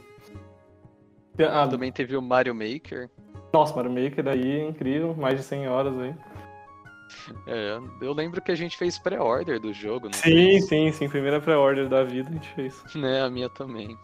Ah, 1.40 1.68
Também 1.68 1.92
teve 1.92 2.16
o 2.16 2.22
Mario 2.22 2.54
Maker. 2.54 3.10
Nossa, 3.54 3.76
Mario 3.76 3.92
Maker 3.92 4.28
aí 4.28 4.60
é 4.60 4.68
incrível, 4.68 5.16
mais 5.16 5.38
de 5.38 5.44
100 5.44 5.68
horas 5.68 5.98
aí. 6.00 6.16
É, 7.46 7.78
eu 8.02 8.14
lembro 8.14 8.42
que 8.42 8.52
a 8.52 8.56
gente 8.56 8.78
fez 8.78 8.98
pré-order 8.98 9.60
do 9.60 9.74
jogo, 9.74 10.08
não 10.08 10.14
Sim, 10.14 10.62
sim, 10.62 10.92
sim, 10.92 11.10
primeira 11.10 11.42
pré-order 11.42 11.90
da 11.90 12.04
vida 12.04 12.30
a 12.30 12.34
gente 12.34 12.50
fez. 12.54 12.84
Né, 12.96 13.22
a 13.22 13.30
minha 13.30 13.50
também. 13.50 13.98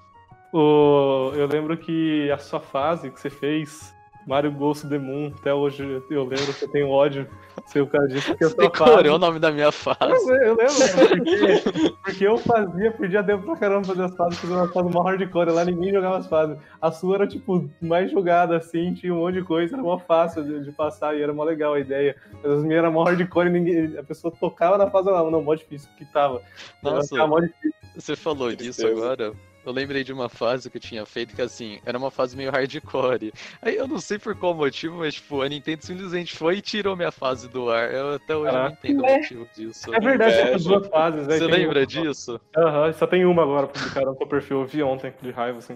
O, 0.53 1.31
eu 1.35 1.47
lembro 1.47 1.77
que 1.77 2.29
a 2.31 2.37
sua 2.37 2.59
fase 2.59 3.09
que 3.11 3.19
você 3.19 3.29
fez, 3.29 3.93
Mario 4.27 4.51
Ghost 4.51 4.87
the 4.87 4.97
Moon, 4.97 5.33
até 5.39 5.53
hoje 5.53 5.83
eu 6.09 6.23
lembro 6.23 6.53
que 6.53 6.65
eu 6.65 6.71
tenho 6.71 6.89
ódio 6.89 7.27
seu 7.67 7.85
cara 7.85 8.07
disse 8.07 8.33
que 8.35 8.43
a 8.43 8.47
Você 8.47 8.55
sua 8.55 8.63
decorou 8.63 9.15
o 9.15 9.19
nome 9.19 9.39
da 9.39 9.51
minha 9.51 9.71
fase. 9.71 9.99
Eu, 10.01 10.35
eu 10.35 10.55
lembro, 10.55 11.07
porque, 11.09 11.95
porque 12.03 12.27
eu 12.27 12.37
fazia, 12.37 12.91
perdia 12.91 13.23
tempo 13.23 13.43
pra 13.43 13.57
caramba 13.57 13.87
fazer 13.87 14.03
as 14.03 14.15
fases, 14.15 14.39
fazia 14.39 14.55
uma 14.55 14.67
fase 14.69 14.89
mó 14.89 15.01
hardcore, 15.01 15.51
lá 15.51 15.65
ninguém 15.65 15.91
jogava 15.91 16.17
as 16.17 16.27
fases. 16.27 16.57
A 16.81 16.91
sua 16.91 17.15
era, 17.15 17.27
tipo, 17.27 17.69
mais 17.81 18.09
jogada, 18.11 18.55
assim, 18.55 18.93
tinha 18.93 19.13
um 19.13 19.17
monte 19.17 19.35
de 19.35 19.43
coisa, 19.43 19.75
era 19.75 19.83
mó 19.83 19.97
fácil 19.97 20.43
de, 20.43 20.63
de 20.63 20.71
passar 20.71 21.15
e 21.15 21.21
era 21.21 21.33
mó 21.33 21.43
legal 21.43 21.73
a 21.73 21.79
ideia. 21.79 22.15
Mas 22.41 22.51
as 22.53 22.63
minhas 22.63 22.79
eram 22.79 22.93
mó 22.93 23.03
hardcore 23.03 23.47
e 23.47 23.51
ninguém, 23.51 23.97
a 23.97 24.03
pessoa 24.03 24.33
tocava 24.33 24.77
na 24.77 24.89
fase, 24.89 25.09
não, 25.09 25.29
não, 25.29 25.43
mó 25.43 25.53
difícil, 25.53 25.89
que 25.97 26.05
tava. 26.05 26.41
Nossa, 26.81 27.27
mó 27.27 27.39
difícil. 27.39 27.73
Você 27.95 28.15
falou 28.15 28.55
disso 28.55 28.85
agora. 28.87 29.33
Eu 29.67 29.73
lembrei 29.73 30.01
de 30.01 30.13
uma 30.13 30.29
fase 30.29 30.69
que 30.71 30.77
eu 30.77 30.81
tinha 30.81 31.05
feito 31.05 31.35
que 31.35 31.41
assim, 31.41 31.81
era 31.85 31.97
uma 31.97 32.09
fase 32.09 32.37
meio 32.37 32.49
hardcore. 32.49 33.33
Aí 33.61 33.75
eu 33.75 33.85
não 33.85 33.99
sei 33.99 34.17
por 34.17 34.33
qual 34.33 34.53
motivo, 34.53 34.99
mas 34.99 35.15
tipo, 35.15 35.41
a 35.41 35.49
Nintendo 35.49 35.83
simplesmente 35.85 36.37
foi 36.37 36.55
e 36.59 36.61
tirou 36.61 36.95
minha 36.95 37.11
fase 37.11 37.49
do 37.49 37.69
ar. 37.69 37.93
Eu 37.93 38.13
até 38.15 38.33
hoje 38.33 38.45
não 38.45 38.59
Caraca. 38.61 38.77
entendo 38.79 39.01
o 39.01 39.03
Ué? 39.05 39.17
motivo 39.17 39.49
disso. 39.53 39.93
É 39.93 39.99
verdade, 39.99 40.35
tinha 40.35 40.47
Inveja. 40.51 40.69
duas 40.69 40.87
fases. 40.87 41.27
né? 41.27 41.33
Você 41.37 41.45
Tem 41.49 41.53
lembra 41.53 41.79
uma- 41.81 41.85
disso? 41.85 42.39
Aham, 42.55 42.93
só 42.93 43.05
tem 43.05 43.25
uma 43.25 43.43
agora 43.43 43.67
publicada 43.67 44.05
no 44.05 44.15
seu 44.17 44.25
perfil. 44.27 44.61
Eu 44.61 44.65
vi 44.65 44.81
ontem, 44.83 45.13
de 45.21 45.31
raiva, 45.31 45.57
assim. 45.57 45.75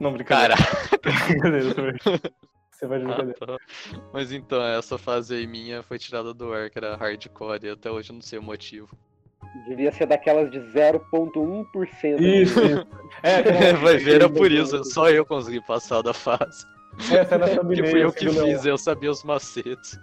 Não, 0.00 0.14
brincadeira. 0.14 0.54
Cara, 0.56 0.98
Brincadeira 1.02 1.74
também. 1.74 1.94
Você 2.70 2.86
vai 2.86 2.98
de 2.98 3.04
Ah, 3.04 3.08
brincadeira. 3.08 3.38
tá. 3.38 3.56
Mas 4.14 4.32
então, 4.32 4.62
essa 4.62 4.96
fase 4.96 5.34
aí 5.34 5.46
minha 5.46 5.82
foi 5.82 5.98
tirada 5.98 6.32
do 6.32 6.54
ar, 6.54 6.70
que 6.70 6.78
era 6.78 6.96
hardcore, 6.96 7.66
e 7.66 7.68
até 7.70 7.90
hoje 7.90 8.10
eu 8.10 8.14
não 8.14 8.22
sei 8.22 8.38
o 8.38 8.42
motivo. 8.42 8.88
Devia 9.68 9.90
ser 9.92 10.06
daquelas 10.06 10.50
de 10.50 10.58
0,1%. 10.60 12.20
Isso, 12.20 12.60
isso. 12.64 12.86
É, 13.22 13.36
aquela- 13.36 13.72
Vai 13.80 13.96
ver, 13.98 14.16
era 14.16 14.28
por 14.28 14.50
isso, 14.52 14.84
só 14.84 15.08
eu 15.10 15.24
consegui 15.24 15.60
passar 15.66 16.02
da 16.02 16.12
fase. 16.14 16.64
essa 17.10 17.34
é 17.34 17.38
na 17.38 17.46
Porque 17.46 17.56
thumbnail, 17.60 17.90
fui 17.90 18.04
eu 18.04 18.12
que 18.12 18.28
fiz, 18.28 18.64
eu 18.66 18.78
sabia 18.78 19.10
os 19.10 19.22
macetes. 19.24 19.98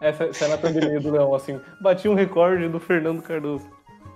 Essa, 0.00 0.24
essa 0.24 0.44
é 0.44 0.48
na 0.48 0.56
thumbnail 0.58 1.00
do 1.00 1.10
Leão, 1.10 1.34
assim. 1.34 1.60
Bati 1.82 2.08
um 2.08 2.14
recorde 2.14 2.68
do 2.68 2.78
Fernando 2.78 3.22
Cardoso. 3.22 3.68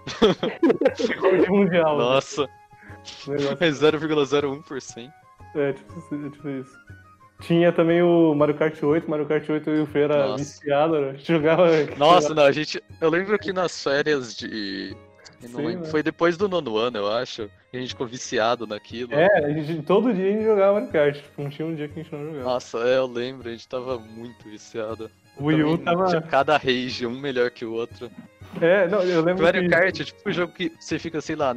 recorde 1.09 1.49
mundial. 1.51 1.97
né? 1.99 2.05
Nossa, 2.05 2.49
Negócio- 3.27 3.57
é 3.61 3.71
0,01%. 3.71 5.11
É, 5.55 5.73
tipo, 5.73 5.93
é 6.27 6.31
tipo 6.31 6.49
isso. 6.49 6.73
Tinha 7.43 7.73
também 7.73 8.03
o 8.03 8.35
Mario 8.35 8.55
Kart 8.55 8.81
8, 8.81 9.11
Mario 9.11 9.27
Kart 9.27 9.49
8 9.49 9.69
eu 9.69 9.77
e 9.77 9.81
o 9.81 9.87
Fê 9.87 10.01
era 10.01 10.29
Nossa. 10.29 10.45
viciado, 10.45 11.01
né? 11.01 11.11
A 11.11 11.13
gente 11.15 11.33
jogava. 11.33 11.67
Nossa, 11.99 12.35
não, 12.35 12.45
a 12.45 12.53
gente. 12.53 12.83
Eu 13.01 13.11
lembro 13.11 13.39
que 13.39 13.53
nas 13.53 13.83
férias 13.83 14.35
de. 14.37 14.97
Sim, 15.41 15.57
lembro, 15.57 15.81
né? 15.81 15.91
Foi 15.91 16.03
depois 16.03 16.37
do 16.37 16.49
nono 16.49 16.77
ano, 16.77 16.99
eu 16.99 17.11
acho. 17.11 17.51
que 17.71 17.77
a 17.77 17.81
gente 17.81 17.91
ficou 17.91 18.07
viciado 18.07 18.65
naquilo. 18.67 19.13
É, 19.13 19.27
a 19.45 19.51
gente, 19.51 19.83
todo 19.83 20.15
dia 20.15 20.29
a 20.29 20.33
gente 20.33 20.45
jogava 20.45 20.75
Mario 20.75 20.93
Kart. 20.93 21.17
Tipo, 21.17 21.43
não 21.43 21.51
tinha 21.51 21.67
um 21.67 21.75
dia 21.75 21.89
que 21.89 21.99
a 21.99 22.03
gente 22.03 22.13
não 22.13 22.25
jogava. 22.27 22.45
Nossa, 22.45 22.79
é, 22.79 22.97
eu 22.99 23.07
lembro, 23.07 23.49
a 23.49 23.53
gente 23.53 23.69
tava 23.69 23.99
muito 23.99 24.49
viciado. 24.49 25.11
o 25.37 25.47
Wii 25.47 25.63
U 25.65 25.79
tava. 25.79 26.07
Tinha 26.07 26.23
cada 26.23 26.57
rage, 26.57 27.07
um 27.07 27.19
melhor 27.19 27.51
que 27.51 27.65
o 27.65 27.73
outro. 27.73 28.09
É, 28.61 28.87
não, 28.87 29.03
eu 29.03 29.21
lembro 29.23 29.43
Mario 29.43 29.63
que... 29.63 29.69
Kart 29.69 30.01
é 30.01 30.05
tipo 30.05 30.29
um 30.29 30.33
jogo 30.33 30.53
que 30.53 30.73
você 30.79 30.99
fica, 30.99 31.21
sei 31.21 31.35
lá, 31.35 31.57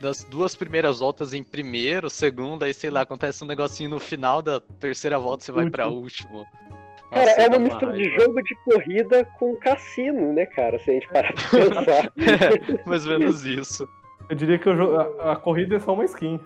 das 0.00 0.24
duas 0.24 0.56
primeiras 0.56 1.00
voltas 1.00 1.34
em 1.34 1.42
primeiro, 1.42 2.08
segundo, 2.08 2.62
aí 2.64 2.72
sei 2.72 2.90
lá, 2.90 3.02
acontece 3.02 3.44
um 3.44 3.46
negocinho 3.46 3.90
no 3.90 4.00
final 4.00 4.40
da 4.40 4.60
terceira 4.80 5.18
volta 5.18 5.44
você 5.44 5.52
vai 5.52 5.68
pra 5.68 5.88
último. 5.88 6.46
Cara, 7.10 7.26
Nossa, 7.26 7.40
é 7.42 7.48
uma 7.48 7.58
mistura 7.58 7.92
de 7.92 8.04
jogo 8.16 8.42
de 8.42 8.54
corrida 8.64 9.24
com 9.38 9.56
cassino, 9.56 10.32
né, 10.32 10.46
cara? 10.46 10.78
Se 10.78 10.90
a 10.90 10.94
gente 10.94 11.08
parar 11.08 11.32
pra 11.32 11.42
pensar. 11.50 12.12
É, 12.80 12.88
mais 12.88 13.04
ou 13.06 13.18
menos 13.18 13.44
isso. 13.44 13.86
Eu 14.28 14.36
diria 14.36 14.58
que 14.58 14.68
o 14.68 14.76
jogo- 14.76 14.96
a, 15.20 15.32
a 15.32 15.36
corrida 15.36 15.74
é 15.76 15.80
só 15.80 15.92
uma 15.92 16.04
skin 16.04 16.38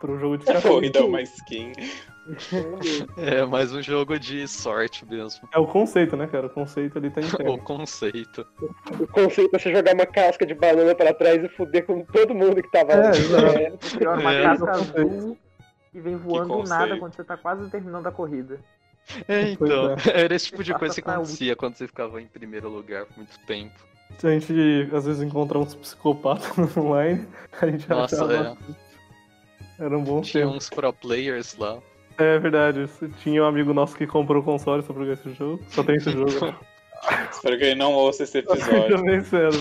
pro 0.00 0.16
jogo 0.20 0.38
de 0.38 0.48
A 0.48 0.54
cassino. 0.54 0.72
corrida 0.74 0.98
é 1.00 1.02
uma 1.02 1.20
skin. 1.20 1.72
É 3.16 3.44
mais 3.44 3.72
um 3.72 3.82
jogo 3.82 4.18
de 4.18 4.46
sorte 4.48 5.04
mesmo. 5.06 5.48
É 5.52 5.58
o 5.58 5.66
conceito, 5.66 6.16
né, 6.16 6.26
cara? 6.26 6.46
O 6.46 6.50
conceito 6.50 6.98
ali 6.98 7.10
tá 7.10 7.20
O 7.48 7.58
conceito. 7.58 8.46
O 9.00 9.06
conceito 9.06 9.54
é 9.54 9.58
você 9.58 9.72
jogar 9.72 9.94
uma 9.94 10.06
casca 10.06 10.44
de 10.46 10.54
banana 10.54 10.94
pra 10.94 11.12
trás 11.14 11.42
e 11.42 11.48
fuder 11.48 11.84
com 11.86 12.04
todo 12.04 12.34
mundo 12.34 12.62
que 12.62 12.70
tava 12.70 12.94
lá. 12.94 13.10
É. 13.10 13.72
É, 14.04 14.08
uma 14.20 14.34
É. 14.34 14.42
casca 14.42 14.70
azul 14.72 15.38
que 15.92 16.00
vem 16.00 16.16
voando 16.16 16.62
do 16.62 16.68
nada 16.68 16.96
quando 16.98 17.14
você 17.14 17.24
tá 17.24 17.36
quase 17.36 17.68
terminando 17.70 18.06
a 18.06 18.12
corrida. 18.12 18.60
É, 19.26 19.50
então, 19.52 19.94
Pois 19.94 20.06
era 20.14 20.34
esse 20.34 20.46
tipo 20.46 20.62
de 20.62 20.74
coisa 20.74 20.94
que 20.94 21.02
pra 21.02 21.14
acontecia 21.14 21.56
quando 21.56 21.76
você 21.76 21.86
ficava 21.86 22.20
em 22.20 22.26
primeiro 22.26 22.68
lugar 22.68 23.06
por 23.06 23.16
muito 23.18 23.38
tempo. 23.46 23.74
A 24.22 24.28
gente 24.30 24.88
às 24.92 25.06
vezes 25.06 25.22
encontra 25.22 25.58
uns 25.58 25.74
psicopatas 25.74 26.50
online, 26.76 27.26
a 27.60 27.66
gente 27.66 27.88
Nossa, 27.88 28.16
achava. 28.24 28.56
Era 29.78 29.96
um 29.96 30.02
bom 30.02 30.20
Tinha 30.22 30.44
tempo. 30.44 30.56
uns 30.56 30.68
pro 30.68 30.92
players 30.92 31.56
lá. 31.56 31.78
É 32.18 32.38
verdade. 32.38 32.86
Tinha 33.22 33.42
um 33.42 33.46
amigo 33.46 33.72
nosso 33.72 33.96
que 33.96 34.06
comprou 34.06 34.42
o 34.42 34.44
console 34.44 34.82
só 34.82 34.92
pra 34.92 35.02
jogar 35.04 35.14
esse 35.14 35.32
jogo. 35.34 35.62
Só 35.68 35.84
tem 35.84 35.96
esse 35.96 36.10
jogo. 36.10 36.30
Espero 37.30 37.56
que 37.58 37.64
ele 37.64 37.74
não 37.76 37.94
ouça 37.94 38.24
esse 38.24 38.38
Eu 38.42 38.54
episódio. 38.54 38.96
também 38.96 39.18
espero. 39.18 39.52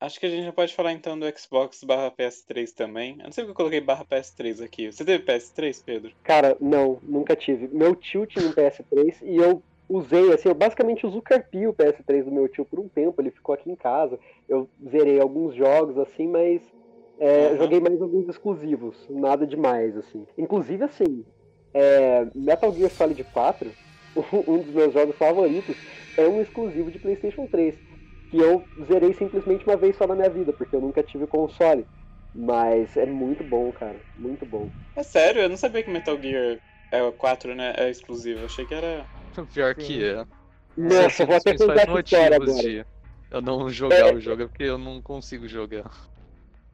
Acho 0.00 0.20
que 0.20 0.26
a 0.26 0.30
gente 0.30 0.44
já 0.44 0.52
pode 0.52 0.74
falar 0.74 0.92
então 0.92 1.18
do 1.18 1.26
Xbox 1.36 1.82
barra 1.84 2.10
PS3 2.10 2.72
também. 2.72 3.16
Eu 3.18 3.24
não 3.24 3.32
sei 3.32 3.44
porque 3.44 3.50
eu 3.50 3.54
coloquei 3.56 3.80
barra 3.80 4.04
PS3 4.04 4.64
aqui. 4.64 4.90
Você 4.90 5.04
teve 5.04 5.24
PS3, 5.24 5.82
Pedro? 5.84 6.12
Cara, 6.22 6.56
não, 6.60 6.98
nunca 7.02 7.34
tive. 7.34 7.68
Meu 7.68 7.96
tio 7.96 8.24
tinha 8.24 8.46
um 8.46 8.52
PS3 8.52 9.16
e 9.22 9.36
eu 9.36 9.62
usei, 9.88 10.32
assim, 10.32 10.48
eu 10.48 10.54
basicamente 10.54 11.06
uso 11.06 11.18
o 11.18 11.22
carpi 11.22 11.66
o 11.66 11.74
PS3 11.74 12.24
do 12.24 12.32
meu 12.32 12.48
tio 12.48 12.64
por 12.64 12.80
um 12.80 12.88
tempo, 12.88 13.20
ele 13.20 13.30
ficou 13.30 13.54
aqui 13.54 13.70
em 13.70 13.76
casa. 13.76 14.18
Eu 14.48 14.70
zerei 14.88 15.20
alguns 15.20 15.54
jogos, 15.54 15.98
assim, 15.98 16.26
mas 16.28 16.62
é, 17.18 17.50
Uhum. 17.50 17.56
joguei 17.58 17.80
mais 17.80 18.00
alguns 18.00 18.28
exclusivos, 18.28 18.96
nada 19.08 19.46
demais, 19.46 19.96
assim. 19.96 20.26
Inclusive, 20.36 20.84
assim, 20.84 21.24
é, 21.74 22.24
Metal 22.34 22.74
Gear 22.76 22.90
Solid 22.90 23.22
4, 23.24 23.76
um 24.46 24.62
dos 24.62 24.72
meus 24.72 24.92
jogos 24.92 25.16
favoritos, 25.16 25.76
é 26.16 26.28
um 26.28 26.40
exclusivo 26.40 26.90
de 26.90 26.98
PlayStation 26.98 27.46
3, 27.46 27.76
que 28.30 28.38
eu 28.38 28.68
zerei 28.84 29.12
simplesmente 29.14 29.64
uma 29.66 29.76
vez 29.76 29.96
só 29.96 30.06
na 30.06 30.14
minha 30.14 30.30
vida, 30.30 30.52
porque 30.52 30.74
eu 30.76 30.80
nunca 30.80 31.02
tive 31.02 31.26
console. 31.26 31.86
Mas 32.34 32.96
é 32.96 33.06
muito 33.06 33.42
bom, 33.42 33.72
cara, 33.72 34.04
muito 34.14 34.44
bom. 34.44 34.70
É 34.94 35.02
sério, 35.02 35.40
eu 35.42 35.48
não 35.48 35.56
sabia 35.56 35.82
que 35.82 35.90
Metal 35.90 36.20
Gear 36.20 36.60
é 36.90 37.02
o 37.02 37.12
4, 37.12 37.54
né? 37.54 37.74
É 37.76 37.90
exclusivo. 37.90 38.40
Eu 38.40 38.46
achei 38.46 38.64
que 38.64 38.74
era. 38.74 39.04
Pior 39.52 39.74
que 39.74 40.04
é. 40.04 40.24
Nossa, 40.76 41.22
é 41.22 41.26
vou 41.26 41.36
até 41.36 41.56
contar 41.56 41.74
essa 41.82 42.00
história 42.00 42.36
agora. 42.36 42.52
de 42.52 42.84
eu 43.30 43.42
não 43.42 43.68
jogar 43.68 44.14
o 44.14 44.20
jogo, 44.20 44.42
é 44.42 44.46
porque 44.46 44.62
eu 44.62 44.78
não 44.78 45.02
consigo 45.02 45.46
jogar. 45.46 45.90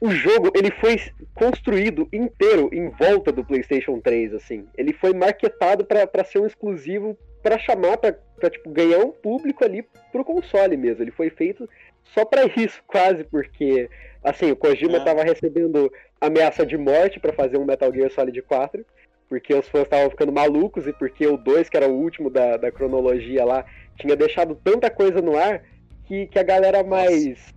o 0.01 0.11
jogo 0.11 0.53
ele 0.55 0.71
foi 0.71 1.01
construído 1.35 2.07
inteiro 2.13 2.69
em 2.73 2.91
volta 2.91 3.33
do 3.33 3.45
PlayStation 3.45 3.99
3, 4.01 4.35
assim. 4.35 4.67
Ele 4.77 4.93
foi 4.93 5.13
marketado 5.15 5.85
para 5.85 6.25
ser 6.25 6.39
um 6.41 6.47
exclusivo 6.47 7.17
para 7.43 7.59
chamar 7.59 7.97
para 7.99 8.51
tipo 8.51 8.71
ganhar 8.71 8.99
um 8.99 9.11
público 9.11 9.65
ali 9.65 9.85
pro 10.13 10.25
console 10.25 10.77
mesmo. 10.77 11.03
Ele 11.03 11.11
foi 11.11 11.31
feito 11.31 11.69
só 12.05 12.25
para 12.25 12.45
isso, 12.57 12.83
quase 12.87 13.25
porque 13.25 13.89
assim, 14.23 14.51
o 14.51 14.57
Kojima 14.57 14.99
Ah. 14.99 15.05
tava 15.05 15.23
recebendo 15.23 15.91
ameaça 16.21 16.65
de 16.65 16.77
morte 16.77 17.19
para 17.21 17.33
fazer 17.33 17.59
um 17.59 17.65
Metal 17.65 17.93
Gear 17.93 18.11
Solid 18.11 18.41
4, 18.43 18.85
porque 19.29 19.55
os 19.55 19.69
fãs 19.69 19.85
estavam 19.85 20.11
ficando 20.11 20.33
malucos 20.33 20.87
e 20.87 20.93
porque 20.93 21.27
o 21.27 21.37
2, 21.37 21.69
que 21.69 21.77
era 21.77 21.89
o 21.89 21.95
último 21.95 22.31
da, 22.31 22.57
da 22.57 22.71
cronologia 22.71 23.45
lá, 23.45 23.65
tinha 23.99 24.17
deixado 24.17 24.55
tanta 24.63 24.91
coisa 24.91 25.21
no 25.21 25.37
ar 25.37 25.63
que, 26.05 26.27
que 26.27 26.39
a 26.39 26.43
galera 26.43 26.83
mais 26.83 27.53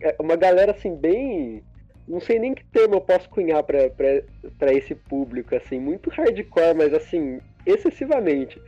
é 0.00 0.16
uma 0.18 0.36
galera 0.36 0.72
assim 0.72 0.94
bem 0.94 1.62
não 2.08 2.20
sei 2.20 2.38
nem 2.38 2.54
que 2.54 2.64
termo 2.64 2.94
eu 2.94 3.00
posso 3.00 3.28
cunhar 3.28 3.62
pra 3.62 4.72
esse 4.72 4.94
público 4.94 5.54
assim 5.54 5.78
muito 5.78 6.10
hardcore 6.10 6.74
mas 6.74 6.94
assim 6.94 7.40
excessivamente. 7.66 8.60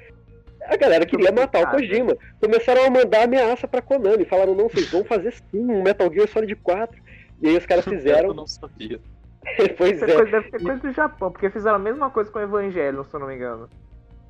A 0.66 0.76
galera 0.76 1.04
queria 1.04 1.32
matar 1.32 1.64
o 1.64 1.70
Kojima. 1.70 2.16
Começaram 2.40 2.84
a 2.84 2.90
mandar 2.90 3.24
ameaça 3.24 3.66
pra 3.66 3.82
Konami 3.82 4.24
falaram 4.24 4.54
não 4.54 4.68
vocês 4.68 4.90
vão 4.90 5.04
fazer 5.04 5.32
sim 5.32 5.58
um 5.58 5.82
Metal 5.82 6.12
Gear 6.12 6.28
Solid 6.28 6.54
4 6.56 7.02
e 7.40 7.48
aí 7.48 7.56
os 7.56 7.66
caras 7.66 7.84
Eu 7.86 7.92
fizeram 7.92 8.34
não 8.34 8.46
sabia. 8.46 9.00
pois 9.76 9.92
Isso 9.92 10.04
é 10.04 10.10
é 10.10 10.14
coisa- 10.14 10.30
deve 10.30 10.50
ser 10.50 10.62
coisa 10.62 10.80
do 10.82 10.92
Japão, 10.92 11.30
porque 11.32 11.50
fizeram 11.50 11.76
a 11.76 11.78
mesma 11.80 12.10
coisa 12.10 12.30
com 12.30 12.38
o 12.38 12.42
Evangelho, 12.42 13.04
se 13.04 13.14
eu 13.14 13.20
não 13.20 13.26
me 13.26 13.34
engano. 13.36 13.68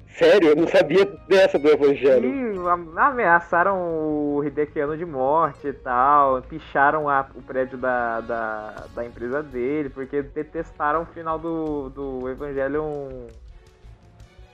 sério 0.06 0.48
eu 0.50 0.56
não 0.56 0.66
sabia 0.68 1.04
dessa 1.28 1.58
do 1.58 1.68
Evangelho 1.68 2.26
E 2.26 2.68
am- 2.68 2.98
ameaçaram 2.98 3.78
o 4.36 4.42
Hidekiano 4.44 4.96
de 4.96 5.04
morte 5.06 5.66
e 5.68 5.72
tal, 5.72 6.42
picharam 6.42 7.08
a- 7.08 7.26
o 7.34 7.42
prédio 7.42 7.78
da, 7.78 8.20
da, 8.20 8.86
da 8.94 9.04
empresa 9.04 9.42
dele, 9.42 9.88
porque 9.88 10.22
detestaram 10.22 11.02
o 11.02 11.06
final 11.06 11.38
do, 11.38 11.88
do 11.90 12.28
Evangelion. 12.28 13.28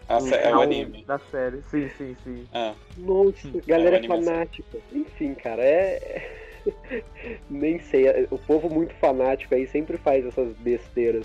Ah, 0.09 0.19
é 0.43 0.57
o 0.57 0.63
anime. 0.63 1.05
Da 1.07 1.19
série. 1.19 1.61
Sim, 1.71 1.89
sim, 1.99 2.17
sim. 2.25 2.49
Ah, 2.55 2.73
Nossa, 2.97 3.49
galera 3.67 3.97
É 3.97 4.01
uma 4.01 4.15
animação. 4.15 4.25
fanática. 4.35 4.79
Enfim, 4.91 5.35
cara, 5.35 5.63
é. 5.63 6.48
Nem 7.49 7.79
sei. 7.79 8.05
O 8.31 8.39
povo 8.39 8.69
muito 8.69 8.95
fanático 8.95 9.55
aí 9.55 9.67
sempre 9.67 9.97
faz 9.97 10.25
essas 10.27 10.53
besteiras. 10.57 11.25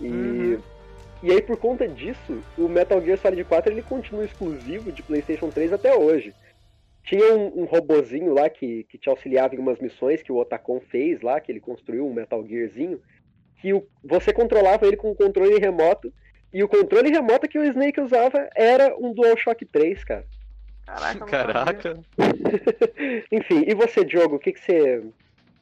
E. 0.00 0.06
Uhum. 0.08 0.62
E 1.22 1.30
aí, 1.30 1.40
por 1.40 1.56
conta 1.56 1.86
disso, 1.86 2.42
o 2.58 2.68
Metal 2.68 3.00
Gear 3.00 3.16
Solid 3.16 3.44
4 3.44 3.72
ele 3.72 3.82
continua 3.82 4.24
exclusivo 4.24 4.90
de 4.90 5.04
PlayStation 5.04 5.50
3 5.50 5.72
até 5.72 5.94
hoje. 5.94 6.34
Tinha 7.04 7.34
um, 7.34 7.60
um 7.60 7.64
robozinho 7.64 8.34
lá 8.34 8.50
que, 8.50 8.82
que 8.84 8.98
te 8.98 9.08
auxiliava 9.08 9.54
em 9.54 9.58
umas 9.58 9.78
missões 9.78 10.20
que 10.20 10.32
o 10.32 10.36
Otacon 10.36 10.80
fez 10.80 11.20
lá, 11.20 11.40
que 11.40 11.52
ele 11.52 11.60
construiu 11.60 12.04
um 12.06 12.12
Metal 12.12 12.44
Gearzinho, 12.44 13.00
que 13.60 13.72
o- 13.72 13.86
você 14.02 14.32
controlava 14.32 14.84
ele 14.84 14.96
com 14.96 15.12
um 15.12 15.14
controle 15.14 15.60
remoto, 15.60 16.12
e 16.52 16.62
o 16.64 16.68
controle 16.68 17.10
remoto 17.10 17.48
que 17.48 17.58
o 17.58 17.64
Snake 17.64 18.00
usava 18.00 18.48
era 18.56 18.96
um 18.98 19.14
DualShock 19.14 19.64
3, 19.64 20.02
cara. 20.02 20.26
Caraca. 20.86 21.24
Caraca. 21.26 22.00
Enfim, 23.30 23.64
e 23.66 23.74
você, 23.74 24.04
Diogo, 24.04 24.36
o 24.36 24.38
que, 24.38 24.52
que 24.52 24.60
você 24.60 25.02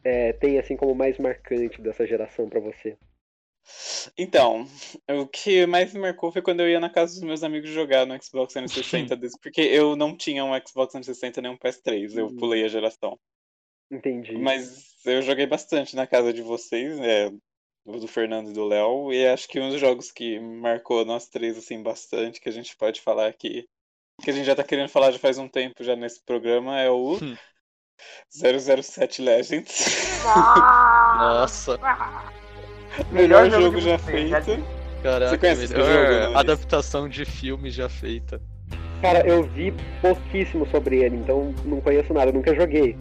é, 0.04 0.32
tem 0.34 0.58
assim 0.58 0.76
como 0.76 0.94
mais 0.94 1.18
marcante 1.18 1.80
dessa 1.80 2.06
geração 2.06 2.48
pra 2.48 2.60
você? 2.60 2.96
Então, 4.16 4.66
o 5.08 5.26
que 5.26 5.66
mais 5.66 5.92
me 5.92 6.00
marcou 6.00 6.32
foi 6.32 6.42
quando 6.42 6.60
eu 6.60 6.68
ia 6.68 6.80
na 6.80 6.90
casa 6.90 7.14
dos 7.14 7.22
meus 7.22 7.42
amigos 7.42 7.70
jogar 7.70 8.06
no 8.06 8.20
Xbox 8.22 8.54
360 8.54 9.14
desse, 9.16 9.38
porque 9.40 9.60
eu 9.60 9.94
não 9.96 10.16
tinha 10.16 10.44
um 10.44 10.52
Xbox 10.66 10.92
360 10.92 11.40
nem 11.42 11.50
um 11.50 11.58
PS3, 11.58 12.16
eu 12.16 12.26
Uhum. 12.26 12.36
pulei 12.36 12.64
a 12.64 12.68
geração. 12.68 13.18
Entendi. 13.90 14.36
Mas 14.38 15.04
eu 15.04 15.20
joguei 15.22 15.46
bastante 15.46 15.94
na 15.94 16.06
casa 16.06 16.32
de 16.32 16.42
vocês, 16.42 16.98
né? 16.98 17.30
Do 17.84 18.06
Fernando 18.06 18.50
e 18.50 18.52
do 18.52 18.66
Léo, 18.66 19.12
e 19.12 19.26
acho 19.26 19.48
que 19.48 19.58
um 19.58 19.70
dos 19.70 19.80
jogos 19.80 20.12
que 20.12 20.38
marcou 20.38 21.04
nós 21.04 21.28
três 21.28 21.56
assim 21.56 21.82
bastante, 21.82 22.40
que 22.40 22.48
a 22.48 22.52
gente 22.52 22.76
pode 22.76 23.00
falar 23.00 23.26
aqui, 23.26 23.66
que 24.20 24.30
a 24.30 24.32
gente 24.32 24.46
já 24.46 24.54
tá 24.54 24.62
querendo 24.64 24.88
falar 24.88 25.10
já 25.10 25.18
faz 25.18 25.38
um 25.38 25.48
tempo 25.48 25.82
já 25.82 25.96
nesse 25.96 26.20
programa, 26.24 26.78
é 26.80 26.90
o 26.90 27.18
Hum. 27.22 27.36
007 28.30 29.22
Legends. 29.22 29.84
Nossa, 31.18 31.78
Melhor 33.12 33.44
Melhor 33.44 33.50
jogo 33.50 33.80
já 33.80 33.98
feito. 33.98 34.34
caraca, 35.02 35.30
Você 35.30 35.38
conhece 35.38 35.64
esse 35.64 35.74
jogo, 35.74 36.12
Nunes? 36.12 36.36
adaptação 36.38 37.08
de 37.08 37.24
filme 37.24 37.70
já 37.70 37.88
feita. 37.88 38.40
Cara, 39.00 39.26
eu 39.26 39.42
vi 39.44 39.72
pouquíssimo 40.02 40.66
sobre 40.70 41.02
ele, 41.02 41.16
então 41.16 41.54
não 41.64 41.80
conheço 41.80 42.12
nada, 42.12 42.30
nunca 42.32 42.54
joguei. 42.54 42.96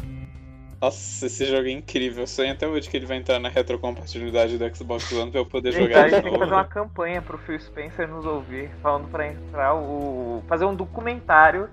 Nossa, 0.81 1.25
esse 1.25 1.45
jogo 1.45 1.67
é 1.67 1.71
incrível. 1.71 2.23
Eu 2.23 2.27
sonho 2.27 2.53
até 2.53 2.67
hoje 2.67 2.89
que 2.89 2.95
ele 2.95 3.05
vai 3.05 3.17
entrar 3.17 3.37
na 3.39 3.49
retrocompatibilidade 3.49 4.57
do 4.57 4.75
Xbox 4.75 5.11
One 5.11 5.29
pra 5.29 5.41
eu 5.41 5.45
poder 5.45 5.73
Gente, 5.73 5.83
jogar 5.83 6.05
a 6.05 6.09
gente 6.09 6.23
tem 6.23 6.31
que 6.33 6.39
fazer 6.39 6.53
uma 6.53 6.65
campanha 6.65 7.21
pro 7.21 7.37
Phil 7.37 7.59
Spencer 7.59 8.07
nos 8.07 8.25
ouvir, 8.25 8.69
falando 8.81 9.09
pra 9.09 9.27
entrar 9.27 9.75
o. 9.75 10.41
fazer 10.47 10.65
um 10.65 10.75
documentário 10.75 11.69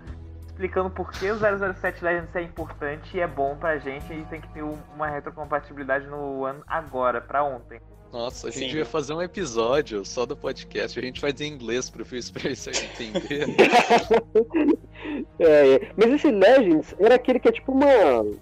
explicando 0.47 0.91
por 0.91 1.13
que 1.13 1.31
o 1.31 1.37
007 1.39 2.03
Legends 2.03 2.35
é 2.35 2.43
importante 2.43 3.17
e 3.17 3.21
é 3.21 3.27
bom 3.27 3.57
pra 3.57 3.77
gente 3.79 4.13
e 4.13 4.25
tem 4.25 4.41
que 4.41 4.49
ter 4.49 4.63
um- 4.63 4.79
uma 4.95 5.07
retrocompatibilidade 5.07 6.07
no 6.07 6.41
One 6.41 6.61
agora, 6.67 7.21
pra 7.21 7.45
ontem. 7.45 7.79
Nossa, 8.17 8.49
a 8.49 8.51
gente 8.51 8.61
Sim. 8.61 8.67
devia 8.69 8.87
fazer 8.87 9.13
um 9.13 9.21
episódio 9.21 10.03
só 10.03 10.25
do 10.25 10.35
podcast. 10.35 10.99
A 10.99 11.03
gente 11.03 11.21
faz 11.21 11.39
em 11.39 11.53
inglês 11.53 11.91
pro 11.91 12.03
Phil 12.03 12.23
Spencer 12.23 12.73
entender. 12.75 13.45
É, 15.39 15.75
é. 15.75 15.91
Mas 15.97 16.11
esse 16.15 16.31
Legends 16.31 16.95
era 16.99 17.15
aquele 17.15 17.39
que 17.39 17.49
é 17.49 17.53
tipo 17.53 17.71
uma. 17.73 17.87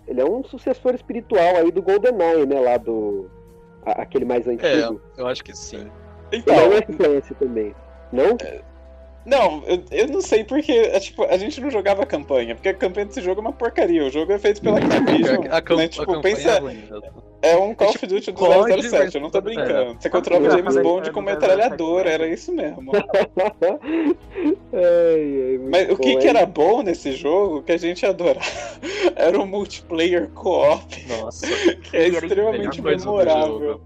Ele 0.06 0.20
é 0.20 0.24
um 0.24 0.42
sucessor 0.44 0.94
espiritual 0.94 1.56
aí 1.56 1.70
do 1.70 1.82
GoldenEye, 1.82 2.46
né? 2.46 2.58
Lá 2.60 2.76
do. 2.78 3.28
a- 3.84 4.02
aquele 4.02 4.24
mais 4.24 4.46
é, 4.46 4.52
antigo. 4.52 5.00
eu 5.16 5.26
acho 5.26 5.42
que 5.44 5.54
sim. 5.54 5.90
Então, 6.32 6.54
Ele 6.54 6.64
é 6.64 6.68
um 6.68 6.72
FPS 6.78 7.34
também. 7.34 7.74
Não? 8.12 8.36
Não, 9.24 9.62
eu, 9.66 9.82
eu 9.90 10.08
não 10.08 10.20
sei 10.20 10.44
porque, 10.44 10.72
é, 10.72 10.98
tipo, 11.00 11.24
a 11.24 11.36
gente 11.36 11.60
não 11.60 11.70
jogava 11.70 12.02
a 12.02 12.06
campanha, 12.06 12.54
porque 12.54 12.68
a 12.68 12.74
campanha 12.74 13.06
desse 13.06 13.20
jogo 13.20 13.40
é 13.40 13.42
uma 13.42 13.52
porcaria. 13.52 14.04
O 14.04 14.10
jogo 14.10 14.32
é 14.32 14.38
feito 14.38 14.60
pela 14.60 14.78
Activision. 14.78 15.44
A, 15.50 15.60
cam- 15.62 15.76
né? 15.76 15.84
a 15.84 15.88
Tipo, 15.88 16.06
campanha 16.06 16.34
pensa, 16.36 16.50
é 16.50 16.58
ruim 16.58 16.84
é 17.44 17.56
um 17.58 17.74
Call 17.74 17.88
of 17.90 17.98
tipo 17.98 18.14
Duty 18.14 18.32
do 18.32 18.38
COD 18.38 18.82
007, 18.88 19.14
eu 19.16 19.20
não 19.20 19.28
tô 19.30 19.38
brincando. 19.42 20.00
Você 20.00 20.08
Ah, 20.08 20.10
controlava 20.10 20.46
eu 20.46 20.50
James 20.52 20.64
falei 20.74 20.82
Bond 20.82 21.10
com 21.12 21.20
007 21.20 21.34
metralhadora, 21.34 22.10
era 22.10 22.26
isso 22.26 22.54
mesmo. 22.54 22.90
ai, 24.72 24.72
ai, 24.72 25.58
Mas 25.70 25.90
o 25.90 25.96
que, 25.98 26.16
que 26.16 26.26
era 26.26 26.46
bom 26.46 26.82
nesse 26.82 27.12
jogo, 27.12 27.62
que 27.62 27.72
a 27.72 27.76
gente 27.76 28.06
adorava, 28.06 28.40
era 29.14 29.38
o 29.38 29.46
multiplayer 29.46 30.30
co-op, 30.30 31.06
Nossa, 31.06 31.46
que 31.84 31.96
é 31.96 32.08
extremamente 32.08 32.80
memorável. 32.80 33.80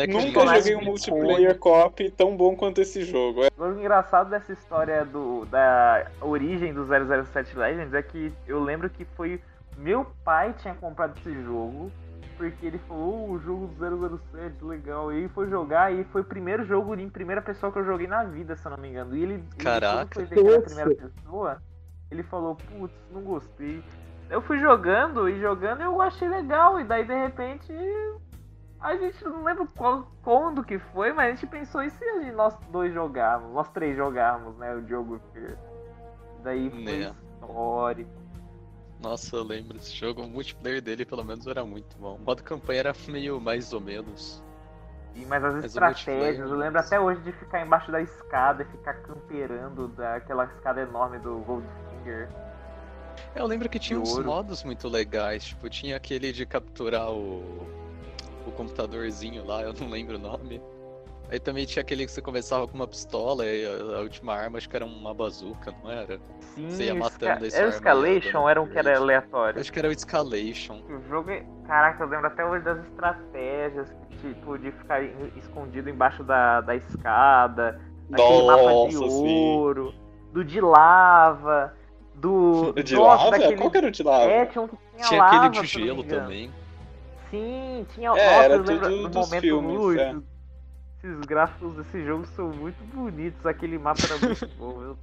É 0.00 0.06
que 0.06 0.12
Nunca 0.12 0.56
joguei 0.56 0.76
um 0.76 0.84
multiplayer 0.84 1.58
co-op 1.58 2.10
tão 2.12 2.36
bom 2.36 2.56
quanto 2.56 2.80
esse 2.80 3.04
jogo. 3.04 3.42
O 3.56 3.66
engraçado 3.72 4.30
dessa 4.30 4.52
história 4.52 5.04
do, 5.04 5.44
da 5.46 6.06
origem 6.20 6.72
do 6.72 6.84
007 6.84 7.56
Legends 7.56 7.94
é 7.94 8.02
que 8.02 8.32
eu 8.46 8.62
lembro 8.62 8.90
que 8.90 9.04
foi. 9.04 9.40
Meu 9.76 10.06
pai 10.24 10.54
tinha 10.60 10.74
comprado 10.74 11.18
esse 11.18 11.34
jogo, 11.42 11.90
porque 12.36 12.66
ele 12.66 12.78
falou: 12.78 13.28
"Oh, 13.28 13.32
o 13.32 13.38
jogo 13.40 13.66
do 13.66 14.20
007, 14.32 14.64
legal. 14.64 15.12
E 15.12 15.18
ele 15.18 15.28
foi 15.28 15.48
jogar, 15.48 15.92
e 15.92 16.04
foi 16.04 16.20
o 16.20 16.24
primeiro 16.24 16.64
jogo 16.64 16.94
em 16.94 17.08
primeira 17.08 17.42
pessoa 17.42 17.72
que 17.72 17.78
eu 17.78 17.84
joguei 17.84 18.06
na 18.06 18.24
vida, 18.24 18.56
se 18.56 18.66
eu 18.66 18.70
não 18.70 18.78
me 18.78 18.88
engano. 18.88 19.16
E 19.16 19.22
ele, 19.22 19.34
ele, 19.34 19.44
Caraca. 19.58 20.06
quando 20.06 20.14
foi 20.14 20.24
ver 20.24 20.34
que 20.34 20.40
era 20.40 20.48
a 20.48 20.60
Nossa. 20.60 20.74
primeira 20.74 20.94
pessoa, 20.94 21.62
ele 22.10 22.22
falou: 22.22 22.56
putz, 22.56 22.94
não 23.10 23.22
gostei. 23.22 23.82
Eu 24.30 24.40
fui 24.40 24.58
jogando 24.58 25.28
e 25.28 25.40
jogando 25.40 25.82
eu 25.82 26.00
achei 26.00 26.28
legal, 26.28 26.80
e 26.80 26.84
daí 26.84 27.04
de 27.04 27.14
repente. 27.14 27.72
A 28.84 28.96
gente 28.98 29.24
não 29.24 29.42
lembra 29.42 29.66
qual, 29.74 30.06
quando 30.22 30.62
que 30.62 30.78
foi, 30.78 31.10
mas 31.10 31.26
a 31.26 31.30
gente 31.30 31.46
pensou 31.46 31.82
e 31.82 31.88
se 31.88 32.04
gente- 32.04 32.32
nós 32.32 32.54
dois 32.68 32.92
jogarmos, 32.92 33.50
nós 33.54 33.66
três 33.70 33.96
jogarmos, 33.96 34.54
né, 34.58 34.74
o 34.74 34.86
jogo 34.86 35.18
que 35.32 35.40
daí 36.42 36.68
foi 36.68 36.82
Né. 36.82 37.14
histórico. 37.40 38.10
Nossa, 39.00 39.36
eu 39.36 39.42
lembro 39.42 39.78
desse 39.78 39.94
jogo. 39.96 40.22
O 40.22 40.28
multiplayer 40.28 40.82
dele, 40.82 41.06
pelo 41.06 41.24
menos, 41.24 41.46
era 41.46 41.64
muito 41.64 41.96
bom. 41.96 42.16
O 42.16 42.18
modo 42.20 42.42
campanha 42.42 42.80
era 42.80 42.94
meio 43.08 43.40
mais 43.40 43.72
ou 43.72 43.80
menos. 43.80 44.42
E, 45.14 45.24
mas 45.24 45.42
as 45.42 45.54
Mas 45.54 45.64
estratégias, 45.64 46.50
eu 46.50 46.56
lembro 46.56 46.78
até 46.78 47.00
hoje 47.00 47.22
de 47.22 47.32
ficar 47.32 47.64
embaixo 47.64 47.90
da 47.90 48.02
escada 48.02 48.64
e 48.64 48.66
ficar 48.66 48.94
camperando 48.94 49.88
daquela 49.88 50.44
escada 50.44 50.82
enorme 50.82 51.18
do 51.20 51.38
Goldfinger. 51.38 52.28
Eu 53.34 53.46
lembro 53.46 53.68
que 53.68 53.78
tinha 53.78 53.98
uns 53.98 54.18
modos 54.18 54.62
muito 54.62 54.88
legais. 54.88 55.44
Tipo, 55.44 55.70
tinha 55.70 55.96
aquele 55.96 56.32
de 56.32 56.44
capturar 56.44 57.10
o, 57.10 57.66
o 58.46 58.52
computadorzinho 58.52 59.44
lá, 59.44 59.62
eu 59.62 59.72
não 59.72 59.88
lembro 59.88 60.16
o 60.16 60.18
nome. 60.18 60.60
Aí 61.30 61.40
também 61.40 61.64
tinha 61.64 61.80
aquele 61.82 62.04
que 62.04 62.12
você 62.12 62.20
começava 62.20 62.68
com 62.68 62.74
uma 62.74 62.86
pistola 62.86 63.46
e 63.46 63.64
a, 63.66 63.96
a 63.96 64.00
última 64.00 64.34
arma 64.34 64.58
acho 64.58 64.68
que 64.68 64.76
era 64.76 64.84
uma 64.84 65.14
bazuca, 65.14 65.74
não 65.82 65.90
era? 65.90 66.20
Sim, 66.54 66.68
Você 66.68 66.84
ia 66.84 66.94
matando 66.94 67.46
esse 67.46 67.56
Era 67.56 67.66
o 67.66 67.70
Escalation 67.70 68.48
era 68.48 68.60
um 68.62 68.66
que 68.66 68.78
era 68.78 68.96
aleatório? 68.96 69.60
Acho 69.60 69.72
que 69.72 69.78
era 69.78 69.88
o 69.88 69.92
Escalation. 69.92 70.82
O 70.88 71.00
jogo 71.08 71.30
é. 71.30 71.42
Caraca, 71.66 72.04
eu 72.04 72.08
lembro 72.08 72.26
até 72.26 72.44
hoje 72.44 72.62
das 72.62 72.78
estratégias, 72.86 73.88
tipo, 74.20 74.58
de 74.58 74.70
ficar 74.72 75.02
escondido 75.34 75.88
embaixo 75.88 76.22
da, 76.22 76.60
da 76.60 76.76
escada, 76.76 77.80
daquele 78.08 78.42
mapa 78.42 78.62
de 78.88 78.94
Nossa, 78.94 79.08
sim. 79.08 79.48
ouro, 79.48 79.94
do 80.30 80.44
de 80.44 80.60
lava, 80.60 81.74
do. 82.16 82.74
De 82.84 82.94
nossa, 82.94 83.24
lava? 83.24 83.30
daquele- 83.38 83.56
Qual 83.56 83.70
que 83.70 83.78
era 83.78 83.86
o 83.86 83.90
de 83.90 84.02
lava? 84.02 84.24
É, 84.30 84.44
tinha 84.46 84.62
um 84.62 84.68
que 84.68 84.76
tinha, 84.76 85.08
Tinha 85.08 85.20
lava, 85.20 85.36
aquele 85.46 85.48
de 85.62 85.66
gelo 85.66 86.04
também. 86.04 86.52
Sim, 87.34 87.86
tinha. 87.94 88.10
É, 88.10 88.48
nossa, 88.48 88.62
tudo 88.78 88.88
do 89.02 89.08
dos 89.08 89.26
momento 89.28 89.40
filmes, 89.40 89.76
luz. 89.78 89.98
é. 90.00 90.16
Esses 91.02 91.20
gráficos 91.20 91.74
desse 91.76 92.02
jogo 92.04 92.24
são 92.26 92.48
muito 92.50 92.82
bonitos, 92.94 93.44
aquele 93.44 93.78
mapa 93.78 94.00
era 94.04 94.18
muito 94.18 94.48
bom. 94.56 94.82
Eu, 94.82 94.98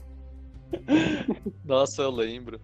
Nossa, 1.64 2.02
eu 2.02 2.12
lembro. 2.12 2.60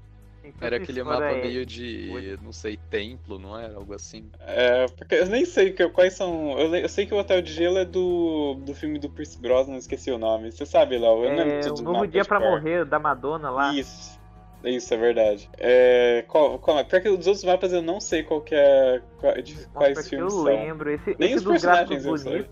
Era 0.62 0.78
aquele 0.78 1.04
mapa 1.04 1.26
é- 1.26 1.42
meio 1.42 1.66
de, 1.66 2.38
não 2.42 2.54
sei, 2.54 2.78
templo, 2.90 3.38
não 3.38 3.60
era? 3.60 3.76
Algo 3.76 3.94
assim. 3.94 4.32
É, 4.40 4.88
porque 4.88 5.16
eu 5.16 5.26
nem 5.26 5.44
sei 5.44 5.74
que- 5.74 5.90
quais 5.90 6.14
são. 6.14 6.58
Eu, 6.58 6.74
eu 6.74 6.88
sei 6.88 7.06
que 7.06 7.14
o 7.14 7.18
Hotel 7.18 7.42
de 7.42 7.52
Gelo 7.52 7.78
é 7.78 7.84
do, 7.86 8.56
do 8.66 8.74
filme 8.74 8.98
do 8.98 9.10
Pierce 9.10 9.38
Brosnan, 9.38 9.76
esqueci 9.76 10.10
o 10.10 10.18
nome. 10.18 10.50
Você 10.52 10.66
sabe, 10.66 10.98
Léo? 10.98 11.26
Eu 11.26 11.30
não 11.32 11.38
lembro 11.38 11.54
É, 11.54 11.70
o 11.70 11.74
os 11.74 11.82
novo 11.82 12.08
dia 12.08 12.24
cor. 12.24 12.40
morrer 12.40 12.86
da 12.86 12.98
Madonna 12.98 13.50
lá. 13.50 13.74
Isso. 13.76 14.17
Isso, 14.64 14.94
é 14.94 14.98
verdade. 14.98 15.50
É, 15.58 16.26
qual, 16.28 16.58
qual, 16.60 16.84
pior 16.86 17.02
que 17.02 17.10
os 17.10 17.28
outros 17.28 17.44
mapas 17.44 17.72
eu 17.72 17.82
não 17.82 18.00
sei 18.00 18.24
qual 18.24 18.42
que 18.42 18.56
é. 18.56 19.02
qual- 19.20 19.42
de 19.42 19.54
Nossa, 19.56 19.70
quais 19.72 20.10
filmes 20.10 20.34
eu 20.34 20.40
são. 20.40 20.44
lembro. 20.46 20.90
Esse, 20.90 21.16
Nem 21.18 21.30
esse 21.30 21.38
os 21.38 21.44
dos 21.44 21.62
gráficos 21.62 21.90
personagens 22.04 22.06
eu 22.06 22.18
sei. 22.18 22.50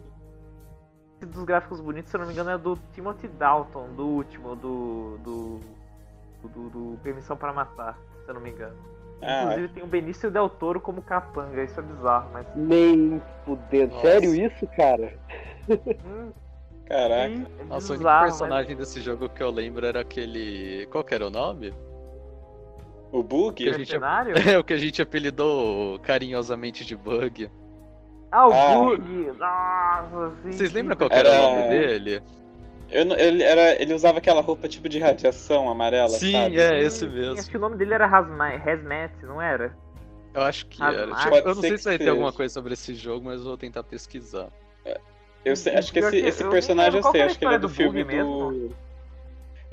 Esse 1.18 1.26
dos 1.26 1.44
gráficos 1.44 1.82
bonitos, 1.82 2.12
se 2.12 2.16
eu 2.16 2.20
não 2.20 2.28
me 2.28 2.34
engano, 2.34 2.50
é 2.52 2.58
do 2.58 2.78
Timothy 2.94 3.28
Dalton, 3.28 3.88
do 3.96 4.06
último, 4.06 4.56
do. 4.56 5.18
do. 5.24 5.60
do, 6.44 6.70
do 6.70 7.00
Permissão 7.02 7.36
para 7.36 7.52
Matar, 7.52 7.98
se 8.24 8.30
eu 8.30 8.36
não 8.36 8.42
me 8.42 8.52
engano. 8.52 8.78
Ah, 9.22 9.44
Inclusive 9.44 9.74
tem 9.74 9.84
o 9.84 9.88
Benício 9.88 10.30
Del 10.30 10.50
Toro 10.50 10.80
como 10.80 11.02
capanga, 11.02 11.64
isso 11.64 11.80
é 11.80 11.84
bizarro, 11.84 12.30
mas. 12.32 12.46
Nem 12.56 13.22
fudendo. 13.44 14.00
Sério 14.02 14.36
isso, 14.36 14.68
cara? 14.68 15.14
Hum, 16.06 16.32
caraca. 16.86 17.30
sim, 17.36 17.46
é 17.60 17.64
Nossa, 17.64 17.94
o 17.94 17.96
único 17.96 18.20
personagem 18.20 18.76
desse 18.76 19.02
jogo 19.02 19.28
que 19.30 19.42
eu 19.42 19.50
lembro 19.50 19.86
era 19.86 20.02
aquele. 20.02 20.86
Qual 20.92 21.04
que 21.04 21.16
era 21.16 21.26
o 21.26 21.32
nome? 21.32 21.74
O 23.12 23.24
Bug? 23.24 23.56
Que 23.64 23.70
a 23.70 23.78
mas... 23.78 23.88
gente-? 23.88 23.96
É 24.50 24.58
o 24.58 24.64
que 24.64 24.74
a 24.74 24.78
gente 24.78 25.02
apelidou 25.02 26.00
carinhosamente 26.00 26.84
de 26.86 26.96
Bug. 26.96 27.50
Ah, 28.32 28.48
o 28.48 28.52
Ah. 28.54 28.76
Bug! 28.76 29.32
Nossa, 29.38 30.36
sim. 30.44 30.52
Vocês 30.52 30.74
lembram 30.74 30.98
qual 30.98 31.10
que 31.10 31.16
era, 31.16 31.30
Era- 31.30 31.48
o 31.48 31.56
nome 31.56 31.70
dele? 31.70 32.22
Eu 32.92 33.06
não- 33.06 33.16
ele, 33.16 33.42
era, 33.42 33.82
ele 33.82 33.94
usava 33.94 34.20
aquela 34.20 34.42
roupa 34.42 34.68
tipo 34.68 34.88
de 34.88 35.00
radiação 35.00 35.70
amarela, 35.70 36.10
Sim, 36.10 36.32
sabe? 36.34 36.60
é, 36.60 36.70
Sim, 36.70 36.76
esse 36.86 37.08
mesmo. 37.08 37.40
Acho 37.40 37.50
que 37.50 37.58
o 37.58 37.60
nome 37.60 37.78
dele 37.78 37.94
era 37.96 38.06
Hazma- 38.06 38.50
Hazmat, 38.56 39.12
não 39.24 39.42
era? 39.42 39.76
Eu 40.34 40.42
acho 40.44 40.68
que 40.68 40.84
Ah, 40.84 40.94
era. 40.94 41.16
Tipo, 41.16 41.36
eu 41.36 41.56
não 41.56 41.62
sei 41.62 41.72
que 41.72 41.78
se 41.80 41.84
vai 41.86 41.94
ter 41.98 42.04
seja. 42.04 42.12
alguma 42.12 42.32
coisa 42.34 42.54
sobre 42.54 42.74
esse 42.74 42.94
jogo, 42.94 43.26
mas 43.26 43.40
eu 43.40 43.46
vou 43.46 43.58
tentar 43.58 43.84
pesquisar. 43.84 44.50
Eu 45.44 45.56
sei- 45.56 45.76
acho 45.76 45.92
que 45.94 46.00
esse, 46.00 46.12
que 46.12 46.28
esse 46.28 46.44
personagem 46.50 47.00
eu 47.00 47.04
sei, 47.04 47.12
que 47.12 47.22
acho 47.22 47.40
que 47.40 47.46
ele 47.46 47.56
é 47.56 47.60
do, 47.60 47.70
filme 47.70 48.04
Bug 48.04 48.18
do. 48.18 48.76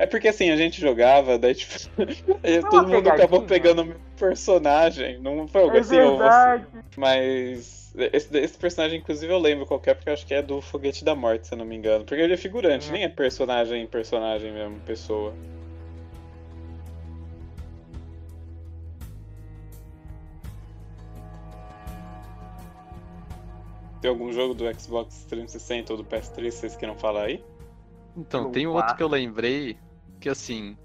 É 0.03 0.07
porque 0.07 0.27
assim, 0.27 0.51
a 0.51 0.57
gente 0.57 0.81
jogava, 0.81 1.39
daí 1.39 1.55
tipo, 1.55 1.75
todo 2.69 2.89
mundo 2.89 3.09
acabou 3.09 3.43
pegadinha? 3.43 3.47
pegando 3.47 3.83
o 3.83 3.85
meu 3.85 3.97
personagem. 4.19 5.21
Não 5.21 5.47
foi 5.47 5.63
algo 5.63 5.77
É 5.77 5.79
assim, 5.79 6.01
ou 6.01 6.17
você- 6.19 6.23
verdade. 6.23 6.67
Mas 6.97 7.95
esse, 8.13 8.37
esse 8.37 8.59
personagem, 8.59 8.99
inclusive, 8.99 9.33
eu 9.33 9.39
lembro 9.39 9.65
qual 9.65 9.79
que 9.79 9.91
é, 9.91 9.95
porque 9.95 10.09
eu 10.09 10.15
acho 10.15 10.27
que 10.27 10.35
é 10.35 10.43
do 10.43 10.61
Foguete 10.61 11.05
da 11.05 11.15
Morte, 11.15 11.47
se 11.47 11.55
eu 11.55 11.59
não 11.59 11.65
me 11.65 11.77
engano. 11.77 12.05
Porque 12.05 12.21
ele 12.21 12.35
é 12.35 12.37
figurante, 12.37 12.89
É. 12.89 12.93
nem 12.93 13.05
é 13.05 13.09
personagem, 13.09 13.87
personagem 13.87 14.51
mesmo, 14.51 14.81
pessoa. 14.81 15.33
Tem 24.01 24.11
algum 24.11 24.33
jogo 24.33 24.55
do 24.55 24.65
Xbox 24.79 25.25
360 25.29 25.93
ou 25.93 25.97
do 25.99 26.05
PS3 26.05 26.35
que 26.35 26.51
vocês 26.51 26.77
queiram 26.77 26.97
falar 26.97 27.25
aí? 27.25 27.45
Então, 28.17 28.51
tem 28.51 28.67
um 28.67 28.73
outro 28.75 28.97
que 28.97 29.03
eu 29.03 29.09
lembrei, 29.09 29.77
que 30.23 30.29
assim. 30.29 30.77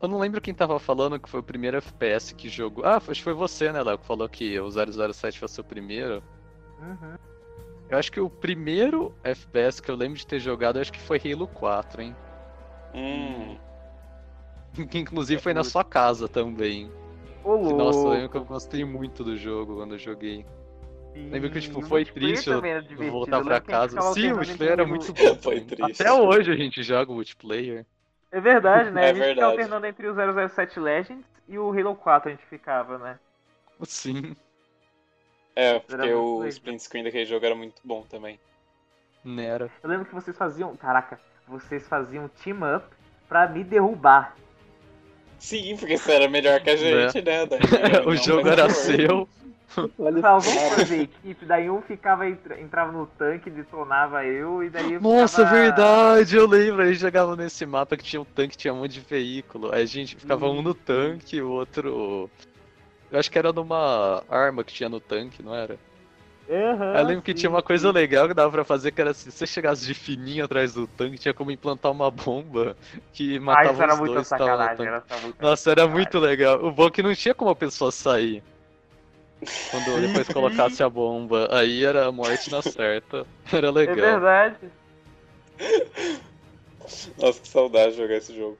Eu 0.00 0.08
não 0.08 0.18
lembro 0.18 0.40
quem 0.40 0.52
tava 0.52 0.78
falando 0.78 1.18
que 1.18 1.28
foi 1.28 1.40
o 1.40 1.42
primeiro 1.42 1.78
FPS 1.78 2.34
que 2.34 2.48
jogou. 2.48 2.84
Ah, 2.84 2.96
acho 2.98 3.08
que 3.14 3.22
foi 3.22 3.32
você, 3.32 3.72
né, 3.72 3.82
Léo, 3.82 3.98
que 3.98 4.06
falou 4.06 4.28
que 4.28 4.60
o 4.60 4.70
007 4.70 5.38
foi 5.38 5.46
o 5.46 5.48
seu 5.48 5.64
primeiro. 5.64 6.22
Uhum. 6.78 7.16
Eu 7.88 7.98
acho 7.98 8.12
que 8.12 8.20
o 8.20 8.28
primeiro 8.28 9.14
FPS 9.24 9.80
que 9.80 9.90
eu 9.90 9.96
lembro 9.96 10.18
de 10.18 10.26
ter 10.26 10.38
jogado, 10.38 10.76
eu 10.76 10.82
acho 10.82 10.92
que 10.92 11.00
foi 11.00 11.18
Halo 11.24 11.48
4, 11.48 12.02
hein? 12.02 12.14
Hum. 12.94 13.56
Que 14.90 14.98
inclusive 14.98 15.40
foi 15.40 15.54
na 15.54 15.64
sua 15.64 15.82
casa 15.82 16.28
também. 16.28 16.90
Ô, 17.42 17.68
Que, 17.68 17.72
nossa, 17.72 17.98
eu 17.98 18.10
lembro 18.10 18.28
que 18.30 18.36
eu 18.36 18.44
gostei 18.44 18.84
muito 18.84 19.24
do 19.24 19.36
jogo 19.36 19.76
quando 19.76 19.94
eu 19.94 19.98
joguei. 19.98 20.44
Lembro 21.14 21.50
que, 21.50 21.60
tipo, 21.60 21.80
Sim, 21.80 21.88
foi 21.88 22.04
triste 22.04 22.50
eu 22.50 22.60
voltar 23.10 23.38
Eu 23.38 23.44
pra 23.44 23.60
casa. 23.60 23.98
Sim, 24.12 24.32
o 24.32 24.36
multiplayer 24.36 24.72
era 24.72 24.86
muito 24.86 25.08
o- 25.10 25.14
bom. 25.14 25.34
Foi 25.36 25.62
triste. 25.62 26.02
Até 26.02 26.12
hoje 26.12 26.52
a 26.52 26.56
gente 26.56 26.82
joga 26.82 27.10
o 27.10 27.14
multiplayer. 27.14 27.86
É 28.30 28.40
verdade, 28.40 28.90
né? 28.90 29.06
É 29.06 29.10
a 29.10 29.14
gente 29.14 29.18
verdade. 29.18 29.34
ficava 29.34 29.52
alternando 29.52 29.86
entre 29.86 30.08
o 30.08 30.48
007 30.48 30.80
Legends 30.80 31.24
e 31.48 31.58
o 31.58 31.70
Halo 31.70 31.94
4 31.94 32.28
a 32.28 32.32
gente 32.32 32.44
ficava, 32.46 32.98
né? 32.98 33.18
Sim, 33.84 34.34
É, 35.54 35.78
porque 35.78 36.12
o 36.12 36.38
legal. 36.40 36.48
sprint 36.48 36.82
screen 36.82 37.04
daquele 37.04 37.24
jogo 37.24 37.44
era 37.46 37.54
muito 37.54 37.80
bom 37.84 38.02
também. 38.02 38.38
Nera. 39.24 39.70
Eu 39.82 39.88
lembro 39.90 40.06
que 40.06 40.14
vocês 40.14 40.36
faziam. 40.36 40.76
Caraca, 40.76 41.20
vocês 41.46 41.86
faziam 41.88 42.28
team 42.28 42.58
up 42.76 42.86
pra 43.28 43.48
me 43.48 43.64
derrubar. 43.64 44.36
Sim, 45.38 45.76
porque 45.76 45.96
você 45.98 46.12
era 46.12 46.28
melhor 46.28 46.60
que 46.60 46.70
a 46.70 46.76
gente, 46.76 47.20
né? 47.22 47.46
Daí, 47.46 47.60
o 48.06 48.14
não, 48.14 48.16
jogo 48.16 48.48
era 48.48 48.68
seu. 48.70 49.28
Olha 49.98 50.20
esse 50.20 50.28
vamos 50.28 50.68
fazer 50.68 51.02
equipe, 51.02 51.44
daí 51.44 51.68
um 51.70 51.82
ficava, 51.82 52.28
entra- 52.28 52.60
entrava 52.60 52.92
no 52.92 53.06
tanque, 53.06 53.50
detonava 53.50 54.24
eu, 54.24 54.62
e 54.62 54.70
daí 54.70 54.94
eu 54.94 55.00
Nossa, 55.00 55.42
ficava... 55.42 55.54
verdade, 55.54 56.36
eu 56.36 56.46
lembro. 56.46 56.82
A 56.82 56.86
gente 56.86 57.00
jogava 57.00 57.36
nesse 57.36 57.66
mapa 57.66 57.96
que 57.96 58.04
tinha 58.04 58.20
um 58.20 58.24
tanque, 58.24 58.56
tinha 58.56 58.72
um 58.72 58.78
monte 58.78 58.92
de 58.92 59.00
veículo. 59.00 59.72
Aí 59.74 59.82
a 59.82 59.86
gente 59.86 60.16
ficava 60.16 60.48
um 60.48 60.62
no 60.62 60.74
tanque, 60.74 61.40
o 61.40 61.50
outro. 61.50 62.30
Eu 63.10 63.18
acho 63.18 63.30
que 63.30 63.38
era 63.38 63.52
numa 63.52 64.24
arma 64.28 64.64
que 64.64 64.72
tinha 64.72 64.88
no 64.88 65.00
tanque, 65.00 65.42
não 65.42 65.54
era? 65.54 65.78
Aham, 66.48 66.98
eu 66.98 67.04
lembro 67.04 67.22
que 67.22 67.32
sim, 67.32 67.38
tinha 67.40 67.50
uma 67.50 67.62
coisa 67.62 67.88
sim. 67.88 67.94
legal 67.94 68.28
que 68.28 68.34
dava 68.34 68.50
pra 68.52 68.64
fazer, 68.64 68.92
que 68.92 69.00
era 69.00 69.10
assim, 69.10 69.30
se 69.30 69.36
você 69.36 69.46
chegasse 69.46 69.84
de 69.84 69.94
fininho 69.94 70.44
atrás 70.44 70.72
do 70.74 70.86
tanque, 70.86 71.18
tinha 71.18 71.34
como 71.34 71.50
implantar 71.50 71.90
uma 71.90 72.10
bomba 72.10 72.76
que 73.12 73.36
Ah, 73.36 73.40
matava 73.44 73.72
isso 73.72 73.82
era 73.82 73.92
os 73.94 73.98
muito 73.98 74.14
dois 74.14 74.26
sacanagem, 74.26 74.86
era 74.86 75.04
muito 75.20 75.42
Nossa, 75.42 75.70
era 75.70 75.86
muito 75.88 76.18
legal. 76.18 76.64
O 76.64 76.70
bom 76.70 76.86
é 76.86 76.90
que 76.90 77.02
não 77.02 77.14
tinha 77.14 77.34
como 77.34 77.50
a 77.50 77.56
pessoa 77.56 77.90
sair. 77.90 78.42
Quando 79.70 79.94
depois 80.00 80.28
colocasse 80.28 80.82
a 80.82 80.88
bomba. 80.88 81.48
Aí 81.50 81.84
era 81.84 82.06
a 82.06 82.12
morte 82.12 82.50
na 82.50 82.62
certa. 82.62 83.26
Era 83.52 83.68
É 83.68 83.72
legal. 83.72 83.96
verdade. 83.96 84.70
Nossa, 87.18 87.40
que 87.40 87.48
saudade 87.48 87.92
de 87.92 87.98
jogar 88.02 88.14
esse 88.16 88.34
jogo. 88.36 88.58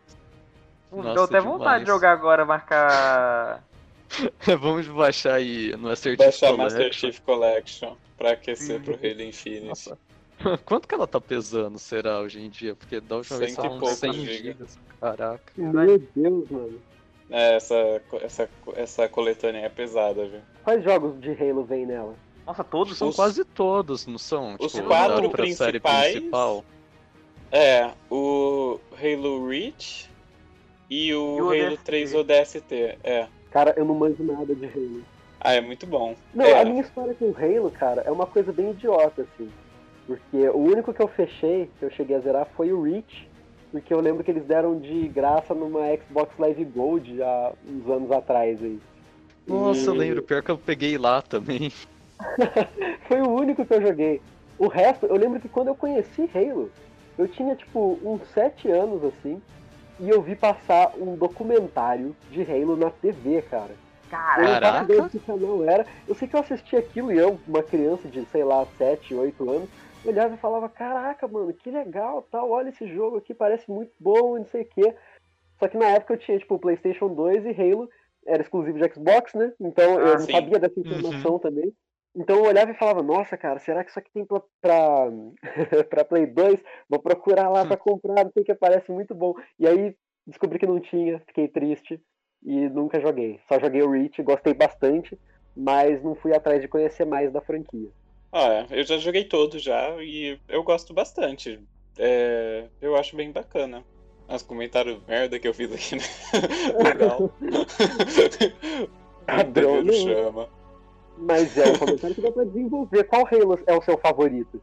Nossa, 0.92 1.14
Deu 1.14 1.22
até 1.24 1.40
vontade 1.40 1.60
demais. 1.60 1.80
de 1.84 1.86
jogar 1.86 2.12
agora, 2.12 2.44
marcar. 2.44 3.62
Vamos 4.60 4.86
baixar 4.88 5.34
aí 5.34 5.72
no 5.72 5.88
Master 5.88 6.12
Chief 6.12 6.18
Baixar 6.18 6.56
Master 6.56 6.78
Collection. 6.80 7.00
Chief 7.10 7.20
Collection 7.20 7.94
pra 8.16 8.32
aquecer 8.32 8.80
pro 8.82 8.94
Halo 8.94 9.22
Infinite. 9.22 9.66
Nossa. 9.66 9.98
Quanto 10.64 10.86
que 10.86 10.94
ela 10.94 11.06
tá 11.06 11.20
pesando, 11.20 11.78
será, 11.78 12.20
hoje 12.20 12.40
em 12.40 12.50
dia? 12.50 12.74
Porque 12.74 13.00
da 13.00 13.16
última 13.16 13.38
vez 13.38 13.52
Cento 13.52 13.60
e 13.60 13.62
tava 13.62 13.74
uns 13.74 13.80
poucos 13.80 13.98
100 13.98 14.12
giga. 14.12 14.32
gigas. 14.32 14.78
Caraca. 15.00 15.52
Meu 15.56 15.98
Deus, 16.14 16.50
mano. 16.50 16.80
É, 17.30 17.56
essa, 17.56 18.02
essa, 18.22 18.48
essa 18.76 19.08
coletânea 19.08 19.60
é 19.66 19.68
pesada, 19.68 20.26
viu? 20.28 20.40
Quais 20.62 20.84
jogos 20.84 21.20
de 21.20 21.30
Halo 21.32 21.64
vem 21.64 21.84
nela? 21.86 22.14
Nossa, 22.46 22.62
todos 22.62 22.96
São 22.96 23.08
Os- 23.08 23.16
quase 23.16 23.44
todos, 23.44 24.06
não 24.06 24.18
são? 24.18 24.56
os 24.60 24.70
tipo, 24.72 24.86
quatro 24.86 25.22
série 25.54 25.80
principais- 25.80 26.12
principal. 26.12 26.64
É, 27.50 27.90
o 28.10 28.78
Halo 28.92 29.48
Reach 29.48 30.08
e 30.88 31.12
o, 31.14 31.36
E 31.38 31.40
o 31.42 31.50
Halo 31.50 31.72
ODST. 31.72 31.84
3 31.84 32.14
ODST. 32.14 32.98
É. 33.02 33.26
Cara, 33.56 33.72
eu 33.74 33.86
não 33.86 33.94
manjo 33.94 34.22
nada 34.22 34.54
de 34.54 34.66
Halo. 34.66 35.02
Ah, 35.40 35.54
é 35.54 35.62
muito 35.62 35.86
bom. 35.86 36.14
Não, 36.34 36.44
é, 36.44 36.60
a 36.60 36.64
minha 36.66 36.82
história 36.82 37.14
com 37.14 37.32
Halo, 37.34 37.70
cara, 37.70 38.02
é 38.02 38.10
uma 38.10 38.26
coisa 38.26 38.52
bem 38.52 38.72
idiota, 38.72 39.22
assim. 39.22 39.50
Porque 40.06 40.46
o 40.50 40.58
único 40.58 40.92
que 40.92 41.00
eu 41.00 41.08
fechei, 41.08 41.70
que 41.78 41.86
eu 41.86 41.90
cheguei 41.90 42.16
a 42.16 42.20
zerar, 42.20 42.46
foi 42.54 42.70
o 42.70 42.82
Reach. 42.82 43.26
Porque 43.72 43.94
eu 43.94 44.00
lembro 44.00 44.22
que 44.22 44.30
eles 44.30 44.44
deram 44.44 44.78
de 44.78 45.08
graça 45.08 45.54
numa 45.54 45.86
Xbox 45.96 46.38
Live 46.38 46.66
Gold 46.66 47.22
há 47.22 47.54
uns 47.66 47.90
anos 47.90 48.10
atrás 48.12 48.62
aí. 48.62 48.78
Nossa, 49.46 49.88
eu 49.88 49.94
E 49.94 49.98
lembro. 50.00 50.22
Pior 50.22 50.42
que 50.42 50.50
eu 50.50 50.58
peguei 50.58 50.98
lá 50.98 51.22
também. 51.22 51.72
Foi 53.08 53.22
o 53.22 53.30
único 53.30 53.64
que 53.64 53.72
eu 53.72 53.80
joguei. 53.80 54.20
O 54.58 54.68
resto, 54.68 55.06
eu 55.06 55.16
lembro 55.16 55.40
que 55.40 55.48
quando 55.48 55.68
eu 55.68 55.74
conheci 55.74 56.28
Halo, 56.34 56.70
eu 57.16 57.26
tinha 57.26 57.56
tipo 57.56 57.98
uns 58.04 58.20
7 58.34 58.70
anos 58.70 59.02
assim. 59.02 59.40
E 59.98 60.08
eu 60.10 60.20
vi 60.20 60.36
passar 60.36 60.92
um 60.96 61.16
documentário 61.16 62.14
de 62.30 62.42
Halo 62.42 62.76
na 62.76 62.90
TV, 62.90 63.42
cara. 63.42 63.70
Eu 63.70 64.10
Cara, 64.10 64.42
não 64.42 64.48
faço 64.48 64.60
Caraca. 64.60 64.84
ideia 64.84 65.02
do 65.02 65.10
que 65.10 65.18
canal 65.20 65.64
era. 65.64 65.86
Eu 66.06 66.14
sei 66.14 66.28
que 66.28 66.36
eu 66.36 66.40
assisti 66.40 66.76
aquilo 66.76 67.10
e 67.10 67.16
eu, 67.16 67.40
uma 67.48 67.62
criança 67.62 68.06
de, 68.08 68.24
sei 68.26 68.44
lá, 68.44 68.64
7, 68.78 69.14
8 69.14 69.50
anos, 69.50 69.68
olhava 70.04 70.34
e 70.34 70.38
falava, 70.38 70.68
caraca, 70.68 71.26
mano, 71.26 71.52
que 71.52 71.70
legal, 71.70 72.22
tal, 72.30 72.50
olha 72.50 72.68
esse 72.68 72.86
jogo 72.86 73.16
aqui, 73.16 73.34
parece 73.34 73.68
muito 73.70 73.92
bom, 73.98 74.36
e 74.36 74.40
não 74.40 74.46
sei 74.46 74.62
o 74.62 74.66
quê. 74.66 74.94
Só 75.58 75.66
que 75.66 75.76
na 75.76 75.86
época 75.86 76.14
eu 76.14 76.18
tinha, 76.18 76.38
tipo, 76.38 76.54
o 76.54 76.58
Playstation 76.58 77.08
2 77.08 77.44
e 77.46 77.50
Halo 77.50 77.88
era 78.26 78.42
exclusivo 78.42 78.78
de 78.78 78.92
Xbox, 78.92 79.32
né? 79.34 79.52
Então 79.58 79.98
eu 79.98 80.12
Ah, 80.12 80.18
não 80.18 80.26
sim. 80.26 80.32
sabia 80.32 80.58
dessa 80.58 80.78
informação 80.78 81.38
também. 81.38 81.72
Então 82.16 82.36
eu 82.36 82.44
olhava 82.44 82.70
e 82.70 82.78
falava, 82.78 83.02
nossa, 83.02 83.36
cara, 83.36 83.58
será 83.58 83.84
que 83.84 83.90
isso 83.90 83.98
aqui 83.98 84.10
tem 84.10 84.24
pra, 84.24 84.40
pra, 84.62 85.10
pra 85.84 86.04
Play 86.04 86.26
2? 86.26 86.62
Vou 86.88 86.98
procurar 86.98 87.50
lá 87.50 87.66
pra 87.66 87.76
comprar, 87.76 88.26
o 88.26 88.32
que, 88.32 88.54
parece 88.54 88.90
muito 88.90 89.14
bom. 89.14 89.34
E 89.58 89.68
aí 89.68 89.94
descobri 90.26 90.58
que 90.58 90.66
não 90.66 90.80
tinha, 90.80 91.20
fiquei 91.26 91.46
triste 91.46 92.00
e 92.42 92.68
nunca 92.70 92.98
joguei. 93.00 93.38
Só 93.46 93.60
joguei 93.60 93.82
o 93.82 93.90
Reach, 93.90 94.22
gostei 94.22 94.54
bastante, 94.54 95.18
mas 95.54 96.02
não 96.02 96.14
fui 96.14 96.34
atrás 96.34 96.62
de 96.62 96.68
conhecer 96.68 97.04
mais 97.04 97.30
da 97.30 97.42
franquia. 97.42 97.90
Ah, 98.32 98.66
eu 98.70 98.82
já 98.82 98.96
joguei 98.96 99.24
todos 99.24 99.62
já 99.62 100.02
e 100.02 100.40
eu 100.48 100.62
gosto 100.62 100.94
bastante. 100.94 101.60
É, 101.98 102.66
eu 102.80 102.96
acho 102.96 103.14
bem 103.14 103.30
bacana. 103.30 103.84
Os 104.28 104.42
comentários 104.42 105.00
merda 105.06 105.38
que 105.38 105.46
eu 105.46 105.54
fiz 105.54 105.72
aqui, 105.72 105.96
né? 105.96 106.02
Legal. 106.82 107.30
Padrão, 109.26 109.82
né? 109.82 109.92
chama. 109.92 110.48
Mas 111.16 111.56
é 111.56 111.72
um 111.72 111.78
comentário 111.78 112.14
que 112.14 112.20
dá 112.22 112.30
pra 112.30 112.44
desenvolver. 112.44 113.04
Qual 113.04 113.26
Halo 113.26 113.58
é 113.66 113.74
o 113.74 113.82
seu 113.82 113.96
favorito? 113.98 114.60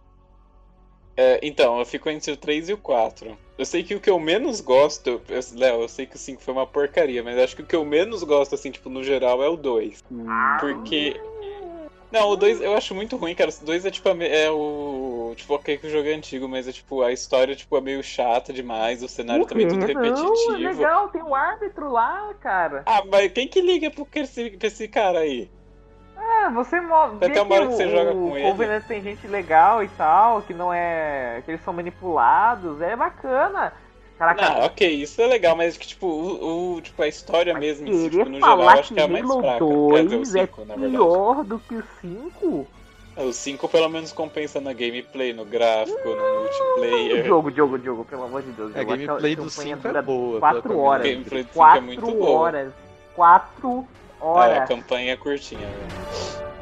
É, 1.15 1.39
então, 1.43 1.79
eu 1.79 1.85
fico 1.85 2.09
entre 2.09 2.31
o 2.31 2.37
3 2.37 2.69
e 2.69 2.73
o 2.73 2.77
4. 2.77 3.37
Eu 3.57 3.65
sei 3.65 3.83
que 3.83 3.93
o 3.93 3.99
que 3.99 4.09
eu 4.09 4.19
menos 4.19 4.61
gosto. 4.61 5.21
Léo, 5.55 5.81
eu 5.81 5.87
sei 5.87 6.05
que 6.05 6.15
o 6.15 6.19
5 6.19 6.41
foi 6.41 6.53
uma 6.53 6.65
porcaria, 6.65 7.23
mas 7.23 7.37
acho 7.37 7.55
que 7.55 7.61
o 7.61 7.65
que 7.65 7.75
eu 7.75 7.85
menos 7.85 8.23
gosto, 8.23 8.55
assim, 8.55 8.71
tipo, 8.71 8.89
no 8.89 9.03
geral, 9.03 9.43
é 9.43 9.47
o 9.47 9.55
2. 9.55 10.03
Porque. 10.59 11.19
Não, 12.11 12.29
o 12.29 12.35
2 12.35 12.61
eu 12.61 12.75
acho 12.75 12.93
muito 12.93 13.15
ruim, 13.15 13.33
cara. 13.33 13.49
O 13.49 13.65
2 13.65 13.85
é 13.85 13.91
tipo 13.91 14.07
é 14.09 14.49
o. 14.49 15.33
Tipo, 15.35 15.55
ok 15.55 15.77
que 15.77 15.87
o 15.87 15.89
jogo 15.89 16.07
é 16.07 16.13
antigo, 16.13 16.47
mas 16.47 16.67
é 16.67 16.71
tipo, 16.71 17.01
a 17.01 17.11
história 17.11 17.55
tipo, 17.55 17.75
é 17.75 17.81
meio 17.81 18.03
chata 18.03 18.53
demais, 18.53 19.01
o 19.01 19.07
cenário 19.07 19.47
também 19.47 19.65
é 19.65 19.69
tudo 19.69 19.79
Não, 19.79 19.87
é 19.87 19.93
repetitivo. 19.93 20.51
legal, 20.51 21.09
tem 21.09 21.23
um 21.23 21.33
árbitro 21.33 21.91
lá, 21.91 22.31
cara. 22.35 22.83
Ah, 22.85 23.03
mas 23.09 23.31
quem 23.31 23.47
que 23.47 23.61
liga 23.61 23.89
pro 23.89 24.05
pra 24.05 24.21
esse 24.21 24.87
cara 24.87 25.19
aí? 25.19 25.49
Ah, 26.35 26.49
você 26.49 26.79
move. 26.81 27.19
Tem 27.19 27.29
até 27.31 27.41
uma 27.41 27.55
hora 27.55 27.67
que 27.67 27.73
você 27.73 27.89
joga 27.89 28.11
com 28.13 28.37
ele. 28.37 28.47
O 28.47 28.51
Covenant 28.51 28.83
tem 28.85 29.01
gente 29.01 29.27
legal 29.27 29.83
e 29.83 29.87
tal, 29.89 30.41
que 30.41 30.53
não 30.53 30.73
é. 30.73 31.41
que 31.45 31.51
eles 31.51 31.63
são 31.63 31.73
manipulados, 31.73 32.81
é 32.81 32.95
bacana. 32.95 33.73
Caraca, 34.17 34.45
Ah, 34.45 34.65
ok, 34.65 34.87
isso 34.87 35.21
é 35.21 35.27
legal, 35.27 35.55
mas 35.55 35.75
que 35.75 35.87
tipo, 35.87 36.05
o, 36.07 36.75
o- 36.75 36.81
tipo, 36.81 37.01
a 37.01 37.07
história 37.07 37.53
mesmo, 37.57 37.87
em 37.87 37.93
si, 37.93 38.09
querer 38.09 38.23
tipo, 38.25 38.29
no 38.29 38.35
geral, 38.39 38.57
falar 38.57 38.73
acho 38.73 38.89
que 38.89 38.93
que 38.95 38.99
é 38.99 39.03
a 39.03 39.07
mais 39.07 39.25
Halo 39.29 39.39
fraca. 39.41 39.59
2 39.59 40.09
Quer 40.11 40.17
dizer, 40.19 40.39
o 40.39 40.43
é 40.43 40.45
5, 40.47 40.65
na 40.65 40.75
verdade. 40.75 40.91
pior 40.91 41.43
do 41.43 41.59
que 41.59 41.75
o 41.75 41.83
5? 42.01 42.67
O 43.15 43.31
5 43.31 43.67
pelo 43.69 43.89
menos 43.89 44.11
compensa 44.11 44.59
na 44.61 44.73
gameplay, 44.73 45.33
no 45.33 45.45
gráfico, 45.45 46.07
no 46.09 46.13
O 46.15 46.41
multiplayer. 46.41 47.25
jogo, 47.25 47.51
jogo, 47.51 47.77
jogo, 47.79 48.05
pelo 48.05 48.23
amor 48.23 48.41
de 48.43 48.51
Deus. 48.51 48.75
A 48.75 48.79
jogo, 48.79 48.93
aquela 48.93 49.07
gameplay 49.07 49.35
do 49.35 49.43
campanha 49.45 49.77
5 49.77 49.87
é 49.97 50.01
boa. 50.01 50.39
quatro 50.39 50.61
pela 50.63 50.75
horas. 50.81 51.05
A 51.05 51.09
gameplay 51.09 51.43
do 51.43 51.47
5 51.47 51.59
é 51.59 51.65
Quatro 51.65 51.81
muito 51.83 52.11
boa. 52.11 52.29
horas. 52.39 52.73
Horas. 54.23 54.61
a 54.61 54.65
campanha 54.65 55.11
é 55.11 55.17
curtinha, 55.17 55.67
velho. 55.67 56.52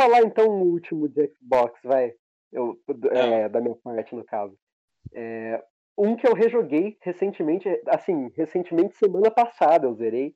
Falar 0.00 0.22
então 0.22 0.48
o 0.48 0.62
último 0.72 1.08
de 1.08 1.30
Xbox, 1.34 1.78
vai. 1.84 2.12
Eu, 2.50 2.76
é, 3.10 3.48
da 3.48 3.60
minha 3.60 3.76
parte, 3.76 4.14
no 4.14 4.24
caso. 4.24 4.56
É, 5.12 5.62
um 5.96 6.16
que 6.16 6.26
eu 6.26 6.34
rejoguei 6.34 6.96
recentemente, 7.02 7.68
assim, 7.86 8.30
recentemente, 8.36 8.96
semana 8.96 9.30
passada 9.30 9.86
eu 9.86 9.94
zerei, 9.94 10.34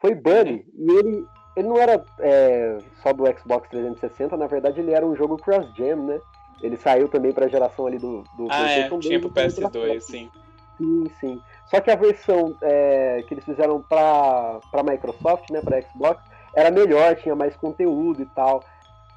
foi 0.00 0.14
Bunny. 0.14 0.66
E 0.74 0.90
ele, 0.90 1.26
ele 1.56 1.68
não 1.68 1.78
era 1.78 2.04
é, 2.20 2.78
só 3.02 3.12
do 3.12 3.24
Xbox 3.38 3.68
360, 3.68 4.36
na 4.36 4.46
verdade 4.46 4.80
ele 4.80 4.92
era 4.92 5.06
um 5.06 5.14
jogo 5.14 5.36
cross-gen, 5.36 5.96
né? 5.96 6.20
Ele 6.60 6.76
saiu 6.76 7.08
também 7.08 7.32
pra 7.32 7.48
geração 7.48 7.86
ali 7.86 7.98
do, 7.98 8.22
do 8.36 8.48
Ah, 8.50 8.68
é, 8.68 8.88
PlayStation 8.88 8.98
tinha 8.98 9.20
pro 9.20 9.28
2 9.28 9.52
e 9.52 9.54
também 9.56 9.70
pra 9.70 9.80
PS2, 9.80 10.00
sim. 10.00 10.30
Sim, 10.78 11.04
sim. 11.20 11.42
Só 11.66 11.80
que 11.80 11.90
a 11.90 11.96
versão 11.96 12.56
é, 12.62 13.22
que 13.26 13.32
eles 13.34 13.44
fizeram 13.44 13.80
pra, 13.82 14.60
pra 14.70 14.82
Microsoft, 14.82 15.50
né, 15.50 15.60
pra 15.62 15.80
Xbox, 15.80 16.22
era 16.54 16.70
melhor, 16.70 17.14
tinha 17.16 17.34
mais 17.34 17.56
conteúdo 17.56 18.22
e 18.22 18.26
tal. 18.26 18.62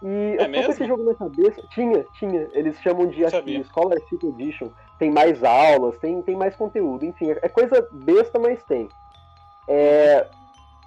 E 0.02 0.36
eu 0.38 0.46
tô 0.46 0.50
mesmo? 0.52 0.66
com 0.66 0.72
esse 0.72 0.86
jogo 0.88 1.04
na 1.04 1.16
cabeça. 1.16 1.62
Tinha, 1.72 2.06
tinha. 2.18 2.48
Eles 2.54 2.80
chamam 2.82 3.08
de 3.08 3.30
Sabia. 3.30 3.64
Scholarship 3.66 4.20
Edition. 4.26 4.70
Tem 4.98 5.12
mais 5.12 5.44
aulas, 5.44 5.98
tem, 5.98 6.22
tem 6.22 6.36
mais 6.38 6.56
conteúdo. 6.56 7.06
Enfim, 7.06 7.32
é 7.32 7.50
coisa 7.50 7.86
besta, 7.92 8.40
mas 8.40 8.62
tem. 8.64 8.88
É, 9.68 10.26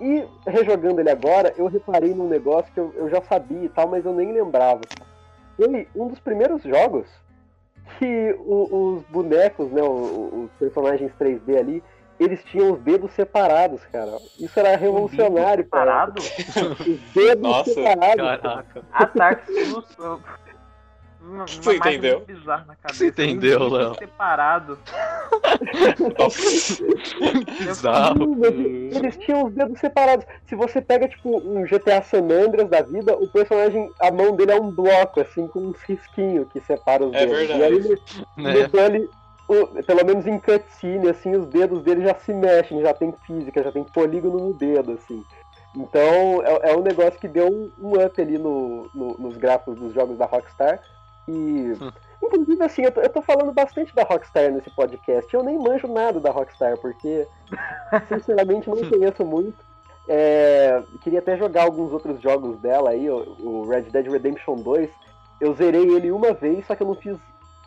E 0.00 0.24
rejogando 0.46 1.00
ele 1.00 1.10
agora, 1.10 1.54
eu 1.56 1.66
reparei 1.66 2.12
num 2.12 2.26
negócio 2.26 2.72
que 2.72 2.80
eu, 2.80 2.92
eu 2.96 3.08
já 3.08 3.22
sabia 3.22 3.64
e 3.64 3.68
tal, 3.68 3.86
mas 3.86 4.04
eu 4.04 4.12
nem 4.12 4.32
lembrava. 4.32 4.80
Ele, 5.58 5.86
um 5.94 6.08
dos 6.08 6.18
primeiros 6.18 6.62
jogos 6.64 7.06
que 7.98 8.34
o- 8.40 8.96
os 8.96 9.02
bonecos, 9.04 9.70
né, 9.70 9.80
o- 9.82 9.86
o- 9.86 10.44
os 10.44 10.50
personagens 10.58 11.12
3D 11.16 11.56
ali, 11.56 11.82
eles 12.22 12.42
tinham 12.44 12.72
os 12.72 12.80
dedos 12.80 13.10
separados, 13.12 13.80
cara. 13.92 14.16
Isso 14.38 14.58
era 14.58 14.76
revolucionário, 14.76 15.64
cara. 15.66 15.86
Parado? 15.86 16.20
Os 16.20 17.00
dedos 17.14 17.42
Nossa, 17.42 17.74
separados. 17.74 18.26
Ataque 18.92 19.64
susto. 19.66 20.20
Uma, 21.24 21.46
Você 21.46 21.60
uma 21.70 21.74
imagem 21.76 21.98
entendeu? 21.98 22.26
na 22.44 22.58
cabeça. 22.58 22.94
Você 22.94 23.06
entendeu, 23.06 23.68
Léo? 23.68 23.94
Separado. 23.94 24.76
Bizarro. 27.58 28.44
Eles 28.44 29.16
tinham 29.18 29.46
os 29.46 29.52
dedos 29.54 29.78
separados. 29.80 30.26
Se 30.46 30.54
você 30.54 30.80
pega, 30.80 31.08
tipo, 31.08 31.36
um 31.38 31.62
GTA 31.64 32.02
San 32.02 32.24
Andreas 32.24 32.68
da 32.68 32.82
vida, 32.82 33.14
o 33.16 33.28
personagem, 33.28 33.88
a 34.00 34.10
mão 34.10 34.34
dele 34.34 34.52
é 34.52 34.60
um 34.60 34.70
bloco, 34.70 35.20
assim, 35.20 35.46
com 35.48 35.60
uns 35.60 35.80
risquinhos 35.82 36.48
que 36.52 36.60
separa 36.60 37.04
os 37.04 37.14
É 37.14 37.20
dedos. 37.26 37.38
verdade. 37.38 37.60
E 37.60 37.64
aí, 37.64 37.78
no, 38.36 38.62
no 38.62 38.68
Bully, 38.68 39.04
o- 39.04 39.21
pelo 39.86 40.04
menos 40.04 40.26
em 40.26 40.38
cutscene, 40.38 41.08
assim, 41.08 41.34
os 41.36 41.46
dedos 41.46 41.82
dele 41.82 42.04
já 42.04 42.14
se 42.14 42.32
mexem, 42.32 42.80
já 42.82 42.92
tem 42.94 43.12
física, 43.26 43.62
já 43.62 43.72
tem 43.72 43.84
polígono 43.84 44.38
no 44.48 44.54
dedo, 44.54 44.92
assim. 44.92 45.22
Então, 45.76 46.42
é, 46.44 46.70
é 46.70 46.76
um 46.76 46.82
negócio 46.82 47.18
que 47.18 47.28
deu 47.28 47.46
um, 47.48 47.70
um 47.78 48.04
up 48.04 48.20
ali 48.20 48.36
no, 48.38 48.90
no- 48.94 49.16
nos 49.18 49.36
gráficos 49.36 49.76
dos 49.76 49.92
jogos 49.94 50.18
da 50.18 50.26
Rockstar. 50.26 50.80
E, 51.28 51.72
inclusive, 52.22 52.62
assim, 52.62 52.82
eu 52.82 52.92
tô, 52.92 53.00
eu 53.00 53.08
tô 53.08 53.22
falando 53.22 53.52
bastante 53.52 53.94
da 53.94 54.02
Rockstar 54.02 54.50
nesse 54.52 54.68
podcast. 54.70 55.32
Eu 55.32 55.42
nem 55.42 55.58
manjo 55.58 55.86
nada 55.88 56.20
da 56.20 56.30
Rockstar, 56.30 56.76
porque, 56.78 57.26
sinceramente, 58.08 58.68
não 58.68 58.76
conheço 58.88 59.24
muito. 59.24 59.56
É, 60.08 60.82
queria 61.02 61.20
até 61.20 61.36
jogar 61.36 61.62
alguns 61.62 61.92
outros 61.92 62.20
jogos 62.20 62.58
dela 62.58 62.90
aí, 62.90 63.08
o, 63.08 63.36
o 63.40 63.66
Red 63.68 63.82
Dead 63.82 64.06
Redemption 64.10 64.56
2. 64.56 64.90
Eu 65.40 65.54
zerei 65.54 65.88
ele 65.94 66.10
uma 66.12 66.32
vez, 66.32 66.66
só 66.66 66.74
que 66.74 66.82
eu 66.82 66.86
não 66.88 66.94
fiz 66.94 67.16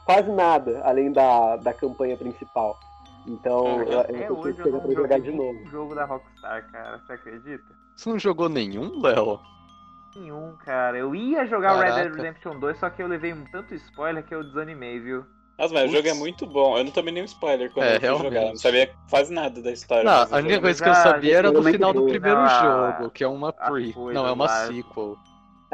quase 0.06 0.32
nada, 0.32 0.82
além 0.84 1.12
da, 1.12 1.58
da 1.58 1.74
campanha 1.74 2.16
principal. 2.16 2.78
Então, 3.28 3.66
Uhum. 3.66 3.84
eu, 3.84 4.02
eu 4.18 4.38
hoje 4.38 4.54
que 4.62 4.68
eu 4.68 4.72
não 4.72 4.82
pra 4.82 4.92
jogar 4.94 5.20
de 5.20 5.32
novo. 5.32 5.66
jogo 5.70 5.96
da 5.96 6.06
Rockstar, 6.06 6.72
cara. 6.72 7.00
Você 7.00 7.14
acredita? 7.14 7.64
Você 7.96 8.10
não 8.10 8.20
jogou 8.20 8.48
nenhum, 8.48 9.02
Léo? 9.02 9.40
Nenhum, 10.16 10.56
cara. 10.64 10.98
Eu 10.98 11.16
ia 11.16 11.46
jogar 11.48 11.74
Red 11.74 11.86
Dead 11.86 11.96
Caraca. 11.96 12.16
Redemption 12.22 12.60
2, 12.60 12.78
só 12.80 12.90
que 12.90 13.02
eu 13.02 13.08
levei 13.08 13.34
um 13.34 13.44
tanto 13.46 13.74
spoiler 13.74 14.24
que 14.24 14.34
eu 14.34 14.44
desanimei, 14.44 15.00
viu? 15.00 15.26
Nossa, 15.58 15.74
mas 15.74 15.90
o 15.90 15.96
jogo 15.96 16.08
é 16.08 16.14
muito 16.14 16.46
bom. 16.46 16.78
Eu 16.78 16.84
não 16.84 16.92
tomei 16.92 17.14
nenhum 17.14 17.26
spoiler 17.26 17.72
quando 17.72 17.86
É, 17.86 17.96
eu 17.96 18.00
fui 18.00 18.08
jogar. 18.10 18.26
Eu 18.26 18.32
não 18.32 18.32
realmente. 18.32 18.62
sabia 18.62 18.92
quase 19.10 19.34
nada 19.34 19.62
da 19.62 19.72
história. 19.72 20.04
Não, 20.04 20.12
a 20.14 20.38
única 20.38 20.50
jogo- 20.56 20.62
coisa 20.62 20.84
que 20.84 20.90
eu 20.90 20.94
Ah, 20.94 20.96
sabia 20.96 21.38
era 21.38 21.48
gente, 21.48 21.58
no 21.62 21.68
eu 21.68 21.72
final 21.74 21.94
do 21.94 22.04
primeiro 22.06 22.40
Ah, 22.42 22.48
jogo, 22.98 23.10
que 23.12 23.24
é 23.24 23.28
uma 23.28 23.54
as 23.58 23.70
pre. 23.72 23.96
Não, 24.14 24.28
é 24.28 24.32
uma 24.32 24.48
sequel. 24.50 25.18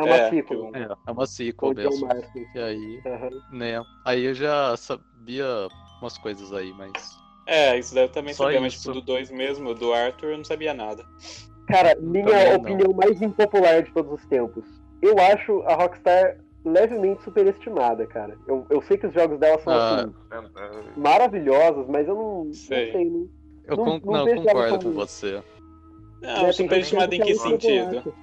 É 0.02 0.06
uma 0.06 0.16
É, 0.16 0.30
sequel. 0.30 0.72
que 0.72 0.78
É, 0.78 0.88
é 1.08 1.12
uma 1.12 1.26
sequel 1.28 1.74
mesmo. 1.74 2.08
E 2.56 2.60
aí, 2.60 3.02
Aham. 3.06 3.30
né? 3.52 3.84
Aí 4.06 4.26
eu 4.26 4.34
já 4.34 4.76
sabia 4.78 5.46
umas 6.02 6.18
coisas 6.18 6.52
aí, 6.54 6.74
mas. 6.74 6.92
É, 7.46 7.78
isso 7.78 7.94
daí 7.94 8.06
eu 8.06 8.10
também 8.10 8.34
Só 8.34 8.44
sabia, 8.46 8.62
mas 8.62 8.74
isso. 8.74 8.84
tipo, 8.84 8.94
do 8.96 9.02
2 9.02 9.30
mesmo, 9.32 9.74
do 9.74 9.94
Arthur, 9.94 10.32
eu 10.32 10.38
não 10.38 10.44
sabia 10.46 10.74
nada. 10.74 11.04
Cara, 11.68 11.96
minha 12.00 12.26
Também 12.26 12.50
não. 12.50 12.56
opinião 12.58 12.94
mais 12.94 13.22
impopular 13.22 13.82
de 13.84 13.92
todos 13.94 14.12
os 14.12 14.26
tempos. 14.28 14.64
Eu 15.02 15.16
acho 15.20 15.62
a 15.64 15.76
Rockstar 15.76 16.38
levemente 16.64 17.24
superestimada, 17.24 18.06
cara. 18.06 18.38
Eu, 18.48 18.66
eu 18.70 18.82
sei 18.84 18.98
que 18.98 19.08
os 19.08 19.14
jogos 19.14 19.40
dela 19.40 19.60
são 19.60 19.74
Ah. 19.74 20.02
assim, 20.02 20.14
maravilhosos, 20.98 21.88
mas 21.88 22.08
eu 22.08 22.16
não, 22.16 22.46
não 22.46 22.54
Sei. 22.54 22.92
sei, 22.92 23.06
não. 23.10 23.28
Eu 23.66 23.78
Não- 23.78 24.00
con- 24.00 24.12
não 24.12 24.26
não, 24.26 24.36
concordo 24.36 24.80
com 24.86 24.92
você. 24.92 25.42
Não, 26.22 26.44
tem 26.44 26.54
superestimado 26.54 27.14
em 27.14 27.18
gente 27.18 27.26
que 27.26 27.32
é 27.32 27.36
sentido? 27.36 28.14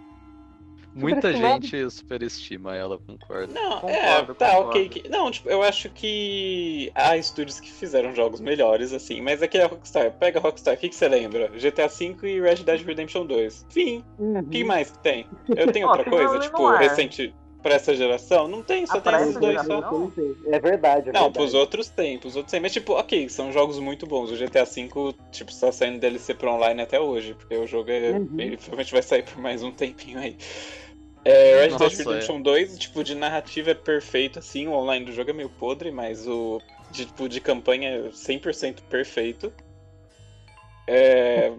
Muita 1.01 1.33
gente 1.33 1.91
superestima 1.91 2.77
ela, 2.77 2.99
concordo. 2.99 3.53
Não, 3.55 3.81
Concordo, 3.81 4.33
é, 4.33 4.35
tá, 4.35 4.51
concordo. 4.57 4.69
ok. 4.71 4.89
que- 4.89 5.09
Não, 5.09 5.31
tipo, 5.31 5.49
eu 5.49 5.63
acho 5.63 5.89
que 5.91 6.91
há 6.95 7.17
estúdios 7.17 7.61
que 7.61 7.71
fizeram 7.71 8.15
jogos 8.15 8.41
melhores, 8.41 8.93
assim, 8.93 9.21
mas 9.21 9.43
aqui 9.43 9.59
é 9.59 9.65
a 9.65 9.67
Rockstar. 9.67 10.13
Pega 10.19 10.39
a 10.39 10.43
Rockstar, 10.43 10.75
o 10.75 10.77
que, 10.77 10.89
que 10.89 10.95
você 10.95 11.09
lembra? 11.09 11.49
GTA 11.49 11.87
V 11.89 12.17
e 12.25 12.41
Red 12.41 12.57
Dead 12.57 12.85
Redemption 12.85 13.27
2. 13.27 13.67
Fim. 13.71 14.05
Uhum. 14.19 14.41
O 14.41 14.45
que 14.49 14.65
mais 14.65 14.91
que 14.91 14.99
tem? 14.99 15.27
Eu 15.57 15.71
tenho 15.73 15.89
outra 15.89 16.05
coisa, 16.05 16.39
tipo, 16.41 16.67
Ar. 16.67 16.79
recente 16.81 17.35
pra 17.63 17.75
essa 17.75 17.93
geração? 17.95 18.47
Não 18.47 18.63
tem, 18.63 18.87
só 18.87 18.99
Ah, 18.99 19.01
tem 19.01 19.15
esses 19.17 19.35
dois 19.37 19.53
geração? 19.61 19.81
só. 19.83 19.91
Não. 19.91 20.13
É 20.55 20.61
verdade, 20.61 21.09
é 21.09 21.13
Não, 21.13 21.23
verdade. 21.23 21.33
pros 21.35 21.55
outros 21.55 21.89
tem, 21.89 22.17
pros 22.19 22.37
outros 22.37 22.53
tem. 22.53 22.61
Mas, 22.61 22.73
tipo, 22.73 22.93
ok, 22.93 23.29
são 23.29 23.53
jogos 23.53 23.79
muito 23.81 24.07
bons. 24.07 24.31
O 24.31 24.37
GTA 24.37 24.65
V, 24.65 24.89
tipo, 25.33 25.51
está 25.51 25.71
saindo 25.73 25.99
DLC 25.99 26.35
pra 26.35 26.53
online 26.53 26.81
até 26.81 27.01
hoje, 27.01 27.35
porque 27.35 27.57
o 27.57 27.67
jogo 27.67 27.91
é. 27.91 28.13
Uhum. 28.13 28.29
Ele 28.39 28.57
provavelmente 28.57 28.93
vai 28.93 29.03
sair 29.03 29.23
por 29.25 29.39
mais 29.39 29.63
um 29.63 29.73
tempinho 29.73 30.19
aí. 30.21 30.37
É, 31.25 31.67
Red 31.67 31.77
Dead 31.77 31.99
Redemption 31.99 32.41
2, 32.41 32.79
tipo, 32.79 33.05
de 33.05 33.15
narrativa 33.15 33.71
é 33.71 33.75
perfeito, 33.75 34.39
assim, 34.39 34.67
o 34.67 34.73
online 34.73 35.05
do 35.05 35.13
jogo 35.13 35.31
é 35.31 35.33
meio 35.33 35.51
podre, 35.51 35.91
mas 35.91 36.27
o 36.27 36.61
de, 36.91 37.07
tipo, 37.07 37.29
de 37.29 37.41
campanha 37.41 37.91
é 37.91 38.09
100% 38.11 38.83
perfeito. 38.89 39.53
É, 40.87 41.53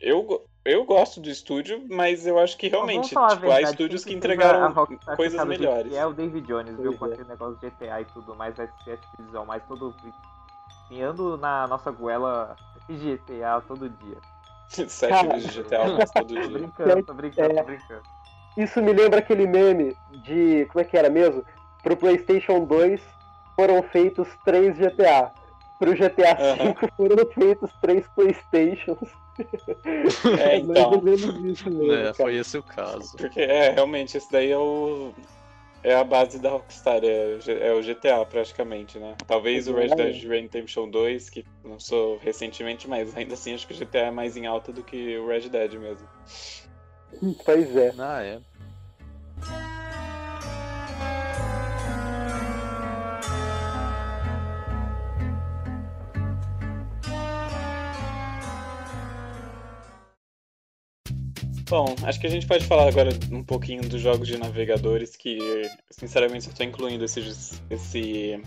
eu, 0.00 0.46
eu 0.64 0.84
gosto 0.84 1.20
do 1.20 1.28
estúdio, 1.28 1.84
mas 1.88 2.26
eu 2.26 2.38
acho 2.38 2.56
que 2.56 2.68
realmente, 2.68 3.08
tipo, 3.08 3.20
há 3.20 3.34
verdade, 3.34 3.64
estúdios 3.70 4.04
que 4.04 4.14
a 4.14 4.16
entregaram 4.16 4.74
coisas 5.16 5.46
melhores. 5.46 5.92
É 5.92 6.06
o 6.06 6.12
David 6.12 6.46
Jones, 6.46 6.76
viu? 6.78 6.96
Com 6.96 7.06
é. 7.06 7.12
aquele 7.12 7.28
negócio 7.28 7.58
de 7.60 7.70
GTA 7.70 8.00
e 8.00 8.04
tudo 8.06 8.34
mais, 8.34 8.56
vai 8.56 8.68
ser 8.84 8.92
Activision, 8.92 9.46
mais 9.46 9.62
todo. 9.66 9.94
Pinhando 10.88 11.36
na 11.36 11.68
nossa 11.68 11.90
goela 11.90 12.56
de 12.88 12.96
GTA 12.96 13.62
todo 13.66 13.88
dia. 13.88 14.16
Sete 14.88 15.26
vezes 15.28 15.52
de 15.52 15.62
GTA 15.62 16.06
todo 16.14 16.34
Tô 16.34 16.40
dia. 16.40 16.48
brincando, 16.48 17.02
tô 17.04 17.14
brincando, 17.14 17.52
É. 17.52 17.62
tô 17.62 17.64
brincando. 17.64 18.02
Isso 18.56 18.82
me 18.82 18.92
lembra 18.92 19.20
aquele 19.20 19.46
meme 19.46 19.96
de. 20.24 20.66
Como 20.66 20.80
é 20.80 20.84
que 20.84 20.96
era 20.96 21.08
mesmo? 21.08 21.44
Pro 21.82 21.96
PlayStation 21.96 22.64
2 22.64 23.00
foram 23.56 23.82
feitos 23.82 24.28
três 24.44 24.76
GTA. 24.76 25.32
Pro 25.78 25.94
GTA. 25.94 26.36
5 26.56 26.88
foram 26.96 27.26
feitos 27.32 27.70
três 27.80 28.06
PlayStations. 28.14 29.08
É, 30.38 30.58
então. 30.58 31.00
mesmo. 31.00 31.92
É, 31.94 32.12
foi 32.12 32.36
esse 32.36 32.58
o 32.58 32.62
caso. 32.62 33.16
Porque, 33.16 33.40
é, 33.40 33.70
realmente, 33.70 34.14
esse 34.14 34.30
daí 34.30 34.50
é 34.50 34.58
o. 34.58 35.14
É 35.82 35.94
a 35.94 36.04
base 36.04 36.38
da 36.38 36.50
Rockstar, 36.50 37.00
é, 37.02 37.38
é 37.48 37.72
o 37.72 37.80
GTA 37.80 38.22
praticamente, 38.26 38.98
né? 38.98 39.14
Talvez 39.26 39.66
o 39.66 39.74
Red 39.74 39.94
Dead 39.94 40.22
Redemption 40.28 40.90
2, 40.90 41.30
que 41.30 41.42
lançou 41.64 42.18
recentemente, 42.18 42.86
mas 42.86 43.16
ainda 43.16 43.32
assim 43.32 43.54
acho 43.54 43.66
que 43.66 43.72
o 43.72 43.76
GTA 43.78 43.98
é 43.98 44.10
mais 44.10 44.36
em 44.36 44.44
alta 44.46 44.72
do 44.72 44.82
que 44.82 45.16
o 45.16 45.26
Red 45.26 45.48
Dead 45.48 45.72
mesmo. 45.80 46.06
Pois 47.44 47.76
é. 47.76 47.92
Ah, 47.98 48.22
é. 48.22 48.40
Bom, 61.70 61.94
acho 62.02 62.18
que 62.18 62.26
a 62.26 62.30
gente 62.30 62.48
pode 62.48 62.66
falar 62.66 62.88
agora 62.88 63.10
um 63.30 63.44
pouquinho 63.44 63.88
dos 63.88 64.00
jogos 64.00 64.26
de 64.26 64.36
navegadores 64.36 65.14
que, 65.14 65.38
sinceramente, 65.88 66.48
eu 66.48 66.54
tô 66.54 66.64
incluindo 66.64 67.04
esse, 67.04 67.20
esse, 67.70 68.42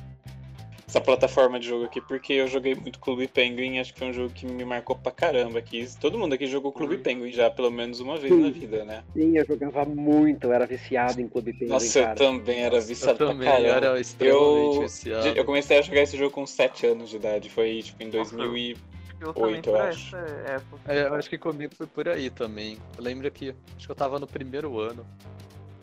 essa 0.94 1.02
plataforma 1.02 1.60
de 1.60 1.68
jogo 1.68 1.86
aqui 1.86 2.00
porque 2.00 2.34
eu 2.34 2.48
joguei 2.48 2.76
muito 2.76 3.00
Clube 3.00 3.28
Penguin 3.28 3.78
e 3.78 3.80
acho 3.80 3.92
que 3.92 3.98
foi 3.98 4.10
um 4.10 4.14
jogo 4.14 4.30
que 4.30 4.46
me 4.46 4.64
marcou 4.64 4.96
pra 4.96 5.12
caramba 5.12 5.58
aqui. 5.58 5.88
Todo 6.00 6.20
mundo 6.20 6.34
aqui 6.34 6.46
jogou 6.46 6.72
Clube 6.72 7.00
Penguin 7.00 7.32
já 7.32 7.50
pelo 7.50 7.72
menos 7.72 8.00
uma 8.00 8.16
vez 8.16 8.32
na 8.32 8.52
vida, 8.52 8.86
né? 8.86 9.04
Sim, 9.14 9.36
eu 9.36 9.44
jogava 9.44 9.86
muito, 9.86 10.46
eu 10.46 10.54
era 10.54 10.68
viciado 10.68 11.20
em 11.20 11.28
Clube 11.28 11.52
Penguin, 11.54 11.72
Nossa, 11.72 12.00
eu 12.00 12.04
cara. 12.04 12.16
também 12.16 12.60
era 12.60 12.76
Eu 12.76 12.82
viciado 12.84 13.18
também 13.18 13.48
pra 13.48 13.58
caramba. 13.58 13.70
era 13.88 14.00
extremamente 14.00 14.76
Eu, 14.76 14.82
viciado. 14.82 15.28
eu 15.30 15.46
comecei 15.46 15.80
a 15.80 15.82
jogar 15.82 16.02
esse 16.02 16.16
jogo 16.16 16.30
com 16.30 16.46
7 16.46 16.86
anos 16.86 17.10
de 17.10 17.16
idade, 17.16 17.50
foi 17.50 17.82
tipo 17.82 18.04
em 18.04 18.10
2000 18.12 18.56
e... 18.58 18.78
Eu 19.20 19.34
também 19.34 19.62
eu 19.66 19.76
acho. 19.78 20.16
essa 20.18 20.52
época. 20.52 20.80
É, 20.86 21.08
eu 21.08 21.14
acho 21.16 21.30
que 21.30 21.38
comigo 21.38 21.74
foi 21.74 21.88
por 21.88 22.10
aí 22.10 22.30
também. 22.30 22.78
Eu 22.98 23.04
lembro 23.04 23.32
que 23.32 23.56
acho 23.78 23.86
que 23.86 23.92
eu 23.92 23.96
tava 23.96 24.20
no 24.20 24.28
primeiro 24.28 24.78
ano. 24.78 25.06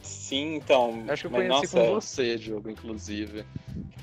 Sim, 0.02 0.56
então... 0.56 1.05
Acho 1.09 1.22
que 1.22 1.27
eu 1.27 1.31
conheci 1.31 1.48
nossa, 1.48 1.81
com 1.81 1.94
você, 1.94 2.36
jogo, 2.39 2.70
inclusive. 2.70 3.44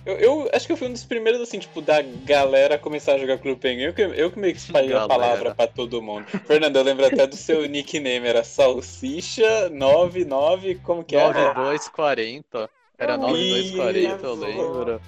Eu, 0.05 0.15
eu 0.15 0.49
acho 0.53 0.65
que 0.65 0.71
eu 0.71 0.77
fui 0.77 0.87
um 0.87 0.93
dos 0.93 1.03
primeiros, 1.03 1.41
assim, 1.41 1.59
tipo, 1.59 1.81
da 1.81 2.01
galera 2.01 2.77
começar 2.77 3.15
a 3.15 3.17
jogar 3.17 3.37
Clube 3.39 3.59
Penguin. 3.59 3.83
Eu 3.83 3.93
que, 3.93 4.01
eu 4.01 4.31
que 4.31 4.39
meio 4.39 4.53
que 4.53 4.59
espalhei 4.59 4.91
a 4.91 4.99
Galera. 4.99 5.09
palavra 5.09 5.53
pra 5.53 5.67
todo 5.67 6.01
mundo. 6.01 6.25
Fernando, 6.45 6.77
eu 6.77 6.83
lembro 6.83 7.05
até 7.05 7.27
do 7.27 7.35
seu 7.35 7.67
nickname, 7.67 8.25
era 8.25 8.43
Salsicha99, 8.43 10.81
como 10.81 11.03
que 11.03 11.17
era? 11.17 11.53
9240. 11.55 12.69
Era 12.97 13.15
Eu 13.15 13.19
9240, 13.19 14.25
eu 14.25 14.35
lembro. 14.35 15.01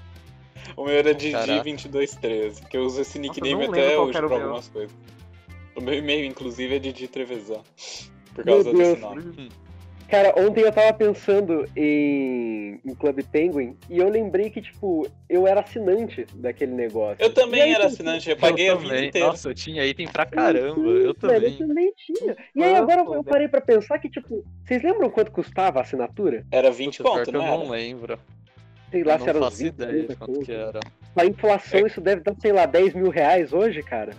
O 0.76 0.84
meu 0.84 0.96
era 0.96 1.16
de 1.16 1.32
Caraca. 1.32 1.64
2213, 1.64 2.66
que 2.66 2.76
eu 2.78 2.84
uso 2.84 3.00
esse 3.02 3.18
Nossa, 3.18 3.40
nickname 3.40 3.68
não 3.68 3.74
até 3.74 3.98
hoje 3.98 4.22
pra 4.22 4.36
algumas 4.36 4.68
coisas. 4.68 4.94
O 5.76 5.82
meu 5.82 5.94
e-mail, 5.94 6.26
inclusive, 6.26 6.76
é 6.76 6.80
de 6.80 6.92
Di 6.92 7.08
Trevisan. 7.08 7.62
Por 8.36 8.44
causa 8.44 8.74
desse 8.74 9.00
nome. 9.00 9.50
Cara, 10.10 10.34
ontem 10.38 10.62
eu 10.62 10.72
tava 10.72 10.92
pensando 10.92 11.70
em, 11.76 12.82
em 12.84 12.96
Club 12.96 13.22
Penguin 13.32 13.78
e 13.88 14.00
eu 14.00 14.10
lembrei 14.10 14.50
que, 14.50 14.60
tipo, 14.60 15.08
eu 15.30 15.46
era 15.46 15.62
assinante 15.62 16.26
daquele 16.34 16.74
negócio. 16.74 17.24
Eu 17.24 17.32
também 17.32 17.62
aí, 17.62 17.74
era 17.74 17.86
assinante, 17.86 18.28
eu 18.28 18.36
paguei 18.36 18.70
eu 18.70 18.74
a 18.74 18.78
vida 18.78 18.90
também. 18.90 19.10
inteira. 19.10 19.28
Nossa, 19.28 19.50
eu 19.50 19.54
tinha 19.54 19.86
item 19.86 20.08
pra 20.08 20.26
caramba. 20.26 20.82
Eu 20.82 21.06
eu 21.06 21.14
também. 21.14 21.56
também 21.58 21.94
tinha. 21.96 22.36
E 22.56 22.64
aí 22.64 22.76
agora 22.76 23.02
eu 23.02 23.24
parei 23.24 23.48
pra 23.48 23.62
pensar 23.62 24.00
que, 24.00 24.10
tipo, 24.10 24.44
vocês 24.66 24.82
lembram 24.82 25.12
quanto 25.12 25.32
custava 25.32 25.78
a 25.78 25.84
assinatura? 25.84 26.44
Era 26.52 26.72
20 26.72 26.98
Puta, 26.98 27.10
conto, 27.10 27.30
que 27.30 27.38
eu 27.38 27.42
não 27.44 27.70
lembro. 27.70 28.18
Sei 28.90 29.04
lá 29.04 29.14
eu 29.14 29.20
se 29.20 29.26
não 29.26 29.30
era 29.30 29.38
uns 29.38 29.44
faço 29.44 29.58
20, 29.58 29.68
ideia 29.68 29.92
30 29.92 30.08
de 30.08 30.16
quanto 30.20 30.40
que 30.40 30.52
era. 30.52 30.80
A 31.16 31.26
inflação, 31.26 31.86
isso 31.86 32.00
deve 32.00 32.22
dar, 32.22 32.36
sei 32.40 32.54
lá, 32.54 32.66
10 32.66 32.94
mil 32.94 33.10
reais 33.10 33.52
hoje, 33.52 33.82
cara. 33.82 34.14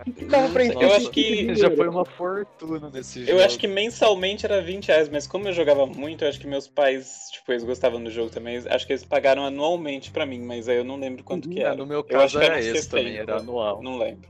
O 0.00 0.04
que, 0.04 0.12
que 0.12 0.24
dava 0.26 0.48
pra 0.52 0.64
eu 0.64 0.92
acho 0.92 1.10
que 1.10 1.54
Já 1.54 1.70
foi 1.70 1.88
uma 1.88 2.04
fortuna 2.04 2.90
nesse 2.90 3.24
jogo. 3.24 3.38
Eu 3.38 3.44
acho 3.44 3.58
que 3.58 3.66
mensalmente 3.66 4.44
era 4.44 4.60
20 4.60 4.88
reais, 4.88 5.08
mas 5.08 5.26
como 5.26 5.48
eu 5.48 5.52
jogava 5.52 5.86
muito, 5.86 6.24
eu 6.24 6.28
acho 6.28 6.40
que 6.40 6.46
meus 6.46 6.66
pais, 6.66 7.30
tipo, 7.32 7.52
eles 7.52 7.64
gostavam 7.64 8.02
do 8.02 8.10
jogo 8.10 8.30
também. 8.30 8.58
Acho 8.68 8.86
que 8.86 8.92
eles 8.92 9.04
pagaram 9.04 9.44
anualmente 9.44 10.10
pra 10.10 10.26
mim, 10.26 10.40
mas 10.40 10.68
aí 10.68 10.76
eu 10.76 10.84
não 10.84 10.96
lembro 10.96 11.22
quanto 11.22 11.48
que 11.48 11.60
É, 11.60 11.64
era. 11.64 11.74
no 11.74 11.86
meu 11.86 12.04
eu 12.08 12.20
acho 12.20 12.34
caso 12.34 12.38
que 12.38 12.44
era 12.44 12.54
era 12.56 12.78
esse 12.78 12.88
também, 12.88 13.12
60, 13.12 13.32
era 13.32 13.40
anual. 13.40 13.82
Não 13.82 13.98
lembro. 13.98 14.28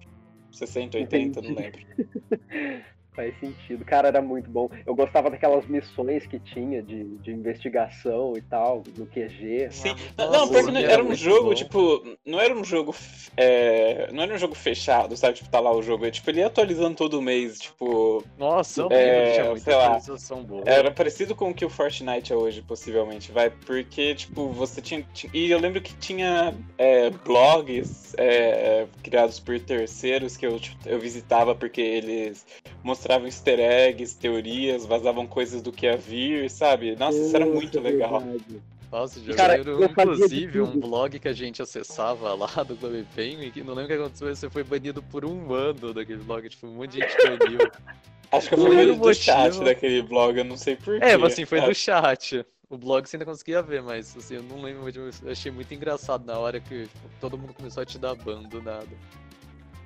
60, 0.52 0.98
80, 0.98 1.42
não 1.42 1.54
lembro. 1.54 1.80
Faz 3.16 3.34
sentido. 3.40 3.82
Cara, 3.84 4.08
era 4.08 4.20
muito 4.20 4.50
bom. 4.50 4.68
Eu 4.84 4.94
gostava 4.94 5.30
daquelas 5.30 5.66
missões 5.66 6.26
que 6.26 6.38
tinha 6.38 6.82
de, 6.82 7.02
de 7.18 7.30
investigação 7.32 8.34
e 8.36 8.42
tal, 8.42 8.82
no 8.96 9.06
QG. 9.06 9.68
Sim. 9.70 9.94
Nossa, 10.18 10.38
não, 10.38 10.48
porque 10.48 10.70
não- 10.70 10.80
era 10.80 10.92
era 10.92 11.02
um 11.04 11.14
jogo, 11.14 11.48
bom. 11.48 11.54
tipo, 11.54 12.04
não 12.26 12.38
era 12.38 12.54
um 12.54 12.62
jogo. 12.62 12.94
é, 13.36 14.08
não 14.12 14.22
era 14.22 14.34
um 14.34 14.38
jogo 14.38 14.54
fechado, 14.54 15.16
sabe? 15.16 15.34
Tipo, 15.36 15.48
tá 15.48 15.60
lá 15.60 15.72
o 15.74 15.82
jogo. 15.82 16.04
É, 16.06 16.10
tipo, 16.10 16.28
ele 16.30 16.40
ia 16.40 16.46
atualizando 16.46 16.94
todo 16.94 17.22
mês, 17.22 17.58
tipo. 17.58 18.22
Nossa, 18.38 18.82
eu 18.82 18.88
É, 18.92 19.32
tinha 19.32 19.44
muita 19.46 19.60
sei 19.60 19.74
lá. 19.74 19.84
atualização 19.86 20.42
boa. 20.42 20.62
Era 20.66 20.90
parecido 20.90 21.34
com 21.34 21.48
o 21.50 21.54
que 21.54 21.64
o 21.64 21.70
Fortnite 21.70 22.32
é 22.32 22.36
hoje, 22.36 22.60
possivelmente, 22.60 23.32
vai. 23.32 23.48
Porque, 23.48 24.14
tipo, 24.14 24.48
você 24.50 24.82
tinha. 24.82 25.02
ti- 25.14 25.30
E 25.32 25.50
eu 25.50 25.58
lembro 25.58 25.80
que 25.80 25.94
tinha 25.96 26.52
é, 26.76 27.08
blogs 27.10 28.14
é, 28.18 28.86
criados 29.02 29.40
por 29.40 29.58
terceiros 29.58 30.36
que 30.36 30.46
eu, 30.46 30.58
tipo, 30.60 30.76
eu 30.86 30.98
visitava 30.98 31.54
porque 31.54 31.80
eles 31.80 32.44
mostravam 32.82 33.05
easter 33.26 33.58
eggs, 33.58 34.16
teorias, 34.16 34.84
vazavam 34.84 35.26
coisas 35.26 35.62
do 35.62 35.72
que 35.72 35.86
ia 35.86 35.96
vir, 35.96 36.50
sabe? 36.50 36.96
Nossa, 36.96 37.18
isso 37.18 37.36
era 37.36 37.46
muito 37.46 37.80
Nossa, 37.80 37.88
legal. 37.88 38.20
verdade. 38.20 38.62
Nossa, 38.90 39.20
já 39.20 39.34
Cara, 39.34 39.56
lembro, 39.56 39.82
eu 39.82 39.84
inclusive, 39.84 40.60
um 40.60 40.78
blog 40.78 41.18
que 41.18 41.28
a 41.28 41.32
gente 41.32 41.60
acessava 41.60 42.34
lá 42.34 42.46
do 42.62 42.76
Clube 42.76 43.06
Penguin, 43.14 43.50
que 43.50 43.62
não 43.62 43.74
lembro 43.74 43.84
o 43.84 43.88
que 43.88 44.02
aconteceu, 44.02 44.34
você 44.34 44.48
foi 44.48 44.62
banido 44.62 45.02
por 45.02 45.24
um 45.24 45.52
ano 45.52 45.92
daquele 45.92 46.22
blog, 46.22 46.48
tipo, 46.48 46.66
um 46.66 46.76
monte 46.76 46.92
de 46.92 47.00
gente 47.00 47.16
baniu. 47.22 47.70
Acho 48.32 48.48
que 48.48 48.54
eu 48.54 48.58
fui 48.58 48.76
lembro 48.76 48.96
do 48.96 49.14
chat 49.14 49.62
daquele 49.62 50.02
blog, 50.02 50.36
eu 50.36 50.44
não 50.44 50.56
sei 50.56 50.76
porquê. 50.76 51.04
É, 51.04 51.14
assim, 51.14 51.44
foi 51.44 51.60
do 51.60 51.74
chat. 51.74 52.44
O 52.68 52.76
blog 52.76 53.06
você 53.06 53.16
ainda 53.16 53.24
conseguia 53.24 53.62
ver, 53.62 53.80
mas 53.82 54.16
assim, 54.16 54.34
eu 54.34 54.42
não 54.42 54.60
lembro, 54.60 54.82
mas 54.82 54.96
eu 54.96 55.30
achei 55.30 55.52
muito 55.52 55.72
engraçado 55.72 56.26
na 56.26 56.36
hora 56.36 56.58
que 56.58 56.82
tipo, 56.82 57.10
todo 57.20 57.38
mundo 57.38 57.54
começou 57.54 57.82
a 57.82 57.86
te 57.86 57.98
dar 57.98 58.14
ban 58.16 58.42
do 58.42 58.60
nada. 58.60 58.88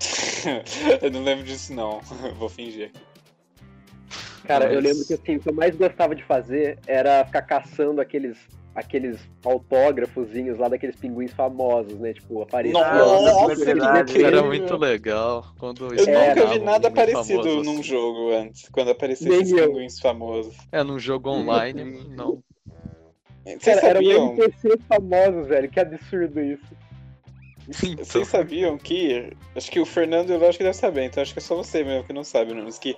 eu 1.02 1.10
não 1.10 1.22
lembro 1.22 1.44
disso, 1.44 1.74
não. 1.74 2.00
Vou 2.38 2.48
fingir 2.48 2.86
aqui. 2.86 3.09
Cara, 4.44 4.66
eu 4.72 4.76
Mas- 4.80 4.84
lembro 4.84 5.06
que 5.06 5.14
assim, 5.14 5.36
o 5.36 5.40
que 5.40 5.48
eu 5.48 5.54
mais 5.54 5.76
gostava 5.76 6.14
de 6.14 6.22
fazer 6.24 6.78
era 6.86 7.24
ficar 7.24 7.42
caçando 7.42 8.00
aqueles 8.00 8.36
aqueles 8.72 9.18
autógrafozinhos 9.44 10.56
lá 10.58 10.68
daqueles 10.68 10.94
pinguins 10.96 11.32
famosos, 11.32 11.98
né? 11.98 12.12
Tipo, 12.14 12.40
aparecia. 12.40 12.80
Nossa, 12.80 13.48
que 13.50 13.56
que 13.56 13.64
verdade. 13.64 14.12
incrível. 14.12 14.26
Era 14.28 14.42
muito 14.46 14.76
legal. 14.76 15.44
Quando 15.58 15.92
Eu 15.92 16.06
nunca 16.06 16.46
vi 16.46 16.58
nada 16.60 16.90
parecido 16.90 17.42
famoso 17.42 17.62
num 17.64 17.72
assim. 17.72 17.82
jogo 17.82 18.32
antes, 18.32 18.68
quando 18.70 18.90
apareciam 18.92 19.34
esses 19.34 19.52
eu. 19.52 19.68
pinguins 19.72 19.98
famosos. 19.98 20.56
É, 20.70 20.82
num 20.84 20.98
jogo 21.00 21.30
online, 21.30 21.82
não. 22.16 22.42
Vocês 23.44 23.80
Cara, 23.80 23.88
eram 23.88 24.02
sabiam, 24.02 24.26
NPCs 24.34 24.84
famosos, 24.86 25.46
velho. 25.48 25.68
Que 25.68 25.80
absurdo 25.80 26.40
isso. 26.40 26.80
Então, 27.84 28.04
vocês 28.04 28.28
sabiam 28.28 28.78
que. 28.78 29.32
Acho 29.54 29.70
que 29.70 29.80
o 29.80 29.86
Fernando 29.86 30.30
eu 30.30 30.48
acho 30.48 30.58
que 30.58 30.64
deve 30.64 30.76
saber, 30.76 31.04
então 31.04 31.22
acho 31.22 31.32
que 31.32 31.38
é 31.38 31.42
só 31.42 31.54
você 31.56 31.82
mesmo 31.84 32.04
que 32.04 32.12
não 32.12 32.24
sabe, 32.24 32.54
Nunes. 32.54 32.78
Que. 32.78 32.96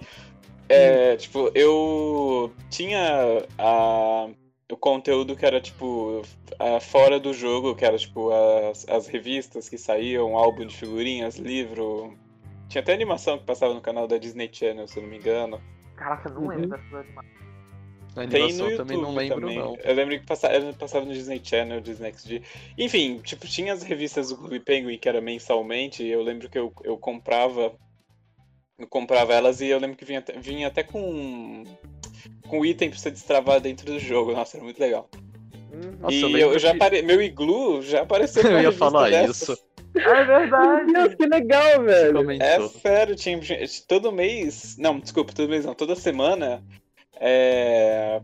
É, 0.73 1.17
tipo, 1.17 1.51
eu 1.55 2.53
tinha 2.71 3.45
a, 3.59 4.29
o 4.71 4.77
conteúdo 4.77 5.37
que 5.37 5.45
era, 5.45 5.61
tipo, 5.61 6.23
a- 6.59 6.81
fora 6.81 7.21
do 7.21 7.33
jogo, 7.35 7.75
que 7.75 7.85
era, 7.85 7.99
tipo, 7.99 8.31
as, 8.31 8.89
as 8.89 9.07
revistas 9.07 9.69
que 9.69 9.77
saíam, 9.77 10.37
álbum 10.37 10.67
de 10.67 10.75
figurinhas, 10.75 11.37
livro. 11.37 12.17
Tinha 12.69 12.81
até 12.81 12.95
animação 12.95 13.39
que 13.39 13.45
passava 13.45 13.75
no 13.75 13.83
canal 13.83 14.07
da 14.09 14.17
Disney 14.17 14.49
Channel, 14.51 14.89
se 14.89 14.97
eu 14.99 15.03
não 15.03 15.11
me 15.11 15.19
engano. 15.19 15.61
Caraca, 15.97 16.31
eu 16.31 16.35
não 16.35 16.43
Uhum. 16.43 16.49
lembro 16.49 16.69
dessa 16.71 16.97
animação. 16.97 17.23
a 18.17 18.27
Tem 18.27 18.43
animação 18.45 18.67
no 18.67 18.73
YouTube 18.73 18.77
também 18.77 18.97
não 19.03 19.15
lembro, 19.15 19.41
também. 19.41 19.59
não. 19.59 19.77
Eu 19.85 19.95
lembro 19.95 20.19
que 20.21 20.27
passava, 20.27 20.73
passava 20.73 21.05
no 21.05 21.13
Disney 21.13 21.41
Channel, 21.45 21.81
Disney 21.83 22.13
XD. 22.13 22.43
Enfim, 22.79 23.19
tipo, 23.23 23.47
tinha 23.47 23.75
as 23.75 23.83
revistas 23.83 24.31
do 24.31 24.39
Clube 24.39 24.59
Penguin 24.61 24.97
que 24.99 25.09
era 25.09 25.21
mensalmente, 25.21 26.03
e 26.03 26.09
eu 26.11 26.23
lembro 26.23 26.49
que 26.49 26.59
eu, 26.59 26.73
eu 26.83 26.97
comprava. 26.97 27.75
Eu 28.83 28.89
comprava 28.89 29.33
elas 29.33 29.61
e 29.61 29.69
eu 29.69 29.79
lembro 29.79 29.97
que 29.97 30.05
vinha, 30.05 30.19
até- 30.19 30.33
vinha 30.39 30.67
até 30.69 30.83
com. 30.83 31.65
com 32.49 32.65
item 32.67 32.91
pra 32.91 32.99
você 32.99 33.11
destravar 33.11 33.61
dentro 33.61 33.87
do 33.87 33.99
jogo. 33.99 34.33
Nossa, 34.33 34.57
era 34.57 34.65
muito 34.65 34.79
legal. 34.81 35.09
Nossa, 36.01 36.15
e 36.15 36.23
eu 36.33 36.53
eu, 36.53 36.59
já 36.59 36.71
que- 36.73 36.77
apare... 36.77 37.03
meu 37.03 37.23
iglu 37.23 37.81
já 37.83 38.03
apareceu 38.03 38.43
Eu 38.51 38.61
ia 38.61 38.73
falar 38.73 39.09
dessas. 39.11 39.43
isso. 39.43 39.59
É 39.95 40.25
verdade. 40.25 40.93
Deus, 40.93 41.15
que 41.15 41.27
legal, 41.27 41.83
velho. 41.83 42.31
É 42.43 42.69
sério, 42.69 43.15
tinha, 43.15 43.39
todo 43.87 44.11
mês. 44.13 44.77
Não, 44.79 44.99
desculpa, 44.99 45.33
todo 45.33 45.49
mês 45.51 45.65
não, 45.65 45.75
toda 45.75 45.95
semana. 45.95 46.63
É. 47.21 48.21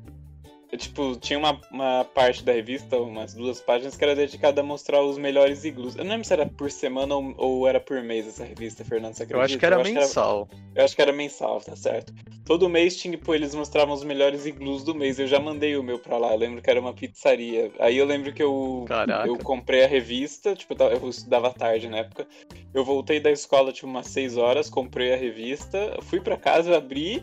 Tipo, 0.77 1.17
tinha 1.17 1.39
uma, 1.39 1.59
uma 1.71 2.05
parte 2.05 2.45
da 2.45 2.53
revista, 2.53 2.99
umas 2.99 3.33
duas 3.35 3.61
páginas, 3.61 3.97
que 3.97 4.05
era 4.05 4.15
dedicada 4.15 4.61
a 4.61 4.65
mostrar 4.65 5.03
os 5.03 5.17
melhores 5.17 5.65
iglus. 5.65 5.97
Eu 5.97 6.05
não 6.05 6.11
lembro 6.13 6.27
se 6.27 6.33
era 6.33 6.45
por 6.47 6.71
semana 6.71 7.15
ou, 7.15 7.35
ou 7.39 7.67
era 7.69 7.81
por 7.81 8.03
mês 8.03 8.27
essa 8.29 8.45
revista, 8.45 8.85
Fernando. 8.85 9.15
Você 9.15 9.23
Eu 9.23 9.27
acho 9.41 9.55
acredita? 9.57 9.59
que 9.61 9.67
era 9.67 9.83
mensal. 9.83 10.49
eu 10.75 10.85
acho 10.85 10.95
que 10.95 11.03
era 11.03 11.13
mensal, 11.13 11.61
tá 11.61 11.75
certo. 11.75 12.13
Todo 12.45 12.69
mês 12.69 12.97
tinha, 12.97 13.17
tipo, 13.17 13.35
eles 13.35 13.55
mostravam 13.55 13.95
os 13.95 14.05
melhores 14.05 14.47
iglus 14.47 14.83
do 14.85 14.95
mês. 14.95 15.19
Eu 15.19 15.27
já 15.27 15.39
mandei 15.41 15.77
o 15.77 15.83
meu 15.83 15.99
pra 15.99 16.17
lá. 16.19 16.33
Eu 16.33 16.39
lembro 16.39 16.63
que 16.63 16.71
era 16.71 16.81
uma 16.81 16.93
pizzaria. 16.95 17.71
Aí 17.79 17.97
eu 17.97 18.07
lembro 18.07 18.33
que 18.33 18.43
eu 18.43 18.85
Caraca. 18.87 19.27
eu 19.29 19.37
comprei 19.39 19.85
a 19.85 19.87
revista, 19.87 20.55
tipo, 20.55 20.75
eu 20.83 21.09
estudava 21.09 21.51
tarde 21.51 21.89
na 21.89 21.99
época. 21.99 22.27
Eu 22.73 22.85
voltei 22.85 23.19
da 23.21 23.31
escola, 23.31 23.73
tipo, 23.73 23.87
umas 23.87 24.07
6 24.09 24.37
horas, 24.37 24.69
comprei 24.71 25.13
a 25.13 25.17
revista, 25.17 25.99
fui 26.03 26.21
pra 26.21 26.37
casa, 26.37 26.77
abri. 26.77 27.23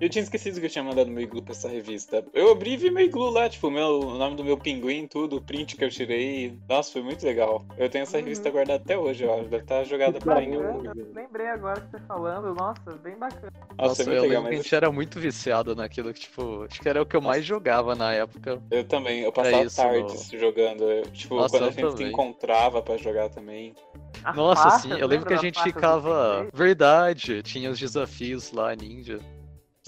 Eu 0.00 0.08
tinha 0.08 0.22
esquecido 0.22 0.58
que 0.60 0.66
eu 0.66 0.70
tinha 0.70 0.82
mandado 0.84 1.10
meu 1.10 1.22
iglu 1.22 1.42
pra 1.42 1.52
essa 1.52 1.68
revista. 1.68 2.24
Eu 2.34 2.50
abri 2.50 2.76
vi 2.80 2.90
meu 2.90 3.04
iglu 3.04 3.30
lá, 3.30 3.48
tipo, 3.48 3.70
meu, 3.70 4.00
o 4.08 4.18
nome 4.18 4.36
do 4.36 4.44
meu 4.44 4.56
pinguim, 4.56 5.06
tudo, 5.06 5.36
o 5.36 5.40
print 5.40 5.76
que 5.76 5.84
eu 5.84 5.90
tirei. 5.90 6.58
Nossa, 6.68 6.92
foi 6.92 7.02
muito 7.02 7.24
legal. 7.24 7.64
Eu 7.76 7.88
tenho 7.88 8.02
essa 8.02 8.16
Uhum. 8.18 8.24
revista 8.24 8.50
guardada 8.50 8.82
até 8.82 8.98
hoje, 8.98 9.24
ó. 9.26 9.36
Deve 9.42 9.56
estar 9.58 9.84
jogada 9.84 10.18
por 10.18 10.32
aí 10.32 10.46
em 10.46 10.56
algum 10.56 10.76
lugar. 10.78 10.94
Lembrei 11.14 11.46
agora 11.48 11.80
que 11.80 11.90
você 11.90 11.98
falando, 12.06 12.54
nossa, 12.54 12.92
bem 13.02 13.16
bacana. 13.16 13.50
Nossa, 13.78 13.88
Nossa, 13.88 14.02
é 14.02 14.04
eu 14.04 14.08
muito 14.08 14.22
legal, 14.22 14.28
lembro 14.28 14.48
que 14.48 14.54
a 14.54 14.56
mas 14.58 14.64
gente 14.64 14.74
era 14.74 14.92
muito 14.92 15.20
viciado 15.20 15.74
naquilo 15.76 16.12
que, 16.12 16.20
tipo, 16.20 16.64
acho 16.70 16.80
que 16.82 16.88
era 16.88 17.00
o 17.00 17.06
que 17.06 17.16
eu 17.16 17.20
mais 17.22 17.44
jogava 17.44 17.94
na 17.94 18.12
época. 18.12 18.60
eu 18.70 18.84
também, 18.84 19.20
eu 19.20 19.32
passava 19.32 19.64
isso, 19.64 19.76
tardes 19.76 20.30
jogando. 20.32 20.82
eu- 20.84 21.02
tipo, 21.10 21.36
Nossa, 21.36 21.50
quando 21.58 21.62
a 21.62 21.66
eu 21.66 21.72
gente 21.72 21.96
se 21.96 22.04
encontrava 22.04 22.82
pra 22.82 22.96
jogar 22.96 23.28
também. 23.30 23.74
As 24.22 24.36
Nossa, 24.36 24.70
sim, 24.80 24.92
eu 24.98 25.06
lembro 25.06 25.26
que 25.26 25.32
a 25.34 25.38
gente 25.38 25.62
ficava. 25.62 26.46
Verdade, 26.52 27.42
tinha 27.42 27.70
os 27.70 27.78
desafios 27.78 28.52
lá, 28.52 28.74
ninja. 28.76 29.18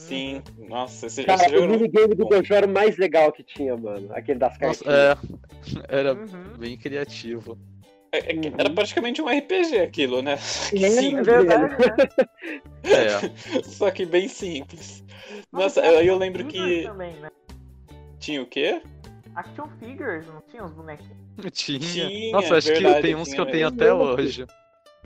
Sim, 0.08 0.42
nossa, 0.58 1.06
esse, 1.06 1.22
Cara, 1.24 1.44
jogo 1.44 1.52
o 1.52 1.62
era 1.62 1.68
muito 1.68 1.80
minigame 1.80 2.14
do. 2.14 2.24
Dojo 2.26 2.52
era 2.54 2.66
o 2.66 2.68
mais 2.70 2.96
legal 2.96 3.30
que 3.32 3.42
tinha, 3.44 3.76
mano. 3.76 4.08
Aquele 4.12 4.38
das 4.38 4.58
Nossa, 4.58 4.84
cartinhas. 4.84 4.98
é. 4.98 5.42
Era 5.88 6.14
Uhum. 6.14 6.56
bem 6.58 6.76
criativo. 6.76 7.56
É- 8.12 8.32
é 8.32 8.34
Uhum. 8.34 8.54
Era 8.58 8.70
praticamente 8.70 9.22
um 9.22 9.28
RPG 9.28 9.78
aquilo, 9.78 10.20
né? 10.20 10.32
É, 10.32 10.36
Sim, 10.36 11.16
É 11.18 11.22
verdade, 11.22 11.76
né? 11.76 11.96
É. 12.84 13.62
só 13.62 13.90
que 13.92 14.04
bem 14.04 14.26
simples. 14.28 15.04
Nossa, 15.52 15.80
Nossa, 15.80 15.98
aí 15.98 16.06
eu 16.08 16.18
lembro 16.18 16.44
que 16.46 16.82
Também, 16.82 17.14
né? 17.20 17.30
tinha 18.18 18.42
o 18.42 18.46
quê? 18.46 18.82
Action 19.36 19.68
Figures, 19.78 20.26
não 20.26 20.42
tinha 20.50 20.64
uns 20.64 20.72
bonequinhos? 20.72 21.16
Tinha. 21.52 21.78
Tinha, 22.08 22.32
Nossa, 22.32 22.56
acho 22.56 22.68
verdade, 22.68 22.96
que 22.96 23.02
tem 23.02 23.14
uns 23.14 23.32
que 23.32 23.40
eu 23.40 23.46
tenho 23.46 23.70
mesmo. 23.70 23.76
até 23.76 23.94
hoje. 23.94 24.46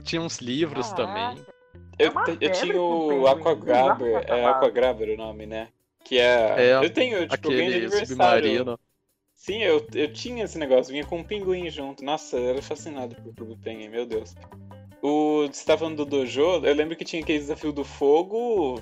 Tinha 0.03 0.21
uns 0.21 0.39
livros 0.39 0.91
Caraca. 0.91 1.35
também. 1.35 1.45
Eu, 1.99 2.11
É 2.11 2.37
eu 2.41 2.51
tinha 2.51 2.79
o 2.79 3.27
Aquagrabber, 3.27 4.23
é. 4.27 4.45
Aquagrabber 4.45 5.09
o 5.09 5.17
nome, 5.17 5.45
né? 5.45 5.67
Que 6.03 6.19
é. 6.19 6.55
É, 6.57 6.73
eu 6.75 6.89
tenho, 6.89 7.27
tipo, 7.27 7.49
ganhei 7.49 7.63
de 7.65 7.69
Aquele 7.69 7.85
aniversário. 7.87 8.07
submarino. 8.07 8.79
Sim, 9.33 9.61
eu, 9.63 9.85
eu 9.93 10.11
tinha 10.13 10.43
esse 10.43 10.57
negócio, 10.57 10.91
vinha 10.91 11.05
com 11.05 11.17
um 11.19 11.23
pinguim 11.23 11.69
junto. 11.69 12.03
Nossa, 12.03 12.37
eu 12.37 12.49
era 12.49 12.61
fascinado 12.61 13.15
por 13.15 13.33
Clube 13.35 13.55
Penguin, 13.63 13.89
meu 13.89 14.05
Deus. 14.05 14.35
O, 15.01 15.47
você 15.51 15.63
tá 15.65 15.77
falando 15.77 15.97
do 15.97 16.05
Dojo, 16.05 16.41
eu 16.65 16.73
lembro 16.73 16.95
que 16.95 17.05
tinha 17.05 17.21
aquele 17.21 17.37
desafio 17.39 17.71
do 17.71 17.83
fogo. 17.83 18.81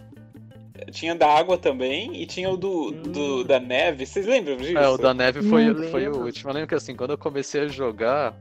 tinha 0.91 1.13
da 1.13 1.27
água 1.27 1.57
também 1.57 2.15
e 2.22 2.26
tinha 2.26 2.49
o 2.49 2.55
do, 2.57 2.91
do- 2.91 3.43
da 3.43 3.59
neve. 3.59 4.05
Vocês 4.05 4.26
lembram 4.26 4.55
disso? 4.57 4.77
É, 4.77 4.88
o 4.88 4.97
da 4.97 5.13
neve 5.13 5.41
foi, 5.41 5.73
foi 5.89 6.07
o 6.07 6.23
último. 6.23 6.49
Eu 6.49 6.53
lembro 6.53 6.69
que 6.69 6.76
assim, 6.76 6.95
quando 6.95 7.11
eu 7.11 7.17
comecei 7.17 7.61
a 7.61 7.67
jogar, 7.67 8.34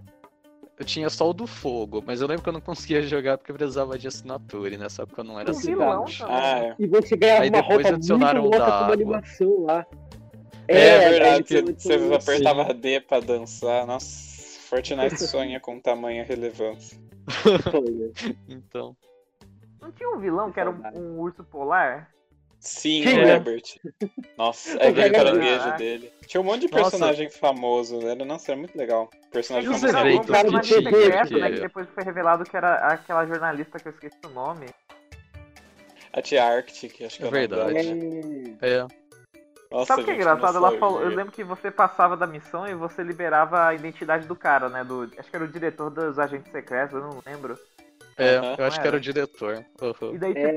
eu 0.78 0.84
tinha 0.84 1.08
só 1.10 1.28
o 1.30 1.32
do 1.32 1.46
fogo, 1.46 2.02
mas 2.06 2.20
eu 2.20 2.26
lembro 2.26 2.42
que 2.42 2.48
eu 2.48 2.52
não 2.52 2.60
conseguia 2.60 3.00
jogar 3.02 3.38
porque 3.38 3.52
precisava 3.52 3.98
de 3.98 4.08
assinatura 4.08 4.74
e 4.74 4.78
nessa 4.78 5.02
época 5.02 5.20
eu 5.20 5.24
não 5.24 5.38
era 5.38 5.50
O 5.50 5.54
vilão 5.54 6.04
assinante. 6.04 6.18
também. 6.18 6.36
Ah, 6.36 6.58
é. 6.58 6.74
E 6.78 6.86
você 6.86 7.16
ganhava 7.16 7.42
Aí 7.42 7.48
uma 7.48 7.58
depois 7.62 7.76
roupa 7.82 7.94
adicionaram 7.96 8.40
muito 8.42 8.54
louca 8.56 8.70
da 8.70 8.86
com 8.86 8.92
animação 8.92 9.64
lá. 9.64 9.86
É, 10.66 11.10
verdade, 11.10 11.42
tinha 11.44 11.60
você, 11.60 11.62
muito- 11.62 11.82
você 11.82 12.30
apertava. 12.32 12.74
D 12.74 13.00
pra 13.00 13.20
dançar. 13.20 13.86
Nossa, 13.86 14.60
Fortnite 14.68 15.18
sonha 15.28 15.60
com 15.60 15.78
tamanha 15.78 16.24
relevância. 16.24 16.98
sonho. 17.70 18.12
Então. 18.48 18.96
Não 19.80 19.92
tinha 19.92 20.08
um 20.10 20.18
vilão 20.18 20.50
que 20.50 20.58
era 20.58 20.70
um, 20.70 20.80
um 20.98 21.20
urso 21.20 21.44
polar? 21.44 22.08
Sim, 22.64 23.02
Sim, 23.02 23.18
o 23.18 23.22
né? 23.26 23.32
Herbert. 23.34 23.62
Nossa, 24.38 24.78
é 24.78 24.88
aquele 24.88 25.10
caranguejo 25.10 25.58
Caraca. 25.58 25.76
dele. 25.78 26.10
Tinha 26.26 26.40
um 26.40 26.44
monte 26.44 26.62
de 26.66 26.72
Nossa. 26.72 26.82
personagem 26.84 27.28
famoso. 27.30 28.00
Era, 28.08 28.24
nossa, 28.24 28.52
era 28.52 28.58
muito 28.58 28.76
legal. 28.76 29.10
Personagem 29.30 29.68
os 29.70 29.80
famoso. 29.80 29.92
Não, 30.32 30.42
que 30.42 30.48
uma 30.48 30.60
tinha, 30.62 30.82
secreto, 30.82 31.28
que- 31.28 31.40
né, 31.40 31.50
que 31.50 31.60
depois 31.60 31.86
foi 31.94 32.02
revelado 32.04 32.44
que 32.44 32.56
era 32.56 32.76
aquela 32.88 33.26
jornalista 33.26 33.78
que 33.78 33.88
eu 33.88 33.92
esqueci 33.92 34.16
o 34.24 34.30
nome. 34.30 34.66
A 36.12 36.22
tia 36.22 36.42
Arctic, 36.44 37.02
acho 37.02 37.18
que 37.18 37.22
é, 37.22 37.26
É 37.26 37.28
o 37.28 37.32
nome 37.32 37.38
verdade. 37.48 38.58
É, 38.62 38.68
É. 38.78 38.86
Nossa, 39.70 39.86
Sabe 39.86 40.02
o 40.02 40.04
que 40.04 40.10
é 40.12 40.14
engraçado? 40.14 40.56
Ela 40.56 40.78
falou, 40.78 41.02
eu 41.02 41.08
lembro 41.08 41.32
que 41.32 41.42
você 41.42 41.68
passava 41.70 42.16
da 42.16 42.26
missão 42.28 42.66
e 42.66 42.74
você 42.74 43.02
liberava 43.02 43.66
a 43.66 43.74
identidade 43.74 44.26
do 44.26 44.36
cara, 44.36 44.68
né? 44.68 44.84
Do, 44.84 45.10
acho 45.18 45.28
que 45.28 45.34
era 45.36 45.44
o 45.44 45.48
diretor 45.48 45.90
dos 45.90 46.18
agentes 46.18 46.50
secretos, 46.52 46.94
eu 46.94 47.00
não 47.00 47.20
lembro. 47.26 47.58
É, 48.16 48.36
eu 48.56 48.64
acho 48.64 48.76
que 48.80 48.86
era 48.86 48.90
Era. 48.90 48.96
o 48.96 49.00
diretor. 49.00 49.64
Uhum. 49.82 50.14
E 50.14 50.18
daí, 50.18 50.32
É. 50.36 50.54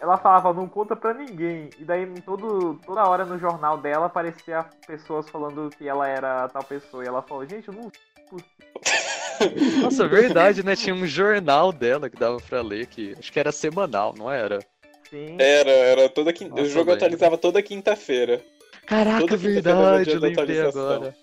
ela 0.00 0.18
falava, 0.18 0.52
não 0.52 0.68
conta 0.68 0.94
pra 0.94 1.14
ninguém. 1.14 1.70
E 1.78 1.84
daí, 1.84 2.02
em 2.04 2.20
todo, 2.20 2.78
toda 2.84 3.08
hora 3.08 3.24
no 3.24 3.38
jornal 3.38 3.78
dela, 3.78 4.06
aparecia 4.06 4.64
pessoas 4.86 5.28
falando 5.28 5.70
que 5.76 5.88
ela 5.88 6.06
era 6.08 6.48
tal 6.48 6.62
pessoa. 6.64 7.04
E 7.04 7.08
ela 7.08 7.22
falou, 7.22 7.46
gente, 7.46 7.68
eu 7.68 7.74
não 7.74 7.90
Nossa, 9.82 10.04
é 10.04 10.08
verdade, 10.08 10.64
né? 10.64 10.74
Tinha 10.74 10.94
um 10.94 11.06
jornal 11.06 11.72
dela 11.72 12.08
que 12.10 12.16
dava 12.16 12.38
pra 12.38 12.62
ler, 12.62 12.86
que 12.86 13.14
acho 13.18 13.32
que 13.32 13.38
era 13.38 13.52
semanal, 13.52 14.14
não 14.16 14.30
era? 14.30 14.60
sei. 15.08 15.36
Era, 15.38 15.70
era 15.70 16.08
toda 16.08 16.32
quinta. 16.32 16.60
o 16.60 16.66
jogo 16.66 16.86
velho. 16.86 16.96
atualizava 16.96 17.38
toda 17.38 17.62
quinta-feira. 17.62 18.42
Caraca, 18.86 19.20
Toda 19.20 19.36
quinta-feira 19.36 19.70
era 19.70 19.78
verdade, 19.78 20.10
eu 20.10 20.20
lembrei 20.20 20.60
agora. 20.60 21.16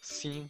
Sim. 0.00 0.48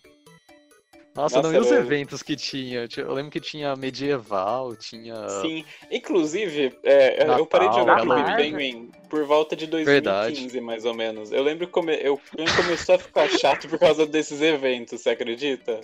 Nossa, 1.15 1.37
Nossa, 1.37 1.53
não, 1.53 1.55
e 1.55 1.61
os 1.61 1.71
eventos 1.71 2.23
que 2.23 2.35
tinha? 2.35 2.89
Eu 2.97 3.13
lembro 3.13 3.31
que 3.31 3.41
tinha 3.41 3.77
medieval, 3.77 4.75
tinha. 4.75 5.29
Sim. 5.43 5.63
Inclusive, 5.91 6.75
é, 6.83 7.23
eu 7.23 7.27
Natal, 7.27 7.47
parei 7.47 7.69
de 7.69 7.75
jogar. 7.77 8.01
Clube 8.01 8.37
Penguin 8.37 8.91
por 9.11 9.25
volta 9.25 9.55
de 9.55 9.67
2015, 9.67 10.59
mais 10.63 10.87
ou 10.87 10.95
menos. 10.95 11.31
Eu 11.31 11.43
lembro 11.43 11.67
que 11.67 11.73
come... 11.73 11.95
eu... 11.97 12.19
eu 12.37 12.47
começou 12.57 12.95
a 12.95 12.99
ficar 12.99 13.29
chato 13.29 13.69
por 13.69 13.79
causa 13.79 14.07
desses 14.07 14.41
eventos, 14.41 15.03
você 15.03 15.11
acredita? 15.11 15.81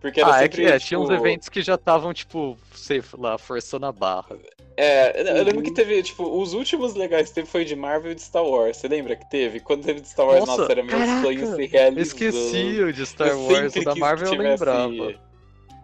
Porque 0.00 0.20
era 0.20 0.32
Ah, 0.32 0.36
é 0.38 0.42
sempre, 0.42 0.62
que 0.62 0.68
é, 0.68 0.78
tipo, 0.78 0.86
tinha 0.88 1.00
uns 1.00 1.10
eventos 1.10 1.48
que 1.48 1.60
já 1.60 1.74
estavam, 1.74 2.14
tipo, 2.14 2.56
sei 2.72 3.02
lá, 3.18 3.36
forçando 3.36 3.86
a 3.86 3.92
barra. 3.92 4.38
É, 4.76 5.20
eu 5.38 5.42
lembro 5.42 5.56
Uhum. 5.56 5.62
que 5.64 5.72
teve, 5.72 6.00
tipo, 6.04 6.22
os 6.40 6.54
últimos 6.54 6.94
legais 6.94 7.28
que 7.30 7.34
teve 7.34 7.48
foi 7.48 7.64
de 7.64 7.74
Marvel 7.74 8.12
e 8.12 8.14
de 8.14 8.22
Star 8.22 8.44
Wars. 8.44 8.76
Você 8.76 8.86
lembra 8.86 9.16
que 9.16 9.28
teve? 9.28 9.58
Quando 9.58 9.82
teve 9.84 10.00
de 10.00 10.08
Star 10.08 10.24
Wars, 10.26 10.40
Nossa, 10.46 10.60
nossa, 10.62 10.72
era 10.72 10.82
meu 10.84 10.96
caraca, 10.98 11.20
sonho 11.22 11.46
se 11.56 11.62
Eu 11.64 11.68
realizando. 11.68 12.00
esqueci 12.00 12.80
o 12.80 12.92
de 12.92 13.04
Star 13.06 13.28
Eu 13.28 13.42
Wars, 13.42 13.74
o 13.74 13.84
da 13.84 13.94
Marvel 13.96 14.28
que 14.30 14.34
eu 14.36 14.38
tivesse- 14.38 14.64
lembrava. 14.64 15.20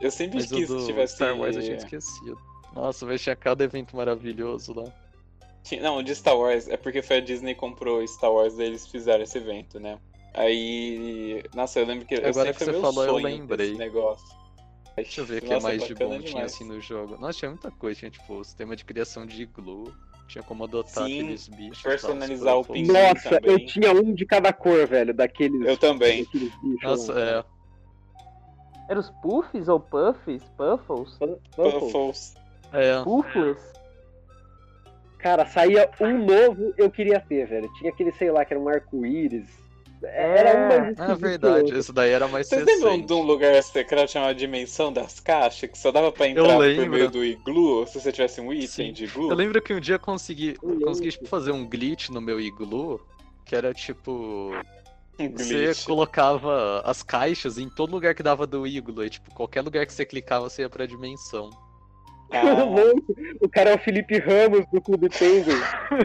Eu 0.00 0.10
sempre 0.12 0.36
Mas 0.36 0.52
o 0.52 0.54
quis 0.56 0.70
que 0.70 0.86
tivesse. 0.86 1.14
Star 1.16 1.36
Wars 1.36 1.56
eu 1.56 1.62
tinha 1.62 1.76
esquecido. 1.76 2.38
Nossa, 2.72 3.06
mas 3.06 3.20
tinha 3.20 3.34
cada 3.34 3.64
evento 3.64 3.96
maravilhoso 3.96 4.72
lá. 4.74 4.84
Não, 5.80 5.96
o 5.96 6.02
de 6.02 6.14
Star 6.14 6.36
Wars 6.38 6.68
é 6.68 6.76
porque 6.76 7.02
foi 7.02 7.16
a 7.16 7.20
Disney 7.20 7.54
que 7.54 7.60
comprou 7.60 8.06
Star 8.06 8.30
Wars, 8.32 8.54
daí 8.56 8.66
eles 8.66 8.86
fizeram 8.86 9.24
esse 9.24 9.38
evento, 9.38 9.80
né? 9.80 9.98
Aí. 10.34 11.42
Nossa, 11.54 11.80
eu 11.80 11.86
lembro 11.86 12.06
que. 12.06 12.16
Agora 12.16 12.52
que 12.52 12.64
você 12.64 12.72
falou, 12.80 13.04
eu 13.04 13.16
lembrei. 13.16 13.70
Esse 13.70 13.78
negócio. 13.78 14.44
Deixa 14.96 15.20
eu 15.20 15.24
ver 15.24 15.38
o 15.38 15.46
que 15.46 15.54
Nossa, 15.54 15.66
mais 15.68 15.84
de 15.84 15.94
bom 15.94 16.08
tinha 16.10 16.20
demais. 16.20 16.52
assim 16.52 16.64
no 16.64 16.80
jogo. 16.80 17.16
Nossa, 17.18 17.38
tinha 17.38 17.50
muita 17.50 17.70
coisa. 17.70 17.98
Tinha 17.98 18.10
tipo 18.10 18.44
sistema 18.44 18.76
de 18.76 18.84
criação 18.84 19.26
de 19.26 19.42
iglu. 19.42 19.92
Tinha 20.28 20.42
como 20.42 20.64
adotar 20.64 21.04
Sim, 21.04 21.20
aqueles 21.20 21.48
bichos. 21.48 21.82
personalizar 21.82 22.46
tal, 22.46 22.60
o 22.60 22.64
pinguim. 22.64 22.92
Nossa, 22.92 23.30
também. 23.30 23.52
eu 23.52 23.66
tinha 23.66 23.92
um 23.92 24.14
de 24.14 24.24
cada 24.24 24.52
cor, 24.52 24.86
velho, 24.86 25.12
daqueles. 25.12 25.66
Eu 25.66 25.76
também. 25.76 26.24
daqueles 26.24 26.52
bichos 26.62 26.82
Nossa, 26.82 27.12
é. 27.12 27.44
Era 28.88 29.00
os 29.00 29.10
Puffs 29.22 29.68
ou 29.68 29.80
Puffs? 29.80 30.42
Puffles? 30.56 31.18
Puffles. 31.18 31.82
Puffles. 31.82 32.34
É. 32.72 33.02
Puffles? 33.02 33.58
Cara, 35.18 35.46
saía 35.46 35.90
um 36.00 36.24
novo, 36.24 36.74
eu 36.76 36.90
queria 36.90 37.18
ter, 37.18 37.46
velho. 37.46 37.72
Tinha 37.74 37.90
aquele, 37.90 38.12
sei 38.12 38.30
lá, 38.30 38.44
que 38.44 38.52
era 38.52 38.62
um 38.62 38.68
arco-íris. 38.68 39.48
Era 40.06 40.56
um 40.56 40.68
mais 40.68 40.82
É 40.82 40.90
esquisito 40.90 41.16
que 41.16 41.22
verdade, 41.22 41.78
isso 41.78 41.92
daí 41.92 42.10
era 42.10 42.28
mais 42.28 42.48
Vocês 42.48 42.64
lembram 42.64 42.90
recente. 42.90 43.06
de 43.06 43.12
um 43.12 43.22
lugar 43.22 43.62
secreto 43.62 44.10
chamado 44.10 44.34
Dimensão 44.34 44.92
das 44.92 45.20
Caixas? 45.20 45.70
Que 45.70 45.78
só 45.78 45.90
dava 45.90 46.12
pra 46.12 46.28
entrar 46.28 46.56
por 46.56 46.88
meio 46.88 47.10
do 47.10 47.24
iglu 47.24 47.86
se 47.86 48.00
você 48.00 48.12
tivesse 48.12 48.40
um 48.40 48.52
item 48.52 48.66
Sim. 48.66 48.92
de 48.92 49.04
iglu? 49.04 49.30
Eu 49.30 49.36
lembro 49.36 49.60
que 49.62 49.72
um 49.72 49.80
dia 49.80 49.96
eu 49.96 50.00
consegui, 50.00 50.54
consegui 50.54 51.10
tipo, 51.10 51.26
fazer 51.26 51.52
um 51.52 51.68
glitch 51.68 52.08
no 52.10 52.20
meu 52.20 52.40
iglu, 52.40 53.00
que 53.44 53.54
era 53.54 53.72
tipo. 53.72 54.52
Um 55.18 55.30
Você 55.30 55.72
colocava 55.84 56.82
as 56.84 57.02
caixas 57.02 57.56
em 57.56 57.68
todo 57.68 57.92
lugar 57.92 58.14
que 58.14 58.22
dava 58.22 58.46
do 58.46 58.66
iglu, 58.66 59.04
e 59.04 59.10
tipo, 59.10 59.32
qualquer 59.32 59.62
lugar 59.62 59.86
que 59.86 59.92
você 59.92 60.04
clicava, 60.04 60.50
você 60.50 60.62
ia 60.62 60.68
pra 60.68 60.86
dimensão. 60.86 61.50
Ah, 62.32 62.42
o 63.40 63.48
cara 63.48 63.70
é 63.70 63.74
o 63.74 63.78
Felipe 63.78 64.18
Ramos 64.18 64.66
do 64.72 64.80
Clube 64.80 65.08
Penguin. 65.08 65.60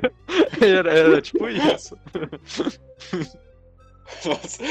Era, 0.61 0.93
era 0.93 1.21
tipo 1.21 1.47
isso. 1.49 1.97
Nossa. 4.26 4.64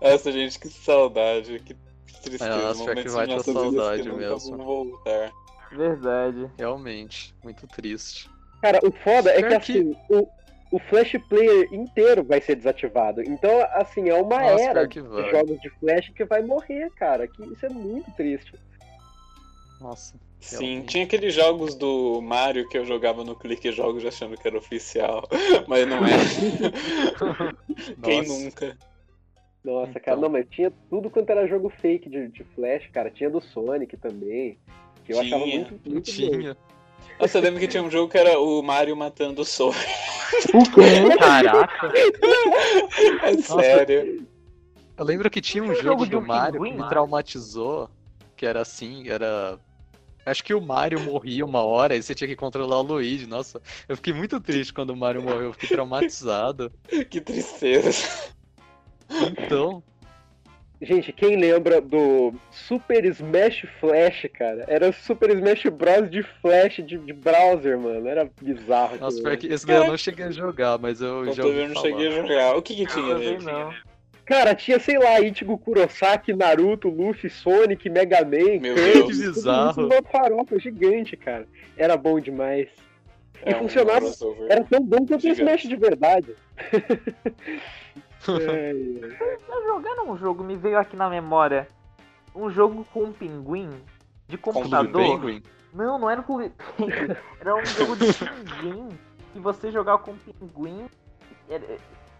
Nossa, 0.00 0.32
gente, 0.32 0.58
que 0.58 0.68
saudade, 0.68 1.58
que 1.60 1.74
tristeza. 2.22 2.44
É, 2.46 2.62
nossa, 2.62 2.84
pior 2.84 2.96
que 2.96 3.08
vai 3.08 3.26
ter 3.26 3.42
saudade 3.44 4.12
mesmo. 4.12 4.56
voltar. 4.56 5.32
Verdade. 5.70 6.50
Realmente, 6.58 7.34
muito 7.42 7.66
triste. 7.66 8.28
Cara, 8.60 8.78
o 8.82 8.92
foda 8.92 9.30
é 9.30 9.42
que 9.42 9.48
que- 9.48 9.54
assim, 9.54 9.96
o, 10.10 10.28
o 10.70 10.78
Flash 10.78 11.12
Player 11.28 11.72
inteiro 11.72 12.22
vai 12.24 12.40
ser 12.40 12.56
desativado. 12.56 13.22
Então, 13.22 13.50
assim, 13.72 14.08
é 14.08 14.14
uma 14.14 14.38
Nossa, 14.40 14.62
era 14.62 14.86
de 14.86 15.00
jogos 15.00 15.60
de 15.60 15.70
Flash 15.80 16.10
que 16.14 16.24
vai 16.24 16.42
morrer, 16.42 16.90
cara. 16.96 17.26
Que 17.26 17.42
isso 17.44 17.64
é 17.64 17.68
muito 17.68 18.10
triste. 18.12 18.54
Nossa. 19.80 20.14
Sim, 20.42 20.82
tinha 20.82 21.04
aqueles 21.04 21.32
jogos 21.34 21.74
do 21.76 22.20
Mario 22.20 22.68
que 22.68 22.76
eu 22.76 22.84
jogava 22.84 23.22
no 23.24 23.36
Clique 23.36 23.70
Jogos 23.70 24.04
achando 24.04 24.36
que 24.36 24.46
era 24.46 24.58
oficial, 24.58 25.22
mas 25.68 25.86
não 25.86 25.98
é. 25.98 26.10
Quem 28.02 28.22
Nossa. 28.22 28.32
nunca? 28.44 28.78
Nossa, 29.64 29.92
cara, 30.00 30.16
Então. 30.18 30.20
não, 30.22 30.28
mas 30.28 30.44
tinha 30.50 30.72
tudo 30.90 31.08
quanto 31.08 31.30
era 31.30 31.46
jogo 31.46 31.68
fake 31.80 32.08
de, 32.10 32.28
de 32.28 32.42
Flash, 32.56 32.88
cara. 32.92 33.10
Tinha 33.10 33.30
do 33.30 33.40
Sonic 33.40 33.96
também. 33.96 34.58
Que 35.04 35.12
eu 35.12 35.20
achava 35.20 35.44
Tinha, 35.44 35.56
muito, 35.58 35.80
Não 35.84 35.92
muito 35.92 36.06
bom. 36.10 36.30
tinha. 36.30 36.56
Nossa, 37.20 37.38
eu 37.38 37.42
lembro 37.42 37.60
que 37.60 37.68
tinha 37.68 37.82
um 37.82 37.90
jogo 37.90 38.10
que 38.10 38.18
era 38.18 38.38
o 38.40 38.60
Mario 38.62 38.96
matando 38.96 39.42
o 39.42 39.44
Sonic. 39.44 39.78
Caraca. 41.18 41.92
É 43.22 43.36
sério. 43.36 44.26
Eu 44.96 45.04
lembro 45.04 45.30
que 45.30 45.40
tinha 45.40 45.62
um 45.62 45.68
jogo 45.74 45.82
jogo 45.82 46.06
do 46.06 46.18
um 46.18 46.26
Mario 46.26 46.60
que 46.60 46.68
pinguim? 46.68 46.82
me 46.82 46.88
traumatizou, 46.88 47.88
que 48.36 48.44
era 48.44 48.60
assim, 48.60 49.08
era. 49.08 49.58
Acho 50.24 50.44
que 50.44 50.54
o 50.54 50.60
Mario 50.60 51.00
morria 51.00 51.44
uma 51.44 51.62
hora 51.62 51.96
e 51.96 52.02
você 52.02 52.14
tinha 52.14 52.28
que 52.28 52.36
controlar 52.36 52.78
o 52.78 52.82
Luigi. 52.82 53.26
Nossa, 53.26 53.60
eu 53.88 53.96
fiquei 53.96 54.12
muito 54.12 54.40
triste 54.40 54.72
quando 54.72 54.90
o 54.90 54.96
Mario 54.96 55.22
morreu, 55.22 55.42
eu 55.44 55.52
fiquei 55.52 55.68
traumatizado. 55.70 56.72
Que 57.10 57.20
tristeza. 57.20 58.32
Então, 59.10 59.82
Gente, 60.80 61.12
quem 61.12 61.36
lembra 61.36 61.80
do 61.80 62.34
Super 62.50 63.04
Smash 63.04 63.64
Flash, 63.78 64.26
cara? 64.34 64.64
Era 64.66 64.90
o 64.90 64.92
Super 64.92 65.30
Smash 65.30 65.62
Bros. 65.70 66.10
de 66.10 66.24
Flash 66.40 66.78
de, 66.84 66.98
de 66.98 67.12
browser, 67.12 67.78
mano. 67.78 68.08
Era 68.08 68.28
bizarro. 68.40 68.98
nossa, 68.98 69.22
pior 69.22 69.36
que 69.36 69.46
esse 69.46 69.64
daí 69.64 69.76
eu 69.76 69.86
não 69.86 69.96
cheguei 69.96 70.24
a 70.26 70.30
jogar, 70.32 70.78
mas 70.78 71.00
eu 71.00 71.24
Eu 71.24 71.32
já 71.34 71.44
também 71.44 71.60
ouvi 71.60 71.68
não 71.74 71.80
falar. 71.80 71.86
cheguei 71.88 72.08
a 72.08 72.22
jogar. 72.22 72.56
O 72.56 72.62
que 72.62 72.74
que 72.74 72.86
tinha 72.86 73.12
Eu 73.14 73.40
não. 73.40 73.72
Cara, 74.24 74.54
tinha, 74.54 74.78
sei 74.78 74.98
lá, 74.98 75.20
Ichigo 75.20 75.58
Kurosaki, 75.58 76.32
Naruto, 76.32 76.88
Luffy, 76.88 77.28
Sonic, 77.28 77.88
Mega 77.90 78.20
Man, 78.24 78.60
Meu 78.60 78.74
Kirby, 78.74 78.92
Deus. 78.92 79.18
Que 79.18 79.26
bizarro. 79.28 79.82
numa 79.82 80.02
farofa 80.02 80.58
gigante, 80.58 81.16
cara. 81.16 81.46
Era 81.76 81.96
bom 81.96 82.20
demais. 82.20 82.68
É 83.44 83.50
E 83.50 83.54
um 83.56 83.58
funcionava- 83.60 84.00
crossover. 84.00 84.46
Era 84.50 84.62
tão 84.64 84.80
bom 84.80 84.98
quanto 84.98 85.16
o 85.16 85.20
Gigante. 85.20 85.40
Smash 85.40 85.62
de 85.62 85.76
verdade. 85.76 86.34
É, 88.28 88.72
Tá 89.48 89.60
jogando 89.66 90.08
um 90.08 90.16
jogo, 90.16 90.44
me 90.44 90.56
veio 90.56 90.78
aqui 90.78 90.96
na 90.96 91.10
memória. 91.10 91.66
Um 92.34 92.48
jogo 92.50 92.86
com 92.92 93.04
um 93.06 93.12
pinguim 93.12 93.68
de 94.28 94.38
computador. 94.38 95.20
Não, 95.74 95.98
não 95.98 96.08
era 96.08 96.20
um 96.20 96.24
Penguin. 96.24 96.52
Era 97.40 97.56
um 97.56 97.64
jogo 97.66 97.96
de 97.96 98.06
pinguim. 98.14 98.88
Que 99.32 99.40
você 99.40 99.72
jogava 99.72 99.98
com 99.98 100.14
pinguim. 100.16 100.86
Era- 101.50 101.64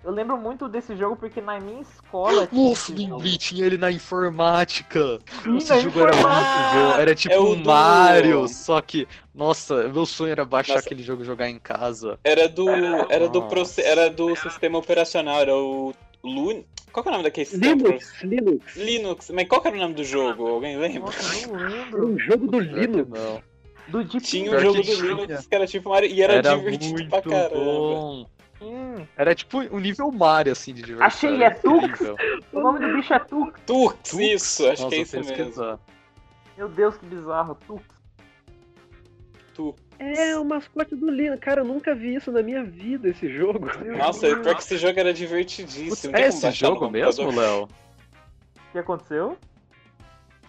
Eu 0.05 0.11
lembro 0.11 0.37
muito 0.37 0.69
desse 0.69 0.97
jogo 0.97 1.15
porque 1.17 1.41
na 1.41 1.61
minha 1.61 1.81
escola 1.83 2.47
tinha 2.49 2.69
Nossa, 2.71 3.39
tinha 3.39 3.65
ele 3.67 3.79
na 3.79 3.91
informática. 3.91 5.19
Sim, 5.45 5.57
Esse 5.59 5.71
na 5.71 5.79
jogo 5.79 6.01
era 6.01 6.13
muito 6.13 6.27
bom. 6.27 7.01
Era 7.01 7.15
tipo 7.15 7.35
É 7.35 7.39
o 7.39 7.53
um 7.53 7.61
do- 7.63 7.67
Mario, 7.69 8.49
só 8.49 8.81
que, 8.81 9.07
nossa, 9.35 9.89
meu 9.89 10.05
sonho 10.05 10.33
era 10.33 10.45
baixar 10.45 10.75
Nossa. 10.75 10.87
aquele 10.87 11.03
jogo 11.05 11.23
e 11.23 11.25
jogar 11.27 11.49
em 11.49 11.59
casa. 11.59 12.19
Era 12.25 12.49
do. 12.49 12.69
Era 13.09 13.29
do, 13.29 13.43
proce- 13.43 13.83
era 13.83 14.11
do 14.11 14.35
sistema 14.35 14.79
operacional, 14.79 15.41
era 15.41 15.55
o. 15.57 15.95
Lun... 16.25 16.63
Qual 16.93 17.03
que 17.03 17.09
é 17.09 17.11
o 17.11 17.13
nome 17.13 17.25
daquele 17.25 17.47
sistema? 17.47 17.75
Linux, 17.75 18.23
Linux. 18.23 18.77
Linux. 18.77 19.31
Mas 19.31 19.49
qual 19.49 19.61
que 19.63 19.69
era 19.69 19.77
o 19.77 19.81
nome 19.81 19.95
do 19.95 20.05
jogo? 20.05 20.47
Alguém 20.49 20.77
lembra? 20.79 21.01
Nossa, 21.01 21.47
não 21.49 21.59
Era 21.59 21.69
lembro. 21.69 22.07
um 22.09 22.19
jogo 22.19 22.47
do 22.49 22.59
Linux. 22.61 23.09
Não. 23.09 23.43
Do 23.89 24.05
Deep 24.05 24.21
Tinha 24.25 24.53
um 24.57 24.61
jogo 24.61 24.75
do 24.77 24.83
tinha. 24.83 24.97
Linux 25.03 25.47
que 25.47 25.55
era 25.55 25.67
tipo 25.67 25.89
Mario 25.91 26.11
e 26.11 26.23
era, 26.23 26.35
Era 26.35 26.57
divertido 26.57 26.93
muito 26.93 27.09
pra 27.11 27.23
caramba. 27.23 27.55
bom. 27.55 28.27
Hum, 28.63 29.05
Era 29.17 29.35
tipo 29.35 29.59
um 29.59 29.81
nível 29.81 30.13
Mario, 30.13 30.53
assim, 30.53 30.73
de 30.73 30.83
diversão. 30.83 31.07
Achei, 31.07 31.43
é 31.43 31.51
Tux. 31.51 32.01
o 32.53 32.61
nome 32.61 32.79
do 32.79 32.95
bicho 32.95 33.13
é 33.13 33.19
Tux. 33.19 33.61
Tux, 33.67 34.11
Tux? 34.11 34.15
isso, 34.23 34.69
acho 34.69 34.83
Nossa, 34.83 34.95
que 34.95 35.01
é 35.01 35.03
isso 35.03 35.17
mesmo. 35.19 35.81
Meu 36.57 36.69
Deus, 36.69 36.97
que 36.97 37.07
bizarro. 37.07 37.57
Tux. 37.67 37.83
Tu. 39.55 39.75
É, 39.99 40.37
o 40.39 40.45
mascote 40.45 40.95
do 40.95 41.11
Linux. 41.11 41.41
Cara, 41.41 41.61
eu 41.61 41.65
nunca 41.65 41.95
vi 41.95 42.15
isso 42.15 42.31
na 42.31 42.43
minha 42.43 42.63
vida, 42.65 43.09
esse 43.09 43.29
jogo. 43.29 43.67
Nossa, 43.99 44.29
e 44.29 44.37
pior 44.37 44.55
que 44.55 44.63
esse 44.63 44.77
jogo 44.79 44.99
era 44.99 45.13
divertidíssimo. 45.13 46.17
É 46.17 46.29
esse 46.29 46.51
jogo 46.53 46.89
mesmo. 46.89 47.31
Léo? 47.31 47.65
O 47.65 47.69
que 48.73 48.79
aconteceu? 48.79 49.37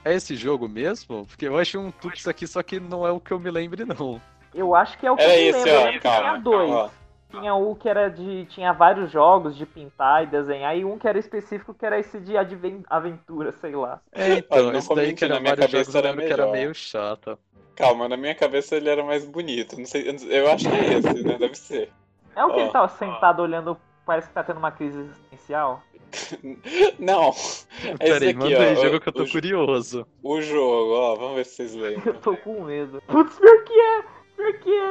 É 0.05 0.13
esse 0.13 0.35
jogo 0.35 0.67
mesmo? 0.67 1.25
Porque 1.25 1.47
eu 1.47 1.57
achei 1.57 1.79
um 1.79 1.91
Tux 1.91 2.27
aqui, 2.27 2.45
só 2.45 2.61
que 2.61 2.79
não 2.79 3.07
é 3.07 3.11
o 3.11 3.19
que 3.19 3.31
eu 3.31 3.39
me 3.39 3.49
lembre, 3.49 3.85
não. 3.85 4.21
Eu 4.53 4.75
acho 4.75 4.97
que 4.97 5.07
é 5.07 5.11
o 5.11 5.15
que 5.15 5.23
Era 5.23 5.35
eu 5.37 5.39
me 5.53 5.59
esse, 5.59 5.65
lembro. 5.69 5.73
Ó, 5.73 5.83
lembro 5.85 5.93
que 5.93 6.07
tinha 6.07 6.41
calma. 6.41 6.91
Tinha 7.33 7.55
o 7.55 7.75
que 7.75 7.89
era 7.89 8.09
de. 8.09 8.45
Tinha 8.45 8.71
vários 8.73 9.11
jogos 9.11 9.55
de 9.55 9.65
pintar 9.65 10.23
e 10.23 10.27
desenhar, 10.27 10.77
e 10.77 10.85
um 10.85 10.99
que 10.99 11.07
era 11.07 11.17
específico 11.17 11.73
que 11.73 11.83
era 11.85 11.97
esse 11.99 12.19
de 12.19 12.37
adven- 12.37 12.83
aventura, 12.89 13.51
sei 13.53 13.75
lá. 13.75 13.99
É, 14.11 14.33
então, 14.37 14.71
não 14.71 14.77
esse 14.79 14.93
daí 14.93 15.13
que 15.13 15.25
era 15.25 15.33
na 15.35 15.39
minha 15.39 15.57
cabeça 15.57 15.97
era 15.97 16.15
que 16.15 16.23
era 16.31 16.47
meio 16.51 16.73
chato. 16.75 17.37
Calma, 17.75 18.07
na 18.07 18.15
minha 18.15 18.35
cabeça 18.35 18.75
ele 18.75 18.87
era 18.87 19.03
mais 19.03 19.25
bonito. 19.25 19.75
Não 19.77 19.85
sei, 19.85 20.15
eu 20.29 20.51
acho 20.51 20.69
que 20.69 20.75
é 20.75 20.93
esse, 20.93 21.23
né? 21.23 21.37
Deve 21.39 21.55
ser. 21.55 21.89
É 22.35 22.45
o 22.45 22.49
que 22.53 22.59
Ó. 22.59 22.63
ele 22.63 22.69
tava 22.71 22.87
sentado 22.89 23.41
olhando, 23.41 23.75
parece 24.05 24.27
que 24.27 24.33
tá 24.35 24.43
tendo 24.43 24.57
uma 24.57 24.71
crise 24.71 24.99
existencial. 24.99 25.81
Não. 26.99 27.29
É 27.29 27.31
esse 27.31 27.97
Peraí, 27.97 28.29
aqui, 28.29 28.33
manda 28.37 28.57
ó. 28.57 28.61
aí, 28.61 28.73
o- 28.73 28.81
jogo 28.81 28.99
que 29.01 29.09
eu 29.09 29.13
tô 29.13 29.23
o, 29.23 29.31
curioso. 29.31 30.07
o 30.21 30.41
jogo, 30.41 30.93
ó. 30.93 31.15
Vamos 31.15 31.35
ver 31.37 31.45
se 31.45 31.55
vocês 31.55 31.73
lembram. 31.73 32.03
Eu 32.13 32.19
tô 32.21 32.37
com 32.37 32.63
medo. 32.63 33.01
Putz, 33.07 33.37
pior 33.39 33.63
que 33.63 33.73
é! 33.73 34.03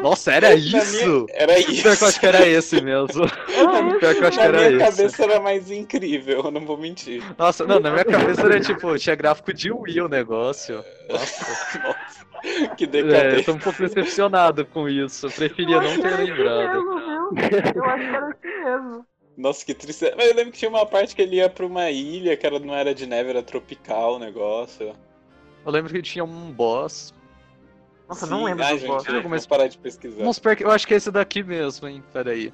Nossa, 0.02 0.32
era 0.32 0.48
Na 0.50 0.54
isso? 0.54 1.06
minha- 1.06 1.26
Era 1.30 1.58
isso. 1.58 1.82
Pior 1.82 1.96
que 1.96 2.04
eu 2.04 2.08
acho 2.08 2.20
que 2.20 2.26
era 2.26 2.46
esse 2.48 2.80
mesmo. 2.82 3.24
Era 3.56 3.98
Pior 3.98 4.14
que 4.14 4.22
eu 4.22 4.28
acho 4.28 4.30
que 4.30 4.36
Na 4.36 4.42
era 4.44 4.58
minha 4.70 4.84
esse. 4.86 4.96
cabeça 4.96 5.24
era 5.24 5.40
mais 5.40 5.70
incrível, 5.70 6.42
eu 6.44 6.50
não 6.50 6.64
vou 6.66 6.76
mentir. 6.76 7.22
Nossa, 7.38 7.64
não, 7.66 7.78
na 7.80 7.90
minha 7.90 8.04
cabeça 8.04 8.42
era 8.42 8.60
tipo, 8.60 8.96
tinha 8.98 9.14
gráfico 9.14 9.52
de 9.52 9.70
Wii 9.72 10.00
o 10.02 10.08
negócio. 10.08 10.84
Nossa. 11.08 11.78
Nossa, 11.78 12.26
que 12.76 12.84
É, 12.84 13.38
eu 13.38 13.44
tô 13.44 13.52
um 13.52 13.58
pouco 13.58 13.78
decepcionado 13.80 14.64
com 14.66 14.88
isso. 14.88 15.26
Eu 15.26 15.30
preferia 15.30 15.80
não 15.80 15.96
ter 16.00 16.16
lembrado. 16.16 16.72
Mesmo, 16.72 16.98
viu? 16.98 17.74
Eu 17.76 17.84
acho 17.84 18.08
que 18.08 18.16
era 18.16 18.28
assim 18.28 18.64
mesmo. 18.64 19.06
Nossa, 19.36 19.64
que 19.64 19.72
triste. 19.74 20.12
Mas 20.16 20.28
eu 20.28 20.34
lembro 20.36 20.52
que 20.52 20.58
tinha 20.58 20.68
uma 20.68 20.84
parte 20.84 21.14
que 21.16 21.22
ele 21.22 21.36
ia 21.36 21.48
pra 21.48 21.64
uma 21.64 21.90
ilha, 21.90 22.36
que 22.36 22.46
era, 22.46 22.58
não 22.58 22.74
era 22.74 22.94
de 22.94 23.06
neve, 23.06 23.30
era 23.30 23.42
tropical 23.42 24.16
o 24.16 24.18
negócio. 24.18 24.92
Eu 25.64 25.72
lembro 25.72 25.92
que 25.92 26.02
tinha 26.02 26.24
um 26.24 26.52
boss. 26.52 27.14
Nossa, 28.12 28.26
Sim. 28.26 28.32
não 28.32 28.44
lembro 28.44 28.62
Ai, 28.64 28.74
do 28.74 28.78
gente, 28.80 28.88
boss. 28.88 29.04
parar 29.46 29.66
de 29.68 29.78
pesquisar. 29.78 30.18
Vamos 30.18 30.38
que 30.54 30.64
eu 30.64 30.70
acho 30.70 30.86
que 30.86 30.92
é 30.92 30.96
esse 30.98 31.10
daqui 31.10 31.42
mesmo, 31.42 31.88
hein? 31.88 32.02
Pera 32.12 32.30
aí. 32.32 32.52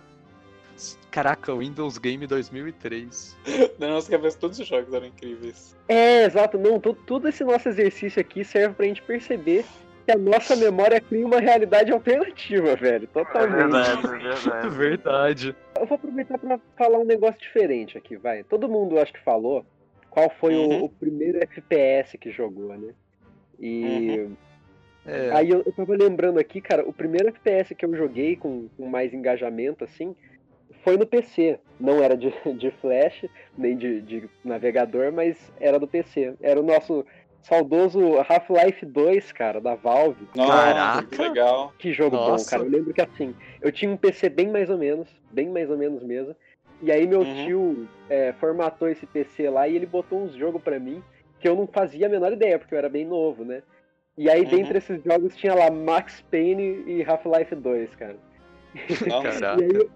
Caraca, 1.10 1.52
Windows 1.54 1.98
Game 1.98 2.24
2003. 2.26 3.36
Na 3.78 3.88
nossa 3.88 4.08
cabeça 4.08 4.38
todos 4.38 4.60
os 4.60 4.66
jogos 4.66 4.94
eram 4.94 5.06
incríveis. 5.06 5.74
É, 5.88 6.24
exato. 6.24 6.56
Não, 6.58 6.78
to- 6.78 6.94
todo 6.94 7.28
esse 7.28 7.42
nosso 7.42 7.68
exercício 7.68 8.20
aqui 8.20 8.44
serve 8.44 8.74
pra 8.76 8.86
gente 8.86 9.02
perceber 9.02 9.64
que 10.06 10.12
a 10.12 10.16
nossa 10.16 10.54
memória 10.54 11.00
cria 11.00 11.26
uma 11.26 11.40
realidade 11.40 11.90
alternativa, 11.90 12.76
velho. 12.76 13.08
Totalmente. 13.08 14.46
é 14.64 14.68
Verdade. 14.68 15.56
Eu 15.78 15.86
vou 15.86 15.96
aproveitar 15.96 16.38
pra 16.38 16.60
falar 16.76 16.98
um 16.98 17.04
negócio 17.04 17.40
diferente 17.40 17.98
aqui, 17.98 18.16
vai. 18.16 18.44
Todo 18.44 18.68
mundo 18.68 18.98
acho 19.00 19.12
que 19.12 19.20
falou 19.24 19.66
qual 20.08 20.30
foi 20.38 20.54
o- 20.54 20.68
Uhum. 20.68 20.84
o, 20.84 20.88
primeiro 20.88 21.38
FPS 21.42 22.16
que 22.16 22.30
jogou, 22.30 22.76
né? 22.78 22.94
E 23.58 24.28
É. 25.08 25.30
aí 25.32 25.50
eu, 25.50 25.62
eu 25.64 25.72
tava 25.72 25.96
lembrando 25.96 26.38
aqui, 26.38 26.60
cara, 26.60 26.86
o 26.86 26.92
primeiro 26.92 27.28
FPS 27.28 27.74
que 27.74 27.84
eu 27.84 27.96
joguei 27.96 28.36
com, 28.36 28.68
com 28.76 28.86
mais 28.86 29.14
engajamento, 29.14 29.82
assim, 29.82 30.14
foi 30.84 30.96
no 30.98 31.06
PC. 31.06 31.58
Não 31.80 32.02
era 32.02 32.16
de, 32.16 32.30
de 32.58 32.70
flash, 32.72 33.24
nem 33.56 33.76
de, 33.76 34.02
de 34.02 34.28
navegador, 34.44 35.10
mas 35.12 35.50
era 35.58 35.78
do 35.78 35.88
PC. 35.88 36.34
Era 36.42 36.60
o 36.60 36.62
nosso 36.62 37.06
saudoso 37.42 38.00
Half-Life 38.28 38.84
2, 38.84 39.32
cara, 39.32 39.60
da 39.60 39.74
Valve. 39.74 40.26
Caraca. 40.34 41.06
que 41.06 41.22
legal. 41.22 41.72
Que 41.78 41.92
jogo 41.92 42.16
Nossa. 42.16 42.44
bom, 42.44 42.50
cara. 42.50 42.62
Eu 42.64 42.70
lembro 42.70 42.92
que 42.92 43.00
assim, 43.00 43.34
eu 43.62 43.72
tinha 43.72 43.90
um 43.90 43.96
PC 43.96 44.28
bem 44.28 44.48
mais 44.48 44.68
ou 44.68 44.76
menos, 44.76 45.08
bem 45.30 45.48
mais 45.48 45.70
ou 45.70 45.78
menos 45.78 46.02
mesmo. 46.02 46.36
E 46.82 46.92
aí 46.92 47.06
meu 47.06 47.20
Uhum. 47.20 47.44
tio 47.44 47.88
é, 48.10 48.32
formatou 48.34 48.88
esse 48.88 49.06
PC 49.06 49.48
lá 49.48 49.66
e 49.66 49.74
ele 49.74 49.86
botou 49.86 50.22
uns 50.22 50.34
jogos 50.34 50.62
pra 50.62 50.78
mim 50.78 51.02
que 51.40 51.48
eu 51.48 51.56
não 51.56 51.66
fazia 51.66 52.06
a 52.06 52.10
menor 52.10 52.32
ideia, 52.32 52.58
porque 52.58 52.74
eu 52.74 52.78
era 52.78 52.88
bem 52.88 53.04
novo, 53.04 53.44
né? 53.44 53.62
E 54.18 54.28
aí, 54.28 54.42
Uhum. 54.42 54.50
dentre 54.50 54.78
esses 54.78 55.02
jogos, 55.04 55.34
tinha 55.36 55.54
lá 55.54 55.70
Max 55.70 56.22
Payne 56.30 56.82
e 56.86 57.04
Half-Life 57.06 57.54
2, 57.54 57.94
cara. 57.94 58.16
Nossa, 59.06 59.28
E 59.30 59.32
aí 59.32 59.40
Caraca. 59.40 59.62
eu, 59.62 59.90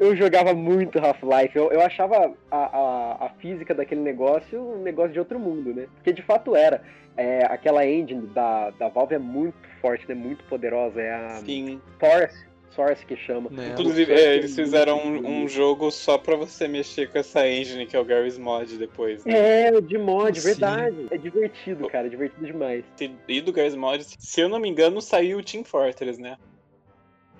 eu 0.00 0.16
jogava 0.16 0.54
muito 0.54 0.98
Half-Life. 0.98 1.56
Eu, 1.56 1.70
eu 1.70 1.82
achava 1.82 2.32
a, 2.50 2.56
a, 2.56 3.26
a 3.26 3.28
física 3.38 3.74
daquele 3.74 4.00
negócio 4.00 4.58
um 4.60 4.82
negócio 4.82 5.12
de 5.12 5.18
outro 5.18 5.38
mundo, 5.38 5.74
né? 5.74 5.86
Porque 5.96 6.12
de 6.12 6.22
fato 6.22 6.56
era. 6.56 6.82
É, 7.16 7.44
aquela 7.44 7.84
engine 7.86 8.26
da, 8.28 8.70
da 8.70 8.88
Valve 8.88 9.16
é 9.16 9.18
muito 9.18 9.54
forte, 9.82 10.08
né? 10.08 10.14
Muito 10.14 10.42
poderosa. 10.44 11.02
É 11.02 11.12
a 11.12 11.28
sim. 11.44 11.78
Source, 12.00 12.46
Source 12.74 13.04
que 13.04 13.16
chama. 13.16 13.50
Né? 13.50 13.70
Inclusive, 13.72 14.12
é, 14.12 14.36
eles 14.36 14.54
fizeram 14.54 14.98
um, 14.98 15.42
um 15.42 15.48
jogo 15.48 15.90
só 15.90 16.16
pra 16.16 16.36
você 16.36 16.68
mexer 16.68 17.10
com 17.10 17.18
essa 17.18 17.46
engine, 17.48 17.86
que 17.86 17.96
é 17.96 18.00
o 18.00 18.04
Garry's 18.04 18.38
Mod 18.38 18.76
depois. 18.78 19.24
Né? 19.24 19.68
É, 19.68 19.80
de 19.80 19.98
mod, 19.98 20.40
Sim. 20.40 20.48
verdade. 20.48 21.06
É 21.10 21.16
divertido, 21.18 21.88
cara. 21.88 22.06
É 22.06 22.10
divertido 22.10 22.46
demais. 22.46 22.84
E 23.28 23.40
do 23.40 23.52
Garry's 23.52 23.74
Mod, 23.74 24.04
se 24.04 24.40
eu 24.40 24.48
não 24.48 24.60
me 24.60 24.68
engano, 24.68 25.00
saiu 25.00 25.38
o 25.38 25.42
Team 25.42 25.64
Fortress, 25.64 26.20
né? 26.20 26.36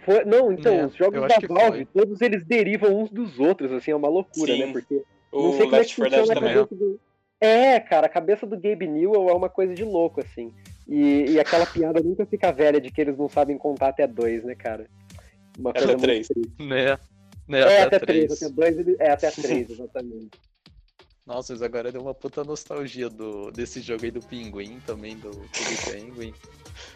Foi, 0.04 0.24
não, 0.24 0.52
então, 0.52 0.74
É, 0.74 0.86
os 0.86 0.96
jogos 0.96 1.20
da 1.20 1.36
Valve, 1.46 1.86
foi. 1.92 2.02
todos 2.02 2.20
eles 2.20 2.44
derivam 2.46 2.98
uns 3.00 3.10
dos 3.10 3.38
outros, 3.38 3.70
assim, 3.72 3.90
é 3.90 3.96
uma 3.96 4.08
loucura, 4.08 4.52
Sim. 4.52 4.66
né? 4.66 4.72
Porque 4.72 5.02
O 5.30 5.42
não 5.42 5.52
sei 5.52 5.62
como 5.64 5.76
é 5.76 5.78
Left 5.78 5.94
que 5.94 6.00
4 6.00 6.16
Dead 6.16 6.34
também. 6.34 6.54
cabeça 6.54 6.74
do... 6.74 7.00
É, 7.40 7.80
cara, 7.80 8.06
a 8.06 8.10
cabeça 8.10 8.46
do 8.46 8.58
Gabe 8.58 8.86
Newell 8.86 9.28
é 9.28 9.32
uma 9.32 9.48
coisa 9.48 9.74
de 9.74 9.84
louco, 9.84 10.20
assim. 10.20 10.52
E, 10.88 11.32
e 11.32 11.40
aquela 11.40 11.64
piada 11.64 12.00
nunca 12.02 12.26
fica 12.26 12.50
velha 12.50 12.80
de 12.80 12.90
que 12.90 13.00
eles 13.00 13.16
não 13.16 13.28
sabem 13.28 13.56
contar 13.56 13.88
até 13.88 14.06
dois, 14.06 14.42
né, 14.44 14.54
cara? 14.54 14.86
Uma 15.60 15.70
Até 15.70 15.94
três. 15.94 16.28
Né? 16.58 16.98
Né, 17.46 17.60
É, 17.60 17.82
até 17.82 17.96
até 17.96 17.98
três, 18.06 18.38
3. 18.38 18.42
até 18.42 18.54
dois, 18.54 18.78
ele... 18.78 18.96
é 18.98 19.10
até 19.10 19.30
três, 19.30 19.68
exatamente. 19.70 20.30
Nossa, 21.26 21.52
mas 21.52 21.62
agora 21.62 21.92
deu 21.92 22.00
uma 22.00 22.14
puta 22.14 22.42
nostalgia 22.42 23.08
do, 23.08 23.50
desse 23.52 23.80
jogo 23.80 24.04
aí 24.04 24.10
do 24.10 24.20
Pinguim 24.20 24.80
também, 24.86 25.16
do 25.16 25.30
Clube 25.30 25.76
Penguin. 25.84 26.34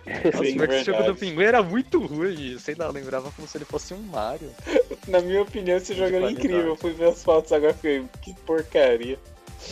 Nossa, 0.07 0.45
Sim, 0.45 0.57
mas 0.57 0.71
esse 0.71 0.85
jogo 0.85 1.03
do. 1.05 1.15
Pinguim 1.15 1.45
era 1.45 1.63
muito 1.63 2.05
ruim, 2.05 2.59
sei 2.59 2.75
lá, 2.75 2.87
eu 2.87 2.93
lembrava 2.93 3.31
como 3.33 3.47
se 3.47 3.59
ele 3.59 3.65
fosse 3.65 3.95
um 3.95 4.03
Mario. 4.03 4.51
Na 5.07 5.21
minha 5.21 5.43
opinião, 5.43 5.77
esse 5.77 5.95
jogo 5.95 6.17
era 6.17 6.31
incrível. 6.31 6.67
Eu 6.69 6.77
fui 6.77 6.93
ver 6.93 7.11
as 7.11 7.23
fotos 7.23 7.53
agora 7.53 7.73
e 7.73 7.75
fiquei, 7.75 8.05
que 8.23 8.35
porcaria. 8.41 9.19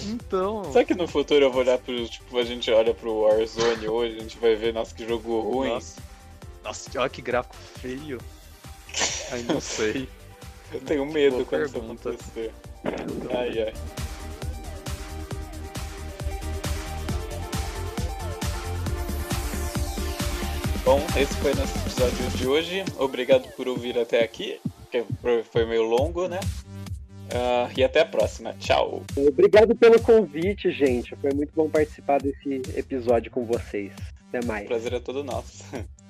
Então. 0.06 0.70
Será 0.72 0.84
que 0.84 0.94
no 0.94 1.08
futuro 1.08 1.44
eu 1.44 1.50
vou 1.50 1.62
olhar 1.62 1.78
pro. 1.78 2.08
Tipo, 2.08 2.38
a 2.38 2.44
gente 2.44 2.70
olha 2.70 2.94
pro 2.94 3.22
Warzone 3.22 3.88
hoje, 3.88 4.16
a 4.16 4.20
gente 4.20 4.38
vai 4.38 4.54
ver, 4.54 4.72
nossa, 4.72 4.94
que 4.94 5.06
jogo 5.06 5.40
ruim. 5.40 5.70
Nossa. 5.70 6.00
Nossa, 6.62 7.00
olha 7.00 7.10
que 7.10 7.20
gráfico 7.20 7.56
feio. 7.56 8.18
Ai, 9.30 9.42
não 9.42 9.60
sei. 9.60 10.08
Eu 10.72 10.80
tenho 10.80 11.06
medo 11.06 11.36
Boa 11.36 11.44
quando 11.44 11.70
pergunta. 11.70 12.10
isso 12.10 12.18
acontecer. 12.18 12.52
Ai, 13.34 13.62
ai. 13.62 13.74
Bom, 20.84 21.00
esse 21.16 21.34
foi 21.34 21.54
nosso 21.54 21.78
episódio 21.78 22.30
de 22.30 22.46
hoje. 22.46 22.84
Obrigado 22.98 23.48
por 23.56 23.68
ouvir 23.68 23.96
até 23.98 24.22
aqui, 24.24 24.58
que 24.90 25.04
foi 25.52 25.64
meio 25.64 25.82
longo, 25.82 26.26
né? 26.26 26.40
Ah, 27.34 27.70
e 27.76 27.84
até 27.84 28.00
a 28.00 28.04
próxima. 28.04 28.52
Tchau. 28.54 29.02
Obrigado 29.16 29.74
pelo 29.76 30.00
convite, 30.00 30.70
gente. 30.70 31.14
Foi 31.16 31.32
muito 31.32 31.52
bom 31.54 31.68
participar 31.68 32.20
desse 32.20 32.62
episódio 32.76 33.30
com 33.30 33.44
vocês. 33.46 33.92
Até 34.28 34.44
mais. 34.44 34.64
O 34.64 34.68
prazer 34.68 34.92
é 34.94 35.00
todo 35.00 35.22
nosso. 35.22 35.64